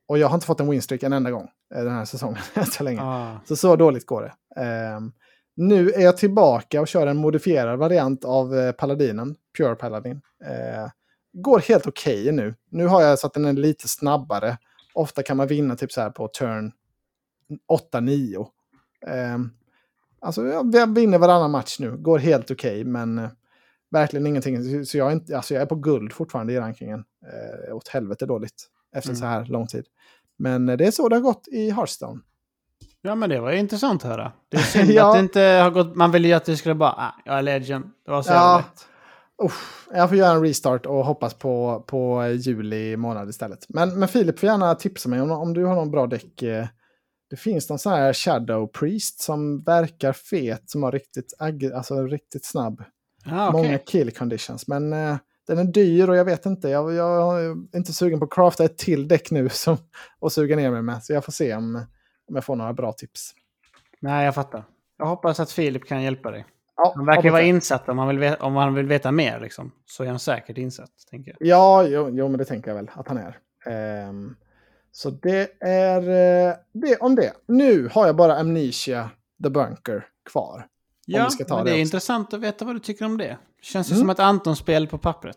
och 0.08 0.18
jag 0.18 0.28
har 0.28 0.34
inte 0.34 0.46
fått 0.46 0.60
en 0.60 0.70
win 0.70 0.82
streak 0.82 1.02
en 1.02 1.12
enda 1.12 1.30
gång 1.30 1.48
eh, 1.74 1.84
den 1.84 1.92
här 1.92 2.04
säsongen 2.04 2.38
så 2.72 2.84
länge. 2.84 3.02
Ah. 3.02 3.40
Så 3.44 3.56
så 3.56 3.76
dåligt 3.76 4.06
går 4.06 4.22
det. 4.22 4.60
Ehm, 4.62 5.12
nu 5.56 5.90
är 5.90 6.00
jag 6.00 6.16
tillbaka 6.16 6.80
och 6.80 6.88
kör 6.88 7.06
en 7.06 7.16
modifierad 7.16 7.78
variant 7.78 8.24
av 8.24 8.54
eh, 8.58 8.72
Paladinen, 8.72 9.36
Pure 9.58 9.74
Paladin. 9.74 10.20
Eh, 10.44 10.90
går 11.32 11.58
helt 11.58 11.86
okej 11.86 12.32
nu. 12.32 12.54
Nu 12.70 12.86
har 12.86 13.02
jag 13.02 13.18
så 13.18 13.26
att 13.26 13.34
den 13.34 13.44
är 13.44 13.52
lite 13.52 13.88
snabbare. 13.88 14.58
Ofta 14.94 15.22
kan 15.22 15.36
man 15.36 15.46
vinna 15.46 15.76
typ 15.76 15.92
så 15.92 16.00
här 16.00 16.10
på 16.10 16.28
turn 16.28 16.72
8-9. 17.92 18.46
Ehm, 19.06 19.50
alltså 20.20 20.46
jag, 20.46 20.94
vinner 20.94 21.18
varannan 21.18 21.50
match 21.50 21.76
nu. 21.80 21.96
Går 21.96 22.18
helt 22.18 22.50
okej, 22.50 22.84
men 22.84 23.18
eh, 23.18 23.28
verkligen 23.90 24.26
ingenting. 24.26 24.84
Så- 24.86 24.98
jag 24.98 25.08
är, 25.08 25.12
inte, 25.12 25.36
alltså 25.36 25.54
jag 25.54 25.62
är 25.62 25.66
på 25.66 25.74
guld 25.74 26.12
fortfarande 26.12 26.52
i 26.52 26.60
rankingen. 26.60 27.04
Eh, 27.68 27.76
åt 27.76 27.88
helvete 27.88 28.26
dåligt 28.26 28.68
efter 28.96 29.10
Mm. 29.10 29.20
så 29.20 29.26
här 29.26 29.44
lång 29.44 29.66
tid. 29.66 29.84
Men 30.38 30.68
eh, 30.68 30.76
det 30.76 30.86
är 30.86 30.90
så 30.90 31.08
det 31.08 31.16
har 31.16 31.20
gått 31.20 31.48
i 31.48 31.70
Hearthstone. 31.70 32.20
Ja, 33.02 33.14
men 33.14 33.30
det 33.30 33.40
var 33.40 33.50
ju 33.52 33.58
intressant 33.58 34.04
att 34.04 34.10
höra. 34.10 34.32
Det 34.48 34.56
är 34.56 34.60
synd 34.72 34.90
Ja. 34.90 35.08
att 35.08 35.14
det 35.14 35.20
inte 35.20 35.40
har 35.40 35.70
gått... 35.70 35.96
Man 35.96 36.10
ville 36.12 36.28
ju 36.28 36.34
att 36.34 36.44
det 36.44 36.56
skulle 36.56 36.74
bara... 36.74 36.90
Ah, 36.92 37.14
jag 37.24 37.38
är 37.38 37.42
legend. 37.42 37.84
Det 38.04 38.10
var 38.10 38.22
så 38.22 38.30
Ja. 38.32 38.34
jävla 38.56 38.64
Uff, 39.42 39.88
jag 39.92 40.08
får 40.08 40.18
göra 40.18 40.32
en 40.36 40.42
restart 40.42 40.86
och 40.86 41.04
hoppas 41.04 41.34
på, 41.34 41.84
på 41.86 42.26
juli 42.26 42.96
månad 42.96 43.28
istället. 43.28 43.66
Men, 43.68 43.98
men 43.98 44.08
Filip 44.08 44.38
får 44.38 44.46
gärna 44.48 44.74
tipsa 44.74 45.08
mig 45.08 45.20
om, 45.20 45.30
om 45.30 45.54
du 45.54 45.64
har 45.64 45.74
någon 45.74 45.90
bra 45.90 46.06
däck. 46.06 46.42
eh, 46.42 46.66
Det 47.30 47.36
finns 47.36 47.68
någon 47.68 47.78
sån 47.78 47.92
här 47.92 48.12
Shadow 48.12 48.66
Priest 48.66 49.20
som 49.20 49.62
verkar 49.62 50.12
fet, 50.12 50.70
som 50.70 50.82
har 50.82 50.92
riktigt, 50.92 51.34
alltså 51.74 52.02
riktigt 52.06 52.44
snabb. 52.44 52.84
Ah, 53.26 53.48
okej. 53.48 53.62
Många 53.62 53.78
kill 53.78 54.10
conditions. 54.10 54.68
Men 54.68 54.92
eh, 54.92 55.16
den 55.46 55.58
är 55.58 55.64
dyr 55.64 56.08
och 56.08 56.16
jag 56.16 56.24
vet 56.24 56.46
inte. 56.46 56.68
Jag, 56.68 56.92
jag 56.92 57.44
är 57.44 57.76
inte 57.76 57.92
sugen 57.92 58.18
på 58.18 58.24
att 58.24 58.32
crafta 58.34 58.64
ett 58.64 58.78
till 58.78 59.08
däck 59.08 59.30
nu 59.30 59.48
som, 59.52 59.76
och 60.18 60.32
suga 60.32 60.56
ner 60.56 60.70
mig 60.70 60.82
med. 60.82 61.04
Så 61.04 61.12
jag 61.12 61.24
får 61.24 61.32
se 61.32 61.54
om, 61.54 61.74
om 62.28 62.34
jag 62.34 62.44
får 62.44 62.56
några 62.56 62.72
bra 62.72 62.92
tips. 62.92 63.32
Nej, 64.00 64.24
jag 64.24 64.34
fattar. 64.34 64.64
Jag 64.98 65.06
hoppas 65.06 65.40
att 65.40 65.50
Filip 65.50 65.88
kan 65.88 66.02
hjälpa 66.02 66.30
dig. 66.30 66.44
Ja, 66.76 66.92
Han 66.96 67.06
verkar 67.06 67.24
ja, 67.24 67.32
vara 67.32 67.42
insatt 67.42 67.88
om 67.88 67.98
han 67.98 68.08
vill 68.08 68.18
veta, 68.18 68.44
om 68.44 68.56
han 68.56 68.74
vill 68.74 68.86
veta 68.86 69.12
mer. 69.12 69.40
Liksom. 69.40 69.72
Så 69.86 70.04
är 70.04 70.08
han 70.08 70.18
säkert 70.18 70.58
insatt, 70.58 70.90
tänker 71.10 71.30
jag. 71.38 71.48
Ja, 71.48 71.82
jo, 71.86 72.10
jo, 72.12 72.28
men 72.28 72.38
det 72.38 72.44
tänker 72.44 72.68
jag 72.70 72.76
väl 72.76 72.90
att 72.94 73.08
han 73.08 73.18
är. 73.18 73.38
Ehm, 73.66 74.34
så 74.92 75.10
det 75.10 75.48
är 75.60 75.98
eh, 76.48 76.54
det 76.72 76.96
om 76.96 77.14
det. 77.14 77.32
Nu 77.48 77.88
har 77.92 78.06
jag 78.06 78.16
bara 78.16 78.36
Amnesia 78.38 79.10
The 79.44 79.50
Bunker 79.50 80.06
kvar. 80.30 80.66
Ja, 81.06 81.24
vi 81.24 81.30
ska 81.30 81.44
ta 81.44 81.56
men 81.56 81.64
det 81.64 81.70
det 81.70 81.74
är 81.74 81.74
också. 81.74 81.80
intressant 81.80 82.34
att 82.34 82.40
veta 82.40 82.64
vad 82.64 82.74
du 82.74 82.78
tycker 82.78 83.04
om 83.04 83.18
det. 83.18 83.24
Det 83.58 83.64
känns 83.64 83.90
ju 83.90 83.94
Mm. 83.94 84.00
som 84.00 84.10
ett 84.10 84.18
Anton-spel 84.18 84.86
på 84.86 84.98
pappret. 84.98 85.36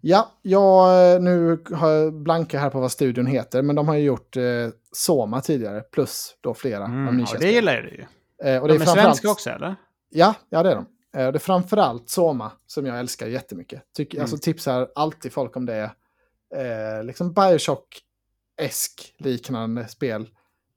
Ja, 0.00 0.30
jag 0.42 1.12
eh, 1.14 1.20
nu 1.20 1.62
har 1.72 1.90
jag 1.90 2.14
blanka 2.14 2.58
här 2.58 2.70
på 2.70 2.80
vad 2.80 2.92
studion 2.92 3.26
heter, 3.26 3.62
men 3.62 3.76
de 3.76 3.88
har 3.88 3.94
ju 3.94 4.04
gjort 4.04 4.36
eh, 4.36 4.42
Soma 4.92 5.40
tidigare, 5.40 5.80
plus 5.80 6.34
då 6.40 6.54
flera 6.54 6.84
Mm, 6.84 7.02
ja, 7.04 7.08
Amnesia. 7.08 7.38
det 7.40 7.50
gillar 7.52 7.72
jag 7.74 7.84
ju. 7.84 8.04
eh, 8.44 8.62
och 8.62 8.68
De 8.68 8.74
det 8.74 8.78
är 8.78 8.80
är 8.80 8.84
framförallt, 8.84 9.16
svenska 9.16 9.30
också, 9.30 9.50
eller? 9.50 9.76
Ja, 10.08 10.34
ja, 10.50 10.62
det 10.62 10.70
är 10.70 10.74
de. 10.74 10.86
Eh, 11.20 11.32
det 11.32 11.36
är 11.36 11.38
framförallt 11.38 12.08
Soma 12.08 12.52
som 12.66 12.86
jag 12.86 12.98
älskar 12.98 13.26
jättemycket. 13.26 13.82
Tycker, 13.96 14.18
Mm. 14.18 14.22
Alltså 14.22 14.38
tipsar 14.38 14.88
alltid 14.94 15.32
folk 15.32 15.56
om 15.56 15.66
det. 15.66 15.90
Eh, 16.54 17.04
liksom 17.04 17.32
Bioshock-esk 17.34 19.14
liknande 19.18 19.88
spel. 19.88 20.28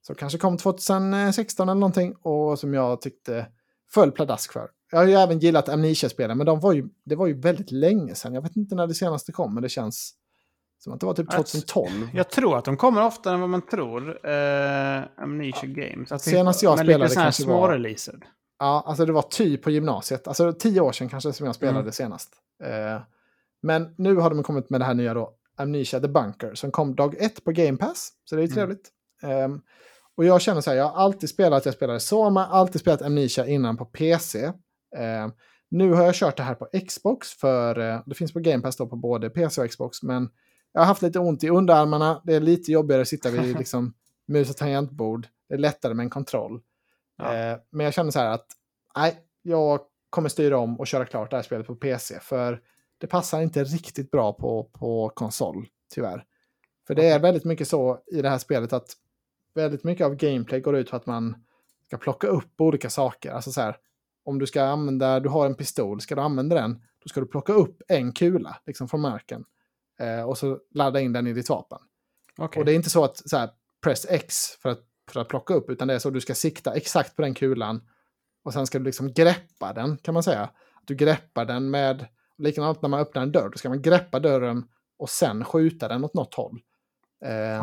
Som 0.01 0.15
kanske 0.15 0.37
kom 0.39 0.57
2016 0.57 1.69
eller 1.69 1.79
någonting 1.79 2.15
och 2.15 2.59
som 2.59 2.73
jag 2.73 3.01
tyckte 3.01 3.45
föll 3.93 4.11
pladask 4.11 4.53
för. 4.53 4.69
Jag 4.91 4.99
har 4.99 5.05
ju 5.05 5.13
även 5.13 5.39
gillat 5.39 5.69
Amnesia-spelen, 5.69 6.37
men 6.37 6.45
de 6.45 6.59
var 6.59 6.73
ju, 6.73 6.89
det 7.05 7.15
var 7.15 7.27
ju 7.27 7.33
väldigt 7.33 7.71
länge 7.71 8.15
sedan. 8.15 8.33
Jag 8.33 8.41
vet 8.41 8.55
inte 8.55 8.75
när 8.75 8.87
det 8.87 8.93
senaste 8.93 9.31
kom, 9.31 9.53
men 9.53 9.63
det 9.63 9.69
känns 9.69 10.13
som 10.79 10.93
att 10.93 10.99
det 10.99 11.05
var 11.05 11.13
typ 11.13 11.33
Alltså, 11.33 11.57
2012. 11.61 12.09
Jag 12.13 12.29
tror 12.29 12.57
att 12.57 12.65
de 12.65 12.77
kommer 12.77 13.03
oftare 13.05 13.33
än 13.33 13.39
vad 13.39 13.49
man 13.49 13.61
tror. 13.61 14.09
Uh, 14.09 15.03
Amnesia 15.17 15.69
Games. 15.69 16.11
Jag 16.11 16.21
Senast 16.21 16.63
jag 16.63 16.79
spelade 16.79 17.15
kanske 17.15 17.43
små 17.43 17.61
var- 17.61 17.69
releaser. 17.73 18.19
Ja, 18.59 18.83
alltså 18.85 19.05
det 19.05 19.11
var 19.11 19.21
typ 19.21 19.63
på 19.63 19.69
gymnasiet. 19.71 20.27
Alltså 20.27 20.53
tio 20.53 20.81
år 20.81 20.91
sedan 20.91 21.09
kanske 21.09 21.33
som 21.33 21.45
jag 21.45 21.55
spelade 21.55 21.79
Mm. 21.79 21.91
senast. 21.91 22.33
Eh, 22.63 23.01
men 23.61 23.95
nu 23.97 24.15
har 24.15 24.29
de 24.29 24.43
kommit 24.43 24.69
med 24.69 24.81
det 24.81 24.85
här 24.85 24.93
nya 24.93 25.13
då, 25.13 25.33
Amnesia 25.57 25.99
The 25.99 26.07
Bunker, 26.07 26.55
som 26.55 26.71
kom 26.71 26.95
dag 26.95 27.15
ett 27.19 27.43
på 27.43 27.51
Game 27.51 27.77
Pass. 27.77 28.11
Så 28.29 28.35
det 28.35 28.41
är 28.41 28.47
ju 28.47 28.53
Mm. 28.53 28.55
trevligt. 28.55 28.89
Ehm, 29.23 29.61
och 30.17 30.25
jag 30.25 30.41
känner 30.41 30.61
så 30.61 30.69
här, 30.69 30.77
jag 30.77 30.85
har 30.89 31.03
alltid 31.03 31.29
spelat, 31.29 31.65
jag 31.65 31.73
spelade 31.73 31.99
Soma, 31.99 32.45
alltid 32.45 32.81
spelat 32.81 33.01
Amnesia 33.01 33.47
innan 33.47 33.77
på 33.77 33.85
PC. 33.85 34.51
Ehm, 34.97 35.31
nu 35.69 35.91
har 35.93 36.03
jag 36.03 36.15
kört 36.15 36.37
det 36.37 36.43
här 36.43 36.55
på 36.55 36.67
Xbox, 36.87 37.33
för 37.33 37.79
eh, 37.79 38.01
det 38.05 38.15
finns 38.15 38.33
på 38.33 38.39
Game 38.39 38.63
Pass 38.63 38.77
då 38.77 38.87
på 38.87 38.95
både 38.95 39.29
PC 39.29 39.61
och 39.61 39.69
Xbox, 39.69 40.03
men 40.03 40.29
jag 40.73 40.81
har 40.81 40.85
haft 40.85 41.01
lite 41.01 41.19
ont 41.19 41.43
i 41.43 41.49
underarmarna, 41.49 42.21
det 42.25 42.35
är 42.35 42.39
lite 42.39 42.71
jobbigare 42.71 43.01
att 43.01 43.07
sitta 43.07 43.29
vid 43.29 43.57
liksom, 43.59 43.93
mus 44.27 44.49
och 44.49 44.57
tangentbord, 44.57 45.27
det 45.49 45.53
är 45.55 45.59
lättare 45.59 45.93
med 45.93 46.03
en 46.03 46.09
kontroll. 46.09 46.61
Ja. 47.19 47.35
Eh, 47.35 47.57
men 47.69 47.83
jag 47.83 47.93
känner 47.93 48.11
så 48.11 48.19
här 48.19 48.29
att 48.29 48.47
nej, 48.95 49.19
jag 49.41 49.79
kommer 50.09 50.29
styra 50.29 50.57
om 50.57 50.79
och 50.79 50.87
köra 50.87 51.05
klart 51.05 51.29
det 51.29 51.35
här 51.35 51.43
spelet 51.43 51.67
på 51.67 51.75
PC. 51.75 52.19
För 52.19 52.61
det 52.97 53.07
passar 53.07 53.41
inte 53.41 53.63
riktigt 53.63 54.11
bra 54.11 54.33
på, 54.33 54.63
på 54.63 55.09
konsol, 55.09 55.67
tyvärr. 55.93 56.25
För 56.87 56.95
det 56.95 57.07
är 57.07 57.19
väldigt 57.19 57.45
mycket 57.45 57.67
så 57.67 57.99
i 58.07 58.21
det 58.21 58.29
här 58.29 58.37
spelet 58.37 58.73
att 58.73 58.93
väldigt 59.53 59.83
mycket 59.83 60.05
av 60.05 60.15
gameplay 60.15 60.61
går 60.61 60.75
ut 60.75 60.89
på 60.89 60.95
att 60.95 61.05
man 61.05 61.35
ska 61.87 61.97
plocka 61.97 62.27
upp 62.27 62.61
olika 62.61 62.89
saker. 62.89 63.31
Alltså 63.31 63.51
så 63.51 63.61
här, 63.61 63.77
om 64.23 64.39
du 64.39 64.47
ska 64.47 64.63
använda, 64.63 65.19
du 65.19 65.29
har 65.29 65.45
en 65.45 65.55
pistol, 65.55 66.01
ska 66.01 66.15
du 66.15 66.21
använda 66.21 66.55
den, 66.55 66.83
då 67.03 67.09
ska 67.09 67.19
du 67.19 67.25
plocka 67.25 67.53
upp 67.53 67.81
en 67.87 68.11
kula 68.11 68.57
liksom 68.65 68.87
från 68.87 69.01
marken. 69.01 69.45
Eh, 69.99 70.21
och 70.21 70.37
så 70.37 70.59
ladda 70.71 70.99
in 70.99 71.13
den 71.13 71.27
i 71.27 71.33
ditt 71.33 71.49
vapen. 71.49 71.79
Okej. 72.37 72.59
Och 72.59 72.65
det 72.65 72.71
är 72.71 72.75
inte 72.75 72.89
så 72.89 73.03
att 73.03 73.29
så 73.29 73.37
här, 73.37 73.49
press 73.81 74.05
X 74.09 74.47
för 74.61 74.69
att, 74.69 74.83
för 75.11 75.19
att 75.19 75.27
plocka 75.27 75.53
upp, 75.53 75.69
utan 75.69 75.87
det 75.87 75.93
är 75.93 75.99
så 75.99 76.07
att 76.07 76.13
du 76.13 76.21
ska 76.21 76.35
sikta 76.35 76.73
exakt 76.73 77.15
på 77.15 77.21
den 77.21 77.33
kulan. 77.33 77.81
Och 78.43 78.53
sen 78.53 78.67
ska 78.67 78.79
du 78.79 78.85
liksom 78.85 79.13
greppa 79.13 79.73
den, 79.73 79.97
kan 79.97 80.13
man 80.13 80.23
säga. 80.23 80.49
Du 80.85 80.95
greppar 80.95 81.45
den 81.45 81.69
med, 81.69 82.05
likadant 82.37 82.81
när 82.81 82.89
man 82.89 82.99
öppnar 82.99 83.21
en 83.21 83.31
dörr, 83.31 83.49
då 83.49 83.57
ska 83.57 83.69
man 83.69 83.81
greppa 83.81 84.19
dörren 84.19 84.63
och 84.99 85.09
sen 85.09 85.45
skjuta 85.45 85.87
den 85.87 86.03
åt 86.03 86.13
något 86.13 86.33
håll. 86.33 86.59
Eh. 87.25 87.59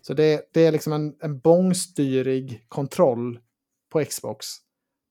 Så 0.00 0.14
det, 0.14 0.50
det 0.52 0.66
är 0.66 0.72
liksom 0.72 0.92
en, 0.92 1.14
en 1.20 1.38
bångstyrig 1.38 2.64
kontroll 2.68 3.40
på 3.92 4.04
Xbox. 4.04 4.46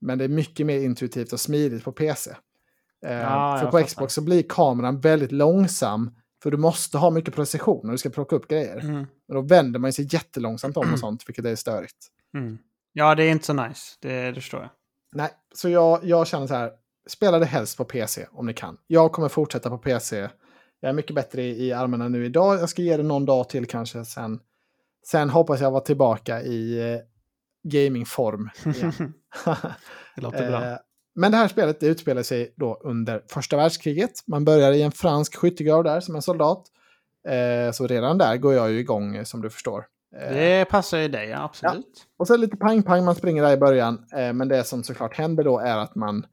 Men 0.01 0.17
det 0.17 0.23
är 0.23 0.29
mycket 0.29 0.65
mer 0.65 0.79
intuitivt 0.79 1.33
och 1.33 1.39
smidigt 1.39 1.83
på 1.83 1.91
PC. 1.91 2.31
Eh, 3.05 3.13
Ja, 3.13 3.59
för 3.61 3.71
på. 3.71 3.87
Xbox 3.87 4.13
så 4.13 4.21
blir 4.21 4.43
kameran 4.49 4.99
väldigt 4.99 5.31
långsam. 5.31 6.11
För 6.43 6.51
du 6.51 6.57
måste 6.57 6.97
ha 6.97 7.09
mycket 7.09 7.35
precision 7.35 7.81
när 7.83 7.91
du 7.91 7.97
ska 7.97 8.09
plocka 8.09 8.35
upp 8.35 8.47
grejer. 8.47 8.79
Mm. 8.79 9.07
Men 9.27 9.35
då 9.35 9.41
vänder 9.41 9.79
man 9.79 9.93
sig 9.93 10.07
jättelångsamt 10.11 10.77
om 10.77 10.93
och 10.93 10.99
sånt, 10.99 11.23
vilket 11.27 11.45
är 11.45 11.55
störigt. 11.55 12.07
Mm. 12.37 12.57
Ja, 12.93 13.15
det 13.15 13.23
är 13.23 13.31
inte 13.31 13.45
så 13.45 13.53
nice. 13.53 13.97
Det, 14.01 14.31
det 14.31 14.35
förstår 14.35 14.61
jag. 14.61 14.69
Nej, 15.15 15.29
så 15.55 15.69
jag, 15.69 15.99
jag 16.03 16.27
känner 16.27 16.47
så 16.47 16.53
här, 16.53 16.71
spela 17.07 17.39
det 17.39 17.45
helst 17.45 17.77
på 17.77 17.85
PC 17.85 18.27
om 18.31 18.45
ni 18.45 18.53
kan. 18.53 18.77
Jag 18.87 19.11
kommer 19.11 19.29
fortsätta 19.29 19.69
på 19.69 19.77
PC. 19.77 20.29
Jag 20.79 20.89
är 20.89 20.93
mycket 20.93 21.15
bättre 21.15 21.41
i, 21.43 21.67
i 21.67 21.73
armarna 21.73 22.07
nu 22.07 22.25
idag. 22.25 22.59
Jag 22.59 22.69
ska 22.69 22.81
ge 22.81 22.97
det 22.97 23.03
någon 23.03 23.25
dag 23.25 23.49
till 23.49 23.65
kanske. 23.65 24.05
Sen, 24.05 24.39
sen 25.07 25.29
hoppas 25.29 25.61
jag 25.61 25.71
vara 25.71 25.81
tillbaka 25.81 26.41
i 26.41 26.93
eh, 26.93 26.99
gamingform 27.71 28.49
det 30.15 30.21
låter 30.21 30.47
bra. 30.47 30.77
Men 31.19 31.31
det 31.31 31.37
här 31.37 31.47
spelet 31.47 31.79
det 31.79 31.87
utspelar 31.87 32.23
sig 32.23 32.53
då 32.55 32.81
under 32.83 33.23
första 33.27 33.57
världskriget. 33.57 34.11
Man 34.27 34.45
börjar 34.45 34.71
i 34.71 34.81
en 34.81 34.91
fransk 34.91 35.35
skyttegrav 35.35 35.83
där 35.83 35.99
som 35.99 36.15
en 36.15 36.21
soldat. 36.21 36.63
Eh, 37.27 37.71
Så 37.71 37.87
redan 37.87 38.17
där 38.17 38.37
går 38.37 38.53
jag 38.53 38.71
ju 38.71 38.79
igång 38.79 39.15
eh, 39.15 39.23
som 39.23 39.41
du 39.41 39.49
förstår. 39.49 39.85
Eh, 40.17 40.33
Det 40.33 40.65
passar 40.69 40.97
ju 40.97 41.07
dig, 41.07 41.29
ja, 41.29 41.43
absolut. 41.43 42.05
och 42.19 42.27
så 42.27 42.37
lite 42.37 42.57
pang-pang, 42.57 43.05
man 43.05 43.15
springer 43.15 43.43
där 43.43 43.53
i 43.53 43.57
början. 43.57 44.05
Eh, 44.15 44.33
men 44.33 44.47
det 44.47 44.63
som 44.63 44.83
såklart 44.83 45.15
händer 45.17 45.43
då 45.43 45.59
är 45.59 45.77
att 45.77 45.95
man, 45.95 46.25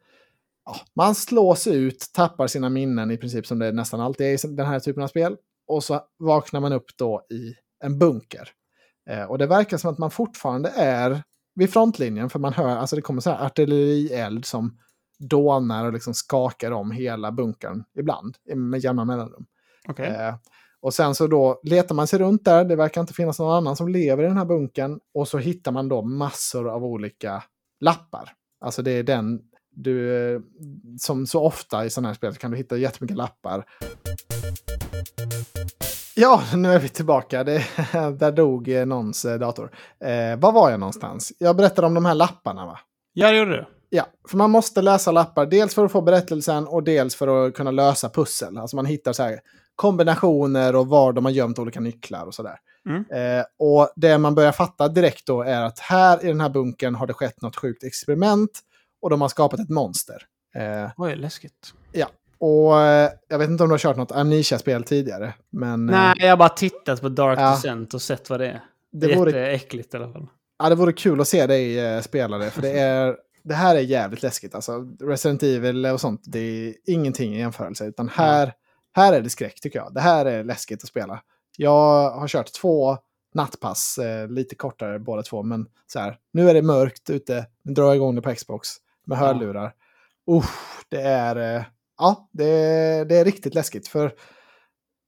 ja, 0.64 0.76
man 0.96 1.14
slås 1.14 1.66
ut, 1.66 2.10
tappar 2.14 2.46
sina 2.46 2.68
minnen 2.68 3.10
i 3.10 3.16
princip 3.16 3.46
som 3.46 3.58
det 3.58 3.72
nästan 3.72 4.00
alltid 4.00 4.26
är 4.26 4.46
i 4.46 4.54
den 4.56 4.66
här 4.66 4.80
typen 4.80 5.02
av 5.02 5.08
spel. 5.08 5.36
Och 5.68 5.84
så 5.84 6.00
vaknar 6.18 6.60
man 6.60 6.72
upp 6.72 6.86
då 6.98 7.26
i 7.30 7.54
en 7.84 7.98
bunker. 7.98 8.48
Eh, 9.10 9.22
och 9.24 9.38
det 9.38 9.46
verkar 9.46 9.76
som 9.76 9.90
att 9.92 9.98
man 9.98 10.10
fortfarande 10.10 10.68
är 10.76 11.22
vid 11.56 11.72
frontlinjen, 11.72 12.30
för 12.30 12.38
man 12.38 12.52
hör, 12.52 12.68
alltså 12.68 12.96
det 12.96 13.02
kommer 13.02 13.20
så 13.20 13.30
här 13.30 13.46
artillerield 13.46 14.44
som 14.44 14.78
dånar 15.18 15.86
och 15.86 15.92
liksom 15.92 16.14
skakar 16.14 16.70
om 16.70 16.90
hela 16.90 17.32
bunkern 17.32 17.84
ibland 17.98 18.36
med 18.54 18.80
jämna 18.80 19.04
mellanrum. 19.04 19.46
Okej. 19.88 20.06
Eh, 20.06 20.34
och 20.80 20.94
sen 20.94 21.14
så 21.14 21.26
då 21.26 21.60
letar 21.62 21.94
man 21.94 22.06
sig 22.06 22.18
runt 22.18 22.44
där, 22.44 22.64
det 22.64 22.76
verkar 22.76 23.00
inte 23.00 23.14
finnas 23.14 23.38
någon 23.38 23.56
annan 23.56 23.76
som 23.76 23.88
lever 23.88 24.24
i 24.24 24.26
den 24.26 24.36
här 24.36 24.44
bunkern. 24.44 25.00
Och 25.14 25.28
så 25.28 25.38
hittar 25.38 25.72
man 25.72 25.88
då 25.88 26.02
massor 26.02 26.68
av 26.68 26.84
olika 26.84 27.42
lappar. 27.80 28.32
Alltså 28.60 28.82
det 28.82 28.90
är 28.90 29.02
den, 29.02 29.40
du, 29.70 30.42
som 31.00 31.26
så 31.26 31.44
ofta 31.44 31.84
i 31.84 31.90
sådana 31.90 32.08
här 32.08 32.14
spel 32.14 32.34
kan 32.34 32.50
du 32.50 32.56
hitta 32.56 32.76
jättemycket 32.76 33.16
lappar. 33.16 33.66
Ja, 36.18 36.42
nu 36.54 36.72
är 36.72 36.78
vi 36.78 36.88
tillbaka. 36.88 37.44
Det, 37.44 37.58
där 38.18 38.32
dog 38.32 38.68
eh, 38.68 38.86
någons 38.86 39.24
eh, 39.24 39.38
dator. 39.38 39.70
Eh, 40.00 40.38
var 40.38 40.52
var 40.52 40.70
jag 40.70 40.80
någonstans? 40.80 41.32
Jag 41.38 41.56
berättade 41.56 41.86
om 41.86 41.94
de 41.94 42.04
här 42.04 42.14
lapparna 42.14 42.66
va? 42.66 42.78
Ja, 43.12 43.30
det 43.30 43.38
gjorde 43.38 43.56
du. 43.56 43.66
Ja, 43.88 44.06
för 44.28 44.36
man 44.36 44.50
måste 44.50 44.82
läsa 44.82 45.12
lappar. 45.12 45.46
Dels 45.46 45.74
för 45.74 45.84
att 45.84 45.92
få 45.92 46.00
berättelsen 46.00 46.66
och 46.66 46.82
dels 46.82 47.14
för 47.14 47.46
att 47.46 47.54
kunna 47.54 47.70
lösa 47.70 48.08
pussel. 48.08 48.58
Alltså 48.58 48.76
man 48.76 48.86
hittar 48.86 49.12
så 49.12 49.22
här 49.22 49.40
kombinationer 49.74 50.76
och 50.76 50.86
var 50.86 51.12
de 51.12 51.24
har 51.24 51.32
gömt 51.32 51.58
olika 51.58 51.80
nycklar 51.80 52.26
och 52.26 52.34
sådär. 52.34 52.56
Mm. 52.88 53.04
Eh, 53.10 53.44
och 53.58 53.88
det 53.96 54.18
man 54.18 54.34
börjar 54.34 54.52
fatta 54.52 54.88
direkt 54.88 55.26
då 55.26 55.42
är 55.42 55.62
att 55.62 55.78
här 55.78 56.24
i 56.24 56.28
den 56.28 56.40
här 56.40 56.50
bunkern 56.50 56.94
har 56.94 57.06
det 57.06 57.14
skett 57.14 57.42
något 57.42 57.56
sjukt 57.56 57.84
experiment 57.84 58.60
och 59.02 59.10
de 59.10 59.20
har 59.20 59.28
skapat 59.28 59.60
ett 59.60 59.70
monster. 59.70 60.22
Eh, 60.54 60.90
Oj, 60.96 61.16
läskigt. 61.16 61.74
Och 62.38 62.80
eh, 62.80 63.10
jag 63.28 63.38
vet 63.38 63.50
inte 63.50 63.62
om 63.62 63.68
du 63.68 63.72
har 63.72 63.78
kört 63.78 63.96
något 63.96 64.12
Amnesia-spel 64.12 64.82
tidigare, 64.82 65.34
men 65.50 65.88
eh, 65.88 65.94
Nej, 65.96 66.14
jag 66.18 66.28
har 66.28 66.36
bara 66.36 66.48
tittat 66.48 67.00
på 67.00 67.08
Dark 67.08 67.38
Ja. 67.38 67.50
Descent 67.50 67.94
och 67.94 68.02
sett 68.02 68.30
vad 68.30 68.40
det 68.40 68.46
är. 68.46 68.60
Det 68.92 69.12
är 69.12 69.16
vore, 69.16 69.30
jätteäckligt 69.30 69.94
i 69.94 69.96
alla 69.96 70.12
fall. 70.12 70.26
ja, 70.58 70.68
det 70.68 70.74
vore 70.74 70.92
kul 70.92 71.20
att 71.20 71.28
se 71.28 71.46
dig 71.46 71.78
eh, 71.80 72.00
spela 72.00 72.38
det. 72.38 72.50
För 72.50 72.62
det, 72.62 72.78
är, 72.78 73.16
det 73.44 73.54
här 73.54 73.76
är 73.76 73.80
jävligt 73.80 74.22
läskigt. 74.22 74.54
Alltså, 74.54 74.86
Resident 75.00 75.42
Evil 75.42 75.86
och 75.86 76.00
sånt, 76.00 76.22
det 76.24 76.38
är 76.38 76.74
ingenting 76.86 77.34
i 77.36 77.38
jämförelse. 77.38 77.84
Utan 77.86 78.08
här, 78.08 78.52
här 78.94 79.12
är 79.12 79.20
det 79.20 79.30
skräck 79.30 79.60
tycker 79.60 79.78
jag. 79.78 79.94
Det 79.94 80.00
här 80.00 80.26
är 80.26 80.44
läskigt 80.44 80.82
att 80.82 80.88
spela. 80.88 81.22
Jag 81.56 82.10
har 82.10 82.28
kört 82.28 82.52
två 82.52 82.98
nattpass, 83.34 83.98
lite 84.28 84.54
kortare 84.54 84.98
båda 84.98 85.22
två. 85.22 85.42
Men 85.42 85.66
så 85.86 85.98
här, 85.98 86.18
nu 86.32 86.50
är 86.50 86.54
det 86.54 86.62
mörkt 86.62 87.10
ute, 87.10 87.46
nu 87.62 87.72
drar 87.72 87.84
jag 87.84 87.96
igång 87.96 88.14
det 88.14 88.22
på 88.22 88.34
Xbox 88.34 88.68
med 89.06 89.18
Ja. 89.18 89.20
hörlurar. 89.26 89.72
Usch, 90.30 90.84
det 90.88 91.00
är, 91.02 91.64
ja, 91.98 92.28
det, 92.32 92.44
det 93.08 93.16
är 93.16 93.24
riktigt 93.24 93.54
läskigt. 93.54 93.88
För 93.88 94.12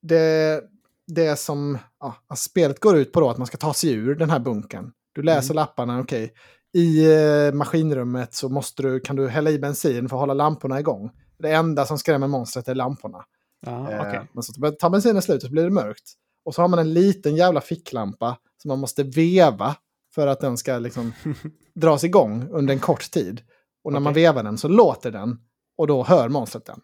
det, 0.01 0.61
det 1.07 1.39
som 1.39 1.77
ja, 1.99 2.15
alltså 2.27 2.49
spelet 2.49 2.79
går 2.79 2.97
ut 2.97 3.11
på 3.11 3.19
då 3.19 3.29
att 3.29 3.37
man 3.37 3.47
ska 3.47 3.57
ta 3.57 3.73
sig 3.73 3.93
ur 3.93 4.15
den 4.15 4.29
här 4.29 4.39
bunkern. 4.39 4.91
Du 5.13 5.23
läser 5.23 5.53
lapparna, 5.53 5.99
okej. 5.99 6.33
I 6.73 7.13
eh, 7.13 7.53
maskinrummet 7.53 8.33
så 8.33 8.49
måste 8.49 8.83
du, 8.83 8.99
kan 8.99 9.15
du 9.15 9.27
hälla 9.27 9.49
i 9.49 9.59
bensin 9.59 10.09
för 10.09 10.15
att 10.15 10.19
hålla 10.19 10.33
lamporna 10.33 10.79
igång. 10.79 11.11
Det 11.39 11.51
enda 11.51 11.85
som 11.85 11.97
skrämmer 11.97 12.27
monstret 12.27 12.67
är 12.67 12.75
lamporna. 12.75 13.25
Ja, 13.65 13.91
Eh. 13.91 14.23
Men 14.33 14.43
så 14.43 14.71
tar 14.71 14.89
bensinen 14.89 15.21
slut 15.21 15.41
så 15.41 15.49
blir 15.49 15.63
det 15.63 15.69
mörkt. 15.69 16.13
Och 16.45 16.55
så 16.55 16.61
har 16.61 16.67
man 16.67 16.79
en 16.79 16.93
liten 16.93 17.35
jävla 17.35 17.61
ficklampa 17.61 18.37
som 18.61 18.69
man 18.69 18.79
måste 18.79 19.03
veva 19.03 19.75
för 20.15 20.27
att 20.27 20.39
den 20.39 20.57
ska 20.57 20.79
liksom 20.79 21.13
dras 21.75 22.03
igång 22.03 22.47
under 22.51 22.73
en 22.73 22.79
kort 22.79 23.11
tid. 23.11 23.41
Och 23.83 23.93
när 23.93 23.99
man 23.99 24.13
Okej. 24.13 24.23
vevar 24.23 24.43
den 24.43 24.57
så 24.57 24.67
låter 24.67 25.11
den 25.11 25.37
och 25.79 25.87
då 25.87 26.03
hör 26.03 26.29
monstret 26.29 26.65
den. 26.65 26.81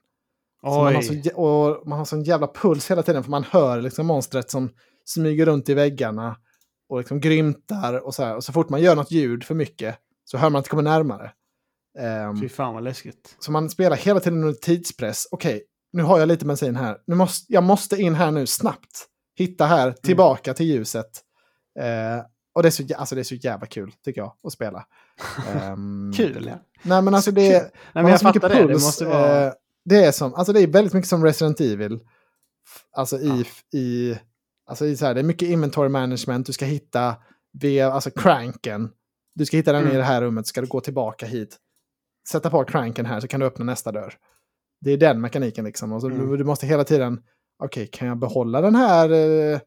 Man, 0.63 0.95
har 0.95 1.01
så, 1.01 1.41
och 1.41 1.87
man 1.87 1.97
har 1.97 2.05
sån 2.05 2.23
jävla 2.23 2.47
puls 2.47 2.91
hela 2.91 3.03
tiden 3.03 3.23
för 3.23 3.31
man 3.31 3.43
hör 3.43 3.81
liksom 3.81 4.07
monstret 4.07 4.51
som 4.51 4.69
smyger 5.05 5.45
runt 5.45 5.69
i 5.69 5.73
väggarna 5.73 6.37
och 6.89 6.97
liksom 6.97 7.19
grymtar 7.19 8.05
och 8.05 8.15
så 8.15 8.23
här. 8.23 8.35
Och 8.35 8.43
så 8.43 8.53
fort 8.53 8.69
man 8.69 8.81
gör 8.81 8.95
något 8.95 9.11
ljud 9.11 9.43
för 9.43 9.55
mycket 9.55 9.95
så 10.25 10.37
hör 10.37 10.49
man 10.49 10.59
att 10.59 10.65
det 10.65 10.69
kommer 10.69 10.83
närmare. 10.83 11.31
Ehm, 11.99 12.41
Fy 12.41 12.49
fan 12.49 12.73
vad 12.73 12.83
läskigt. 12.83 13.35
så 13.39 13.51
man 13.51 13.69
spelar 13.69 13.97
hela 13.97 14.19
tiden 14.19 14.43
under 14.43 14.53
tidspress. 14.53 15.27
Okej, 15.31 15.63
nu 15.93 16.03
har 16.03 16.19
jag 16.19 16.27
lite 16.27 16.45
bensin 16.45 16.75
här. 16.75 16.97
Nu 17.07 17.15
måste, 17.15 17.53
jag 17.53 17.63
måste 17.63 17.95
in 18.01 18.15
här 18.15 18.31
nu 18.31 18.47
snabbt. 18.47 19.07
Hitta 19.37 19.65
här, 19.65 19.91
tillbaka 19.91 20.53
till 20.53 20.65
ljuset. 20.65 21.21
Eh, 21.79 22.25
och 22.55 22.63
det 22.63 22.69
är, 22.69 22.71
så, 22.71 22.83
alltså 22.95 23.15
det 23.15 23.21
är 23.21 23.23
så 23.23 23.35
jävla 23.35 23.65
kul, 23.67 23.91
tycker 24.05 24.21
jag, 24.21 24.33
att 24.43 24.53
spela. 24.53 24.85
Ehm, 25.61 26.13
Kul 26.15 26.45
ja. 26.49 26.59
Nej, 26.83 27.01
men 27.01 27.13
alltså 27.15 27.31
Så 27.31 27.35
det, 27.35 27.53
är- 27.53 27.61
Nej, 27.61 27.71
men 28.03 28.07
jag 28.07 28.21
fattar 28.21 28.49
det. 28.49 28.55
Det 28.55 28.67
puls, 28.67 28.83
måste 28.83 29.05
vara... 29.05 29.45
eh, 29.45 29.53
det 29.85 30.03
är 30.05 30.11
som, 30.11 30.33
alltså 30.35 30.53
det 30.53 30.61
är 30.61 30.67
väldigt 30.67 30.93
mycket 30.93 31.09
som 31.09 31.23
Resident 31.23 31.59
Evil. 31.61 31.99
Alltså 32.91 33.17
i, 33.19 33.45
i, 33.73 34.17
alltså 34.65 34.85
i 34.85 34.97
så 34.97 35.05
här, 35.05 35.13
det 35.13 35.21
är 35.21 35.23
mycket 35.23 35.49
inventory 35.49 35.89
management, 35.89 36.45
du 36.47 36.53
ska 36.53 36.65
hitta 36.65 37.15
via, 37.61 37.91
alltså 37.91 38.11
cranken. 38.11 38.89
Du 39.35 39.45
ska 39.45 39.57
hitta 39.57 39.71
den 39.71 39.81
i 39.81 39.85
Mm. 39.85 39.97
det 39.97 40.03
här 40.03 40.21
rummet, 40.21 40.47
ska 40.47 40.61
du 40.61 40.67
gå 40.67 40.81
tillbaka 40.81 41.25
hit. 41.25 41.57
Sätta 42.29 42.49
på 42.49 42.63
cranken 42.63 43.05
här 43.05 43.19
så 43.19 43.27
kan 43.27 43.39
du 43.39 43.45
öppna 43.45 43.65
nästa 43.65 43.91
dörr. 43.91 44.13
Det 44.81 44.91
är 44.91 44.97
den 44.97 45.21
mekaniken 45.21 45.65
liksom. 45.65 45.91
Och 45.91 46.01
så 46.01 46.07
Mm. 46.09 46.29
du, 46.29 46.37
du 46.37 46.43
måste 46.43 46.67
hela 46.67 46.83
tiden, 46.83 47.21
okej, 47.63 47.87
kan 47.91 48.07
jag 48.07 48.17
behålla 48.19 48.61
den 48.61 48.75
här, 48.75 49.09
eh, 49.11 49.59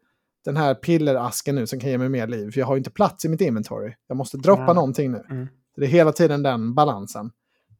den 0.44 0.56
här 0.56 0.74
pillerasken 0.74 1.54
nu 1.54 1.66
som 1.66 1.80
kan 1.80 1.90
ge 1.90 1.98
mig 1.98 2.08
mer 2.08 2.26
liv? 2.26 2.50
För 2.50 2.60
jag 2.60 2.66
har 2.66 2.74
ju 2.74 2.78
inte 2.78 2.90
plats 2.90 3.24
i 3.24 3.28
mitt 3.28 3.40
inventory. 3.40 3.94
Jag 4.06 4.16
måste 4.16 4.36
droppa 4.36 4.62
Ja. 4.66 4.72
någonting 4.72 5.12
nu. 5.12 5.24
Mm. 5.30 5.48
Det 5.76 5.84
är 5.84 5.88
hela 5.88 6.12
tiden 6.12 6.42
den 6.42 6.74
balansen. 6.74 7.30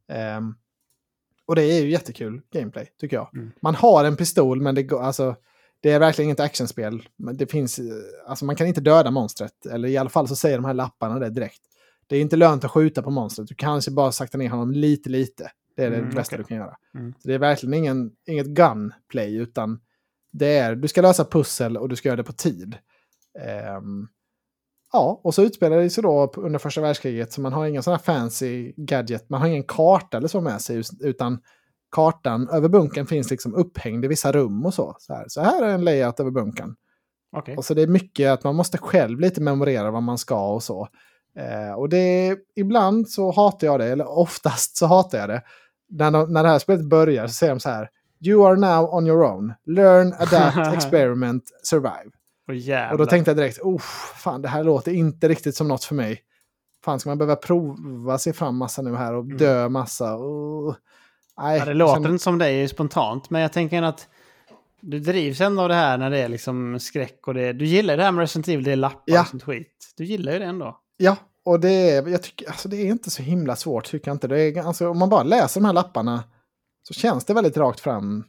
Ehm, 0.07 0.53
och 1.45 1.55
det 1.55 1.63
är 1.63 1.81
ju 1.81 1.89
jättekul 1.89 2.41
gameplay, 2.53 2.87
tycker 2.99 3.17
jag. 3.17 3.29
Mm. 3.35 3.51
Man 3.61 3.75
har 3.75 4.03
en 4.03 4.15
pistol, 4.15 4.61
men 4.61 4.75
det, 4.75 4.83
går, 4.83 5.01
alltså, 5.01 5.35
det 5.81 5.91
är 5.91 5.99
verkligen 5.99 6.27
inget 6.27 6.39
actionspel. 6.39 7.01
Det 7.33 7.51
finns, 7.51 7.79
alltså, 8.27 8.45
man 8.45 8.55
kan 8.55 8.67
inte 8.67 8.81
döda 8.81 9.11
monstret. 9.11 9.65
Eller 9.65 9.87
i 9.89 9.97
alla 9.97 10.09
fall 10.09 10.27
så 10.27 10.35
säger 10.35 10.57
de 10.57 10.65
här 10.65 10.73
lapparna 10.73 11.19
det 11.19 11.29
direkt. 11.29 11.61
Det 12.07 12.15
är 12.17 12.21
inte 12.21 12.35
lönt 12.35 12.63
att 12.63 12.71
skjuta 12.71 13.01
på 13.01 13.09
monstret. 13.11 13.47
Du 13.47 13.55
kanske 13.55 13.91
bara 13.91 14.11
sakta 14.11 14.37
ner 14.37 14.49
honom 14.49 14.71
lite, 14.71 15.09
lite. 15.09 15.51
Det 15.75 15.83
är 15.83 15.89
det 15.89 15.97
Mm, 15.97 16.09
bästa 16.15 16.35
okej. 16.35 16.43
du 16.43 16.47
kan 16.47 16.57
göra. 16.57 16.75
Mm. 16.95 17.13
Så 17.21 17.27
det 17.27 17.33
är 17.33 17.39
verkligen 17.39 17.73
ingen, 17.73 18.11
inget 18.27 18.47
gunplay, 18.47 19.35
utan 19.35 19.79
det 20.31 20.57
är, 20.57 20.75
du 20.75 20.87
ska 20.87 21.01
lösa 21.01 21.25
pussel 21.25 21.77
och 21.77 21.89
du 21.89 21.95
ska 21.95 22.09
göra 22.09 22.17
det 22.17 22.23
på 22.23 22.33
tid. 22.33 22.77
Ehm, 23.39 24.07
ja, 24.93 25.21
och 25.23 25.35
så 25.35 25.43
utspelar 25.43 25.77
det 25.77 25.89
sig 25.89 26.03
då 26.03 26.31
under 26.37 26.59
första 26.59 26.81
världskriget, 26.81 27.33
så 27.33 27.41
man 27.41 27.53
har 27.53 27.81
sån 27.81 27.91
här 27.91 27.97
fancy 27.97 28.73
gadget, 28.77 29.29
man 29.29 29.41
har 29.41 29.47
ingen 29.47 29.63
karta 29.63 30.17
eller 30.17 30.27
så 30.27 30.41
med 30.41 30.61
sig, 30.61 30.83
utan 30.99 31.39
kartan 31.91 32.49
över 32.49 32.69
bunkern 32.69 33.05
finns 33.05 33.31
liksom 33.31 33.55
upphängd 33.55 34.05
i 34.05 34.07
vissa 34.07 34.31
rum 34.31 34.65
och 34.65 34.73
så. 34.73 34.95
Så 34.99 35.13
här, 35.13 35.25
så 35.27 35.41
här 35.41 35.63
är 35.63 35.69
en 35.69 35.85
layout 35.85 36.19
över 36.19 36.31
bunkern. 36.31 36.75
Okej. 37.31 37.57
Och 37.57 37.65
så 37.65 37.73
det 37.73 37.81
är 37.81 37.87
mycket 37.87 38.31
att 38.31 38.43
man 38.43 38.55
måste 38.55 38.77
själv 38.77 39.19
lite 39.19 39.41
memorera 39.41 39.91
vad 39.91 40.03
man 40.03 40.17
ska 40.17 40.53
och 40.53 40.63
så. 40.63 40.87
Eh, 41.35 41.73
och 41.73 41.89
det 41.89 42.37
ibland 42.55 43.09
så 43.09 43.31
hatar 43.31 43.67
jag 43.67 43.79
det, 43.79 43.85
eller 43.85 44.17
oftast 44.17 44.77
så 44.77 44.85
hatar 44.85 45.17
jag 45.17 45.29
det. 45.29 45.41
När, 45.89 46.11
de, 46.11 46.33
när 46.33 46.43
det 46.43 46.49
här 46.49 46.59
spelet 46.59 46.89
börjar 46.89 47.27
så 47.27 47.33
säger 47.33 47.53
de 47.53 47.59
så 47.59 47.69
här. 47.69 47.89
You 48.25 48.47
are 48.47 48.55
now 48.55 48.85
on 48.89 49.07
your 49.07 49.23
own. 49.23 49.53
Learn, 49.65 50.13
adapt, 50.19 50.73
experiment, 50.73 51.43
survive. 51.63 52.11
Jävlar. 52.53 52.91
Och 52.91 52.97
då 52.97 53.05
tänkte 53.05 53.31
jag 53.31 53.37
direkt, 53.37 53.59
oh, 53.61 53.79
fan 54.23 54.41
det 54.41 54.47
här 54.47 54.63
låter 54.63 54.91
inte 54.91 55.27
riktigt 55.27 55.55
som 55.55 55.67
något 55.67 55.83
för 55.83 55.95
mig. 55.95 56.21
Fan, 56.85 56.99
ska 56.99 57.09
man 57.09 57.17
behöva 57.17 57.35
prova 57.35 58.17
sig 58.17 58.33
fram 58.33 58.55
massa 58.57 58.81
nu 58.81 58.95
här 58.95 59.13
och 59.13 59.25
dö 59.25 59.69
massa? 59.69 60.15
Oh. 60.17 60.75
Nej, 61.37 61.59
ja, 61.59 61.65
det 61.65 61.73
låter 61.73 61.93
känner- 61.93 62.09
inte 62.09 62.23
som 62.23 62.37
dig 62.37 62.67
spontant, 62.67 63.29
men 63.29 63.41
jag 63.41 63.53
tänker 63.53 63.81
att 63.83 64.07
du 64.81 64.99
drivs 64.99 65.41
ändå 65.41 65.61
av 65.61 65.69
det 65.69 65.75
här 65.75 65.97
när 65.97 66.09
det 66.09 66.17
är 66.17 66.27
liksom 66.29 66.79
skräck 66.79 67.27
och 67.27 67.33
det 67.33 67.53
Du 67.53 67.65
gillar 67.65 67.97
det 67.97 68.03
här 68.03 68.11
med 68.11 68.21
Resident 68.21 68.47
Evil, 68.47 68.63
det 68.63 68.71
är 68.71 68.75
lappar 68.75 69.01
Ja. 69.05 69.21
och 69.21 69.27
sånt 69.27 69.43
skit. 69.43 69.93
Du 69.97 70.03
gillar 70.05 70.33
ju 70.33 70.39
det 70.39 70.45
ändå. 70.45 70.79
Ja, 70.97 71.15
och 71.45 71.59
det 71.59 71.69
är, 71.91 72.07
jag 72.07 72.23
tycker, 72.23 72.47
alltså 72.47 72.69
det 72.69 72.77
är 72.77 72.85
inte 72.85 73.09
så 73.09 73.21
himla 73.23 73.55
svårt 73.55 73.85
tycker 73.85 74.07
jag 74.11 74.15
inte. 74.15 74.27
Det 74.27 74.39
är, 74.41 74.63
alltså, 74.67 74.89
om 74.89 74.97
man 74.99 75.09
bara 75.09 75.23
läser 75.23 75.61
de 75.61 75.65
här 75.65 75.73
lapparna 75.73 76.23
så 76.89 76.93
känns 76.93 77.25
det 77.25 77.33
väldigt 77.33 77.57
rakt 77.57 77.79
fram. 77.79 78.23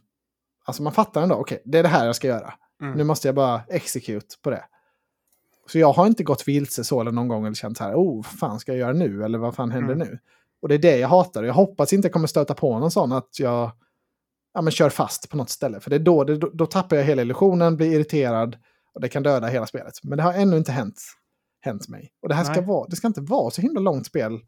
Alltså 0.65 0.83
man 0.83 0.93
fattar 0.93 1.21
ändå, 1.23 1.35
okej, 1.35 1.61
det 1.65 1.79
är 1.79 1.83
det 1.83 1.89
här 1.89 2.05
jag 2.05 2.15
ska 2.15 2.27
göra. 2.27 2.53
Mm. 2.81 2.97
Nu 2.97 3.03
måste 3.03 3.27
jag 3.27 3.35
bara 3.35 3.61
execute 3.69 4.35
på 4.41 4.49
det. 4.49 4.63
Så 5.67 5.79
jag 5.79 5.93
har 5.93 6.07
inte 6.07 6.23
gått 6.23 6.47
vilse 6.47 6.83
så 6.83 7.01
eller 7.01 7.11
någon 7.11 7.27
gång 7.27 7.45
eller 7.45 7.55
känt 7.55 7.77
så 7.77 7.83
här, 7.83 7.93
oh, 7.95 8.15
vad 8.15 8.25
fan 8.25 8.59
ska 8.59 8.71
jag 8.71 8.79
göra 8.79 8.93
nu? 8.93 9.23
Eller 9.23 9.37
vad 9.37 9.55
fan 9.55 9.71
händer 9.71 9.93
Mm. 9.93 10.07
nu? 10.07 10.19
Och 10.61 10.69
det 10.69 10.75
är 10.75 10.79
det 10.79 10.97
jag 10.97 11.07
hatar. 11.07 11.43
Jag 11.43 11.53
hoppas 11.53 11.93
inte 11.93 12.05
jag 12.05 12.13
kommer 12.13 12.27
stöta 12.27 12.53
på 12.53 12.79
någon 12.79 12.91
sån 12.91 13.11
att 13.11 13.39
jag 13.39 13.71
ja, 14.53 14.61
men 14.61 14.71
kör 14.71 14.89
fast 14.89 15.29
på 15.29 15.37
något 15.37 15.49
ställe. 15.49 15.79
För 15.79 15.89
det 15.89 15.95
är 15.95 15.99
då, 15.99 16.23
det, 16.23 16.37
då, 16.37 16.49
då 16.53 16.65
tappar 16.65 16.95
jag 16.95 17.03
hela 17.03 17.21
illusionen, 17.21 17.77
blir 17.77 17.91
irriterad 17.91 18.57
och 18.93 19.01
det 19.01 19.09
kan 19.09 19.23
döda 19.23 19.47
hela 19.47 19.67
spelet. 19.67 19.93
Men 20.03 20.17
det 20.17 20.23
har 20.23 20.33
ännu 20.33 20.57
inte 20.57 20.71
hänt, 20.71 21.01
hänt 21.61 21.87
mig. 21.87 22.11
Och 22.21 22.29
det 22.29 22.35
här 22.35 22.43
ska, 22.43 22.61
vara, 22.61 22.87
det 22.87 22.95
ska 22.95 23.07
inte 23.07 23.21
vara 23.21 23.51
så 23.51 23.61
himla 23.61 23.79
långt 23.79 24.05
spel. 24.05 24.39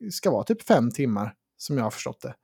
Det 0.00 0.10
ska 0.12 0.30
vara 0.30 0.44
typ 0.44 0.62
fem 0.62 0.90
timmar 0.90 1.34
som 1.56 1.76
jag 1.76 1.84
har 1.84 1.90
förstått 1.90 2.20
det. 2.20 2.34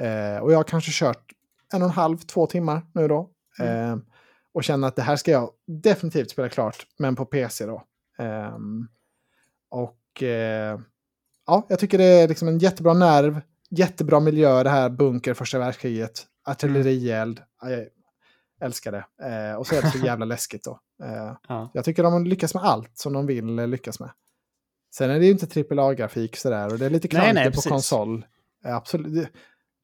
Eh, 0.00 0.42
och 0.42 0.52
jag 0.52 0.56
har 0.56 0.64
kanske 0.64 0.90
kört 0.94 1.32
en 1.74 1.82
och 1.82 1.88
en 1.88 1.94
halv, 1.94 2.18
två 2.18 2.46
timmar 2.46 2.82
nu 2.94 3.08
då. 3.08 3.30
Eh, 3.60 3.96
och 4.54 4.64
känner 4.64 4.88
att 4.88 4.96
det 4.96 5.02
här 5.02 5.16
ska 5.16 5.30
jag 5.30 5.50
definitivt 5.66 6.30
spela 6.30 6.48
klart, 6.48 6.86
men 6.98 7.16
på 7.16 7.24
PC 7.24 7.66
då. 7.66 7.82
Ehm, 8.18 8.88
och 9.70 10.22
eh, 10.22 10.80
ja, 11.46 11.66
jag 11.68 11.78
tycker 11.78 11.98
det 11.98 12.04
är 12.04 12.28
liksom 12.28 12.48
en 12.48 12.58
jättebra 12.58 12.94
nerv, 12.94 13.40
jättebra 13.70 14.20
miljö 14.20 14.62
det 14.62 14.70
här 14.70 14.88
bunker 14.90 15.34
första 15.34 15.58
världskriget, 15.58 16.26
artillerield. 16.48 17.40
Jag 17.62 17.86
älskar 18.60 18.92
det. 18.92 19.04
Eh, 19.28 19.54
och 19.54 19.66
så 19.66 19.74
är 19.74 19.82
det 19.82 19.90
så 19.90 19.98
jävla 20.06 20.24
läskigt 20.24 20.64
då. 20.64 20.80
Eh, 21.04 21.36
Ja. 21.48 21.70
jag 21.74 21.84
tycker 21.84 22.02
de 22.02 22.26
lyckas 22.26 22.54
med 22.54 22.64
allt 22.64 22.98
som 22.98 23.12
de 23.12 23.26
vill 23.26 23.54
lyckas 23.54 24.00
med. 24.00 24.10
Sen 24.94 25.10
är 25.10 25.18
det 25.18 25.26
ju 25.26 25.32
inte 25.32 25.60
AAA-grafik 25.74 26.36
sådär 26.36 26.72
och 26.72 26.78
det 26.78 26.86
är 26.86 26.90
lite 26.90 27.08
klantigt 27.08 27.44
på 27.44 27.50
precis. 27.50 27.70
konsol. 27.70 28.26
Absolut. 28.64 29.28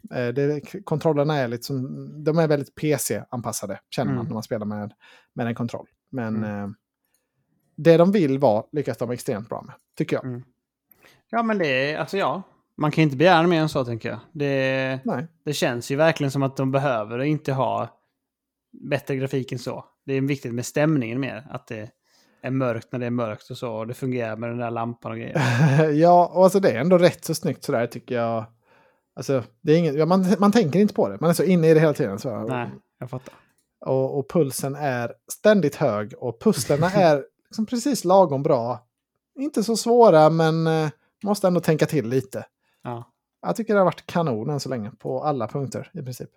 Det, 0.03 0.27
eh, 0.29 0.33
det, 0.35 0.61
kontrollerna 0.85 1.37
är 1.37 1.49
liksom, 1.49 2.07
de 2.25 2.39
är 2.39 2.49
väldigt 2.49 2.75
PC-anpassade, 2.75 3.81
känner 3.91 4.11
man 4.13 4.19
Mm. 4.19 4.27
när 4.27 4.35
man 4.35 4.43
spelar 4.43 4.67
med, 4.67 4.93
med 5.33 5.47
en 5.47 5.55
kontroll. 5.55 5.87
Men 6.11 6.37
Mm. 6.37 6.65
eh, 6.65 6.71
det 7.77 7.97
de 7.97 8.13
vill 8.13 8.39
vara 8.39 8.65
lyckas 8.73 8.97
de 8.97 9.11
extremt 9.11 9.49
bra 9.49 9.63
med, 9.63 9.75
tycker 9.99 10.17
jag. 10.17 10.25
Mm. 10.25 10.43
Ja, 11.31 11.43
men 11.43 11.59
det 11.59 11.67
är, 11.93 11.99
alltså 11.99 12.17
ja. 12.17 12.43
Man 12.77 12.91
kan 12.91 13.03
inte 13.05 13.17
begära 13.17 13.47
mer 13.47 13.61
än 13.61 13.69
så, 13.69 13.85
tänker 13.85 14.09
jag. 14.09 14.19
Det, 14.33 15.01
Nej. 15.05 15.27
det 15.45 15.53
känns 15.53 15.91
ju 15.91 15.97
verkligen 15.97 16.31
som 16.31 16.43
att 16.43 16.57
de 16.57 16.71
behöver 16.73 17.19
inte 17.19 17.53
ha 17.53 17.89
bättre 18.89 19.17
grafik 19.17 19.53
än 19.53 19.59
så. 19.59 19.85
Det 20.07 20.13
är 20.15 20.21
viktigt 20.21 20.55
med 20.55 20.67
stämningen 20.67 21.21
mer. 21.21 21.47
Att 21.51 21.67
det 21.67 21.91
är 22.43 22.51
mörkt 22.51 22.93
när 22.93 22.99
det 22.99 23.07
är 23.07 23.11
mörkt 23.11 23.51
och 23.51 23.59
så. 23.59 23.73
Och 23.75 23.87
det 23.87 23.95
fungerar 23.95 24.37
med 24.37 24.51
den 24.51 24.59
där 24.59 24.71
lampan 24.71 25.13
och 25.13 25.19
grejer. 25.19 25.91
ja, 25.91 26.31
och 26.35 26.45
alltså 26.45 26.61
det 26.61 26.71
är 26.71 26.81
ändå 26.81 26.99
rätt 26.99 27.25
så 27.25 27.35
snyggt 27.35 27.65
sådär 27.65 27.87
tycker 27.87 28.15
jag. 28.15 28.45
Alltså, 29.19 29.43
det 29.61 29.73
är 29.73 29.79
inget, 29.79 29.95
ja, 29.95 30.07
man, 30.07 30.27
man 30.39 30.53
tänker 30.53 30.81
inte 30.81 30.95
på 30.95 31.09
det, 31.09 31.21
man 31.21 31.31
är 31.31 31.35
så 31.35 31.45
inne 31.45 31.69
i 31.71 31.75
det 31.75 31.81
hela 31.81 31.93
tiden. 31.93 32.19
Så. 32.19 32.43
Nej, 32.43 32.71
jag 32.99 33.11
fattar. 33.11 33.35
Och, 33.87 34.19
och 34.19 34.31
pulsen 34.31 34.75
är 34.75 35.13
ständigt 35.33 35.75
hög 35.75 36.15
och 36.19 36.41
pusslerna 36.41 36.91
är 36.91 37.25
liksom 37.49 37.67
precis 37.67 38.05
lagom 38.05 38.43
bra. 38.43 38.87
Inte 39.39 39.65
så 39.65 39.77
svåra, 39.77 40.31
men 40.31 40.67
eh, 40.67 40.89
måste 41.25 41.47
ändå 41.47 41.61
tänka 41.61 41.87
till 41.87 42.09
lite. 42.09 42.47
Ja. 42.83 43.13
Jag 43.43 43.57
tycker 43.57 43.75
det 43.75 43.81
har 43.81 43.85
varit 43.85 44.07
kanon 44.07 44.51
än 44.51 44.61
så 44.61 44.69
länge 44.69 44.91
på 44.91 45.23
alla 45.23 45.49
punkter 45.49 45.91
i 45.95 46.03
princip. 46.03 46.31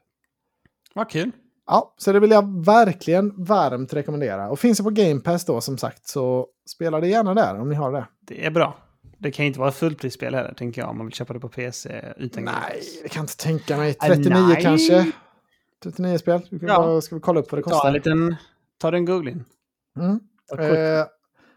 Vad 0.93 1.09
kul. 1.09 1.31
Ja, 1.67 1.93
så 1.97 2.11
det 2.11 2.19
vill 2.19 2.31
jag 2.31 2.65
verkligen 2.65 3.43
varmt 3.43 3.93
rekommendera. 3.93 4.49
Och 4.49 4.59
finns 4.59 4.77
det 4.77 4.83
på 4.83 4.89
Game 4.89 5.19
Pass 5.19 5.45
då 5.45 5.61
som 5.61 5.77
sagt 5.77 6.07
så 6.07 6.47
spela 6.69 6.99
det 6.99 7.07
gärna 7.07 7.33
där 7.33 7.59
om 7.59 7.69
ni 7.69 7.75
har 7.75 7.91
det. 7.91 8.07
Det 8.19 8.45
är 8.45 8.51
bra. 8.51 8.77
Det 9.21 9.31
kan 9.31 9.45
inte 9.45 9.59
vara 9.59 9.71
fullprisspel 9.71 10.35
heller, 10.35 10.53
tänker 10.53 10.81
jag, 10.81 10.89
om 10.89 10.97
man 10.97 11.05
vill 11.05 11.13
köpa 11.13 11.33
det 11.33 11.39
på 11.39 11.49
PC 11.49 12.13
utan 12.17 12.45
Game 12.45 12.57
Nej, 12.69 12.81
det 13.03 13.09
kan 13.09 13.19
jag 13.19 13.23
inte 13.23 13.37
tänka 13.37 13.77
mig. 13.77 13.95
Ah, 13.99 14.07
39 14.07 14.47
nej. 14.47 14.61
kanske? 14.61 15.11
39 15.83 16.17
spel? 16.17 16.41
Ja. 16.61 17.01
ska 17.01 17.15
vi 17.15 17.21
kolla 17.21 17.39
upp 17.39 17.51
vad 17.51 17.59
det 17.59 17.63
Ta 17.63 17.69
en 17.69 17.73
kostar? 17.73 17.91
liten... 17.91 18.35
Ta 18.77 18.95
en 18.95 19.05
googling. 19.05 19.43
Mm. 19.97 20.19
Eh, 20.59 21.05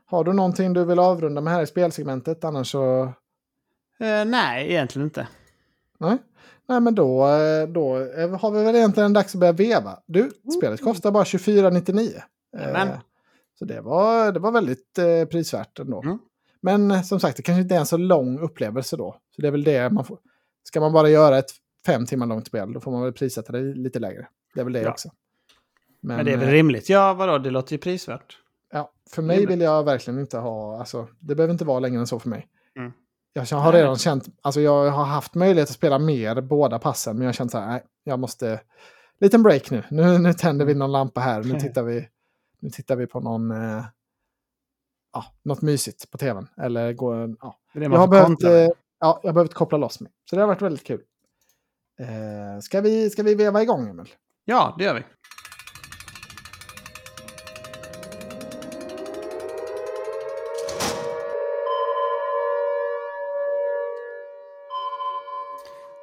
har 0.06 0.24
du 0.24 0.32
någonting 0.32 0.72
du 0.72 0.84
vill 0.84 0.98
avrunda 0.98 1.40
med 1.40 1.52
här 1.52 1.62
i 1.62 1.66
spelsegmentet? 1.66 2.44
Annars 2.44 2.70
så... 2.70 3.02
Eh, 4.00 4.24
nej, 4.26 4.70
egentligen 4.70 5.06
inte. 5.06 5.28
Nej, 5.98 6.18
Nej 6.68 6.80
men 6.80 6.94
då, 6.94 7.26
eh, 7.26 7.68
då 7.68 7.98
eh, 7.98 8.40
har 8.40 8.50
vi 8.50 8.64
väl 8.64 8.76
egentligen 8.76 9.12
dags 9.12 9.34
att 9.34 9.40
börja 9.40 9.52
veva. 9.52 9.98
Du, 10.06 10.30
spelet 10.58 10.82
kostar 10.82 11.10
bara 11.10 11.24
24,99. 11.24 12.10
Jajamän. 12.56 12.88
Eh, 12.88 12.98
så 13.58 13.64
det 13.64 13.80
var, 13.80 14.32
det 14.32 14.40
var 14.40 14.52
väldigt 14.52 14.98
eh, 14.98 15.24
prisvärt 15.24 15.78
ändå. 15.78 16.02
Mm. 16.02 16.18
Men 16.64 16.90
eh, 16.90 17.02
som 17.02 17.20
sagt, 17.20 17.36
det 17.36 17.42
kanske 17.42 17.62
inte 17.62 17.74
är 17.74 17.78
en 17.78 17.86
så 17.86 17.96
lång 17.96 18.38
upplevelse 18.38 18.96
då. 18.96 19.16
Så 19.36 19.42
det 19.42 19.48
är 19.48 19.52
väl 19.52 19.64
det 19.64 19.90
man 19.90 20.04
får... 20.04 20.18
Ska 20.62 20.80
man 20.80 20.92
bara 20.92 21.08
göra 21.08 21.38
ett 21.38 21.50
fem 21.86 22.06
timmar 22.06 22.26
långt 22.26 22.46
spel, 22.46 22.72
då 22.72 22.80
får 22.80 22.90
man 22.92 23.02
väl 23.02 23.12
prissätta 23.12 23.52
det 23.52 23.60
lite 23.74 23.98
lägre. 23.98 24.28
Det 24.54 24.60
är 24.60 24.64
väl 24.64 24.72
det 24.72 24.82
Ja. 24.82 24.90
också. 24.90 25.08
Men, 26.00 26.24
det 26.24 26.32
är 26.32 26.36
väl 26.36 26.48
eh, 26.48 26.52
rimligt? 26.52 26.88
Ja, 26.88 27.14
vadå? 27.14 27.38
Det 27.38 27.50
låter 27.50 27.72
ju 27.72 27.78
prisvärt. 27.78 28.38
Ja, 28.72 28.92
för 29.10 29.22
mig 29.22 29.36
Rimligt. 29.36 29.50
vill 29.50 29.60
jag 29.60 29.84
verkligen 29.84 30.20
inte 30.20 30.38
ha, 30.38 30.78
alltså, 30.78 31.08
det 31.20 31.34
behöver 31.34 31.52
inte 31.52 31.64
vara 31.64 31.78
längre 31.78 32.00
än 32.00 32.06
så 32.06 32.18
för 32.18 32.28
mig. 32.28 32.48
Mm. 32.78 32.92
Jag 33.32 33.44
har 33.56 33.72
Nej. 33.72 33.80
redan 33.80 33.96
känt, 33.96 34.24
alltså 34.42 34.60
jag 34.60 34.90
har 34.90 35.04
haft 35.04 35.34
möjlighet 35.34 35.68
att 35.68 35.74
spela 35.74 35.98
mer 35.98 36.40
båda 36.40 36.78
passen, 36.78 37.16
men 37.16 37.22
jag 37.22 37.28
har 37.28 37.32
känt 37.32 37.50
så 37.50 37.58
här, 37.58 37.66
nej, 37.66 37.82
jag 38.04 38.18
måste, 38.18 38.60
liten 39.20 39.42
break 39.42 39.70
nu. 39.70 39.82
Nu, 39.90 40.18
nu 40.18 40.32
tänder 40.32 40.64
vi 40.64 40.74
någon 40.74 40.92
lampa 40.92 41.20
här, 41.20 41.42
nu 41.42 41.60
tittar 41.60 41.82
vi, 41.82 42.08
nu 42.60 42.70
tittar 42.70 42.96
vi 42.96 43.06
på 43.06 43.20
någon, 43.20 43.50
eh, 43.50 43.84
ja, 45.14 45.24
något 45.42 45.62
mysigt 45.62 46.10
på 46.10 46.18
tvn. 46.18 46.48
Eller 46.56 46.92
gå, 46.92 47.34
ja. 47.40 47.58
Jag 47.72 47.90
har 47.90 48.08
behövt, 48.08 48.42
eh, 48.42 48.50
ja, 49.00 49.20
jag 49.22 49.28
har 49.28 49.32
behövt 49.32 49.54
koppla 49.54 49.78
loss 49.78 50.00
mig. 50.00 50.12
Så 50.30 50.36
det 50.36 50.42
har 50.42 50.46
varit 50.46 50.62
väldigt 50.62 50.84
kul. 50.84 51.00
Eh, 52.00 52.60
ska, 52.60 52.80
vi, 52.80 53.10
ska 53.10 53.22
vi 53.22 53.34
veva 53.34 53.62
igång, 53.62 53.88
Emil? 53.88 54.08
Ja, 54.44 54.74
det 54.78 54.84
gör 54.84 54.94
vi. 54.94 55.02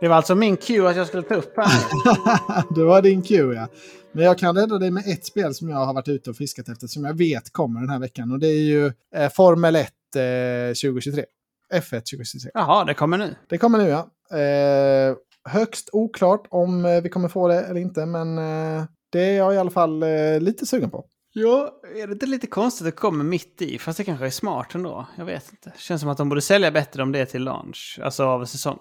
Det 0.01 0.07
var 0.07 0.15
alltså 0.15 0.35
min 0.35 0.57
cue 0.57 0.89
att 0.89 0.95
jag 0.95 1.07
skulle 1.07 1.23
ta 1.23 1.35
upp 1.35 1.53
här. 1.57 2.73
det 2.75 2.83
var 2.83 3.01
din 3.01 3.21
cue, 3.21 3.55
ja. 3.55 3.67
Men 4.11 4.25
jag 4.25 4.37
kan 4.37 4.55
rädda 4.55 4.77
dig 4.77 4.91
med 4.91 5.03
ett 5.07 5.25
spel 5.25 5.53
som 5.53 5.69
jag 5.69 5.77
har 5.77 5.93
varit 5.93 6.07
ute 6.07 6.29
och 6.29 6.35
fiskat 6.35 6.69
efter, 6.69 6.87
som 6.87 7.05
jag 7.05 7.13
vet 7.13 7.53
kommer 7.53 7.79
den 7.79 7.89
här 7.89 7.99
veckan. 7.99 8.31
Och 8.31 8.39
det 8.39 8.47
är 8.47 8.61
ju 8.61 8.91
eh, 9.15 9.29
Formel 9.29 9.75
1 9.75 9.87
eh, 10.15 10.21
2023. 10.21 11.25
F1 11.73 11.89
2023. 11.89 12.51
Jaha, 12.53 12.85
det 12.85 12.93
kommer 12.93 13.17
nu. 13.17 13.35
Det 13.49 13.57
kommer 13.57 13.77
nu, 13.77 13.87
ja. 13.87 14.09
Eh, 14.37 15.15
högst 15.49 15.89
oklart 15.91 16.47
om 16.49 16.85
eh, 16.85 17.01
vi 17.01 17.09
kommer 17.09 17.27
få 17.29 17.47
det 17.47 17.61
eller 17.61 17.81
inte, 17.81 18.05
men 18.05 18.37
eh, 18.37 18.83
det 19.11 19.21
är 19.21 19.37
jag 19.37 19.53
i 19.53 19.57
alla 19.57 19.71
fall 19.71 20.03
eh, 20.03 20.39
lite 20.39 20.65
sugen 20.65 20.89
på. 20.89 21.05
Ja, 21.33 21.71
är 21.95 22.07
det 22.07 22.13
inte 22.13 22.25
lite 22.25 22.47
konstigt 22.47 22.87
att 22.87 22.93
det 22.93 22.99
kommer 22.99 23.23
mitt 23.23 23.61
i? 23.61 23.77
Fast 23.77 23.97
det 23.97 24.03
kanske 24.03 24.25
är 24.25 24.29
smart 24.29 24.75
ändå. 24.75 25.07
Jag 25.17 25.25
vet 25.25 25.51
inte. 25.51 25.73
Känns 25.77 26.01
som 26.01 26.09
att 26.09 26.17
de 26.17 26.29
borde 26.29 26.41
sälja 26.41 26.71
bättre 26.71 27.03
om 27.03 27.11
det 27.11 27.19
är 27.19 27.25
till 27.25 27.43
launch. 27.43 27.99
Alltså 28.03 28.23
av 28.23 28.45
säsong. 28.45 28.79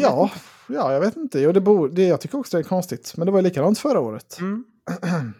Ja, 0.00 0.30
ja 0.68 0.92
jag 0.92 1.00
vet 1.00 1.16
inte. 1.16 1.40
Jo, 1.40 1.52
det 1.52 1.60
bor, 1.60 1.88
det, 1.88 2.06
jag 2.06 2.20
tycker 2.20 2.38
också 2.38 2.56
det 2.56 2.60
är 2.60 2.68
konstigt. 2.68 3.14
Men 3.16 3.26
det 3.26 3.32
var 3.32 3.42
likadant 3.42 3.78
förra 3.78 4.00
året. 4.00 4.38
Mm. 4.40 4.64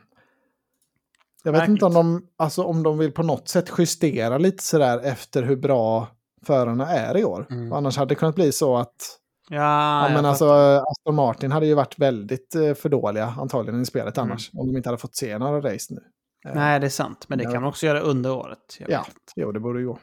Jag 1.42 1.52
vet 1.52 1.58
Märkligt. 1.60 1.72
inte 1.74 1.84
om 1.86 1.94
de, 1.94 2.26
alltså, 2.36 2.62
om 2.64 2.82
de 2.82 2.98
vill 2.98 3.12
på 3.12 3.22
något 3.22 3.48
sätt 3.48 3.70
justera 3.78 4.38
lite 4.38 4.62
sådär 4.62 4.98
efter 5.04 5.42
hur 5.42 5.56
bra 5.56 6.08
förarna 6.46 6.88
är 6.92 7.16
i 7.16 7.24
år. 7.24 7.46
Mm. 7.50 7.72
Annars 7.72 7.96
hade 7.96 8.08
det 8.08 8.14
kunnat 8.14 8.34
bli 8.34 8.52
så 8.52 8.76
att 8.76 9.18
Ja, 9.48 10.08
ja, 10.08 10.14
men 10.14 10.24
alltså, 10.24 10.44
fattar. 10.44 10.82
Aston 10.90 11.14
Martin 11.14 11.52
hade 11.52 11.66
ju 11.66 11.74
varit 11.74 11.98
väldigt 11.98 12.54
eh, 12.54 12.74
för 12.74 12.88
dåliga 12.88 13.34
antagligen 13.38 13.82
i 13.82 13.84
spelet 13.86 14.18
Mm. 14.18 14.30
annars. 14.30 14.50
Om 14.54 14.66
de 14.66 14.76
inte 14.76 14.88
hade 14.88 14.98
fått 14.98 15.16
se 15.16 15.38
några 15.38 15.60
race 15.74 15.94
nu. 15.94 16.00
Eh, 16.50 16.54
Nej, 16.54 16.80
det 16.80 16.86
är 16.86 16.90
sant. 16.90 17.24
Men 17.28 17.38
det 17.38 17.44
Ja. 17.44 17.50
kan 17.52 17.62
man 17.62 17.68
också 17.68 17.86
göra 17.86 18.00
under 18.00 18.32
året. 18.32 18.78
Ja, 18.88 19.06
jo 19.36 19.52
det 19.52 19.60
borde 19.60 19.80
ju 19.80 19.86
gå. 19.86 19.98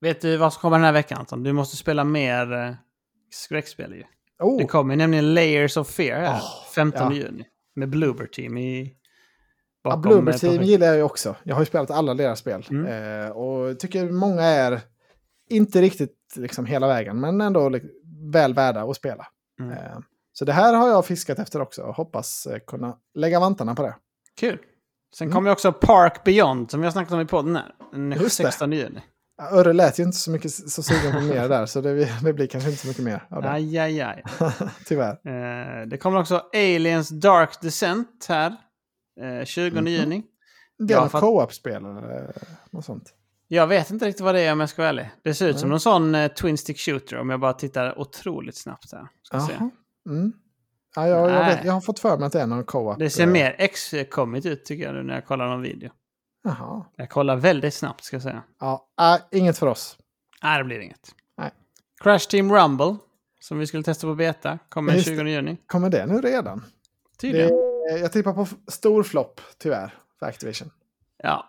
Vet 0.00 0.20
du 0.20 0.36
vad 0.36 0.52
som 0.52 0.60
kommer 0.60 0.76
den 0.76 0.84
här 0.84 0.92
veckan 0.92 1.18
Anton? 1.18 1.42
Du 1.42 1.52
måste 1.52 1.76
spela 1.76 2.04
mer 2.04 2.52
eh, 2.52 2.74
skräckspel 3.30 3.94
ju. 3.94 4.04
Oh, 4.38 4.58
Det 4.58 4.64
kommer 4.66 4.96
nämligen 4.96 5.34
Layers 5.34 5.76
of 5.76 5.88
Fear 5.90 6.20
här. 6.20 6.40
Åh, 6.42 6.64
15 6.74 7.16
ja. 7.16 7.22
juni. 7.22 7.44
Med 7.76 7.88
Bloober 7.88 8.26
Team 8.26 8.58
i... 8.58 8.94
ja, 9.84 9.96
Bloober 9.96 10.32
eh, 10.32 10.38
Team 10.38 10.62
gillar 10.62 10.86
jag 10.86 10.96
ju 10.96 11.02
också. 11.02 11.36
Jag 11.44 11.54
har 11.54 11.62
ju 11.62 11.66
spelat 11.66 11.90
alla 11.90 12.14
deras 12.14 12.38
spel. 12.38 12.66
Mm. 12.70 12.86
Eh, 13.24 13.30
och 13.30 13.78
tycker 13.78 14.10
många 14.10 14.42
är 14.42 14.80
inte 15.50 15.80
riktigt 15.80 16.16
liksom 16.36 16.66
hela 16.66 16.86
vägen, 16.88 17.20
men 17.20 17.40
ändå 17.40 17.70
väl 18.32 18.54
värda 18.54 18.82
att 18.82 18.96
spela. 18.96 19.26
Mm. 19.60 19.72
Eh, 19.72 19.98
så 20.32 20.44
det 20.44 20.52
här 20.52 20.74
har 20.74 20.88
jag 20.88 21.06
fiskat 21.06 21.38
efter 21.38 21.60
också 21.60 21.82
och 21.82 21.94
hoppas 21.94 22.46
eh, 22.46 22.58
kunna 22.58 22.96
lägga 23.14 23.40
vantarna 23.40 23.74
på 23.74 23.82
det. 23.82 23.96
Kul. 24.40 24.58
Sen 25.14 25.26
Mm. 25.26 25.34
kommer 25.34 25.50
också 25.50 25.72
Park 25.72 26.24
Beyond 26.24 26.70
som 26.70 26.80
vi 26.80 26.86
har 26.86 26.92
snackat 26.92 27.12
om 27.12 27.20
i 27.20 27.26
podden 27.26 27.56
här. 27.56 27.74
Den 27.92 28.10
Just 28.12 28.38
det. 28.38 28.44
16 28.44 28.72
juni. 28.72 29.00
Örre 29.52 29.72
lät 29.72 29.98
ju 29.98 30.02
inte 30.04 30.16
så 30.18 30.30
mycket 30.30 30.52
så 30.52 30.82
sugen 30.82 31.12
på 31.12 31.20
mer 31.20 31.48
där, 31.48 31.66
så 31.66 31.80
det, 31.80 32.08
det 32.22 32.32
blir 32.32 32.46
kanske 32.46 32.70
inte 32.70 32.82
så 32.82 32.88
mycket 32.88 33.04
mer 33.04 33.26
av 33.30 33.42
det. 33.42 33.50
Aj, 33.50 33.78
aj, 33.78 34.00
aj. 34.00 34.22
Tyvärr. 34.86 35.10
Eh, 35.12 35.86
det 35.86 35.96
kommer 35.98 36.20
också 36.20 36.42
Aliens 36.54 37.08
Dark 37.08 37.60
Descent 37.60 38.26
här. 38.28 38.56
Eh, 39.40 39.44
20 39.44 39.76
Mhm. 39.80 39.86
juni. 39.86 40.22
Det 40.78 40.94
är 40.94 40.98
Ja, 40.98 41.02
något 41.04 41.12
co-op-spel 41.12 41.84
eller 41.84 42.24
eh, 42.24 42.30
något 42.70 42.84
sånt. 42.84 43.14
Jag 43.48 43.66
vet 43.66 43.90
inte 43.90 44.06
riktigt 44.06 44.20
vad 44.24 44.34
det 44.34 44.40
är 44.40 44.52
om 44.52 44.60
jag 44.60 44.68
ska 44.68 44.82
vara 44.82 44.88
ärlig. 44.88 45.10
Det 45.24 45.34
ser 45.34 45.48
ut 45.48 45.58
som 45.58 45.68
Nej. 45.68 45.70
någon 45.70 45.80
sån 45.80 46.14
eh, 46.14 46.28
Twin 46.28 46.58
Stick 46.58 46.78
Shooter 46.80 47.18
om 47.18 47.30
jag 47.30 47.40
bara 47.40 47.52
tittar 47.52 47.98
otroligt 47.98 48.56
snabbt 48.56 48.92
här. 48.92 49.06
Ska 49.22 49.40
se. 49.40 49.52
Mm. 50.10 50.32
Ja, 50.96 51.06
jag, 51.08 51.30
jag, 51.30 51.46
vet, 51.46 51.64
jag 51.64 51.72
har 51.72 51.80
fått 51.80 51.98
för 51.98 52.18
mig 52.18 52.26
att 52.26 52.32
det 52.32 52.40
är 52.40 52.46
någon 52.46 52.64
co-op. 52.64 52.98
Det 52.98 53.10
ser 53.10 53.22
eh, 53.22 53.28
mer 53.28 53.54
X-commit 53.58 54.46
ut 54.46 54.64
tycker 54.64 54.84
jag 54.84 54.94
nu 54.94 55.02
när 55.02 55.14
jag 55.14 55.26
kollar 55.26 55.48
någon 55.48 55.62
video. 55.62 55.90
Jaha. 56.48 56.84
Jag 56.96 57.10
kollar 57.10 57.36
väldigt 57.36 57.74
snabbt 57.74 58.04
ska 58.04 58.16
jag 58.16 58.22
säga. 58.22 58.42
Ja, 58.60 58.88
äh, 59.00 59.38
inget 59.38 59.58
för 59.58 59.66
oss. 59.66 59.98
Nej, 60.42 60.58
det 60.58 60.64
blir 60.64 60.80
inget. 60.80 61.14
Nej. 61.38 61.50
Crash 62.00 62.28
Team 62.28 62.52
Rumble, 62.52 62.96
som 63.40 63.58
vi 63.58 63.66
skulle 63.66 63.82
testa 63.82 64.06
på 64.06 64.14
beta, 64.14 64.58
kommer 64.68 64.92
den 64.92 64.96
Just 64.96 65.08
det. 65.08 65.16
20 65.16 65.30
juni. 65.30 65.56
Kommer 65.66 65.90
det 65.90 66.06
nu 66.06 66.20
redan? 66.20 66.64
Tydligen. 67.20 67.48
Det, 67.48 67.98
jag 67.98 68.12
tippar 68.12 68.32
på 68.32 68.46
stor 68.68 69.02
flopp, 69.02 69.40
tyvärr, 69.58 69.94
för 70.18 70.26
Activision. 70.26 70.70
Ja, 71.22 71.46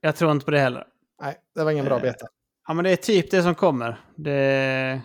jag 0.00 0.16
tror 0.16 0.32
inte 0.32 0.44
på 0.44 0.50
det 0.50 0.58
heller. 0.60 0.86
Nej, 1.22 1.36
det 1.54 1.64
var 1.64 1.70
ingen 1.70 1.84
bra 1.84 1.96
Eh, 1.96 2.02
beta. 2.02 2.26
Ja, 2.68 2.74
men 2.74 2.84
det 2.84 2.90
är 2.90 2.96
typ 2.96 3.30
det 3.30 3.42
som 3.42 3.54
kommer. 3.54 4.00
Det, 4.16 5.00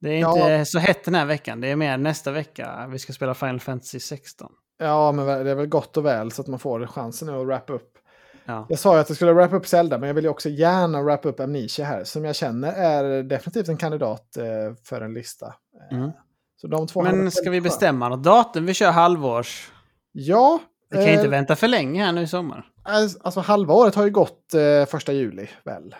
det 0.00 0.10
är 0.10 0.18
Ja. 0.20 0.58
inte 0.58 0.64
så 0.70 0.78
hett 0.78 1.04
den 1.04 1.14
här 1.14 1.26
veckan. 1.26 1.60
Det 1.60 1.68
är 1.68 1.76
mer 1.76 1.96
nästa 1.98 2.30
vecka. 2.30 2.86
Vi 2.90 2.98
ska 2.98 3.12
spela 3.12 3.34
Final 3.34 3.60
Fantasy 3.60 4.00
16. 4.00 4.52
Ja, 4.78 5.12
men 5.12 5.26
det 5.26 5.50
är 5.50 5.54
väl 5.54 5.66
gott 5.66 5.96
och 5.96 6.06
väl 6.06 6.32
så 6.32 6.42
att 6.42 6.48
man 6.48 6.58
får 6.58 6.86
chansen 6.86 7.28
nu 7.28 7.40
att 7.40 7.46
wrappa 7.46 7.72
upp. 7.72 7.98
Ja. 8.44 8.66
Jag 8.68 8.78
sa 8.78 8.94
ju 8.94 9.00
att 9.00 9.08
jag 9.08 9.16
skulle 9.16 9.32
wrappa 9.32 9.56
upp 9.56 9.66
Zelda, 9.66 9.98
men 9.98 10.06
jag 10.06 10.14
vill 10.14 10.24
ju 10.24 10.30
också 10.30 10.48
gärna 10.48 11.02
wrappa 11.02 11.28
upp 11.28 11.40
Amnesia 11.40 11.84
här, 11.84 12.04
som 12.04 12.24
jag 12.24 12.36
känner 12.36 12.72
är 12.72 13.22
definitivt 13.22 13.68
en 13.68 13.76
kandidat 13.76 14.36
eh, 14.36 14.44
för 14.84 15.00
en 15.00 15.14
lista. 15.14 15.46
Eh, 15.46 15.98
Mm. 15.98 16.10
Så 16.56 16.66
de 16.68 16.86
två 16.86 17.02
Men 17.02 17.30
ska 17.30 17.50
vi 17.50 17.60
bestämma 17.60 18.08
något 18.08 18.22
datum? 18.24 18.66
Vi 18.66 18.74
kör 18.74 18.90
halvårs. 18.90 19.72
Ja. 20.12 20.60
Vi 20.90 20.96
kan 20.96 21.06
eh, 21.06 21.14
inte 21.14 21.28
vänta 21.28 21.56
för 21.56 21.68
länge 21.68 22.04
här 22.04 22.12
nu 22.12 22.22
i 22.22 22.26
sommar. 22.26 22.64
Alltså 22.84 23.40
halva 23.40 23.74
året 23.74 23.94
har 23.94 24.04
ju 24.04 24.10
gått 24.10 24.54
eh, 24.54 24.86
första 24.86 25.12
juli 25.12 25.48
väl. 25.64 25.94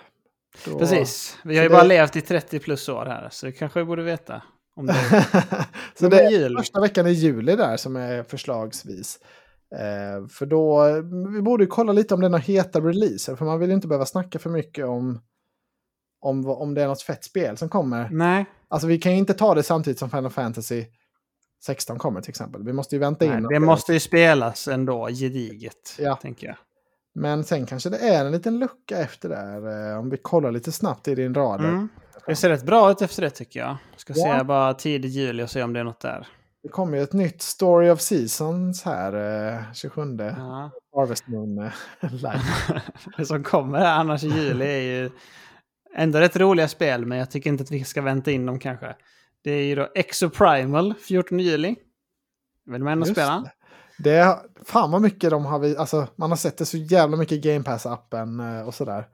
Då... 0.65 0.79
Precis. 0.79 1.39
Vi 1.45 1.57
har 1.57 1.63
ju 1.63 1.69
det- 1.69 1.75
bara 1.75 1.83
levt 1.85 2.17
i 2.17 2.21
30 2.21 2.59
plus 2.59 2.89
år 2.89 3.07
här, 3.07 3.29
så 3.33 3.47
det 3.47 3.53
kanske 3.53 3.79
vi 3.79 3.85
borde 3.85 4.03
veta. 4.03 4.43
Om 4.77 4.87
det 4.87 4.95
så 5.99 6.09
det 6.09 6.21
är 6.25 6.31
jul. 6.31 6.57
första 6.59 6.81
veckan 6.81 7.07
i 7.07 7.11
juli 7.11 7.57
där 7.57 7.77
som 7.77 7.97
är 7.97 8.23
förslagsvis. 8.23 9.19
Eh, 9.79 10.27
för 10.29 10.47
då, 10.47 10.85
vi 11.35 11.43
borde 11.43 11.65
ju 11.65 11.69
kolla 11.69 11.93
lite 11.93 12.15
om 12.15 12.21
det 12.21 12.27
är 12.27 12.31
några 12.31 12.43
heta 12.43 12.81
releaser. 12.81 13.37
För 13.37 13.45
man 13.45 13.61
vill 13.61 13.69
ju 13.69 13.75
inte 13.75 13.89
behöva 13.89 14.07
snacka 14.07 14.39
för 14.39 14.51
mycket 14.51 14.85
om, 14.85 15.21
om, 16.21 16.47
om 16.49 16.75
det 16.75 16.83
är 16.83 16.89
något 16.89 17.03
fett 17.03 17.25
spel 17.25 17.57
som 17.57 17.69
kommer. 17.69 18.09
Nej, 18.11 18.45
Alltså 18.69 18.87
vi 18.89 18.99
kan 18.99 19.13
ju 19.13 19.19
inte 19.19 19.35
ta 19.35 19.55
det 19.55 19.63
samtidigt 19.63 19.99
som 19.99 20.11
Final 20.11 20.31
Fantasy 20.31 20.85
16 21.65 21.99
kommer 21.99 22.21
till 22.21 22.31
exempel. 22.31 22.63
Vi 22.65 22.73
måste 22.73 22.95
ju 22.97 23.01
vänta 23.01 23.25
in. 23.25 23.31
nej 23.31 23.43
det 23.51 23.61
måste 23.61 23.93
ju 23.93 24.01
spelas 24.01 24.69
ändå 24.69 25.09
gediget, 25.09 25.97
Ja. 25.99 26.17
tänker 26.17 26.47
jag. 26.47 26.57
Men 27.15 27.45
sen 27.45 27.67
kanske 27.67 27.91
det 27.91 27.99
är 27.99 28.25
en 28.25 28.33
liten 28.33 28.59
lucka 28.59 28.99
efter 28.99 29.29
där. 29.29 29.91
Eh, 29.93 29.99
om 29.99 30.11
vi 30.11 30.17
kollar 30.17 30.51
lite 30.51 30.73
snabbt 30.73 31.09
i 31.09 31.15
din 31.15 31.35
radar. 31.35 31.69
Mm. 31.69 31.89
Det 32.27 32.37
ser 32.37 32.49
rätt 32.49 32.67
bra 32.67 32.91
ut 32.91 33.03
efter 33.03 33.23
det 33.23 33.31
tycker 33.31 33.61
jag. 33.61 33.77
Ska 33.97 34.13
Ja. 34.17 34.39
se 34.39 34.45
bara 34.45 34.75
tidig 34.75 35.09
juli 35.09 35.43
och 35.45 35.51
se 35.51 35.63
om 35.63 35.73
det 35.73 35.81
är 35.81 35.85
något 35.85 36.01
där. 36.01 36.27
Det 36.63 36.69
kommer 36.69 36.97
ju 36.97 37.03
ett 37.03 37.13
nytt 37.13 37.43
Story 37.43 37.91
of 37.91 38.01
Seasons 38.01 38.83
här 38.83 39.13
eh, 39.59 39.73
27. 39.75 40.17
Ja. 40.19 40.71
Harvest 40.95 41.27
Moon 41.29 41.59
eh, 41.59 41.73
live. 42.13 42.43
Det 43.17 43.27
som 43.27 43.43
kommer 43.45 43.79
annars 43.85 44.25
i 44.25 44.29
juli 44.29 44.65
är 44.65 44.81
ju 45.03 45.11
ändå 45.97 46.19
rätt 46.19 46.37
roliga 46.37 46.69
spel, 46.69 47.07
men 47.07 47.19
jag 47.19 47.31
tycker 47.31 47.51
inte 47.51 47.63
att 47.63 47.71
vi 47.71 47.85
ska 47.85 48.03
vänta 48.03 48.31
in 48.31 48.47
dem 48.47 48.59
kanske. 48.59 48.97
Det 49.45 49.51
är 49.51 49.63
ju 49.65 49.75
då 49.75 49.89
Exoprimal 49.95 50.95
14 50.95 51.39
juli. 51.41 51.77
Vill 52.67 52.83
man 52.85 52.93
ändå 52.93 53.07
Just 53.07 53.13
spela? 53.21 53.41
det. 53.41 53.51
Det 53.99 54.11
är, 54.17 54.37
fan 54.65 54.91
vad 54.91 55.03
mycket 55.03 55.31
de 55.31 55.45
har, 55.45 55.59
vi, 55.59 55.77
alltså 55.77 56.07
man 56.17 56.31
har 56.31 56.37
sett 56.37 56.59
det 56.59 56.67
så 56.67 56.77
jävla 56.77 57.17
mycket 57.17 57.33
i 57.45 57.49
Game 57.53 57.65
Pass-appen 57.65 58.59
eh, 58.61 58.67
och 58.69 58.75
sådär. 58.75 59.09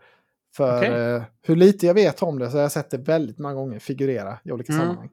För 0.57 0.79
Okej. 0.79 1.15
eh, 1.15 1.23
hur 1.43 1.57
lite 1.57 1.87
jag 1.87 1.95
vet 1.95 2.23
om 2.23 2.39
det 2.39 2.51
så 2.51 2.57
har 2.57 2.63
jag 2.63 2.73
sett 2.73 2.91
det 2.91 2.99
väldigt 2.99 3.39
många 3.39 3.55
gånger 3.55 3.79
figurera 3.79 4.39
i 4.45 4.53
olika 4.53 4.73
Mm. 4.73 4.83
sammanhang. 4.85 5.09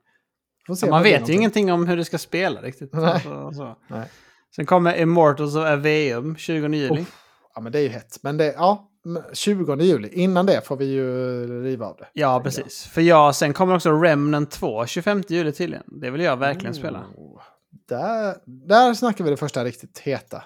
Ja, 0.68 0.88
man 0.90 1.04
vet 1.04 1.12
ju 1.12 1.14
någonting. 1.18 1.36
ingenting 1.36 1.72
om 1.72 1.88
hur 1.88 1.98
det 1.98 2.06
ska 2.06 2.18
spela 2.18 2.62
riktigt. 2.62 2.94
Nej. 2.94 3.20
Så, 3.24 3.52
så. 3.54 3.76
Nej. 3.88 4.08
Sen 4.56 4.66
kommer 4.66 4.98
Immortals 4.98 5.56
of 5.56 5.66
Aveum 5.66 6.36
20 6.36 6.54
juli. 6.68 7.02
Uff. 7.02 7.22
Ja 7.56 7.62
men 7.62 7.72
det 7.72 7.80
är 7.80 7.84
ju 7.84 7.90
hett. 7.90 8.18
Men 8.22 8.38
det, 8.38 8.54
ja, 8.58 8.90
men 9.04 9.24
20 9.34 9.76
juli, 9.76 10.10
innan 10.14 10.46
det 10.46 10.62
får 10.68 10.78
vi 10.78 10.86
ju 10.86 11.64
riva 11.64 11.86
av 11.86 11.96
det. 11.98 12.08
Ja, 12.14 12.42
precis. 12.44 12.84
För 12.86 13.02
ja, 13.02 13.34
sen 13.34 13.54
kommer 13.54 13.76
också 13.76 13.92
Remnant 13.92 14.52
2 14.52 14.86
25 14.86 15.24
juli 15.28 15.52
tydligen. 15.52 15.84
Det 15.88 16.10
vill 16.10 16.22
jag 16.22 16.38
verkligen 16.38 16.76
spela. 16.76 17.04
Oh, 17.16 17.42
Där, 17.90 18.36
där 18.46 18.94
snackar 18.94 19.24
vi 19.24 19.30
det 19.30 19.38
första 19.38 19.64
riktigt 19.64 20.00
heta. 20.00 20.44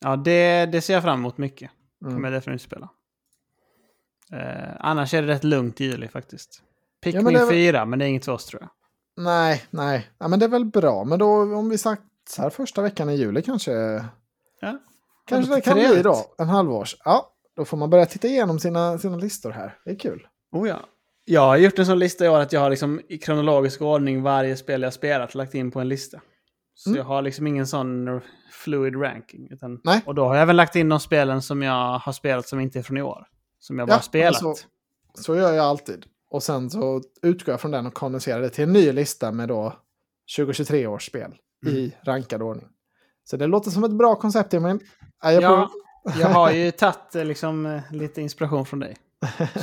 Ja, 0.00 0.16
det, 0.16 0.66
det 0.66 0.80
ser 0.80 0.94
jag 0.94 1.02
fram 1.02 1.18
emot 1.18 1.38
mycket. 1.38 1.70
Mm. 2.02 2.14
kommer 2.14 2.28
jag 2.28 2.36
definitivt 2.36 2.62
spela. 2.66 2.88
Eh, 4.32 4.68
annars 4.78 5.14
är 5.14 5.22
det 5.22 5.28
rätt 5.28 5.44
lugnt 5.44 5.80
i 5.80 5.84
juli 5.84 6.08
faktiskt. 6.08 6.62
Pikmin 7.02 7.24
men 7.24 7.34
är 7.36 7.40
väl- 7.40 7.48
4, 7.50 7.84
men 7.84 7.98
det 7.98 8.04
är 8.04 8.08
inget 8.08 8.24
för 8.24 8.32
oss 8.32 8.46
tror 8.46 8.62
jag. 8.62 8.70
Nej, 9.16 9.64
nej. 9.70 10.10
Ja, 10.18 10.28
men 10.28 10.38
det 10.38 10.44
är 10.44 10.48
väl 10.48 10.64
bra. 10.64 11.04
Men 11.04 11.18
då 11.18 11.56
om 11.56 11.68
vi 11.68 11.78
satsar 11.78 12.50
första 12.50 12.82
veckan 12.82 13.10
i 13.10 13.14
juli 13.16 13.42
kanske. 13.42 13.72
Ja. 14.60 14.78
Kanske 15.26 15.54
det 15.54 15.60
kan 15.60 15.74
bli 15.74 16.02
då. 16.02 16.16
En 16.38 16.48
halvårs. 16.48 16.96
Ja, 17.04 17.28
då 17.56 17.64
får 17.64 17.76
man 17.76 17.90
börja 17.90 18.06
titta 18.06 18.28
igenom 18.28 18.58
sina, 18.58 18.98
sina 18.98 19.16
listor 19.16 19.50
här. 19.50 19.78
Det 19.84 19.90
är 19.90 19.98
kul. 19.98 20.26
Oh 20.52 20.68
ja. 20.68 20.80
Jag 21.24 21.40
har 21.40 21.56
gjort 21.56 21.78
en 21.78 21.86
sån 21.86 21.98
lista 21.98 22.24
i 22.24 22.28
år 22.28 22.40
att 22.40 22.52
jag 22.52 22.60
har 22.60 22.70
liksom 22.70 23.00
i 23.08 23.18
kronologisk 23.18 23.82
ordning 23.82 24.22
varje 24.22 24.56
spel 24.56 24.82
jag 24.82 24.92
spelat 24.92 25.34
lagt 25.34 25.54
in 25.54 25.70
på 25.70 25.80
en 25.80 25.88
lista. 25.88 26.20
Så 26.74 26.90
Mm. 26.90 26.98
jag 26.98 27.04
har 27.04 27.22
liksom 27.22 27.46
ingen 27.46 27.66
sån 27.66 28.20
fluid 28.52 29.02
ranking. 29.02 29.48
Utan, 29.50 29.80
Nej. 29.84 30.02
Och 30.06 30.14
då 30.14 30.24
har 30.24 30.34
jag 30.34 30.42
även 30.42 30.56
lagt 30.56 30.76
in 30.76 30.88
de 30.88 31.00
spelen 31.00 31.42
som 31.42 31.62
jag 31.62 31.98
har 31.98 32.12
spelat 32.12 32.48
som 32.48 32.60
inte 32.60 32.78
är 32.78 32.82
från 32.82 32.96
i 32.98 33.02
år. 33.02 33.26
Som 33.58 33.78
jag 33.78 33.88
bara 33.88 33.94
Ja, 33.94 34.00
spelat. 34.00 34.36
Så, 34.40 34.54
så 35.14 35.36
gör 35.36 35.52
jag 35.52 35.64
alltid. 35.66 36.06
Och 36.32 36.42
sen 36.42 36.70
så 36.70 37.02
utgår 37.22 37.52
jag 37.52 37.60
från 37.60 37.70
den 37.70 37.86
och 37.86 37.94
kondenserar 37.94 38.40
det 38.40 38.50
till 38.50 38.64
en 38.64 38.72
ny 38.72 38.92
lista 38.92 39.32
med 39.32 39.48
då 39.48 39.72
2023 40.36 40.86
års 40.86 41.06
spel 41.06 41.34
Mm. 41.66 41.76
i 41.76 41.96
rankad 42.04 42.42
ordning. 42.42 42.68
Så 43.24 43.36
det 43.36 43.46
låter 43.46 43.70
som 43.70 43.84
ett 43.84 43.90
bra 43.92 44.14
koncept, 44.16 44.54
Emil. 44.54 44.78
Ja, 45.22 45.32
jag 45.32 45.42
Ja, 45.42 45.70
jag 46.20 46.28
har 46.28 46.50
ju 46.50 46.70
tagit 46.70 47.14
eh, 47.14 47.24
liksom, 47.24 47.66
eh, 47.66 47.80
lite 47.90 48.22
inspiration 48.22 48.66
från 48.66 48.80
dig. 48.80 48.96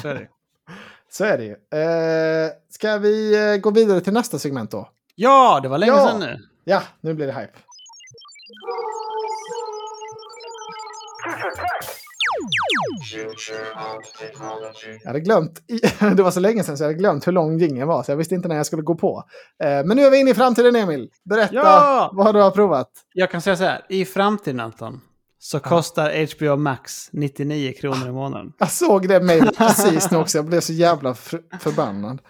Så 0.01 0.07
är 0.07 0.13
det. 0.15 0.28
Så 1.11 1.24
är 1.26 1.38
det 1.38 1.43
ju. 1.43 1.51
Eh, 1.80 2.51
ska 2.70 2.97
vi 2.97 3.36
eh, 3.53 3.57
gå 3.61 3.72
vidare 3.72 4.01
till 4.01 4.13
nästa 4.13 4.39
segment 4.39 4.72
då? 4.72 4.89
Ja, 5.15 5.59
det 5.63 5.70
var 5.70 5.78
länge 5.78 5.91
Ja. 5.91 6.07
sedan 6.07 6.20
nu. 6.20 6.38
Ja, 6.63 6.84
nu 7.01 7.13
blir 7.13 7.28
det 7.28 7.34
hype. 7.34 7.53
Jag 15.04 15.08
hade 15.10 15.20
glömt, 15.20 15.62
det 16.16 16.24
var 16.24 16.32
så 16.32 16.39
länge 16.39 16.64
sedan 16.64 16.78
så 16.78 16.84
jag 16.84 16.88
hade 16.88 17.00
glömt 17.00 17.28
hur 17.28 17.32
lång 17.32 17.58
jingeln 17.58 17.88
var 17.88 18.04
så 18.04 18.12
jag 18.12 18.18
visste 18.18 18.36
inte 18.36 18.47
när 18.47 18.56
jag 18.56 18.66
skulle 18.66 18.82
gå 18.82 18.95
på. 18.95 19.24
Eh, 19.64 19.70
Men 19.86 19.97
nu 19.97 20.04
är 20.06 20.12
vi 20.12 20.20
inne 20.20 20.32
i 20.32 20.34
framtiden 20.34 20.76
Emil. 20.76 21.10
Berätta 21.30 21.54
Ja! 21.56 22.10
vad 22.14 22.36
du 22.36 22.41
har 22.41 22.52
provat. 22.52 22.89
Jag 23.14 23.32
kan 23.32 23.41
säga 23.41 23.56
så 23.58 23.64
här, 23.64 23.86
i 23.89 24.06
framtiden 24.06 24.60
Anton, 24.60 25.02
så 25.39 25.60
kostar 25.60 26.36
HBO 26.38 26.56
Max 26.56 27.10
99 27.12 27.74
kronor 27.74 28.08
i 28.08 28.12
månaden. 28.12 28.54
Jag 28.60 28.72
såg 28.72 29.08
det 29.08 29.20
mejlet 29.20 29.58
precis 29.58 30.12
nu 30.12 30.18
också, 30.18 30.38
jag 30.38 30.45
blev 30.45 30.60
så 30.62 30.74
jävla 30.74 31.14
för, 31.14 31.41
förbannad. 31.60 32.22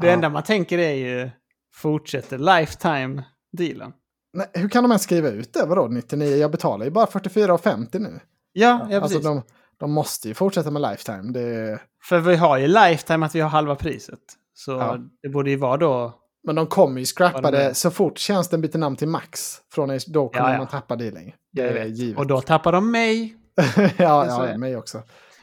Det 0.00 0.06
Ja. 0.06 0.12
enda 0.12 0.28
man 0.28 0.42
tänker 0.42 0.78
är 0.78 0.94
ju, 0.94 1.30
fortsätter 1.74 2.38
lifetime-dealen. 2.38 3.92
Nej, 4.36 4.46
hur 4.52 4.68
kan 4.68 4.82
de 4.84 4.90
ens 4.90 5.02
skriva 5.02 5.28
ut 5.28 5.52
det? 5.52 5.66
Vadå 5.66 5.88
99? 5.88 6.36
Jag 6.36 6.50
betalar 6.50 6.84
ju 6.84 6.90
bara 6.90 7.06
44,50 7.06 7.98
nu. 7.98 8.20
Ja, 8.52 8.86
ja 8.90 8.96
alltså 9.00 9.08
precis. 9.18 9.24
de, 9.24 9.42
de 9.84 9.92
måste 9.92 10.28
ju 10.28 10.34
fortsätta 10.34 10.70
med 10.70 10.82
lifetime. 10.82 11.32
Det, 11.32 11.78
För 12.02 12.18
vi 12.20 12.36
har 12.36 12.58
ju 12.58 12.66
lifetime 12.66 13.26
att 13.26 13.34
vi 13.34 13.40
har 13.40 13.48
halva 13.48 13.74
priset. 13.74 14.18
Så 14.54 14.72
Ja. 14.72 14.98
det 15.22 15.28
borde 15.28 15.50
ju 15.50 15.56
vara 15.56 15.76
då... 15.76 16.12
Men 16.46 16.54
de 16.54 16.66
kommer 16.66 17.00
ju 17.00 17.06
scrappa 17.06 17.50
det 17.50 17.74
så 17.74 17.90
fort 17.90 18.18
tjänsten 18.18 18.60
byter 18.60 18.78
namn 18.78 18.96
till 18.96 19.08
Max. 19.08 19.56
Från 19.72 19.98
då 20.06 20.28
kommer 20.28 20.48
Ja, 20.48 20.52
ja. 20.52 20.58
man 20.58 20.66
tappa 20.66 20.96
det 20.96 21.10
längre. 21.10 21.34
Det. 21.52 22.14
Och 22.16 22.26
då 22.26 22.40
tappar 22.40 22.72
de 22.72 22.90
mig. 22.90 23.36
ja, 23.96 24.26
ja, 24.48 24.58
mig 24.58 24.76
också. 24.76 25.02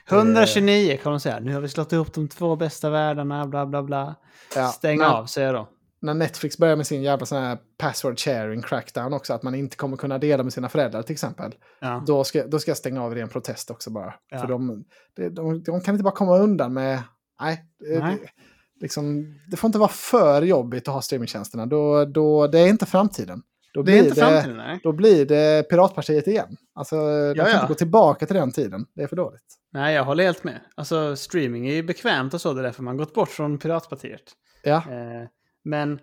129 0.10 0.98
kan 1.04 1.12
de 1.12 1.20
säga. 1.20 1.40
Nu 1.40 1.54
har 1.54 1.62
vi 1.62 1.70
slått 1.70 1.94
ihop 1.94 2.14
de 2.14 2.28
två 2.28 2.56
bästa 2.56 2.90
världarna, 2.90 3.48
bla 3.48 3.66
bla 3.66 3.84
bla. 3.84 4.16
Ja, 4.56 4.68
Stäng 4.68 4.98
när, 5.00 5.06
av, 5.06 5.26
säger 5.26 5.54
de. 5.54 5.66
När 6.02 6.14
Netflix 6.14 6.58
börjar 6.58 6.76
med 6.76 6.88
sin 6.88 7.02
jävla 7.02 7.26
sån 7.26 7.38
här 7.44 7.58
password 7.78 8.20
sharing 8.20 8.62
crackdown 8.62 9.14
också, 9.14 9.34
att 9.34 9.44
man 9.44 9.56
inte 9.56 9.78
kommer 9.78 9.98
kunna 9.98 10.18
dela 10.18 10.44
med 10.44 10.54
sina 10.54 10.70
föräldrar 10.70 11.02
till 11.02 11.14
exempel. 11.14 11.56
Ja. 11.80 12.04
Då 12.08 12.24
ska, 12.24 12.48
då 12.48 12.60
ska 12.60 12.72
jag 12.72 12.78
stänga 12.78 13.04
av 13.04 13.12
i 13.12 13.16
ren 13.22 13.30
protest 13.30 13.72
också 13.72 13.90
bara. 13.90 14.14
Ja. 14.30 14.40
För 14.40 14.48
de, 14.48 14.84
de, 15.16 15.64
de, 15.64 15.82
kan 15.82 15.96
inte 15.96 16.04
bara 16.04 16.14
komma 16.16 16.38
undan 16.38 16.74
med... 16.74 17.04
Nej, 17.42 17.66
det- 17.80 18.00
Nej. 18.00 18.18
Det, 18.22 18.82
liksom, 18.82 19.36
det 19.52 19.58
får 19.58 19.68
inte 19.68 19.80
vara 19.80 19.90
för 19.90 20.42
jobbigt 20.42 20.88
att 20.88 20.94
ha 20.94 21.02
streamingtjänsterna. 21.02 21.66
Då, 21.66 22.06
då, 22.06 22.48
det 22.48 22.60
är 22.60 22.68
inte 22.68 22.86
framtiden. 22.86 23.42
Då 23.74 23.82
Det 23.82 23.84
blir 23.84 24.04
inte 24.04 24.16
framtiden, 24.16 24.58
nej. 24.58 24.80
Då 24.84 24.92
blir 24.92 25.26
det 25.26 25.70
Piratpartiet 25.70 26.28
igen. 26.28 26.58
Alltså, 26.76 26.96
de 26.96 27.34
Ja, 27.38 27.44
kan 27.46 27.54
inte 27.54 27.68
gå 27.68 27.74
tillbaka 27.74 28.26
till 28.26 28.36
den 28.36 28.52
tiden. 28.52 28.86
Det 28.96 29.04
är 29.04 29.08
för 29.08 29.16
dåligt. 29.16 29.44
Nej, 29.74 29.96
jag 29.96 30.04
håller 30.04 30.24
helt 30.24 30.44
med. 30.44 30.60
Alltså, 30.76 31.16
streaming 31.16 31.68
är 31.68 31.74
ju 31.74 31.84
bekvämt 31.84 32.34
och 32.34 32.42
så, 32.42 32.54
det 32.54 32.62
är 32.62 32.64
därför 32.64 32.84
man 32.84 32.98
gått 32.98 33.14
bort 33.14 33.30
från 33.30 33.58
Piratpartiet. 33.58 34.22
Ja, 34.64 34.76
Eh, 34.76 35.28
men 35.64 36.00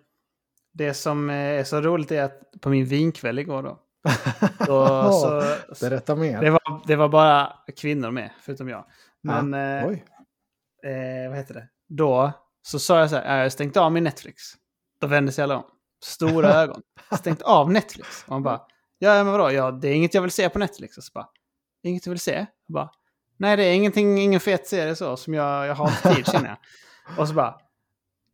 det 0.72 0.94
som 0.94 1.30
eh, 1.30 1.36
är 1.36 1.64
så 1.64 1.80
roligt 1.80 2.10
är 2.10 2.22
att 2.22 2.60
på 2.60 2.68
min 2.68 2.84
vinkväll 2.84 3.38
igår 3.38 3.62
då, 3.62 3.78
då 4.66 5.12
så, 5.12 5.42
berätta 5.84 6.16
mer. 6.16 6.40
det, 6.40 6.50
var, 6.50 6.86
det 6.86 6.96
var 6.96 7.08
bara 7.08 7.52
kvinnor 7.76 8.10
med, 8.10 8.30
förutom 8.40 8.68
jag. 8.68 8.84
Men 9.22 9.52
ja. 9.52 9.78
eh, 9.80 9.86
Oj. 9.88 10.04
eh, 10.92 11.28
vad 11.28 11.38
heter 11.38 11.54
det? 11.54 11.68
Då 11.88 12.32
så 12.62 12.78
sa 12.78 13.00
jag 13.00 13.10
så 13.10 13.16
här, 13.16 13.36
jag 13.36 13.42
har 13.42 13.48
stängt 13.48 13.76
av 13.76 13.92
min 13.92 14.04
Netflix. 14.04 14.42
Då 15.00 15.06
vände 15.06 15.32
sig 15.32 15.44
alla 15.44 15.56
om. 15.56 15.64
Stora 16.04 16.54
ögon. 16.62 16.82
Stängt 17.18 17.42
av 17.42 17.70
Netflix. 17.72 18.22
Och 18.22 18.28
man 18.28 18.42
bara, 18.42 18.60
ja 18.98 19.24
men 19.24 19.32
vadå, 19.32 19.52
ja, 19.52 19.70
det 19.70 19.88
är 19.88 19.94
inget 19.94 20.14
jag 20.14 20.22
vill 20.22 20.30
se 20.30 20.48
på 20.48 20.58
Netflix. 20.58 20.98
Och 20.98 21.04
så 21.04 21.10
bara, 21.14 21.28
inget 21.82 22.04
du 22.04 22.10
vill 22.10 22.20
se? 22.20 22.46
Jag 22.66 22.74
bara, 22.74 22.90
nej 23.36 23.56
det 23.56 23.64
är 23.64 23.74
ingenting, 23.74 24.18
ingen 24.18 24.40
fet 24.40 24.66
serie 24.66 24.96
så 24.96 25.16
som 25.16 25.34
jag, 25.34 25.66
jag 25.66 25.74
har 25.74 25.88
inte 25.88 26.14
tid 26.14 26.26
känner 26.26 26.48
jag. 26.48 26.58
Och 27.18 27.28
så 27.28 27.34
bara, 27.34 27.60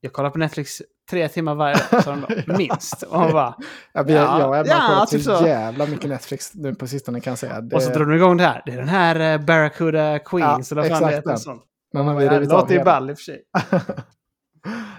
jag 0.01 0.12
kollar 0.12 0.30
på 0.30 0.38
Netflix 0.38 0.82
tre 1.10 1.28
timmar 1.28 1.55
varje 1.55 1.76
dag, 1.90 2.44
minst. 2.59 3.02
Och 3.02 3.18
man 3.18 3.32
bara, 3.32 3.55
Jag, 3.93 4.10
ja, 4.10 4.14
Ja, 4.14 4.40
jag 4.40 4.47
har 4.48 4.64
ja, 4.66 4.86
kollat 4.89 5.09
typ 5.10 5.22
så 5.22 5.31
jävla 5.47 5.86
mycket 5.86 6.10
Netflix 6.10 6.55
nu 6.55 6.74
på 6.74 6.86
sistone 6.86 7.20
kan 7.20 7.31
jag 7.31 7.39
säga. 7.39 7.60
Det, 7.60 7.76
och 7.76 7.82
så 7.82 7.90
drog 7.90 8.09
de 8.09 8.14
igång 8.16 8.36
det 8.36 8.44
här. 8.44 8.62
Det 8.66 8.72
är 8.72 8.76
den 8.76 8.89
här 8.89 9.32
eh, 9.35 9.44
Barracuda 9.44 10.18
Queens, 10.18 10.70
Ja, 10.70 10.81
eller 10.81 10.89
vad 10.90 10.98
fan 10.98 11.09
det 11.10 11.16
exakt 11.16 11.16
heter. 11.16 11.28
den. 11.31 11.39
Sånt. 11.39 11.62
men 11.93 12.05
man 12.05 12.16
Det 12.16 12.40
låter 12.40 12.74
ju 12.74 12.85
ball 12.85 13.10
i 13.10 13.12
och 13.12 13.18
för 13.18 13.22
sig. 13.24 13.43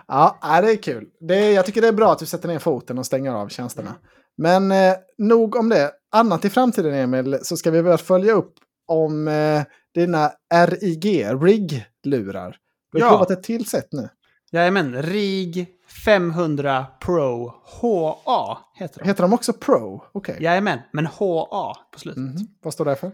Ja, 0.07 0.37
det 0.61 0.71
är 0.71 0.75
kul. 0.75 1.05
Det 1.19 1.35
är, 1.35 1.51
jag 1.55 1.65
tycker 1.65 1.81
det 1.81 1.87
är 1.87 1.91
bra 1.93 2.11
att 2.11 2.19
du 2.19 2.25
sätter 2.25 2.47
ner 2.47 2.59
foten 2.59 2.97
och 2.97 3.05
stänger 3.05 3.31
av 3.31 3.47
tjänsterna. 3.49 3.95
Men 4.37 4.71
eh, 4.71 4.93
nog 5.17 5.55
om 5.55 5.69
det. 5.69 5.91
Annat 6.15 6.45
i 6.45 6.49
framtiden, 6.49 6.93
Emil, 6.93 7.39
så 7.41 7.57
ska 7.57 7.71
vi 7.71 7.81
väl 7.81 7.97
följa 7.97 8.33
upp 8.33 8.53
om 8.87 9.27
eh, 9.27 9.61
dina 9.95 10.31
RIG, 10.67 11.25
RIG-lurar. 11.41 12.55
Du 12.91 13.01
har 13.03 13.05
Ja. 13.07 13.09
provat 13.09 13.31
ett 13.31 13.43
till 13.43 13.65
sätt 13.69 13.87
nu. 13.91 14.09
Jajamän, 14.51 15.01
RIG 15.03 15.67
500 16.05 16.85
Pro 16.99 17.53
HA 17.81 18.57
heter 18.73 18.99
de. 18.99 19.05
Heter 19.07 19.21
de 19.23 19.33
också 19.33 19.53
Pro? 19.53 20.03
Okej. 20.11 20.37
Jajamän, 20.39 20.79
men 20.93 21.05
HA 21.05 21.75
på 21.93 21.99
slutet. 21.99 22.23
Mhm. 22.23 22.47
Vad 22.63 22.73
står 22.73 22.85
det 22.85 22.95
för? 22.95 23.11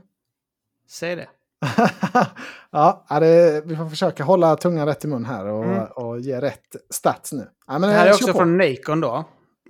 Säg 0.90 1.16
det. 1.16 1.28
ja, 2.72 3.06
det, 3.20 3.62
vi 3.66 3.76
får 3.76 3.90
försöka 3.90 4.24
hålla 4.24 4.56
tungan 4.56 4.86
rätt 4.88 5.06
i 5.06 5.08
mun 5.08 5.26
här 5.26 5.46
och, 5.46 5.64
Mm. 5.66 5.86
och 5.96 6.20
ge 6.20 6.42
rätt 6.42 6.76
stats 6.90 7.34
nu. 7.34 7.48
Ja, 7.68 7.80
men, 7.80 7.90
Det 7.90 7.96
här 7.96 8.08
är 8.08 8.12
också 8.14 8.28
på. 8.32 8.38
från 8.38 8.58
Nacon 8.58 9.02
då. 9.02 9.16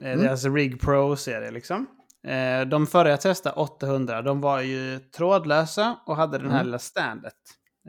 Eh, 0.01 0.11
Mm. 0.11 0.19
Deras 0.25 0.45
Rig 0.45 0.81
Pro-serie 0.81 1.51
liksom. 1.51 1.87
Eh, 2.27 2.61
De 2.67 2.87
förra 2.87 3.09
jag 3.09 3.21
testade, 3.21 3.55
800, 3.55 4.21
de 4.21 4.41
var 4.41 4.61
ju 4.61 4.99
trådlösa 4.99 5.95
och 6.05 6.15
hade 6.15 6.37
den 6.37 6.47
här 6.49 6.55
Mm. 6.55 6.65
lilla 6.65 6.79
standet. 6.79 7.33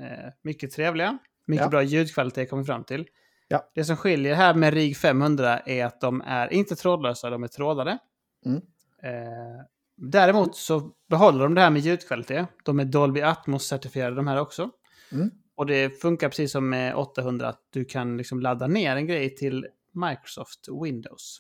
Eh, 0.00 0.28
Mycket 0.44 0.70
trevliga. 0.72 1.18
Mycket 1.46 1.64
Ja. 1.64 1.68
bra 1.70 1.82
ljudkvalitet 1.82 2.50
kom 2.50 2.58
vi 2.58 2.64
fram 2.64 2.84
till. 2.84 3.06
Ja. 3.52 3.70
Det 3.74 3.84
som 3.84 3.96
skiljer 3.96 4.34
här 4.34 4.54
med 4.54 4.74
RIG 4.74 4.96
500 4.96 5.58
är 5.58 5.84
att 5.84 6.00
de 6.00 6.22
är 6.26 6.52
inte 6.52 6.76
trådlösa, 6.76 7.30
de 7.30 7.42
är 7.42 7.48
trådade. 7.48 7.98
Mm. 8.46 8.56
Eh, 9.02 9.64
däremot 9.96 10.56
så 10.56 10.90
behåller 11.08 11.44
de 11.44 11.54
det 11.54 11.60
här 11.60 11.70
med 11.70 11.82
ljudkvalitet. 11.82 12.46
De 12.64 12.80
är 12.80 12.84
Dolby 12.84 13.20
Atmos-certifierade 13.20 14.16
de 14.16 14.26
här 14.26 14.40
också. 14.40 14.70
Mm. 15.12 15.30
Och 15.54 15.66
det 15.66 16.00
funkar 16.00 16.28
precis 16.28 16.52
som 16.52 16.68
med 16.68 16.94
800 16.94 17.48
att 17.48 17.60
du 17.70 17.84
kan 17.84 18.16
liksom 18.16 18.40
ladda 18.40 18.66
ner 18.66 18.96
en 18.96 19.06
grej 19.06 19.34
till 19.34 19.66
Microsoft 19.92 20.68
Windows. 20.84 21.38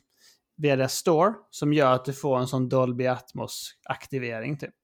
Via 0.56 0.76
deras 0.76 0.94
store 0.94 1.34
som 1.50 1.72
gör 1.72 1.94
att 1.94 2.04
du 2.04 2.12
får 2.12 2.38
en 2.38 2.46
sån 2.46 2.68
Dolby 2.68 3.06
Atmos-aktivering 3.06 4.58
typ. 4.58 4.74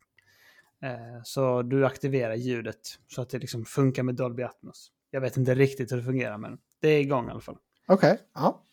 Eh, 0.83 1.23
så 1.25 1.63
du 1.63 1.87
aktiverar 1.87 2.35
ljudet 2.35 2.81
så 3.09 3.23
att 3.23 3.31
det 3.31 3.39
liksom 3.39 3.65
funkar 3.65 4.03
med 4.03 4.15
Dolby 4.15 4.43
Atmos. 4.43 4.91
Jag 5.11 5.21
vet 5.21 5.37
inte 5.37 5.55
riktigt 5.55 5.93
hur 5.93 5.97
det 5.97 6.03
fungerar 6.03 6.39
men 6.39 6.59
det 6.81 6.89
är 6.89 7.01
igång 7.01 7.29
i 7.29 7.31
alla 7.31 7.41
fall. 7.41 7.57
Okej, 7.89 8.19
ja. 8.35 8.65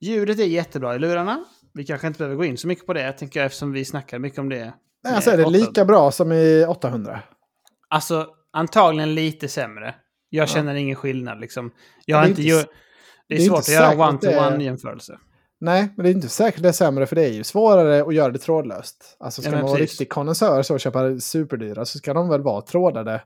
Ljudet 0.00 0.38
är 0.38 0.44
jättebra 0.44 0.94
i 0.94 0.98
lurarna. 0.98 1.44
Vi 1.74 1.84
kanske 1.84 2.06
inte 2.06 2.18
behöver 2.18 2.36
gå 2.36 2.44
in 2.44 2.58
så 2.58 2.66
mycket 2.68 2.86
på 2.86 2.92
det, 2.92 3.12
tänker 3.12 3.40
jag, 3.40 3.46
eftersom 3.46 3.72
vi 3.72 3.84
snackar 3.84 4.18
mycket 4.18 4.38
om 4.38 4.48
det. 4.48 4.72
Nej, 5.04 5.14
Alltså 5.14 5.30
är 5.30 5.36
det 5.36 5.50
lika 5.50 5.84
bra 5.84 6.10
som 6.12 6.32
i 6.32 6.64
800? 6.68 7.20
Alltså, 7.88 8.26
antagligen 8.52 9.14
lite 9.14 9.48
sämre. 9.48 9.94
Jag 10.28 10.42
Ja. 10.42 10.46
känner 10.46 10.74
ingen 10.74 10.96
skillnad 10.96 11.40
liksom. 11.40 11.70
Jag 12.06 12.16
har 12.16 12.22
det 12.24 12.28
är 12.28 12.30
inte 12.30 12.42
inte 12.42 12.54
Det 13.28 13.34
är, 13.34 13.38
det 13.38 13.44
är 13.44 13.48
svårt 13.48 13.58
att 13.58 13.68
göra 13.68 13.86
det 13.88 13.94
är- 13.94 14.08
one-to-one 14.08 14.64
jämförelse. 14.64 15.18
Nej, 15.60 15.92
men 15.96 16.04
det 16.04 16.10
är 16.10 16.14
inte 16.14 16.28
säkert 16.28 16.62
det 16.62 16.68
är 16.68 16.72
sämre 16.72 17.06
för 17.06 17.16
det 17.16 17.24
är 17.24 17.32
ju 17.32 17.44
svårare 17.44 18.02
att 18.02 18.14
göra 18.14 18.32
det 18.32 18.38
trådlöst. 18.38 19.16
Alltså 19.20 19.42
ska 19.42 19.50
Ja, 19.50 19.56
man 19.56 19.66
vara 19.66 19.80
riktig 19.80 20.08
konnässör 20.08 20.62
så 20.62 20.74
och 20.74 20.80
köpa 20.80 21.18
superdyra 21.20 21.84
så 21.84 21.98
ska 21.98 22.14
de 22.14 22.28
väl 22.28 22.42
vara 22.42 22.60
trådade 22.60 23.22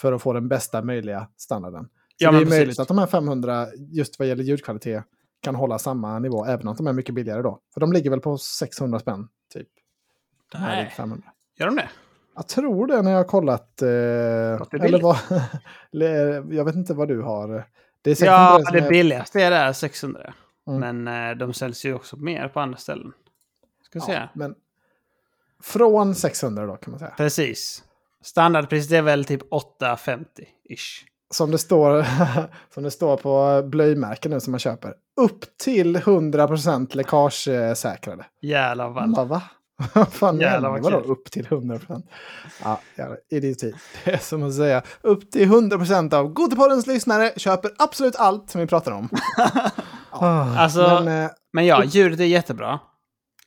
för 0.00 0.12
att 0.12 0.22
få 0.22 0.32
den 0.32 0.48
bästa 0.48 0.82
möjliga 0.82 1.28
standarden. 1.36 1.88
Ja, 2.20 2.30
det 2.30 2.36
är 2.36 2.40
precis. 2.40 2.58
möjligt 2.58 2.78
att 2.78 2.88
de 2.88 2.98
här 2.98 3.06
500 3.06 3.66
just 3.76 4.18
vad 4.18 4.28
gäller 4.28 4.44
ljudkvalitet 4.44 5.04
kan 5.42 5.54
hålla 5.54 5.78
samma 5.78 6.18
nivå 6.18 6.44
även 6.46 6.68
om 6.68 6.76
de 6.76 6.86
är 6.86 6.92
mycket 6.92 7.14
billigare 7.14 7.42
då. 7.42 7.60
För 7.74 7.80
de 7.80 7.92
ligger 7.92 8.10
väl 8.10 8.20
på 8.20 8.38
600 8.38 8.98
spänn 8.98 9.28
typ. 9.52 9.68
Här 10.54 10.76
Nej. 10.76 10.84
RIG 10.84 10.92
500. 10.92 11.28
Gör 11.58 11.66
de 11.66 11.76
det? 11.76 11.88
Jag 12.34 12.48
tror 12.48 12.86
det 12.86 13.02
när 13.02 13.10
jag 13.10 13.18
har 13.18 13.24
kollat. 13.24 13.82
Eh, 13.82 13.88
eller 13.88 15.00
vad, 15.02 15.16
jag 16.56 16.64
vet 16.64 16.74
inte 16.74 16.94
vad 16.94 17.08
du 17.08 17.22
har. 17.22 17.64
Det 18.02 18.10
är 18.10 18.14
säkert 18.14 18.26
Ja, 18.32 18.56
inte 18.58 18.66
som 18.70 18.76
det 18.80 18.84
är- 18.86 18.90
billigaste 18.90 19.42
är 19.42 19.50
där 19.50 19.72
600. 19.72 20.34
Mm. 20.68 21.04
Men 21.04 21.30
eh, 21.30 21.36
de 21.36 21.52
säljs 21.52 21.84
ju 21.84 21.94
också 21.94 22.16
mer 22.16 22.48
på 22.48 22.60
andra 22.60 22.76
ställen. 22.78 23.12
Ska 23.82 23.98
ja, 23.98 24.06
säga. 24.06 24.28
men 24.34 24.54
från 25.62 26.14
600 26.14 26.66
då 26.66 26.76
kan 26.76 26.90
man 26.90 26.98
säga. 26.98 27.14
Precis. 27.16 27.84
Standardpriset 28.22 28.92
är 28.92 29.02
väl 29.02 29.24
typ 29.24 29.42
850-ish. 29.42 31.04
Som 31.34 31.50
det, 31.50 31.58
står, 31.58 32.06
som 32.74 32.82
det 32.82 32.90
står 32.90 33.16
på 33.16 33.62
blöjmärken 33.68 34.30
nu 34.30 34.40
som 34.40 34.50
man 34.50 34.58
köper. 34.60 34.94
Upp 35.20 35.44
till 35.64 35.96
100% 35.96 36.96
läkagesäkrade. 36.96 38.24
Jävlar 38.42 38.88
vad 38.88 39.14
Ja, 39.16 39.24
va? 39.24 39.42
Fan 40.10 40.40
Jävlar 40.40 40.70
vad 40.70 40.82
Vadå 40.82 40.96
upp 40.98 41.30
till 41.30 41.46
100%? 41.46 42.02
Ja, 42.64 42.80
jävla 42.98 43.16
idioti. 43.30 43.72
Det 44.04 44.10
är 44.12 44.18
som 44.18 44.42
att 44.42 44.54
säga 44.54 44.82
upp 45.00 45.30
till 45.30 45.48
100% 45.48 46.14
av 46.14 46.28
Gotepoddens 46.28 46.86
lyssnare 46.86 47.32
köper 47.36 47.70
absolut 47.78 48.16
allt 48.16 48.50
som 48.50 48.60
vi 48.60 48.66
pratar 48.66 48.92
om. 48.92 49.08
Ja, 50.12 50.58
Alltså- 50.58 51.00
men, 51.04 51.24
eh, 51.24 51.30
Men 51.52 51.66
ja, 51.66 51.84
ljudet 51.84 52.20
är 52.20 52.24
jättebra. 52.24 52.78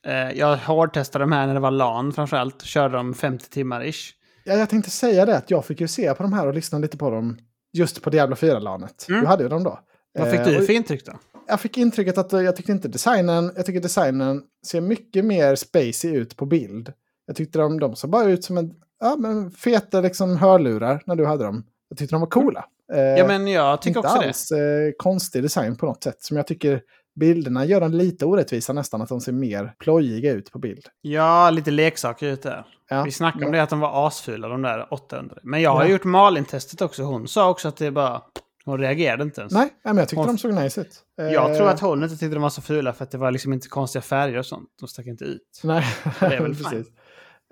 Eh, 0.06 0.30
jag 0.30 0.56
hårdtestade 0.56 1.22
de 1.22 1.32
här 1.32 1.46
när 1.46 1.54
det 1.54 1.60
var 1.60 1.70
LAN 1.70 2.12
framförallt. 2.12 2.62
Körde 2.62 2.96
dem 2.96 3.14
50 3.14 3.50
timmar 3.50 3.84
ish. 3.84 4.12
ja, 4.44 4.54
jag 4.54 4.70
tänkte 4.70 4.90
säga 4.90 5.26
det 5.26 5.36
att 5.36 5.50
jag 5.50 5.64
fick 5.64 5.80
ju 5.80 5.88
se 5.88 6.14
på 6.14 6.22
de 6.22 6.32
här 6.32 6.46
och 6.46 6.54
lyssna 6.54 6.78
lite 6.78 6.96
på 6.96 7.10
dem 7.10 7.38
just 7.74 8.02
på 8.02 8.10
Diablo 8.10 8.34
4-lanet. 8.36 9.06
Mm. 9.08 9.20
Du 9.20 9.26
hade 9.26 9.42
ju 9.42 9.48
dem 9.48 9.64
då. 9.64 9.78
Vad 10.18 10.30
fick 10.30 10.40
Eh, 10.40 10.46
du 10.46 10.66
för 10.66 10.72
intryck 10.72 11.06
då? 11.06 11.12
jag 11.48 11.60
fick 11.60 11.78
intrycket 11.78 12.18
att 12.18 12.32
eh, 12.32 12.40
jag 12.40 12.56
tyckte 12.56 12.72
inte 12.72 12.88
designen, 12.88 13.52
jag 13.56 13.66
tycker 13.66 13.80
designen 13.80 14.42
ser 14.66 14.80
mycket 14.80 15.24
mer 15.24 15.54
spacey 15.54 16.10
ut 16.14 16.36
på 16.36 16.46
bild. 16.46 16.92
Jag 17.26 17.36
tyckte 17.36 17.58
de, 17.58 17.80
de 17.80 17.96
såg 17.96 18.10
bara 18.10 18.24
ut 18.24 18.44
som 18.44 18.58
en, 18.58 18.74
ja 19.00 19.16
men 19.18 19.50
feta 19.50 20.00
liksom 20.00 20.36
hörlurar 20.36 21.02
när 21.06 21.16
du 21.16 21.26
hade 21.26 21.44
dem. 21.44 21.64
Jag 21.88 21.98
tyckte 21.98 22.14
de 22.14 22.20
var 22.20 22.28
coola. 22.28 22.64
Eh, 22.92 23.00
Ja, 23.00 23.26
men 23.26 23.46
jag 23.48 23.82
tycker 23.82 23.98
inte 24.00 24.08
också 24.08 24.20
det. 24.20 24.26
alls 24.26 24.50
eh, 24.52 24.92
konstig 24.96 25.42
design 25.42 25.76
på 25.76 25.86
något 25.86 26.02
sätt. 26.02 26.22
Som 26.22 26.36
jag 26.36 26.46
tycker 26.46 26.80
bilderna 27.14 27.64
gör 27.64 27.80
den 27.80 27.96
lite 27.98 28.26
orättvisa 28.26 28.72
nästan, 28.72 29.02
att 29.02 29.08
de 29.08 29.20
ser 29.20 29.32
mer 29.32 29.74
plojiga 29.78 30.32
ut 30.32 30.52
på 30.52 30.58
bild. 30.58 30.84
Ja, 31.00 31.50
lite 31.50 31.70
leksaker 31.70 32.26
ut 32.26 32.42
där. 32.42 32.66
Ja, 32.88 33.02
Vi 33.02 33.10
snackade 33.12 33.46
om 33.46 33.52
det 33.52 33.62
att 33.62 33.70
de 33.70 33.80
var 33.80 34.06
asfula, 34.06 34.48
de 34.48 34.62
där 34.62 34.86
800. 34.94 35.36
Men 35.42 35.62
jag 35.62 35.70
har 35.70 35.84
Ja. 35.84 35.90
gjort 35.90 36.04
Malin-testet 36.04 36.80
också. 36.82 37.02
Hon 37.02 37.28
sa 37.28 37.50
också 37.50 37.68
att 37.68 37.76
det 37.76 37.90
bara... 37.90 38.22
Hon 38.64 38.78
reagerade 38.78 39.22
inte 39.22 39.40
ens. 39.40 39.52
Nej, 39.52 39.68
men 39.84 39.96
jag 39.96 40.08
tyckte 40.08 40.20
Hon- 40.20 40.26
de 40.26 40.38
såg 40.38 40.54
nice 40.54 40.80
ut. 40.80 41.00
Eh, 41.20 41.26
Jag 41.26 41.56
tror 41.56 41.68
att 41.68 41.80
hon 41.80 42.02
inte 42.02 42.16
tyckte 42.16 42.34
de 42.34 42.42
var 42.42 42.50
så 42.50 42.62
fula 42.62 42.92
för 42.92 43.04
att 43.04 43.10
det 43.10 43.18
var 43.18 43.30
liksom 43.30 43.52
inte 43.52 43.68
konstiga 43.68 44.02
färger 44.02 44.38
och 44.38 44.46
sånt. 44.46 44.68
De 44.80 44.88
stack 44.88 45.06
inte 45.06 45.24
ut. 45.24 45.60
Nej, 45.64 45.84
Det 46.20 46.26
är 46.26 46.40
väl 46.42 46.54
precis. 46.64 46.86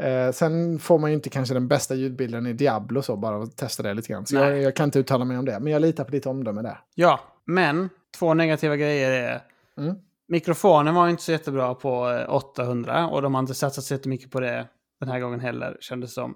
Eh, 0.02 0.32
sen 0.32 0.78
får 0.78 0.98
man 0.98 1.10
ju 1.10 1.14
inte 1.14 1.30
kanske 1.30 1.54
den 1.54 1.68
bästa 1.68 1.94
ljudbilden 1.94 2.46
i 2.46 2.52
Diablo 2.52 3.02
så, 3.02 3.16
bara 3.16 3.42
att 3.42 3.56
testa 3.56 3.82
det 3.82 3.94
lite 3.94 4.12
grann. 4.12 4.26
Så 4.26 4.34
jag, 4.36 4.58
jag 4.62 4.76
kan 4.76 4.84
inte 4.84 4.98
uttala 4.98 5.24
mig 5.24 5.38
om 5.38 5.44
det, 5.44 5.60
men 5.60 5.72
jag 5.72 5.82
litar 5.82 6.04
på 6.04 6.10
ditt 6.10 6.26
omdöme 6.26 6.62
där. 6.62 6.78
Ja, 6.94 7.20
men 7.44 7.88
två 8.18 8.34
negativa 8.34 8.76
grejer 8.76 9.10
är... 9.10 9.42
Mm. 9.78 9.94
Mikrofonen 10.28 10.94
var 10.94 11.08
inte 11.08 11.22
så 11.22 11.32
jättebra 11.32 11.74
på 11.74 12.10
eh, 12.10 12.34
800 12.34 13.08
och 13.08 13.22
de 13.22 13.34
har 13.34 13.40
inte 13.40 13.54
satsat 13.54 13.84
så 13.84 13.94
jättemycket 13.94 14.30
på 14.30 14.40
det 14.40 14.68
den 15.00 15.08
här 15.08 15.20
gången 15.20 15.40
heller, 15.40 15.76
kändes 15.80 16.14
som. 16.14 16.34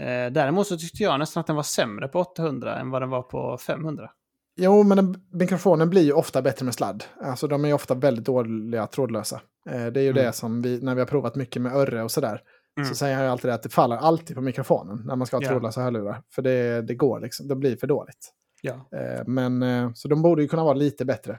Eh, 0.00 0.32
däremot 0.32 0.66
så 0.66 0.76
tyckte 0.76 1.02
jag 1.02 1.18
nästan 1.18 1.40
att 1.40 1.46
den 1.46 1.56
var 1.56 1.62
sämre 1.62 2.08
på 2.08 2.20
800 2.20 2.78
än 2.78 2.90
vad 2.90 3.02
den 3.02 3.10
var 3.10 3.22
på 3.22 3.58
500. 3.58 4.10
Jo, 4.56 4.82
men 4.82 4.96
den, 4.96 5.14
mikrofonen 5.32 5.90
blir 5.90 6.02
ju 6.02 6.12
ofta 6.12 6.42
bättre 6.42 6.64
med 6.64 6.74
sladd. 6.74 7.04
Alltså 7.22 7.46
de 7.46 7.64
är 7.64 7.68
ju 7.68 7.74
ofta 7.74 7.94
väldigt 7.94 8.24
dåliga 8.24 8.86
trådlösa. 8.86 9.40
Eh, 9.70 9.86
det 9.86 10.00
är 10.00 10.04
ju 10.04 10.10
Mm. 10.10 10.24
det 10.24 10.32
som 10.32 10.62
vi, 10.62 10.80
när 10.82 10.94
vi 10.94 11.00
har 11.00 11.06
provat 11.06 11.34
mycket 11.34 11.62
med 11.62 11.72
Örre 11.76 12.02
och 12.02 12.10
sådär, 12.10 12.40
Mm. 12.78 12.88
så 12.88 12.94
säger 12.94 13.22
jag 13.22 13.32
alltid 13.32 13.50
att 13.50 13.62
det 13.62 13.68
faller 13.68 13.96
alltid 13.96 14.36
på 14.36 14.42
mikrofonen 14.42 15.02
när 15.06 15.16
man 15.16 15.26
ska 15.26 15.36
ha 15.36 15.42
Ja. 15.42 15.48
trådlösa 15.48 15.80
hörlurar. 15.82 16.22
För 16.34 16.42
det, 16.42 16.82
det 16.82 16.94
går 16.94 17.20
liksom, 17.20 17.48
det 17.48 17.56
blir 17.56 17.76
för 17.76 17.86
dåligt. 17.86 18.32
Ja. 18.60 18.72
Eh, 18.72 19.22
men, 19.26 19.62
eh, 19.62 19.90
så 19.94 20.08
de 20.08 20.22
borde 20.22 20.42
ju 20.42 20.48
kunna 20.48 20.64
vara 20.64 20.74
lite 20.74 21.04
bättre. 21.04 21.38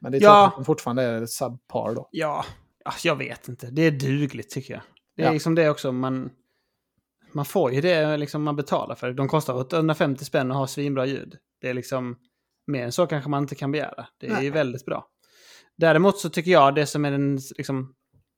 Men 0.00 0.12
det 0.12 0.18
är 0.18 0.22
Ja. 0.22 0.46
att 0.46 0.54
de 0.54 0.64
fortfarande 0.64 1.02
är 1.02 1.26
subpar 1.26 1.94
då. 1.94 2.08
Ja, 2.12 2.44
ja, 2.84 2.92
jag 3.04 3.16
vet 3.16 3.48
inte. 3.48 3.66
Det 3.70 3.82
är 3.82 3.90
dugligt 3.90 4.50
tycker 4.50 4.74
jag. 4.74 4.82
Det 5.16 5.22
är 5.22 5.26
Ja. 5.26 5.32
liksom 5.32 5.54
det 5.54 5.70
också. 5.70 5.92
Man, 5.92 6.30
man 7.32 7.44
får 7.44 7.72
ju 7.72 7.80
det 7.80 8.16
liksom 8.16 8.42
man 8.42 8.56
betalar 8.56 8.94
för. 8.94 9.12
De 9.12 9.28
kostar 9.28 9.54
850 9.54 10.24
spänn 10.24 10.50
och 10.50 10.56
har 10.56 10.66
svinbra 10.66 11.06
ljud. 11.06 11.36
Det 11.60 11.68
är 11.68 11.74
liksom 11.74 12.16
mer 12.66 12.84
än 12.84 12.92
så 12.92 13.06
kanske 13.06 13.30
man 13.30 13.42
inte 13.42 13.54
kan 13.54 13.72
begära. 13.72 14.06
Det 14.20 14.26
är 14.26 14.32
Nej. 14.32 14.44
ju 14.44 14.50
väldigt 14.50 14.84
bra. 14.84 15.06
Däremot 15.76 16.18
så 16.18 16.30
tycker 16.30 16.50
jag 16.50 16.74
det 16.74 16.86
som 16.86 17.04
är 17.04 17.10
den 17.10 17.38
liksom 17.56 17.94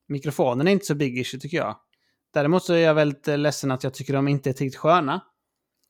mikrofonen 0.08 0.68
är 0.68 0.72
inte 0.72 0.86
så 0.86 0.94
big 0.94 1.18
issue 1.18 1.40
tycker 1.40 1.56
jag. 1.56 1.76
Däremot 2.34 2.64
så 2.64 2.72
är 2.72 2.78
jag 2.78 2.94
väldigt 2.94 3.26
ledsen 3.26 3.70
att 3.70 3.84
jag 3.84 3.94
tycker 3.94 4.12
de 4.12 4.28
inte 4.28 4.50
är 4.50 4.52
tillräckligt 4.52 4.76
sköna. 4.80 5.20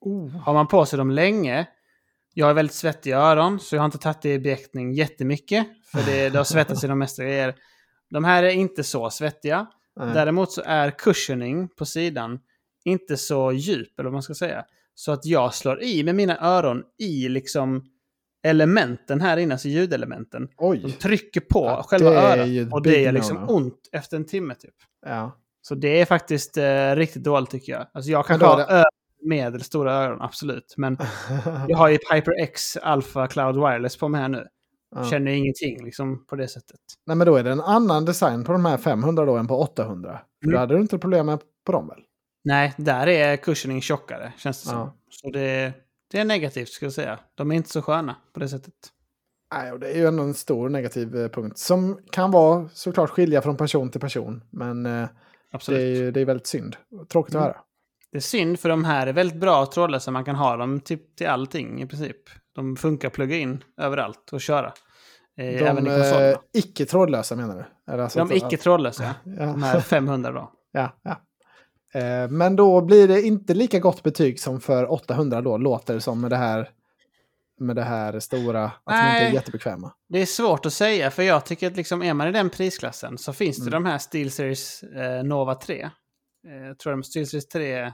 Oh. 0.01 0.29
Har 0.29 0.53
man 0.53 0.67
på 0.67 0.85
sig 0.85 0.97
dem 0.97 1.11
länge, 1.11 1.67
jag 2.33 2.45
har 2.45 2.53
väldigt 2.53 2.75
svettiga 2.75 3.17
öron 3.17 3.59
så 3.59 3.75
jag 3.75 3.81
har 3.81 3.85
inte 3.85 3.97
tagit 3.97 4.21
det 4.21 4.33
i 4.33 4.39
beaktning 4.39 4.93
jättemycket. 4.93 5.67
För 5.91 6.03
det, 6.05 6.29
det 6.29 6.37
har 6.37 6.43
svettats 6.43 6.83
i 6.83 6.87
de 6.87 6.99
mesta 6.99 7.23
grejer. 7.23 7.55
De 8.09 8.23
här 8.23 8.43
är 8.43 8.49
inte 8.49 8.83
så 8.83 9.09
svettiga. 9.09 9.67
Nej. 9.95 10.13
Däremot 10.13 10.51
så 10.51 10.61
är 10.65 10.91
cushioning 10.91 11.67
på 11.67 11.85
sidan 11.85 12.39
inte 12.85 13.17
så 13.17 13.51
djup, 13.51 13.99
eller 13.99 14.03
vad 14.07 14.13
man 14.13 14.23
ska 14.23 14.33
säga. 14.33 14.65
Så 14.95 15.11
att 15.11 15.25
jag 15.25 15.53
slår 15.53 15.83
i 15.83 16.03
med 16.03 16.15
mina 16.15 16.37
öron 16.41 16.83
i 16.99 17.29
liksom 17.29 17.83
elementen 18.43 19.21
här 19.21 19.37
inne, 19.37 19.53
alltså 19.53 19.67
ljudelementen. 19.67 20.41
De 20.47 20.53
Oj. 20.57 20.91
trycker 20.91 21.41
på 21.41 21.65
Ja, 21.65 21.83
själva 21.87 22.09
är 22.13 22.37
örat 22.37 22.73
och 22.73 22.81
det 22.81 23.05
är 23.05 23.11
liksom 23.11 23.37
no-no. 23.37 23.47
ont 23.51 23.89
efter 23.91 24.17
en 24.17 24.25
timme 24.25 24.55
typ. 24.55 24.73
Ja. 25.05 25.37
Så 25.61 25.75
det 25.75 26.01
är 26.01 26.05
faktiskt 26.05 26.57
eh, 26.57 26.95
riktigt 26.95 27.23
dåligt 27.23 27.49
tycker 27.49 27.73
jag. 27.73 27.87
Alltså 27.93 28.11
jag 28.11 28.25
kan 28.25 28.33
Men 28.39 28.47
då 28.47 28.53
ha 28.53 28.63
är 28.63 28.67
det- 28.67 28.73
ö- 28.79 28.83
medelstora 29.21 29.93
öron, 29.93 30.21
absolut. 30.21 30.73
Men 30.77 30.97
jag 31.67 31.77
har 31.77 31.89
ju 31.89 31.97
HyperX 32.13 32.77
Alpha 32.77 33.27
Cloud 33.27 33.55
Wireless 33.55 33.97
på 33.97 34.07
mig 34.07 34.21
här 34.21 34.29
nu. 34.29 34.47
Ja. 34.95 35.03
Känner 35.05 35.31
ingenting 35.31 35.85
liksom 35.85 36.25
på 36.25 36.35
det 36.35 36.47
sättet. 36.47 36.79
Nej, 37.05 37.17
men 37.17 37.27
då 37.27 37.35
är 37.35 37.43
det 37.43 37.51
en 37.51 37.61
annan 37.61 38.05
design 38.05 38.43
på 38.43 38.51
de 38.51 38.65
här 38.65 38.77
500 38.77 39.25
då 39.25 39.37
än 39.37 39.47
på 39.47 39.59
800. 39.59 40.19
För 40.41 40.45
Mm. 40.47 40.53
då 40.53 40.59
hade 40.59 40.73
du 40.75 40.81
inte 40.81 40.97
problem 40.97 41.25
med 41.25 41.39
på 41.65 41.71
dem 41.71 41.87
väl? 41.87 41.99
Nej, 42.43 42.73
där 42.77 43.07
är 43.07 43.37
cushioning 43.37 43.81
tjockare, 43.81 44.33
känns 44.37 44.61
det 44.63 44.69
som. 44.69 44.77
Ja. 44.79 44.95
Så 45.09 45.29
det, 45.29 45.73
det 46.11 46.19
är 46.19 46.25
negativt, 46.25 46.69
skulle 46.69 46.87
jag 46.87 46.93
säga. 46.93 47.19
De 47.35 47.51
är 47.51 47.55
inte 47.55 47.69
så 47.69 47.81
sköna 47.81 48.15
på 48.33 48.39
det 48.39 48.49
sättet. 48.49 48.73
Nej, 49.53 49.71
och 49.71 49.79
det 49.79 49.91
är 49.91 49.97
ju 49.97 50.05
ändå 50.07 50.23
en 50.23 50.33
stor 50.33 50.69
negativ 50.69 51.15
eh, 51.15 51.27
punkt. 51.29 51.57
Som 51.57 51.99
kan 52.11 52.31
vara 52.31 52.69
såklart 52.73 53.09
skilja 53.09 53.41
från 53.41 53.57
person 53.57 53.89
till 53.89 54.01
person. 54.01 54.43
Men 54.49 54.85
eh, 54.85 54.91
det 54.91 55.09
Absolut. 55.51 55.79
är, 55.99 56.11
det 56.11 56.21
är 56.21 56.25
väldigt 56.25 56.47
synd. 56.47 56.75
Tråkigt 57.09 57.35
att 57.35 57.41
Mm. 57.41 57.43
höra. 57.53 57.61
Det 58.11 58.17
är 58.17 58.21
synd 58.21 58.59
för 58.59 58.69
de 58.69 58.85
här 58.85 59.07
är 59.07 59.13
väldigt 59.13 59.39
bra 59.39 59.65
trådlösa. 59.65 60.11
Man 60.11 60.25
kan 60.25 60.35
ha 60.35 60.57
dem 60.57 60.79
typ 60.79 61.15
till 61.15 61.27
allting 61.27 61.81
i 61.81 61.85
princip. 61.87 62.17
De 62.55 62.75
funkar 62.75 63.07
att 63.07 63.13
plugga 63.13 63.35
in 63.37 63.63
överallt 63.81 64.29
och 64.33 64.41
köra. 64.41 64.67
Eh, 65.37 65.45
De 65.45 65.57
även 65.57 65.87
i 65.87 65.89
eh, 65.89 65.95
konsolerna. 65.97 66.37
icke-trådlösa 66.53 67.35
menar 67.35 67.55
du? 67.55 67.93
Eller 67.93 68.03
alltså 68.03 68.19
De 68.19 68.23
att- 68.25 68.31
icke-trådlösa, 68.37 69.03
ja. 69.25 69.45
De 69.45 69.63
här 69.63 69.79
500 69.79 70.31
då. 70.31 70.51
Ja, 70.71 70.99
ja. 71.01 71.21
Eh, 71.99 72.27
Men 72.29 72.55
då 72.55 72.81
blir 72.81 73.07
det 73.07 73.21
inte 73.21 73.53
lika 73.53 73.79
gott 73.79 74.03
betyg 74.03 74.39
som 74.39 74.61
för 74.61 74.91
800 74.91 75.41
då, 75.41 75.57
låter 75.57 75.93
det 75.93 76.01
som 76.01 76.21
med 76.21 76.29
det 76.31 76.37
här, 76.37 76.69
med 77.59 77.75
det 77.75 77.83
här 77.83 78.19
stora, 78.19 78.63
att 78.65 78.71
de 78.85 78.93
inte 78.93 79.07
är 79.07 79.23
Nej. 79.23 79.33
jättebekväma. 79.33 79.91
Det 80.09 80.19
är 80.19 80.25
svårt 80.25 80.65
att 80.65 80.73
säga, 80.73 81.11
för 81.11 81.23
jag 81.23 81.45
tycker 81.45 81.67
att 81.67 81.75
liksom, 81.77 82.03
är 82.03 82.13
man 82.13 82.27
i 82.27 82.31
den 82.31 82.49
prisklassen 82.49 83.17
så 83.17 83.33
finns 83.33 83.57
det 83.57 83.69
Mm. 83.69 83.83
de 83.83 83.89
här 83.89 83.97
SteelSeries 83.97 84.83
eh, 84.83 85.23
Nova 85.23 85.55
3. 85.55 85.81
Eh, 86.47 86.67
jag 86.67 86.79
tror 86.79 86.91
de 86.93 87.03
SteelSeries 87.03 87.47
3... 87.47 87.91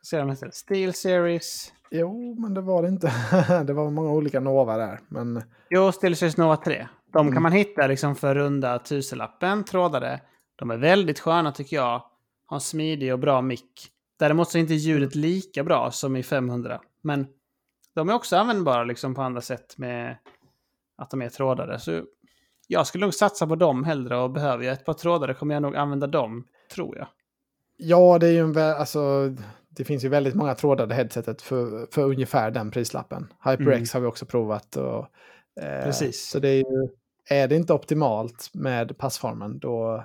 Vad 0.00 0.06
säger 0.06 0.24
de 0.24 0.30
heter? 0.30 0.50
SteelSeries... 0.52 1.72
Jo, 1.90 2.34
men 2.38 2.54
det 2.54 2.60
var 2.60 2.82
det 2.82 2.88
inte. 2.88 3.12
det 3.66 3.72
var 3.72 3.90
många 3.90 4.10
olika 4.10 4.40
Nova 4.40 4.76
där. 4.76 5.00
Men 5.08 5.42
Jo, 5.70 5.92
SteelSeries 5.92 6.36
Nova 6.36 6.56
3. 6.56 6.88
De 7.12 7.20
Mm. 7.26 7.32
kan 7.32 7.42
man 7.42 7.52
hitta 7.52 7.86
liksom 7.86 8.16
för 8.16 8.34
runda 8.34 8.78
tusenlappen 8.78 9.64
trådade. 9.64 10.20
De 10.56 10.70
är 10.70 10.76
väldigt 10.76 11.20
sköna 11.20 11.52
tycker 11.52 11.76
jag. 11.76 12.02
Har 12.46 12.56
en 12.56 12.60
smidig 12.60 13.12
och 13.12 13.18
bra 13.18 13.42
mick. 13.42 13.88
Däremot 14.18 14.48
så 14.50 14.58
är 14.58 14.60
inte 14.62 14.74
ljudet 14.74 15.14
lika 15.14 15.64
bra 15.64 15.90
som 15.90 16.16
i 16.16 16.22
500. 16.22 16.80
Men 17.02 17.26
de 17.94 18.08
är 18.08 18.14
också 18.14 18.36
användbara 18.36 18.84
liksom 18.84 19.14
på 19.14 19.22
andra 19.22 19.40
sätt 19.40 19.78
med 19.78 20.16
att 20.96 21.10
de 21.10 21.22
är 21.22 21.28
trådade. 21.28 21.78
Så 21.78 22.02
jag 22.66 22.86
skulle 22.86 23.04
nog 23.06 23.14
satsa 23.14 23.46
på 23.46 23.56
dem 23.56 23.84
hellre 23.84 24.16
och 24.16 24.30
behöver 24.30 24.64
jag 24.64 24.72
ett 24.72 24.84
par 24.84 24.94
trådare 24.94 25.34
kommer 25.34 25.54
jag 25.54 25.62
nog 25.62 25.76
använda 25.76 26.06
dem, 26.06 26.46
tror 26.74 26.98
jag. 26.98 27.06
ja, 27.76 28.18
det 28.18 28.26
är 28.26 28.32
ju 28.32 28.38
en 28.40 28.56
alltså, 28.58 29.34
det 29.80 29.84
finns 29.84 30.04
ju 30.04 30.08
väldigt 30.08 30.34
många 30.34 30.54
trådade 30.54 30.94
headsetet 30.94 31.42
för, 31.42 31.86
för 31.92 32.02
ungefär 32.02 32.50
den 32.50 32.70
prislappen. 32.70 33.32
HyperX 33.44 33.92
har 33.92 34.00
vi 34.00 34.06
också 34.06 34.26
provat. 34.26 34.76
Och, 34.76 34.98
eh, 35.60 35.68
Mm. 35.72 35.84
Precis. 35.84 36.28
Så 36.30 36.38
det 36.38 36.48
är 36.48 36.56
ju, 36.56 36.88
är 37.30 37.48
det 37.48 37.56
inte 37.56 37.72
optimalt 37.72 38.50
med 38.54 38.98
passformen 38.98 39.58
då, 39.58 40.04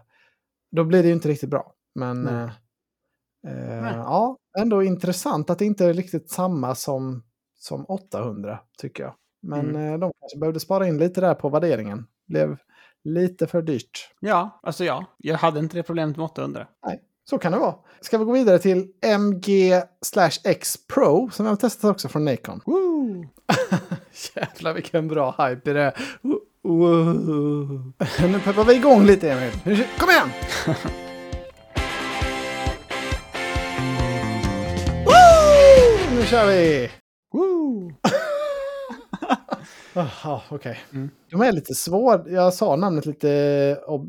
då 0.71 0.83
blir 0.83 1.01
det 1.03 1.07
ju 1.07 1.13
inte 1.13 1.27
riktigt 1.27 1.49
bra. 1.49 1.73
Men 1.95 2.27
eh, 2.27 2.49
eh, 3.47 3.97
ja, 3.97 4.37
ändå 4.59 4.83
intressant 4.83 5.49
att 5.49 5.59
det 5.59 5.65
inte 5.65 5.85
är 5.85 5.93
riktigt 5.93 6.29
samma 6.29 6.75
som, 6.75 7.23
som 7.55 7.85
800 7.85 8.59
tycker 8.77 9.03
jag. 9.03 9.13
Men 9.41 9.69
Mm. 9.69 9.93
eh, 9.93 9.99
de 9.99 10.11
kanske 10.19 10.39
behövde 10.39 10.59
spara 10.59 10.87
in 10.87 10.97
lite 10.97 11.21
där 11.21 11.33
på 11.35 11.49
värderingen. 11.49 12.07
Blev 12.27 12.57
lite 13.03 13.47
för 13.47 13.61
dyrt. 13.61 14.09
Ja, 14.19 14.59
alltså 14.63 14.83
ja. 14.83 15.05
Jag 15.17 15.37
hade 15.37 15.59
inte 15.59 15.77
det 15.77 15.83
problemet 15.83 16.17
med 16.17 16.23
800. 16.25 16.67
Nej, 16.85 17.01
så 17.29 17.37
kan 17.37 17.51
det 17.51 17.57
vara. 17.57 17.75
Ska 18.01 18.17
vi 18.17 18.25
gå 18.25 18.31
vidare 18.31 18.59
till 18.59 18.87
MG 19.01 19.81
X 20.43 20.77
Pro 20.87 21.29
som 21.29 21.45
jag 21.45 21.51
har 21.51 21.57
testat 21.57 21.91
också 21.91 22.09
från 22.09 22.25
Nikon. 22.25 22.61
Woo! 22.65 23.25
Jävlar 24.35 24.73
vilken 24.73 25.07
bra 25.07 25.31
hype 25.31 25.73
det. 25.73 25.93
Wow. 26.63 27.93
Nu 28.21 28.39
peppar 28.39 28.63
vi 28.63 28.75
igång 28.75 29.05
lite 29.05 29.31
Emil. 29.31 29.51
Kom 29.97 30.09
igen! 30.09 30.29
Woo! 35.05 36.15
Nu 36.15 36.25
kör 36.25 36.47
vi! 36.47 36.91
Woo! 37.33 37.93
Jaha, 39.95 40.41
okej. 40.49 40.79
Mm. 40.93 41.09
De 41.31 41.41
är 41.41 41.51
lite 41.51 41.75
svåra. 41.75 42.29
Jag 42.29 42.53
sa 42.53 42.75
namnet 42.75 43.05
lite, 43.05 43.29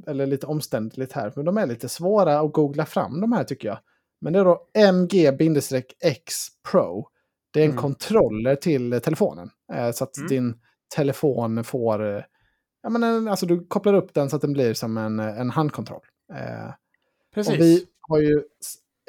eller 0.07 0.27
lite 0.27 0.47
omständligt 0.47 1.13
här. 1.13 1.33
Men 1.37 1.45
de 1.45 1.57
är 1.59 1.67
lite 1.67 1.89
svåra 1.89 2.39
att 2.41 2.53
googla 2.53 2.87
fram 2.87 3.21
de 3.21 3.33
här 3.33 3.45
tycker 3.45 3.69
jag. 3.69 3.79
Men 4.21 4.33
det 4.33 4.39
är 4.39 4.45
då 4.45 4.67
MG-X 4.79 6.35
Pro. 6.71 7.09
Det 7.53 7.61
är 7.61 7.65
en 7.65 7.71
Mm. 7.71 7.83
kontroller 7.83 8.55
till 8.57 8.93
eh, 8.93 8.99
telefonen. 8.99 9.51
Eh, 9.75 9.91
så 9.91 10.05
att 10.05 10.17
Mm. 10.17 10.29
din 10.29 10.55
telefon 10.97 11.65
får... 11.65 12.17
eh, 12.17 12.23
Ja, 12.83 12.91
men 12.91 13.03
en, 13.03 13.29
alltså 13.29 13.47
du 13.47 13.67
kopplar 13.67 13.95
upp 13.95 14.15
den 14.15 14.31
så 14.31 14.37
att 14.37 14.43
den 14.43 14.53
blir 14.53 14.75
som 14.75 14.97
en, 14.97 15.21
eh, 15.21 15.41
en 15.41 15.51
handkontroll. 15.51 16.01
Eh, 16.35 16.73
Precis. 17.35 17.53
och 17.55 17.61
vi 17.61 17.87
har 18.01 18.19
ju 18.21 18.43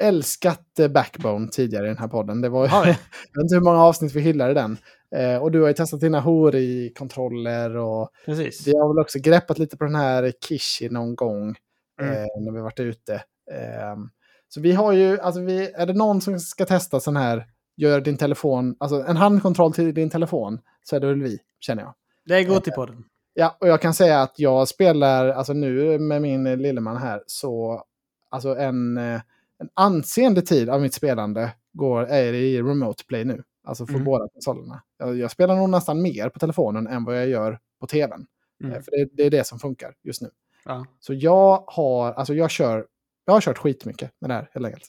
älskat 0.02 0.78
eh, 0.78 0.88
Backbone 0.88 1.48
tidigare 1.48 1.84
i 1.84 1.88
den 1.88 1.98
här 1.98 2.08
podden. 2.08 2.40
Det 2.40 2.48
var, 2.48 2.66
jag 2.72 2.86
vet 2.86 2.98
inte 3.42 3.54
hur 3.54 3.60
många 3.60 3.82
avsnitt 3.82 4.12
vi 4.14 4.20
hyllade 4.20 4.54
den. 4.54 4.76
Eh, 5.16 5.36
och 5.42 5.50
du 5.50 5.60
har 5.60 5.68
ju 5.68 5.74
testat 5.74 6.00
dina 6.00 6.20
Hori-kontroller 6.20 7.76
och 7.76 8.10
Precis. 8.26 8.66
vi 8.66 8.72
har 8.78 8.88
väl 8.94 9.02
också 9.02 9.18
greppat 9.18 9.58
lite 9.58 9.76
på 9.76 9.84
den 9.84 9.94
här 9.94 10.32
Kishi 10.48 10.88
någon 10.88 11.14
gång 11.16 11.56
Mm. 12.00 12.12
eh, 12.14 12.26
när 12.40 12.52
vi 12.52 12.60
varit 12.60 12.80
ute. 12.80 13.22
Ehm, 13.52 14.10
så 14.48 14.60
vi 14.60 14.72
har 14.72 14.92
ju, 14.92 15.20
alltså 15.20 15.40
vi, 15.40 15.72
är 15.72 15.86
det 15.86 15.92
någon 15.92 16.20
som 16.20 16.40
ska 16.40 16.64
testa 16.64 17.00
sån 17.00 17.16
här, 17.16 17.46
gör 17.76 18.00
din 18.00 18.16
telefon, 18.16 18.76
alltså 18.80 19.04
en 19.08 19.16
handkontroll 19.16 19.72
till 19.72 19.94
din 19.94 20.10
telefon, 20.10 20.60
så 20.82 20.96
är 20.96 21.00
det 21.00 21.06
väl 21.06 21.22
vi, 21.22 21.38
känner 21.60 21.82
jag. 21.82 21.94
Det 22.26 22.34
är 22.34 22.44
gott 22.44 22.68
i 22.68 22.70
podden. 22.70 23.04
Ja, 23.34 23.56
och 23.60 23.68
jag 23.68 23.80
kan 23.82 23.94
säga 23.94 24.22
att 24.22 24.38
jag 24.38 24.68
spelar, 24.68 25.28
alltså 25.28 25.52
nu 25.52 25.98
med 25.98 26.22
min 26.22 26.46
eh, 26.46 26.56
lilleman 26.56 26.96
här, 26.96 27.22
så 27.26 27.82
alltså 28.30 28.56
en, 28.56 28.96
eh, 28.98 29.20
en 29.58 29.68
anseende 29.74 30.42
tid 30.42 30.70
av 30.70 30.80
mitt 30.82 30.94
spelande 30.94 31.50
går, 31.72 32.06
är 32.06 32.32
i 32.32 32.62
remote 32.62 33.04
play 33.04 33.24
nu. 33.24 33.42
Alltså 33.68 33.86
för 33.86 33.92
Mm. 33.94 34.04
båda 34.04 34.28
konsolerna. 34.28 34.82
Jag, 34.98 35.16
jag 35.18 35.30
spelar 35.30 35.56
nog 35.56 35.70
nästan 35.70 36.02
mer 36.02 36.28
på 36.28 36.38
telefonen 36.38 36.86
än 36.86 37.04
vad 37.04 37.18
jag 37.18 37.28
gör 37.28 37.58
på 37.80 37.86
tvn. 37.86 38.26
Mm. 38.64 38.76
Eh, 38.76 38.82
För 38.82 38.90
det, 38.90 39.08
det 39.12 39.22
är 39.22 39.30
det 39.30 39.46
som 39.46 39.58
funkar 39.58 39.94
just 40.02 40.22
nu. 40.22 40.30
Ja. 40.64 40.86
Så 41.00 41.14
jag 41.14 41.64
har, 41.66 42.12
alltså 42.12 42.34
jag 42.34 42.50
kör, 42.50 42.86
jag 43.24 43.32
har 43.32 43.40
kört 43.40 43.58
skitmycket 43.58 44.10
med 44.20 44.30
det 44.30 44.34
här 44.34 44.50
helt 44.52 44.66
enkelt. 44.66 44.86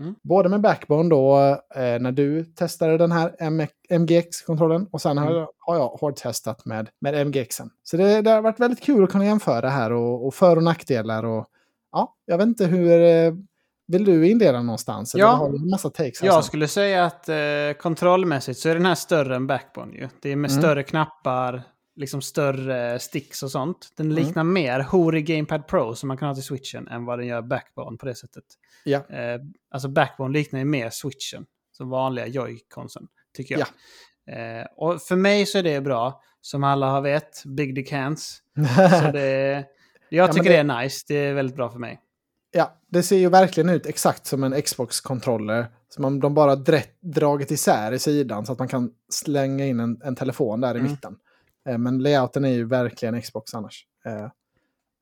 Mm. 0.00 0.14
Både 0.22 0.48
med 0.48 0.60
Backbone 0.60 1.08
då, 1.10 1.38
eh, 1.74 2.00
när 2.00 2.12
du 2.12 2.44
testade 2.44 2.98
den 2.98 3.12
här 3.12 3.34
MGX-kontrollen 3.98 4.86
och 4.90 5.00
sen 5.02 5.18
har, 5.18 5.26
Mm. 5.26 5.38
jag, 5.38 5.48
har 5.58 5.76
jag 5.76 5.88
hårdtestat 5.88 6.64
med, 6.64 6.88
med 7.00 7.26
MGXen. 7.26 7.70
Så 7.82 7.96
det, 7.96 8.22
det 8.22 8.30
har 8.30 8.42
varit 8.42 8.60
väldigt 8.60 8.80
kul 8.80 9.04
att 9.04 9.10
kunna 9.10 9.26
jämföra 9.26 9.68
här 9.68 9.92
och, 9.92 10.26
och 10.26 10.34
för 10.34 10.56
och 10.56 10.62
nackdelar 10.62 11.24
och 11.24 11.46
ja, 11.92 12.14
jag 12.24 12.38
vet 12.38 12.46
inte 12.46 12.66
hur, 12.66 13.00
eh, 13.00 13.32
vill 13.88 14.04
du 14.04 14.28
indela 14.28 14.62
någonstans? 14.62 15.14
Eller 15.14 15.24
Ja. 15.24 15.30
har 15.30 15.50
du 15.50 15.56
en 15.56 15.70
massa 15.70 15.90
takes? 15.90 16.22
Jag 16.22 16.34
sen? 16.34 16.42
skulle 16.42 16.68
säga 16.68 17.04
att 17.04 17.28
eh, 17.28 17.36
kontrollmässigt 17.80 18.58
så 18.60 18.68
är 18.68 18.74
den 18.74 18.86
här 18.86 18.94
större 18.94 19.36
än 19.36 19.46
Backbone 19.46 19.94
ju. 19.96 20.08
Det 20.22 20.32
är 20.32 20.36
med 20.36 20.50
Mm. 20.50 20.62
större 20.62 20.82
knappar, 20.82 21.62
liksom 21.96 22.22
större 22.22 22.98
sticks 22.98 23.42
och 23.42 23.50
sånt. 23.50 23.88
Den 23.96 24.06
Mm. 24.10 24.24
liknar 24.24 24.44
mer 24.44 24.80
Hori 24.80 25.22
Gamepad 25.22 25.66
Pro 25.66 25.94
som 25.94 26.08
man 26.08 26.16
kan 26.16 26.28
ha 26.28 26.34
till 26.34 26.44
switchen 26.44 26.88
än 26.88 27.04
vad 27.04 27.18
den 27.18 27.26
gör 27.26 27.42
Backbone 27.42 27.96
på 27.96 28.06
det 28.06 28.14
sättet. 28.14 28.44
Ja. 28.84 28.98
Eh, 28.98 29.40
alltså 29.70 29.88
Backbone 29.88 30.32
liknar 30.38 30.58
ju 30.58 30.64
mer 30.64 30.90
switchen, 30.90 31.44
som 31.72 31.88
vanliga 31.90 32.26
Joy-Consen, 32.26 33.06
tycker 33.36 33.58
jag. 33.58 33.68
Eh, 34.60 34.66
och 34.76 35.02
för 35.02 35.16
mig 35.16 35.46
så 35.46 35.58
är 35.58 35.62
det 35.62 35.80
bra. 35.80 36.22
Som 36.40 36.64
alla 36.64 36.86
har 36.90 37.00
vet, 37.00 37.44
Big 37.44 37.74
Dick 37.74 37.92
Hands. 37.92 38.42
Så 39.04 39.10
det, 39.12 39.64
jag 40.08 40.32
tycker 40.32 40.50
det- 40.50 40.62
det... 40.62 40.72
är 40.74 40.82
nice, 40.82 41.04
det 41.08 41.14
är 41.14 41.34
väldigt 41.34 41.56
bra 41.56 41.70
för 41.70 41.78
mig. 41.78 42.00
Ja, 42.50 42.74
det 42.88 43.02
ser 43.02 43.16
ju 43.16 43.28
verkligen 43.28 43.68
ut 43.68 43.86
exakt 43.86 44.26
som 44.26 44.44
en 44.44 44.62
Xbox-kontroller. 44.62 45.66
Som 45.88 46.04
om 46.04 46.20
de 46.20 46.34
bara 46.34 46.56
dragit 47.00 47.50
isär 47.50 47.92
i 47.92 47.98
sidan 47.98 48.46
så 48.46 48.52
att 48.52 48.58
man 48.58 48.68
kan 48.68 48.90
slänga 49.08 49.66
in 49.66 49.80
en, 49.80 50.00
en 50.04 50.16
telefon 50.16 50.60
där 50.60 50.74
i 50.74 50.78
Mm. 50.78 50.90
mitten. 50.92 51.16
Eh, 51.68 51.78
men 51.78 51.98
layouten 51.98 52.44
är 52.44 52.48
ju 52.48 52.64
verkligen 52.64 53.22
Xbox 53.22 53.54
annars. 53.54 53.86
Eh, 54.06 54.28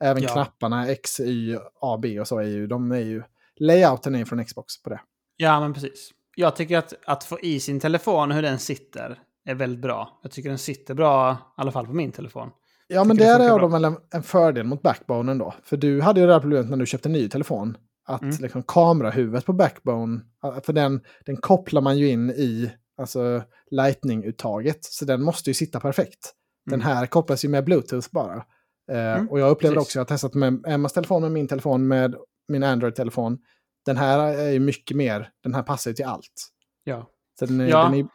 även 0.04 0.22
Ja. 0.22 0.28
knapparna 0.32 0.88
X, 0.88 1.20
Y, 1.20 1.56
A, 1.80 1.98
B 2.02 2.20
och 2.20 2.28
så 2.28 2.38
är 2.38 2.44
ju, 2.44 2.66
de 2.66 2.92
är 2.92 2.96
ju, 3.00 3.22
layouten 3.60 4.14
är 4.14 4.18
ju 4.18 4.24
från 4.24 4.44
Xbox 4.44 4.82
på 4.82 4.90
det. 4.90 5.00
Ja, 5.36 5.60
men 5.60 5.74
precis. 5.74 6.10
Jag 6.36 6.56
tycker 6.56 6.78
att, 6.78 6.94
att 7.06 7.24
få 7.24 7.40
i 7.40 7.60
sin 7.60 7.80
telefon 7.80 8.30
hur 8.30 8.42
den 8.42 8.58
sitter 8.58 9.18
är 9.44 9.54
väldigt 9.54 9.80
bra. 9.82 10.20
Jag 10.22 10.32
tycker 10.32 10.48
den 10.48 10.58
sitter 10.58 10.94
bra, 10.94 11.32
i 11.32 11.36
alla 11.56 11.72
fall 11.72 11.86
på 11.86 11.92
min 11.92 12.12
telefon. 12.12 12.50
Ja, 12.88 13.04
men 13.04 13.16
där 13.16 13.40
är 13.40 13.58
de 13.58 13.72
väl 13.72 13.84
en, 13.84 13.96
en 14.14 14.22
fördel 14.22 14.66
mot 14.66 14.82
Backbone 14.82 15.32
ändå. 15.32 15.54
För 15.62 15.76
du 15.76 16.00
hade 16.00 16.20
ju 16.20 16.26
det 16.26 16.32
här 16.32 16.40
problemet 16.40 16.70
när 16.70 16.76
du 16.76 16.86
köpte 16.86 17.08
en 17.08 17.12
ny 17.12 17.28
telefon. 17.28 17.76
Att 18.08 18.22
Mm. 18.22 18.36
liksom 18.40 18.62
kamerahuvudet 18.62 19.44
på 19.46 19.52
Backbone, 19.52 20.20
för 20.64 20.72
den, 20.72 21.00
den 21.26 21.36
kopplar 21.36 21.80
man 21.80 21.98
ju 21.98 22.08
in 22.08 22.30
i 22.30 22.72
alltså 22.98 23.42
Lightning-uttaget. 23.70 24.78
Så 24.84 25.04
den 25.04 25.22
måste 25.22 25.50
ju 25.50 25.54
sitta 25.54 25.80
perfekt. 25.80 26.32
Den 26.66 26.80
Mm. 26.80 26.86
här 26.86 27.06
kopplas 27.06 27.44
ju 27.44 27.48
med 27.48 27.64
Bluetooth 27.64 28.08
bara. 28.12 28.44
Eh, 28.92 29.12
Mm, 29.16 29.28
och 29.30 29.40
jag 29.40 29.50
upplever 29.50 29.78
också, 29.78 29.98
jag 29.98 30.00
har 30.00 30.06
testat 30.06 30.34
med 30.34 30.64
Emmas 30.66 30.92
telefon 30.92 31.22
med 31.22 31.32
min 31.32 31.48
telefon 31.48 31.88
med 31.88 32.14
min 32.48 32.62
Android-telefon. 32.62 33.38
Den 33.86 33.96
här 33.96 34.18
är 34.38 34.50
ju 34.50 34.60
mycket 34.60 34.96
mer, 34.96 35.30
den 35.42 35.54
här 35.54 35.62
passar 35.62 35.90
ju 35.90 35.94
till 35.94 36.04
allt. 36.04 36.48
Ja. 36.84 37.06
Så 37.38 37.46
den 37.46 37.60
Ja. 37.68 37.82
den 37.84 37.94
är, 37.94 38.06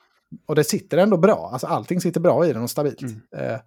och 0.48 0.56
det 0.56 0.64
sitter 0.64 0.98
ändå 0.98 1.18
bra. 1.18 1.50
Alltså 1.54 1.68
allting 1.68 2.02
sitter 2.02 2.20
bra 2.22 2.46
i 2.46 2.54
den 2.54 2.64
och 2.64 2.70
stabilt. 2.70 3.02
Mm. 3.02 3.22
Eh, 3.38 3.60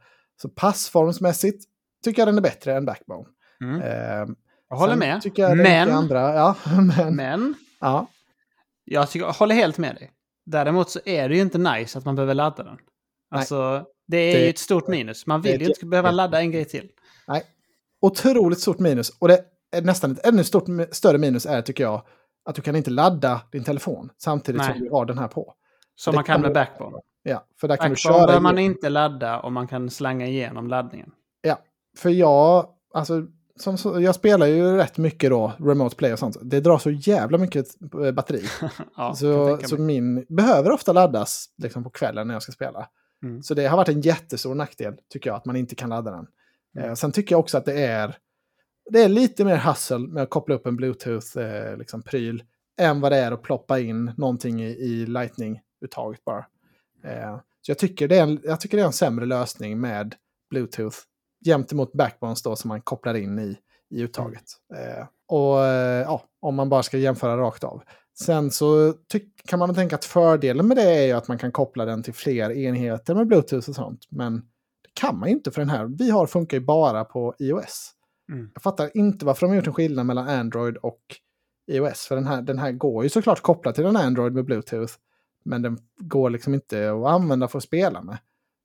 så 0.42 0.48
passformsmässigt 0.48 1.64
tycker 2.04 2.22
jag 2.22 2.28
den 2.28 2.38
är 2.38 2.42
bättre 2.42 2.74
än 2.76 2.84
Backbone. 2.84 3.24
Mm. 3.60 3.80
Eh, 3.82 4.34
Jag 4.68 4.76
håller 4.76 4.96
med. 4.96 5.20
Jag 5.34 5.56
Men, 5.56 5.90
andra, 5.90 6.34
ja, 6.34 6.56
men, 6.96 7.16
men, 7.16 7.54
ja, 7.80 8.06
jag, 8.84 9.10
tycker, 9.10 9.26
jag 9.26 9.32
håller 9.32 9.54
helt 9.54 9.78
med 9.78 9.94
dig. 9.94 10.10
Däremot 10.46 10.90
så 10.90 11.00
är 11.04 11.28
det 11.28 11.34
ju 11.34 11.40
inte 11.40 11.58
nice 11.58 11.98
att 11.98 12.04
man 12.04 12.14
behöver 12.14 12.34
ladda 12.34 12.62
den. 12.62 12.76
Alltså, 13.30 13.84
det 14.06 14.16
är 14.16 14.34
Det- 14.34 14.42
ju 14.44 14.50
ett 14.50 14.58
stort 14.58 14.88
minus. 14.88 15.26
Man 15.26 15.42
det 15.42 15.52
vill 15.52 15.60
ju 15.60 15.64
ett 15.64 15.76
inte 15.76 15.86
behöva 15.86 16.10
ladda 16.10 16.40
en 16.40 16.50
grej 16.50 16.64
till. 16.64 16.90
otroligt 18.00 18.60
stort 18.60 18.78
minus. 18.78 19.10
Och 19.18 19.28
det 19.28 19.40
är 19.76 19.82
nästan 19.82 20.12
ett 20.12 20.26
ännu 20.26 20.44
stort, 20.44 20.64
större 20.90 21.18
minus 21.18 21.46
är 21.46 21.62
tycker 21.62 21.84
jag 21.84 22.02
att 22.44 22.54
du 22.54 22.62
kan 22.62 22.76
inte 22.76 22.90
ladda 22.90 23.40
din 23.52 23.64
telefon 23.64 24.10
samtidigt 24.18 24.60
Nej. 24.60 24.72
som 24.72 24.84
du 24.84 24.90
har 24.90 25.04
den 25.04 25.18
här 25.18 25.28
på. 25.28 25.54
Som 25.96 26.12
Det 26.12 26.16
man 26.16 26.24
kan 26.24 26.40
med 26.40 26.52
Backbone. 26.52 26.96
Ja, 27.26 27.46
för 27.60 27.68
där 27.68 27.76
kan 27.76 27.84
du 27.84 27.90
Backbone 27.90 28.16
köra. 28.16 28.26
behöver 28.26 28.42
man 28.42 28.58
inte 28.58 28.88
ladda 28.88 29.40
och 29.40 29.52
man 29.52 29.66
kan 29.66 29.90
slanga 29.90 30.26
igenom 30.26 30.68
laddningen. 30.68 31.10
Ja, 31.42 31.58
för 31.96 32.10
jag, 32.10 32.66
alltså, 32.94 33.26
som, 33.56 33.78
så, 33.78 34.00
jag 34.00 34.14
spelar 34.14 34.46
ju 34.46 34.76
rätt 34.76 34.98
mycket 34.98 35.30
då, 35.30 35.52
remote 35.58 35.96
play 35.96 36.12
och 36.12 36.18
sånt. 36.18 36.36
Det 36.42 36.60
drar 36.60 36.78
så 36.78 36.90
jävla 36.90 37.38
mycket 37.38 37.66
eh, 38.04 38.12
batteri. 38.12 38.42
ja, 38.96 39.14
så 39.14 39.58
så 39.64 39.76
min 39.76 40.26
behöver 40.28 40.70
ofta 40.70 40.92
laddas 40.92 41.46
liksom, 41.62 41.84
på 41.84 41.90
kvällen 41.90 42.26
när 42.26 42.34
jag 42.34 42.42
ska 42.42 42.52
spela. 42.52 42.88
Mm. 43.22 43.42
Så 43.42 43.54
det 43.54 43.66
har 43.66 43.76
varit 43.76 43.88
en 43.88 44.00
jättestor 44.00 44.54
nackdel, 44.54 44.94
tycker 45.12 45.30
jag, 45.30 45.36
att 45.36 45.44
man 45.44 45.56
inte 45.56 45.74
kan 45.74 45.90
ladda 45.90 46.10
den. 46.10 46.26
Mm. 46.76 46.88
Eh, 46.88 46.94
sen 46.94 47.12
tycker 47.12 47.34
jag 47.34 47.40
också 47.40 47.58
att 47.58 47.64
det 47.64 47.82
är, 47.84 48.16
det 48.90 49.02
är 49.02 49.08
lite 49.08 49.44
mer 49.44 49.56
hassle 49.56 49.98
med 49.98 50.22
att 50.22 50.30
koppla 50.30 50.54
upp 50.54 50.66
en 50.66 50.76
bluetooth-pryl 50.76 51.70
eh, 51.70 51.76
liksom, 51.78 52.02
än 52.80 53.00
vad 53.00 53.12
det 53.12 53.16
är 53.16 53.32
att 53.32 53.42
ploppa 53.42 53.78
in 53.78 54.12
någonting 54.16 54.62
i, 54.62 54.68
i 54.68 55.06
lightning-uttaget 55.06 56.24
bara. 56.24 56.46
Eh, 57.04 57.36
så 57.60 57.70
jag 57.70 57.78
tycker, 57.78 58.08
det 58.08 58.18
är 58.18 58.22
en, 58.22 58.40
jag 58.44 58.60
tycker 58.60 58.76
det 58.76 58.82
är 58.82 58.86
en 58.86 58.92
sämre 58.92 59.26
lösning 59.26 59.80
med 59.80 60.14
bluetooth 60.50 60.96
jämt 61.44 61.72
emot 61.72 61.92
backbones 61.92 62.42
då 62.42 62.56
som 62.56 62.68
man 62.68 62.80
kopplar 62.80 63.14
in 63.14 63.38
i, 63.38 63.56
i 63.90 64.02
uttaget. 64.02 64.44
Eh, 64.74 65.06
och 65.28 65.64
eh, 65.64 66.02
ja, 66.02 66.22
om 66.40 66.54
man 66.54 66.68
bara 66.68 66.82
ska 66.82 66.98
jämföra 66.98 67.36
rakt 67.36 67.64
av. 67.64 67.82
Sen 68.18 68.50
så 68.50 68.94
kan 69.48 69.58
man 69.58 69.74
tänka 69.74 69.96
att 69.96 70.04
fördelen 70.04 70.68
med 70.68 70.76
det 70.76 70.82
är 70.82 71.06
ju 71.06 71.12
att 71.12 71.28
man 71.28 71.38
kan 71.38 71.52
koppla 71.52 71.84
den 71.84 72.02
till 72.02 72.14
fler 72.14 72.50
enheter 72.50 73.14
med 73.14 73.26
bluetooth 73.26 73.68
och 73.68 73.74
sånt. 73.74 74.00
Men 74.10 74.36
det 74.82 75.00
kan 75.00 75.18
man 75.18 75.28
ju 75.28 75.34
inte 75.34 75.50
för 75.50 75.60
den 75.60 75.70
här 75.70 75.96
vi 75.98 76.10
har 76.10 76.26
funkar 76.26 76.56
ju 76.56 76.64
bara 76.64 77.04
på 77.04 77.34
iOS. 77.38 77.90
Mm. 78.32 78.50
Jag 78.54 78.62
fattar 78.62 78.90
inte 78.94 79.26
varför 79.26 79.46
de 79.46 79.50
har 79.50 79.56
gjort 79.56 79.66
en 79.66 79.74
skillnad 79.74 80.06
mellan 80.06 80.28
Android 80.28 80.76
och 80.76 81.00
iOS. 81.72 82.06
För 82.06 82.14
den 82.14 82.26
här, 82.26 82.42
den 82.42 82.58
här 82.58 82.72
går 82.72 83.04
ju 83.04 83.10
såklart 83.10 83.40
kopplad 83.40 83.74
till 83.74 83.84
en 83.86 83.96
Android 83.96 84.32
med 84.32 84.44
bluetooth. 84.44 84.92
Men 85.44 85.62
den 85.62 85.78
går 85.96 86.30
liksom 86.30 86.54
inte 86.54 86.92
att 86.92 87.06
använda 87.06 87.48
för 87.48 87.58
att 87.58 87.64
spela 87.64 88.02
med. 88.02 88.18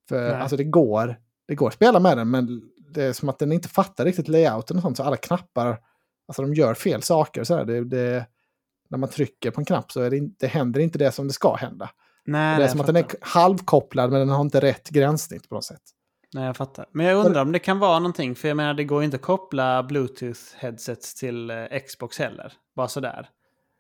För 0.09 0.31
Nej. 0.31 0.41
alltså 0.41 0.57
det 0.57 0.63
går, 0.63 1.15
det 1.47 1.55
går 1.55 1.67
att 1.67 1.73
spela 1.73 1.99
med 1.99 2.17
den 2.17 2.29
men 2.29 2.61
det 2.93 3.03
är 3.03 3.13
som 3.13 3.29
att 3.29 3.39
den 3.39 3.51
inte 3.51 3.69
fattar 3.69 4.05
riktigt 4.05 4.27
layouten 4.27 4.77
och 4.77 4.83
sånt. 4.83 4.97
Så 4.97 5.03
alla 5.03 5.17
knappar, 5.17 5.79
alltså 6.27 6.41
de 6.41 6.53
gör 6.53 6.73
fel 6.73 7.01
saker. 7.01 7.43
Så. 7.43 7.63
Det, 7.63 7.83
det, 7.83 8.25
när 8.89 8.97
man 8.97 9.09
trycker 9.09 9.51
på 9.51 9.61
en 9.61 9.65
knapp 9.65 9.91
så 9.91 10.01
är 10.01 10.09
det, 10.09 10.17
inte, 10.17 10.45
det 10.45 10.47
händer 10.47 10.79
inte 10.79 10.99
det 10.99 11.11
som 11.11 11.27
det 11.27 11.33
ska 11.33 11.55
hända. 11.55 11.89
Nej, 12.25 12.57
det 12.57 12.63
är 12.63 12.67
som 12.67 12.79
att 12.79 12.87
den 12.87 12.95
är 12.95 13.05
halvkopplad 13.21 14.11
men 14.11 14.19
den 14.19 14.29
har 14.29 14.41
inte 14.41 14.59
rätt 14.59 14.89
gränssnitt 14.89 15.49
på 15.49 15.55
något 15.55 15.63
sätt. 15.63 15.81
Nej, 16.33 16.45
jag 16.45 16.57
fattar. 16.57 16.85
Men 16.91 17.05
jag 17.05 17.25
undrar 17.25 17.41
om 17.41 17.51
det 17.51 17.59
kan 17.59 17.79
vara 17.79 17.99
någonting, 17.99 18.35
för 18.35 18.47
jag 18.47 18.57
menar 18.57 18.73
det 18.73 18.83
går 18.83 19.03
inte 19.03 19.15
att 19.15 19.21
koppla 19.21 19.81
Bluetooth-headsets 19.83 21.19
till 21.19 21.49
eh, 21.49 21.65
Xbox 21.87 22.19
heller. 22.19 22.53
Bara 22.75 22.87
sådär. 22.87 23.29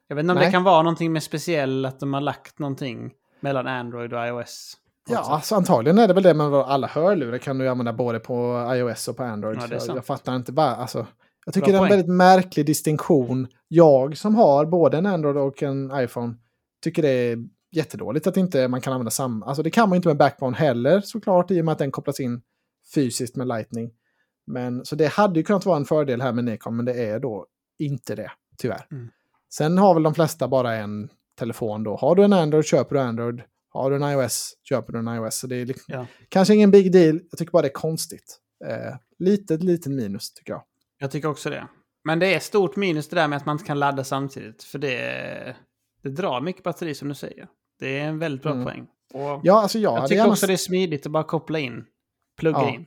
Jag 0.09 0.15
vet 0.15 0.23
inte 0.23 0.31
om 0.31 0.37
Nej. 0.37 0.45
det 0.45 0.51
kan 0.51 0.63
vara 0.63 0.81
någonting 0.81 1.13
med 1.13 1.23
speciell, 1.23 1.85
att 1.85 1.99
de 1.99 2.13
har 2.13 2.21
lagt 2.21 2.59
någonting 2.59 3.11
mellan 3.39 3.67
Android 3.67 4.13
och 4.13 4.27
iOS. 4.27 4.77
Ja, 5.09 5.17
alltså 5.17 5.55
antagligen 5.55 5.97
är 5.97 6.07
det 6.07 6.13
väl 6.13 6.23
det, 6.23 6.33
men 6.33 6.53
alla 6.53 6.87
hörlurar 6.87 7.37
kan 7.37 7.57
du 7.57 7.67
använda 7.67 7.93
både 7.93 8.19
på 8.19 8.67
iOS 8.75 9.07
och 9.07 9.17
på 9.17 9.23
Android. 9.23 9.57
Ja, 9.61 9.79
sant. 9.79 9.95
jag 9.95 10.05
fattar 10.05 10.35
inte 10.35 10.51
bara, 10.51 10.75
alltså, 10.75 11.07
jag 11.45 11.53
tycker 11.53 11.67
Bra 11.67 11.71
det 11.71 11.77
är 11.77 11.83
en 11.83 11.87
poäng. 11.87 11.97
väldigt 11.97 12.15
märklig 12.15 12.65
distinktion. 12.65 13.47
Jag 13.67 14.17
som 14.17 14.35
har 14.35 14.65
både 14.65 14.97
en 14.97 15.05
Android 15.05 15.37
och 15.37 15.63
en 15.63 15.91
iPhone 15.95 16.35
tycker 16.83 17.01
det 17.01 17.09
är 17.09 17.37
jättedåligt 17.71 18.27
att 18.27 18.37
inte 18.37 18.67
man 18.67 18.81
kan 18.81 18.93
använda 18.93 19.11
samma. 19.11 19.45
Alltså 19.45 19.63
det 19.63 19.69
kan 19.69 19.89
man 19.89 19.95
inte 19.95 20.07
med 20.07 20.17
Backbone 20.17 20.57
heller 20.57 21.01
såklart 21.01 21.51
i 21.51 21.61
och 21.61 21.65
med 21.65 21.71
att 21.71 21.77
den 21.77 21.91
kopplas 21.91 22.19
in 22.19 22.41
fysiskt 22.95 23.35
med 23.35 23.47
Lightning. 23.47 23.91
Men, 24.47 24.85
så 24.85 24.95
det 24.95 25.07
hade 25.07 25.39
ju 25.39 25.43
kunnat 25.43 25.65
vara 25.65 25.77
en 25.77 25.85
fördel 25.85 26.21
här 26.21 26.31
med 26.31 26.43
Nikon, 26.43 26.75
men 26.75 26.85
det 26.85 26.93
är 26.93 27.19
då 27.19 27.45
inte 27.79 28.15
det, 28.15 28.31
tyvärr. 28.57 28.85
Mm. 28.91 29.09
Sen 29.53 29.77
har 29.77 29.93
väl 29.93 30.03
de 30.03 30.13
flesta 30.13 30.47
bara 30.47 30.75
en 30.75 31.09
telefon 31.39 31.83
då. 31.83 31.95
Har 31.95 32.15
du 32.15 32.23
en 32.23 32.33
Android 32.33 32.65
köper 32.65 32.95
du 32.95 33.01
Android. 33.01 33.41
Har 33.69 33.89
du 33.91 33.95
en 33.95 34.03
iOS 34.03 34.53
köper 34.69 34.93
du 34.93 34.99
en 34.99 35.07
iOS. 35.07 35.35
Så 35.35 35.47
det 35.47 35.55
är 35.55 35.65
liksom, 35.65 35.93
Ja. 35.93 36.05
kanske 36.29 36.53
ingen 36.53 36.71
big 36.71 36.91
deal. 36.91 37.19
Jag 37.31 37.37
tycker 37.39 37.51
bara 37.51 37.61
det 37.61 37.67
är 37.67 37.73
konstigt. 37.73 38.39
Eh, 38.65 38.95
litet, 39.19 39.63
litet 39.63 39.91
minus 39.93 40.33
tycker 40.33 40.53
jag. 40.53 40.63
Jag 40.99 41.11
tycker 41.11 41.27
också 41.29 41.49
det. 41.49 41.67
Men 42.03 42.19
det 42.19 42.33
är 42.33 42.39
stort 42.39 42.75
minus 42.75 43.09
det 43.09 43.15
där 43.15 43.27
med 43.27 43.37
att 43.37 43.45
man 43.45 43.53
inte 43.55 43.65
kan 43.65 43.79
ladda 43.79 44.03
samtidigt. 44.03 44.63
För 44.63 44.79
det, 44.79 45.55
det 46.03 46.09
drar 46.09 46.41
mycket 46.41 46.63
batteri 46.63 46.95
som 46.95 47.09
du 47.09 47.15
säger. 47.15 47.47
Det 47.79 47.99
är 47.99 48.03
en 48.07 48.19
väldigt 48.19 48.43
bra 48.43 48.51
Mm. 48.51 48.63
poäng. 48.65 48.87
Och 49.13 49.41
Ja, 49.43 49.61
alltså 49.61 49.79
jag, 49.79 49.97
jag 49.97 50.07
tycker 50.07 50.15
gärna... 50.19 50.31
också 50.31 50.47
det 50.47 50.53
är 50.53 50.57
smidigt 50.57 51.05
att 51.05 51.11
bara 51.11 51.23
koppla 51.23 51.59
in. 51.59 51.85
Plugga 52.37 52.57
Ja. 52.59 52.69
in. 52.69 52.85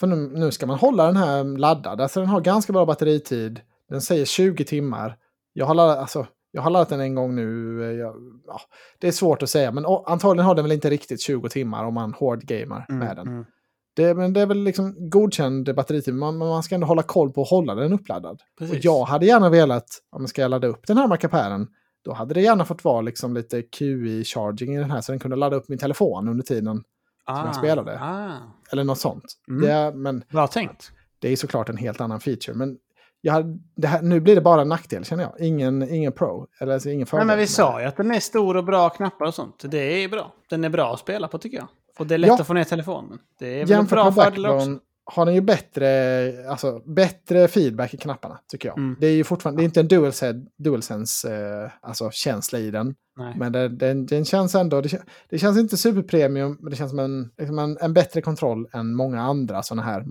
För 0.00 0.06
nu, 0.06 0.16
nu 0.16 0.50
ska 0.50 0.66
man 0.66 0.78
hålla 0.78 1.06
den 1.06 1.16
här 1.16 1.44
laddad. 1.44 2.00
Alltså 2.00 2.20
den 2.20 2.28
har 2.28 2.40
ganska 2.40 2.72
bra 2.72 2.86
batteritid. 2.86 3.60
Den 3.88 4.00
säger 4.00 4.24
20 4.24 4.64
timmar. 4.64 5.16
Jag 5.52 5.66
har 5.66 5.74
laddat, 5.74 5.98
alltså, 5.98 6.26
jag 6.50 6.62
har 6.62 6.70
laddat 6.70 6.88
den 6.88 7.00
en 7.00 7.14
gång 7.14 7.34
nu. 7.34 7.82
eh, 7.84 7.90
Jag, 7.98 8.14
ja, 8.46 8.60
det 9.00 9.08
är 9.08 9.12
svårt 9.12 9.42
att 9.42 9.50
säga, 9.50 9.72
men 9.72 9.84
antagligen 10.06 10.46
har 10.46 10.54
den 10.54 10.64
väl 10.64 10.72
inte 10.72 10.90
riktigt 10.90 11.20
20 11.20 11.48
timmar 11.48 11.84
om 11.84 11.94
man 11.94 12.14
hårdgamar 12.14 12.86
med 12.88 13.16
den. 13.16 13.26
mm. 13.28 13.44
Det, 13.96 14.14
men 14.14 14.32
det 14.32 14.40
är 14.40 14.46
väl 14.46 14.58
liksom 14.64 15.10
godkänd 15.10 15.74
batteritid, 15.74 16.14
men 16.14 16.36
man, 16.38 16.48
man 16.48 16.62
ska 16.62 16.74
ändå 16.74 16.86
hålla 16.86 17.02
koll 17.02 17.32
på 17.32 17.42
att 17.42 17.48
hålla 17.50 17.74
den 17.74 17.92
uppladdad. 17.92 18.32
Och 18.32 18.58
Precis. 18.58 18.84
jag 18.84 19.04
hade 19.04 19.26
gärna 19.26 19.48
velat, 19.50 19.84
om 20.16 20.22
jag 20.22 20.28
ska 20.28 20.48
ladda 20.48 20.66
upp 20.68 20.86
den 20.86 20.96
här 20.96 21.06
mackapären, 21.08 21.66
då 22.04 22.12
hade 22.12 22.34
det 22.34 22.40
gärna 22.40 22.64
fått 22.64 22.84
vara 22.84 23.00
liksom 23.00 23.34
lite 23.34 23.60
QI-charging 23.62 24.74
i 24.74 24.78
den 24.78 24.90
här 24.90 25.00
så 25.00 25.12
den 25.12 25.18
kunde 25.18 25.36
ladda 25.36 25.56
upp 25.56 25.68
min 25.68 25.78
telefon 25.78 26.28
under 26.28 26.44
tiden. 26.44 26.82
jag 27.26 27.54
spelade. 27.56 28.00
Ah. 28.00 28.36
Eller 28.72 28.84
något 28.84 28.98
sånt. 28.98 29.24
Mm. 29.48 29.62
Det, 29.62 29.92
men 29.98 30.24
Bra 30.30 30.46
tänkt. 30.46 30.90
det 31.18 31.28
är 31.28 31.36
såklart 31.36 31.68
en 31.68 31.76
helt 31.76 32.00
annan 32.00 32.20
feature. 32.20 32.54
Men 32.56 32.76
jag 33.24 33.58
här, 33.86 34.02
nu 34.02 34.20
blir 34.20 34.34
det 34.34 34.40
bara 34.40 34.62
en 34.62 34.68
nackdel 34.68 35.04
känner 35.04 35.22
jag. 35.24 35.46
Ingen, 35.46 35.94
ingen 35.94 36.12
pro. 36.12 36.46
Eller 36.60 36.72
alltså, 36.72 36.88
ingen 36.88 36.98
Nej, 36.98 37.06
fördel. 37.06 37.26
men 37.26 37.38
vi 37.38 37.46
sa 37.46 37.80
ju 37.80 37.86
att 37.86 37.96
den 37.96 38.10
är 38.10 38.20
stor 38.20 38.56
och 38.56 38.64
bra 38.64 38.88
knappar 38.90 39.26
och 39.26 39.34
sånt. 39.34 39.64
Det 39.70 40.04
är 40.04 40.08
bra. 40.08 40.34
Den 40.50 40.64
är 40.64 40.68
bra 40.68 40.94
att 40.94 41.00
spela 41.00 41.28
på 41.28 41.38
tycker 41.38 41.56
jag. 41.56 41.68
Och 41.98 42.06
det 42.06 42.14
är 42.14 42.18
lätt 42.18 42.28
Ja. 42.28 42.36
att 42.40 42.46
få 42.46 42.54
ner 42.54 42.64
telefonen. 42.64 43.18
Det 43.38 43.60
är 43.60 43.66
Jämfört 43.66 43.90
bra 43.90 44.04
med. 44.04 44.14
Backbone 44.14 44.78
har 45.04 45.26
den 45.26 45.34
ju 45.34 45.40
bättre, 45.40 45.88
alltså, 46.48 46.80
bättre 46.86 47.48
feedback 47.48 47.94
i 47.94 47.96
knapparna, 47.96 48.38
tycker 48.48 48.68
jag. 48.68 48.78
Mm. 48.78 48.96
Det 49.00 49.06
är 49.06 49.12
ju 49.14 49.24
fortfarande, 49.24 49.60
det 49.60 49.64
är 49.64 49.66
inte 49.66 49.80
en 49.80 49.88
DualSense, 49.88 50.46
DualSense 50.58 51.34
eh, 51.34 51.70
alltså, 51.80 52.10
känsla 52.10 52.58
i 52.58 52.70
den. 52.70 52.94
Nej. 53.16 53.34
Men 53.36 53.52
det, 53.52 53.68
den, 53.68 54.06
den 54.06 54.24
känns 54.24 54.54
ändå, 54.54 54.80
det, 54.80 55.02
det 55.30 55.38
känns 55.38 55.58
inte 55.58 55.76
superpremium, 55.76 56.56
men 56.60 56.70
det 56.70 56.76
känns 56.76 56.90
som 56.90 56.98
en, 56.98 57.30
liksom 57.38 57.58
en, 57.58 57.78
en 57.80 57.94
bättre 57.94 58.20
kontroll 58.22 58.66
än 58.72 58.94
många 58.94 59.22
andra 59.22 59.62
sådana 59.62 59.82
här 59.82 60.04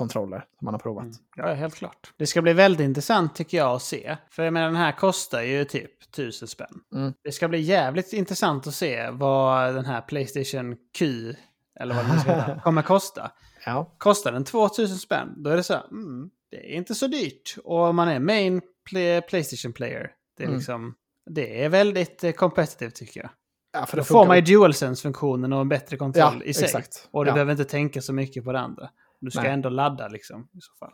mobilkontroller 0.00 0.44
som 0.58 0.64
man 0.64 0.74
har 0.74 0.78
provat. 0.78 1.02
Mm. 1.04 1.16
Ja, 1.36 1.52
helt 1.54 1.74
klart. 1.74 2.12
Det 2.16 2.26
ska 2.26 2.42
bli 2.42 2.52
väldigt 2.52 2.84
intressant 2.84 3.34
tycker 3.34 3.58
jag 3.58 3.70
att 3.74 3.82
se. 3.82 4.16
För 4.30 4.42
jag 4.42 4.52
menar 4.52 4.66
den 4.66 4.76
här 4.76 4.92
kostar 4.92 5.42
ju 5.42 5.64
typ 5.64 6.02
1000 6.02 6.48
spänn. 6.48 6.80
Mm. 6.94 7.12
Det 7.24 7.32
ska 7.32 7.48
bli 7.48 7.60
jävligt 7.60 8.12
intressant 8.12 8.66
att 8.66 8.74
se 8.74 9.10
vad 9.10 9.74
den 9.74 9.84
här 9.84 10.00
Playstation 10.00 10.76
Q, 10.98 11.34
eller 11.80 11.94
vad 11.94 12.06
den 12.06 12.20
ska 12.20 12.32
heta, 12.32 12.60
kommer 12.64 12.82
kosta. 12.82 13.30
Ja. 13.66 13.94
Kostar 13.98 14.32
den 14.32 14.44
2000 14.44 14.98
spänn, 14.98 15.34
då 15.42 15.50
är 15.50 15.56
det 15.56 15.62
så 15.62 15.74
här, 15.74 15.84
mm, 15.90 16.30
det 16.50 16.56
är 16.56 16.76
inte 16.76 16.94
så 16.94 17.06
dyrt. 17.06 17.56
Och 17.64 17.94
man 17.94 18.08
är 18.08 18.18
main 18.20 18.60
play, 18.90 19.20
Playstation 19.22 19.72
player, 19.72 20.10
det 20.36 20.42
är 20.42 20.46
Mm. 20.46 20.58
liksom, 20.58 20.94
det 21.30 21.64
är 21.64 21.68
väldigt 21.68 22.24
eh, 22.24 22.32
competitive 22.32 22.90
tycker 22.90 23.20
jag. 23.20 23.30
ja, 23.72 23.86
för 23.86 23.96
Då 23.96 24.04
får 24.04 24.26
man 24.26 24.36
ju 24.36 24.42
DualSense-funktionen 24.42 25.52
och 25.52 25.60
en 25.60 25.68
bättre 25.68 25.96
kontroll 25.96 26.36
Ja, 26.40 26.44
i 26.44 26.54
sig. 26.54 26.64
exakt. 26.64 27.08
Och 27.10 27.24
du 27.24 27.28
Ja. 27.30 27.34
behöver 27.34 27.52
inte 27.52 27.64
tänka 27.64 28.02
så 28.02 28.12
mycket 28.12 28.44
på 28.44 28.52
det 28.52 28.60
andra. 28.60 28.90
Du 29.20 29.30
ska 29.30 29.42
Nej. 29.42 29.50
ändå 29.50 29.68
ladda 29.68 30.08
liksom 30.08 30.48
i 30.52 30.60
så 30.60 30.72
fall. 30.78 30.92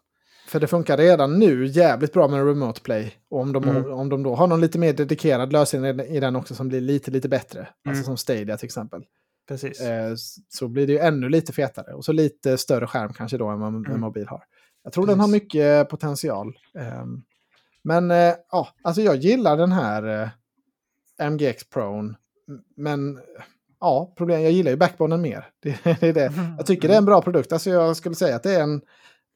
För 0.48 0.60
det 0.60 0.66
funkar 0.66 0.96
redan 0.96 1.38
nu 1.38 1.66
jävligt 1.66 2.12
bra 2.12 2.28
med 2.28 2.46
remote 2.46 2.80
play. 2.80 3.14
Och 3.28 3.40
om 3.40 3.52
de, 3.52 3.64
Mm. 3.68 3.92
om 3.92 4.08
de 4.08 4.22
då 4.22 4.34
har 4.34 4.46
någon 4.46 4.60
lite 4.60 4.78
mer 4.78 4.92
dedikerad 4.92 5.52
lösning 5.52 5.84
i 5.86 6.20
den 6.20 6.36
också 6.36 6.54
som 6.54 6.68
blir 6.68 6.80
lite, 6.80 7.10
lite 7.10 7.28
bättre. 7.28 7.58
Mm. 7.60 7.70
Alltså 7.88 8.04
som 8.04 8.16
Stadia 8.16 8.56
till 8.56 8.66
exempel. 8.66 9.04
Precis. 9.48 9.80
Eh, 9.80 10.14
så 10.48 10.68
blir 10.68 10.86
det 10.86 10.92
ju 10.92 10.98
ännu 10.98 11.28
lite 11.28 11.52
fetare. 11.52 11.94
Och 11.94 12.04
så 12.04 12.12
lite 12.12 12.58
större 12.58 12.86
skärm 12.86 13.12
kanske 13.12 13.38
då 13.38 13.48
än 13.48 13.60
vad 13.60 13.68
en 13.74 13.86
Mm. 13.86 14.00
mobil 14.00 14.26
har. 14.28 14.42
Jag 14.82 14.92
tror 14.92 15.06
den 15.06 15.20
har 15.20 15.26
Precis. 15.26 15.42
mycket 15.42 15.88
potential. 15.88 16.58
Ehm, 16.78 17.22
men 17.82 18.10
eh, 18.10 18.34
ja, 18.50 18.68
alltså 18.82 19.02
jag 19.02 19.16
gillar 19.16 19.56
den 19.56 19.72
här 19.72 20.22
eh, 21.20 21.30
MGX 21.30 21.68
Pro. 21.68 22.14
Men 22.76 23.18
ja, 23.80 24.14
problem, 24.16 24.42
jag 24.42 24.52
gillar 24.52 24.70
ju 24.70 24.76
backbonen 24.76 25.20
mer. 25.20 25.48
Det, 25.62 26.00
det 26.00 26.08
är 26.08 26.12
det. 26.12 26.32
Jag 26.56 26.66
tycker 26.66 26.88
det 26.88 26.94
är 26.94 26.98
en 26.98 27.04
bra 27.04 27.22
produkt. 27.22 27.52
Alltså 27.52 27.70
jag 27.70 27.96
skulle 27.96 28.14
säga 28.14 28.36
att 28.36 28.42
det 28.42 28.54
är 28.54 28.62
en, 28.62 28.80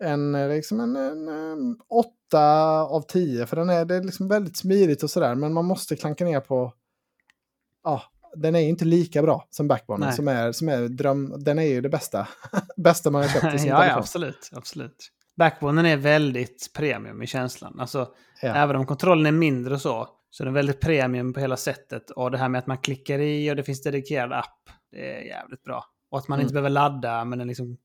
en, 0.02 0.48
liksom 0.48 0.80
en, 0.80 0.96
en, 0.96 1.28
em, 1.28 1.78
åtta 1.88 2.80
av 2.82 3.00
tio. 3.02 3.46
För 3.46 3.56
den 3.56 3.70
är, 3.70 3.84
det 3.84 3.94
är 3.94 4.02
liksom 4.02 4.28
väldigt 4.28 4.56
smidigt 4.56 5.02
och 5.02 5.10
sådär. 5.10 5.34
Men 5.34 5.52
man 5.52 5.64
måste 5.64 5.96
klanka 5.96 6.24
ner 6.24 6.40
på... 6.40 6.72
Ja, 7.84 8.02
den 8.36 8.54
är 8.54 8.60
ju 8.60 8.68
inte 8.68 8.84
lika 8.84 9.22
bra 9.22 9.46
som 9.50 9.68
backbonen. 9.68 10.06
Nej. 10.06 10.16
Som 10.16 10.28
är, 10.28 10.52
som 10.52 10.68
är 10.68 10.88
dröm, 10.88 11.34
den 11.44 11.58
är 11.58 11.62
ju 11.62 11.80
det 11.80 11.88
bästa. 11.88 12.28
bästa 12.76 13.10
man 13.10 13.22
har 13.22 13.28
köpt 13.28 13.54
i 13.54 13.58
sin 13.58 13.68
ja, 13.68 13.74
ja, 13.74 13.80
telefon. 13.80 13.98
absolut. 13.98 14.50
absolut. 14.52 15.10
Backbonen 15.36 15.86
är 15.86 15.96
väldigt 15.96 16.70
premium 16.74 17.22
i 17.22 17.26
känslan. 17.26 17.80
Alltså, 17.80 18.08
Ja. 18.42 18.54
Även 18.54 18.76
om 18.76 18.86
kontrollen 18.86 19.26
är 19.26 19.32
mindre 19.32 19.74
och 19.74 19.80
så, 19.80 20.08
så 20.30 20.42
är 20.42 20.44
den 20.44 20.54
väldigt 20.54 20.80
premium 20.80 21.32
på 21.32 21.40
hela 21.40 21.56
sättet. 21.56 22.10
Och 22.10 22.30
det 22.30 22.38
här 22.38 22.48
med 22.48 22.58
att 22.58 22.66
man 22.66 22.78
klickar 22.78 23.18
i 23.18 23.50
och 23.52 23.56
det 23.56 23.62
finns 23.62 23.82
dedikerad 23.82 24.32
app, 24.32 24.68
det 24.92 25.16
är 25.16 25.20
jävligt 25.20 25.62
bra. 25.62 25.84
Och 26.10 26.18
att 26.18 26.28
man 26.28 26.36
Mm. 26.38 26.44
inte 26.44 26.52
behöver 26.54 26.70
ladda, 26.70 27.24
men 27.24 27.38
den 27.38 27.48
liksom 27.48 27.76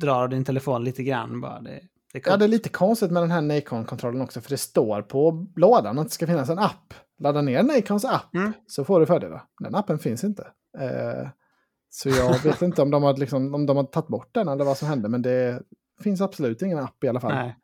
drar 0.00 0.22
av 0.22 0.28
din 0.28 0.44
telefon 0.44 0.84
lite 0.84 1.02
grann 1.02 1.40
bara. 1.40 1.60
Det, 1.60 1.80
Det 2.12 2.26
är 2.26 2.30
Ja, 2.30 2.36
det 2.36 2.44
är 2.44 2.48
lite 2.48 2.68
konstigt 2.68 3.10
med 3.10 3.22
den 3.22 3.30
här 3.30 3.40
Nacon-kontrollen 3.40 4.20
också, 4.22 4.40
för 4.40 4.50
det 4.50 4.56
står 4.56 5.02
på 5.02 5.46
lådan 5.56 5.98
att 5.98 6.06
det 6.06 6.12
ska 6.14 6.26
finnas 6.26 6.50
en 6.50 6.58
app. 6.58 6.94
Ladda 7.18 7.42
ner 7.42 7.62
Nacons 7.62 8.04
app 8.04 8.34
Mm. 8.34 8.52
så 8.66 8.84
får 8.84 9.00
du 9.00 9.06
fördelar. 9.06 9.42
Den 9.60 9.74
appen 9.74 9.98
finns 9.98 10.24
inte. 10.24 10.42
Eh, 10.78 11.28
så 11.88 12.08
jag 12.08 12.38
vet 12.44 12.62
inte 12.62 12.82
om 12.82 12.90
de, 12.90 13.02
har 13.02 13.16
liksom, 13.16 13.54
om 13.54 13.66
de 13.66 13.76
har 13.76 13.84
tagit 13.84 14.08
bort 14.08 14.34
den 14.34 14.48
eller 14.48 14.64
vad 14.64 14.76
som 14.78 14.88
hände, 14.88 15.08
men 15.08 15.22
det 15.22 15.62
finns 16.02 16.20
absolut 16.20 16.62
ingen 16.62 16.78
app 16.78 17.04
i 17.04 17.08
alla 17.08 17.20
fall. 17.20 17.34
Nej, 17.34 17.56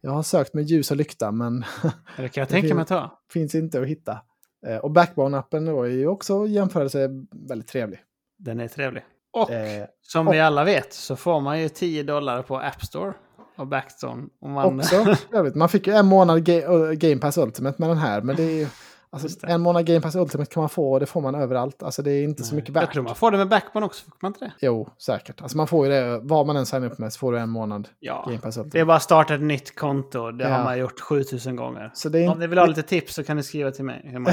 Jag 0.00 0.10
har 0.10 0.22
sökt 0.22 0.54
med 0.54 0.64
ljus 0.64 0.90
och 0.90 0.96
lykta, 0.96 1.30
men 1.32 1.64
det 2.16 2.28
kan 2.28 2.40
jag 2.42 2.48
tänka 2.48 2.74
mig 2.74 2.82
att 2.82 2.88
ta. 2.88 3.18
finns 3.32 3.54
inte 3.54 3.80
att 3.80 3.86
hitta. 3.86 4.18
Eh, 4.66 4.76
och 4.76 4.90
Backbone-appen 4.90 5.66
då 5.66 5.82
är 5.82 5.88
ju 5.88 6.06
också 6.06 6.46
i 6.46 6.50
jämförelse 6.50 7.08
väldigt 7.48 7.68
trevlig. 7.68 7.98
Den 8.38 8.60
är 8.60 8.68
trevlig. 8.68 9.02
Och 9.32 9.50
Eh, 9.50 9.86
som 10.02 10.28
och- 10.28 10.34
vi 10.34 10.40
alla 10.40 10.64
vet 10.64 10.92
så 10.92 11.16
får 11.16 11.40
man 11.40 11.60
ju 11.60 11.68
10 11.68 12.02
dollar 12.02 12.42
på 12.42 12.58
App 12.58 12.82
Store 12.82 13.12
och 13.56 13.66
Backstone. 13.66 14.26
Man... 14.44 14.78
också 14.80 15.14
trevligt. 15.30 15.54
Man 15.54 15.68
fick 15.68 15.86
ju 15.86 15.92
en 15.92 16.06
månad 16.06 16.38
ga- 16.48 16.94
Game 16.94 17.20
Pass 17.20 17.38
Ultimate 17.38 17.80
med 17.82 17.90
den 17.90 17.98
här, 17.98 18.20
men 18.22 18.36
det 18.36 18.42
är 18.42 18.56
ju... 18.56 18.66
Alltså, 19.10 19.46
en 19.46 19.60
månad 19.60 19.86
Game 19.86 20.00
Pass 20.00 20.14
Ultimate 20.16 20.52
kan 20.54 20.60
man 20.60 20.68
få 20.70 20.92
och 20.92 21.00
det 21.00 21.06
får 21.06 21.20
man 21.20 21.34
överallt. 21.34 21.82
Alltså 21.82 22.02
det 22.02 22.10
är 22.12 22.24
inte 22.24 22.42
så 22.44 22.54
mycket 22.54 22.74
jag 22.74 22.80
värt. 22.80 22.92
tror 22.92 23.02
man 23.02 23.14
får 23.14 23.30
det 23.30 23.36
med 23.38 23.48
Backbone 23.48 23.86
också, 23.86 24.04
får 24.04 24.16
man 24.22 24.30
inte 24.30 24.44
det? 24.44 24.52
Jo, 24.60 24.88
säkert. 24.98 25.42
Alltså 25.42 25.56
man 25.56 25.66
får 25.66 25.86
ju 25.86 25.92
det, 25.92 26.20
vad 26.22 26.46
man 26.46 26.56
än 26.56 26.66
signar 26.66 26.86
upp 26.86 26.98
med 26.98 27.12
så 27.12 27.18
får 27.18 27.32
du 27.32 27.38
en 27.38 27.48
månad 27.48 27.88
Ja. 28.00 28.24
Game 28.26 28.38
Pass 28.38 28.54
Det 28.54 28.60
är 28.60 28.64
Ultimate. 28.64 28.84
bara 28.84 28.96
att 28.96 29.02
starta 29.02 29.34
ett 29.34 29.40
nytt 29.42 29.76
konto. 29.76 30.30
Det 30.30 30.44
Ja. 30.44 30.50
har 30.56 30.64
man 30.64 30.78
gjort 30.78 31.00
7000 31.00 31.56
gånger. 31.56 31.90
Så 31.94 32.08
det 32.08 32.18
är 32.24 32.30
Om 32.32 32.38
ni 32.38 32.46
vill 32.46 32.58
ha 32.58 32.66
lite 32.66 32.82
tips 32.82 33.14
så 33.14 33.24
kan 33.24 33.36
ni 33.36 33.42
skriva 33.42 33.70
till 33.70 33.84
mig. 33.84 34.00
Hur 34.12 34.18
man... 34.18 34.32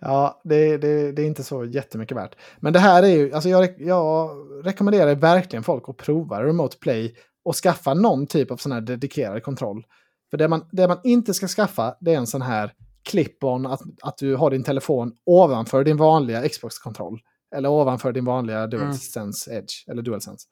ja, 0.00 0.40
det, 0.44 0.76
det, 0.76 1.12
det 1.12 1.22
är 1.22 1.26
inte 1.26 1.42
så 1.44 1.64
jättemycket 1.64 2.16
värt. 2.16 2.36
Men 2.60 2.72
det 2.72 2.78
här 2.78 3.02
är 3.02 3.06
ju, 3.08 3.32
alltså 3.32 3.48
jag, 3.48 3.68
jag 3.80 4.30
rekommenderar 4.64 5.14
verkligen 5.14 5.62
folk 5.62 5.88
att 5.88 5.96
prova 5.96 6.42
Remote 6.44 6.76
Play 6.78 7.14
och 7.44 7.54
skaffa 7.56 7.94
någon 7.94 8.26
typ 8.26 8.50
av 8.50 8.56
sån 8.56 8.72
här 8.72 8.80
dedikerad 8.80 9.42
kontroll. 9.42 9.84
För 10.30 10.38
det 10.38 10.48
man, 10.48 10.64
det 10.72 10.88
man 10.88 10.98
inte 11.04 11.34
ska 11.34 11.46
skaffa, 11.48 11.94
det 12.00 12.14
är 12.14 12.18
en 12.18 12.26
sån 12.26 12.42
här 12.42 12.72
clip-on, 13.10 13.66
att, 13.66 13.80
att 14.02 14.18
du 14.18 14.36
har 14.36 14.50
din 14.50 14.64
telefon 14.64 15.12
ovanför 15.26 15.84
din 15.84 15.96
vanliga 15.96 16.48
Xbox-kontroll. 16.48 17.20
Eller 17.56 17.68
ovanför 17.68 18.12
din 18.12 18.24
vanliga 18.24 18.66
DualSense 18.66 19.54
Edge, 19.54 19.88
eller 19.90 20.02
DualSense. 20.02 20.46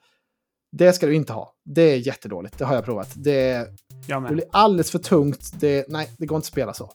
Det 0.76 0.92
ska 0.92 1.06
du 1.06 1.14
inte 1.14 1.32
ha. 1.32 1.54
Det 1.64 1.82
är 1.82 1.96
jättedåligt, 1.96 2.58
det 2.58 2.64
har 2.64 2.74
jag 2.74 2.84
provat. 2.84 3.12
Det, 3.14 3.68
Jag 4.06 4.22
det 4.22 4.34
blir 4.34 4.44
alldeles 4.52 4.90
för 4.90 4.98
tungt. 4.98 5.60
Det, 5.60 5.84
nej, 5.88 6.10
det 6.18 6.26
går 6.26 6.36
inte 6.36 6.44
att 6.44 6.52
spela 6.52 6.74
så. 6.74 6.90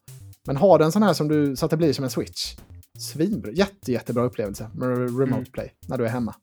Men 0.46 0.58
har 0.58 0.80
du 0.80 0.86
en 0.86 0.92
sån 0.92 1.04
här 1.04 1.14
som 1.14 1.28
du, 1.28 1.56
så 1.56 1.66
att 1.66 1.72
det 1.72 1.78
blir 1.78 1.94
som 1.94 2.04
en 2.04 2.10
switch. 2.10 2.56
Svinbra. 3.00 3.52
Jätte, 3.52 3.92
jättebra 3.92 4.24
upplevelse 4.24 4.70
med 4.74 4.90
remote 4.90 5.24
Mm. 5.34 5.46
play 5.46 5.74
när 5.88 5.98
du 5.98 6.06
är 6.06 6.10
hemma. 6.10 6.36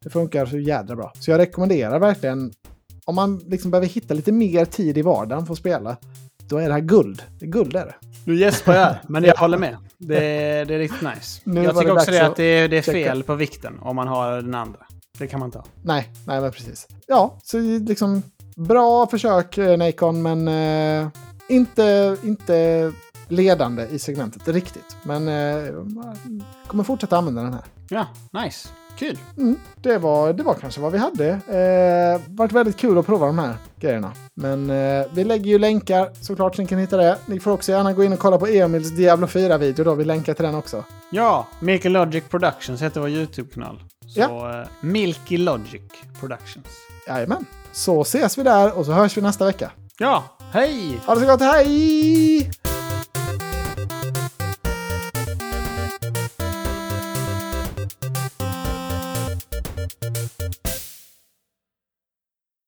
Det 0.00 0.10
funkar 0.10 0.46
så 0.46 0.58
jädra 0.58 0.96
bra. 0.96 1.12
Så 1.20 1.30
jag 1.30 1.38
rekommenderar 1.38 1.98
verkligen, 1.98 2.52
om 3.04 3.14
man 3.14 3.38
liksom 3.38 3.70
behöver 3.70 3.88
hitta 3.88 4.14
lite 4.14 4.32
mer 4.32 4.64
tid 4.64 4.98
i 4.98 5.02
vardagen 5.02 5.46
för 5.46 5.52
att 5.52 5.58
spela, 5.58 5.96
då 6.48 6.58
är 6.58 6.66
det 6.68 6.72
här 6.74 6.80
guld. 6.80 7.22
Det 7.38 7.44
är 7.44 7.50
guld 7.50 7.76
är 7.76 7.86
det. 7.86 7.94
Nu 8.24 8.36
gäspar 8.36 8.74
jag, 8.74 8.96
men 9.08 9.24
jag 9.24 9.34
håller 9.38 9.58
med. 9.58 9.76
Det 9.98 10.24
är, 10.24 10.64
det 10.64 10.74
är 10.74 10.78
riktigt 10.78 11.02
nice. 11.02 11.40
Nu 11.44 11.62
jag 11.62 11.74
tycker 11.74 11.86
det 11.86 11.92
också 11.92 12.10
det 12.10 12.26
att 12.26 12.36
det 12.36 12.44
är, 12.44 12.68
det 12.68 12.76
är 12.76 12.82
fel 12.82 13.22
på 13.22 13.34
vikten 13.34 13.78
om 13.80 13.96
man 13.96 14.08
har 14.08 14.36
den 14.36 14.54
andra. 14.54 14.80
Det 15.18 15.26
kan 15.26 15.40
man 15.40 15.50
ta. 15.50 15.64
Nej, 15.82 16.10
nej 16.26 16.40
men 16.40 16.52
precis. 16.52 16.88
Ja, 17.06 17.38
så 17.42 17.58
liksom 17.60 18.22
bra 18.56 19.06
försök 19.06 19.58
eh, 19.58 19.78
Nacon, 19.78 20.22
men 20.22 20.48
eh, 20.48 21.08
inte, 21.48 22.16
inte 22.22 22.92
ledande 23.28 23.86
i 23.90 23.98
segmentet 23.98 24.48
riktigt. 24.48 24.96
Men 25.02 25.28
eh, 25.28 25.64
kommer 26.66 26.84
fortsätta 26.84 27.16
använda 27.18 27.42
den 27.42 27.52
här. 27.52 27.62
Ja, 27.88 28.06
nice. 28.42 28.68
Kul. 28.98 29.18
Mm, 29.38 29.56
det, 29.82 29.98
var, 29.98 30.32
det 30.32 30.42
var 30.42 30.54
kanske 30.54 30.80
vad 30.80 30.92
vi 30.92 30.98
hade. 30.98 31.28
Eh, 31.28 32.20
varit 32.34 32.52
väldigt 32.52 32.76
kul 32.76 32.98
att 32.98 33.06
prova 33.06 33.26
de 33.26 33.38
här 33.38 33.54
grejerna. 33.80 34.12
Men 34.34 34.70
eh, 34.70 35.06
vi 35.12 35.24
lägger 35.24 35.50
ju 35.50 35.58
länkar 35.58 36.10
såklart 36.20 36.56
så 36.56 36.62
ni 36.62 36.68
kan 36.68 36.78
hitta 36.78 36.96
det. 36.96 37.18
Ni 37.26 37.40
får 37.40 37.50
också 37.50 37.72
gärna 37.72 37.92
gå 37.92 38.04
in 38.04 38.12
och 38.12 38.18
kolla 38.18 38.38
på 38.38 38.46
Emils 38.46 38.90
Diablo 38.90 39.26
4-video 39.26 39.84
då. 39.84 39.94
Vi 39.94 40.04
länkar 40.04 40.34
till 40.34 40.44
den 40.44 40.54
också. 40.54 40.84
Ja, 41.10 41.46
Milky 41.60 41.88
Logic 41.88 42.24
Productions 42.28 42.82
heter 42.82 43.00
vår 43.00 43.08
YouTube-kanal. 43.10 43.82
Så 44.06 44.20
Ja. 44.20 44.60
eh, 44.60 44.66
Milky 44.80 45.38
Logic 45.38 45.82
Productions. 46.20 46.66
Jajamän. 47.08 47.44
Så 47.72 48.00
ses 48.02 48.38
vi 48.38 48.42
där 48.42 48.78
och 48.78 48.86
så 48.86 48.92
hörs 48.92 49.16
vi 49.16 49.22
nästa 49.22 49.44
vecka. 49.44 49.70
Ja, 49.98 50.24
hej! 50.52 51.00
Ha 51.06 51.14
det 51.14 51.20
så 51.20 51.26
gott, 51.26 51.40
hej! 51.40 52.50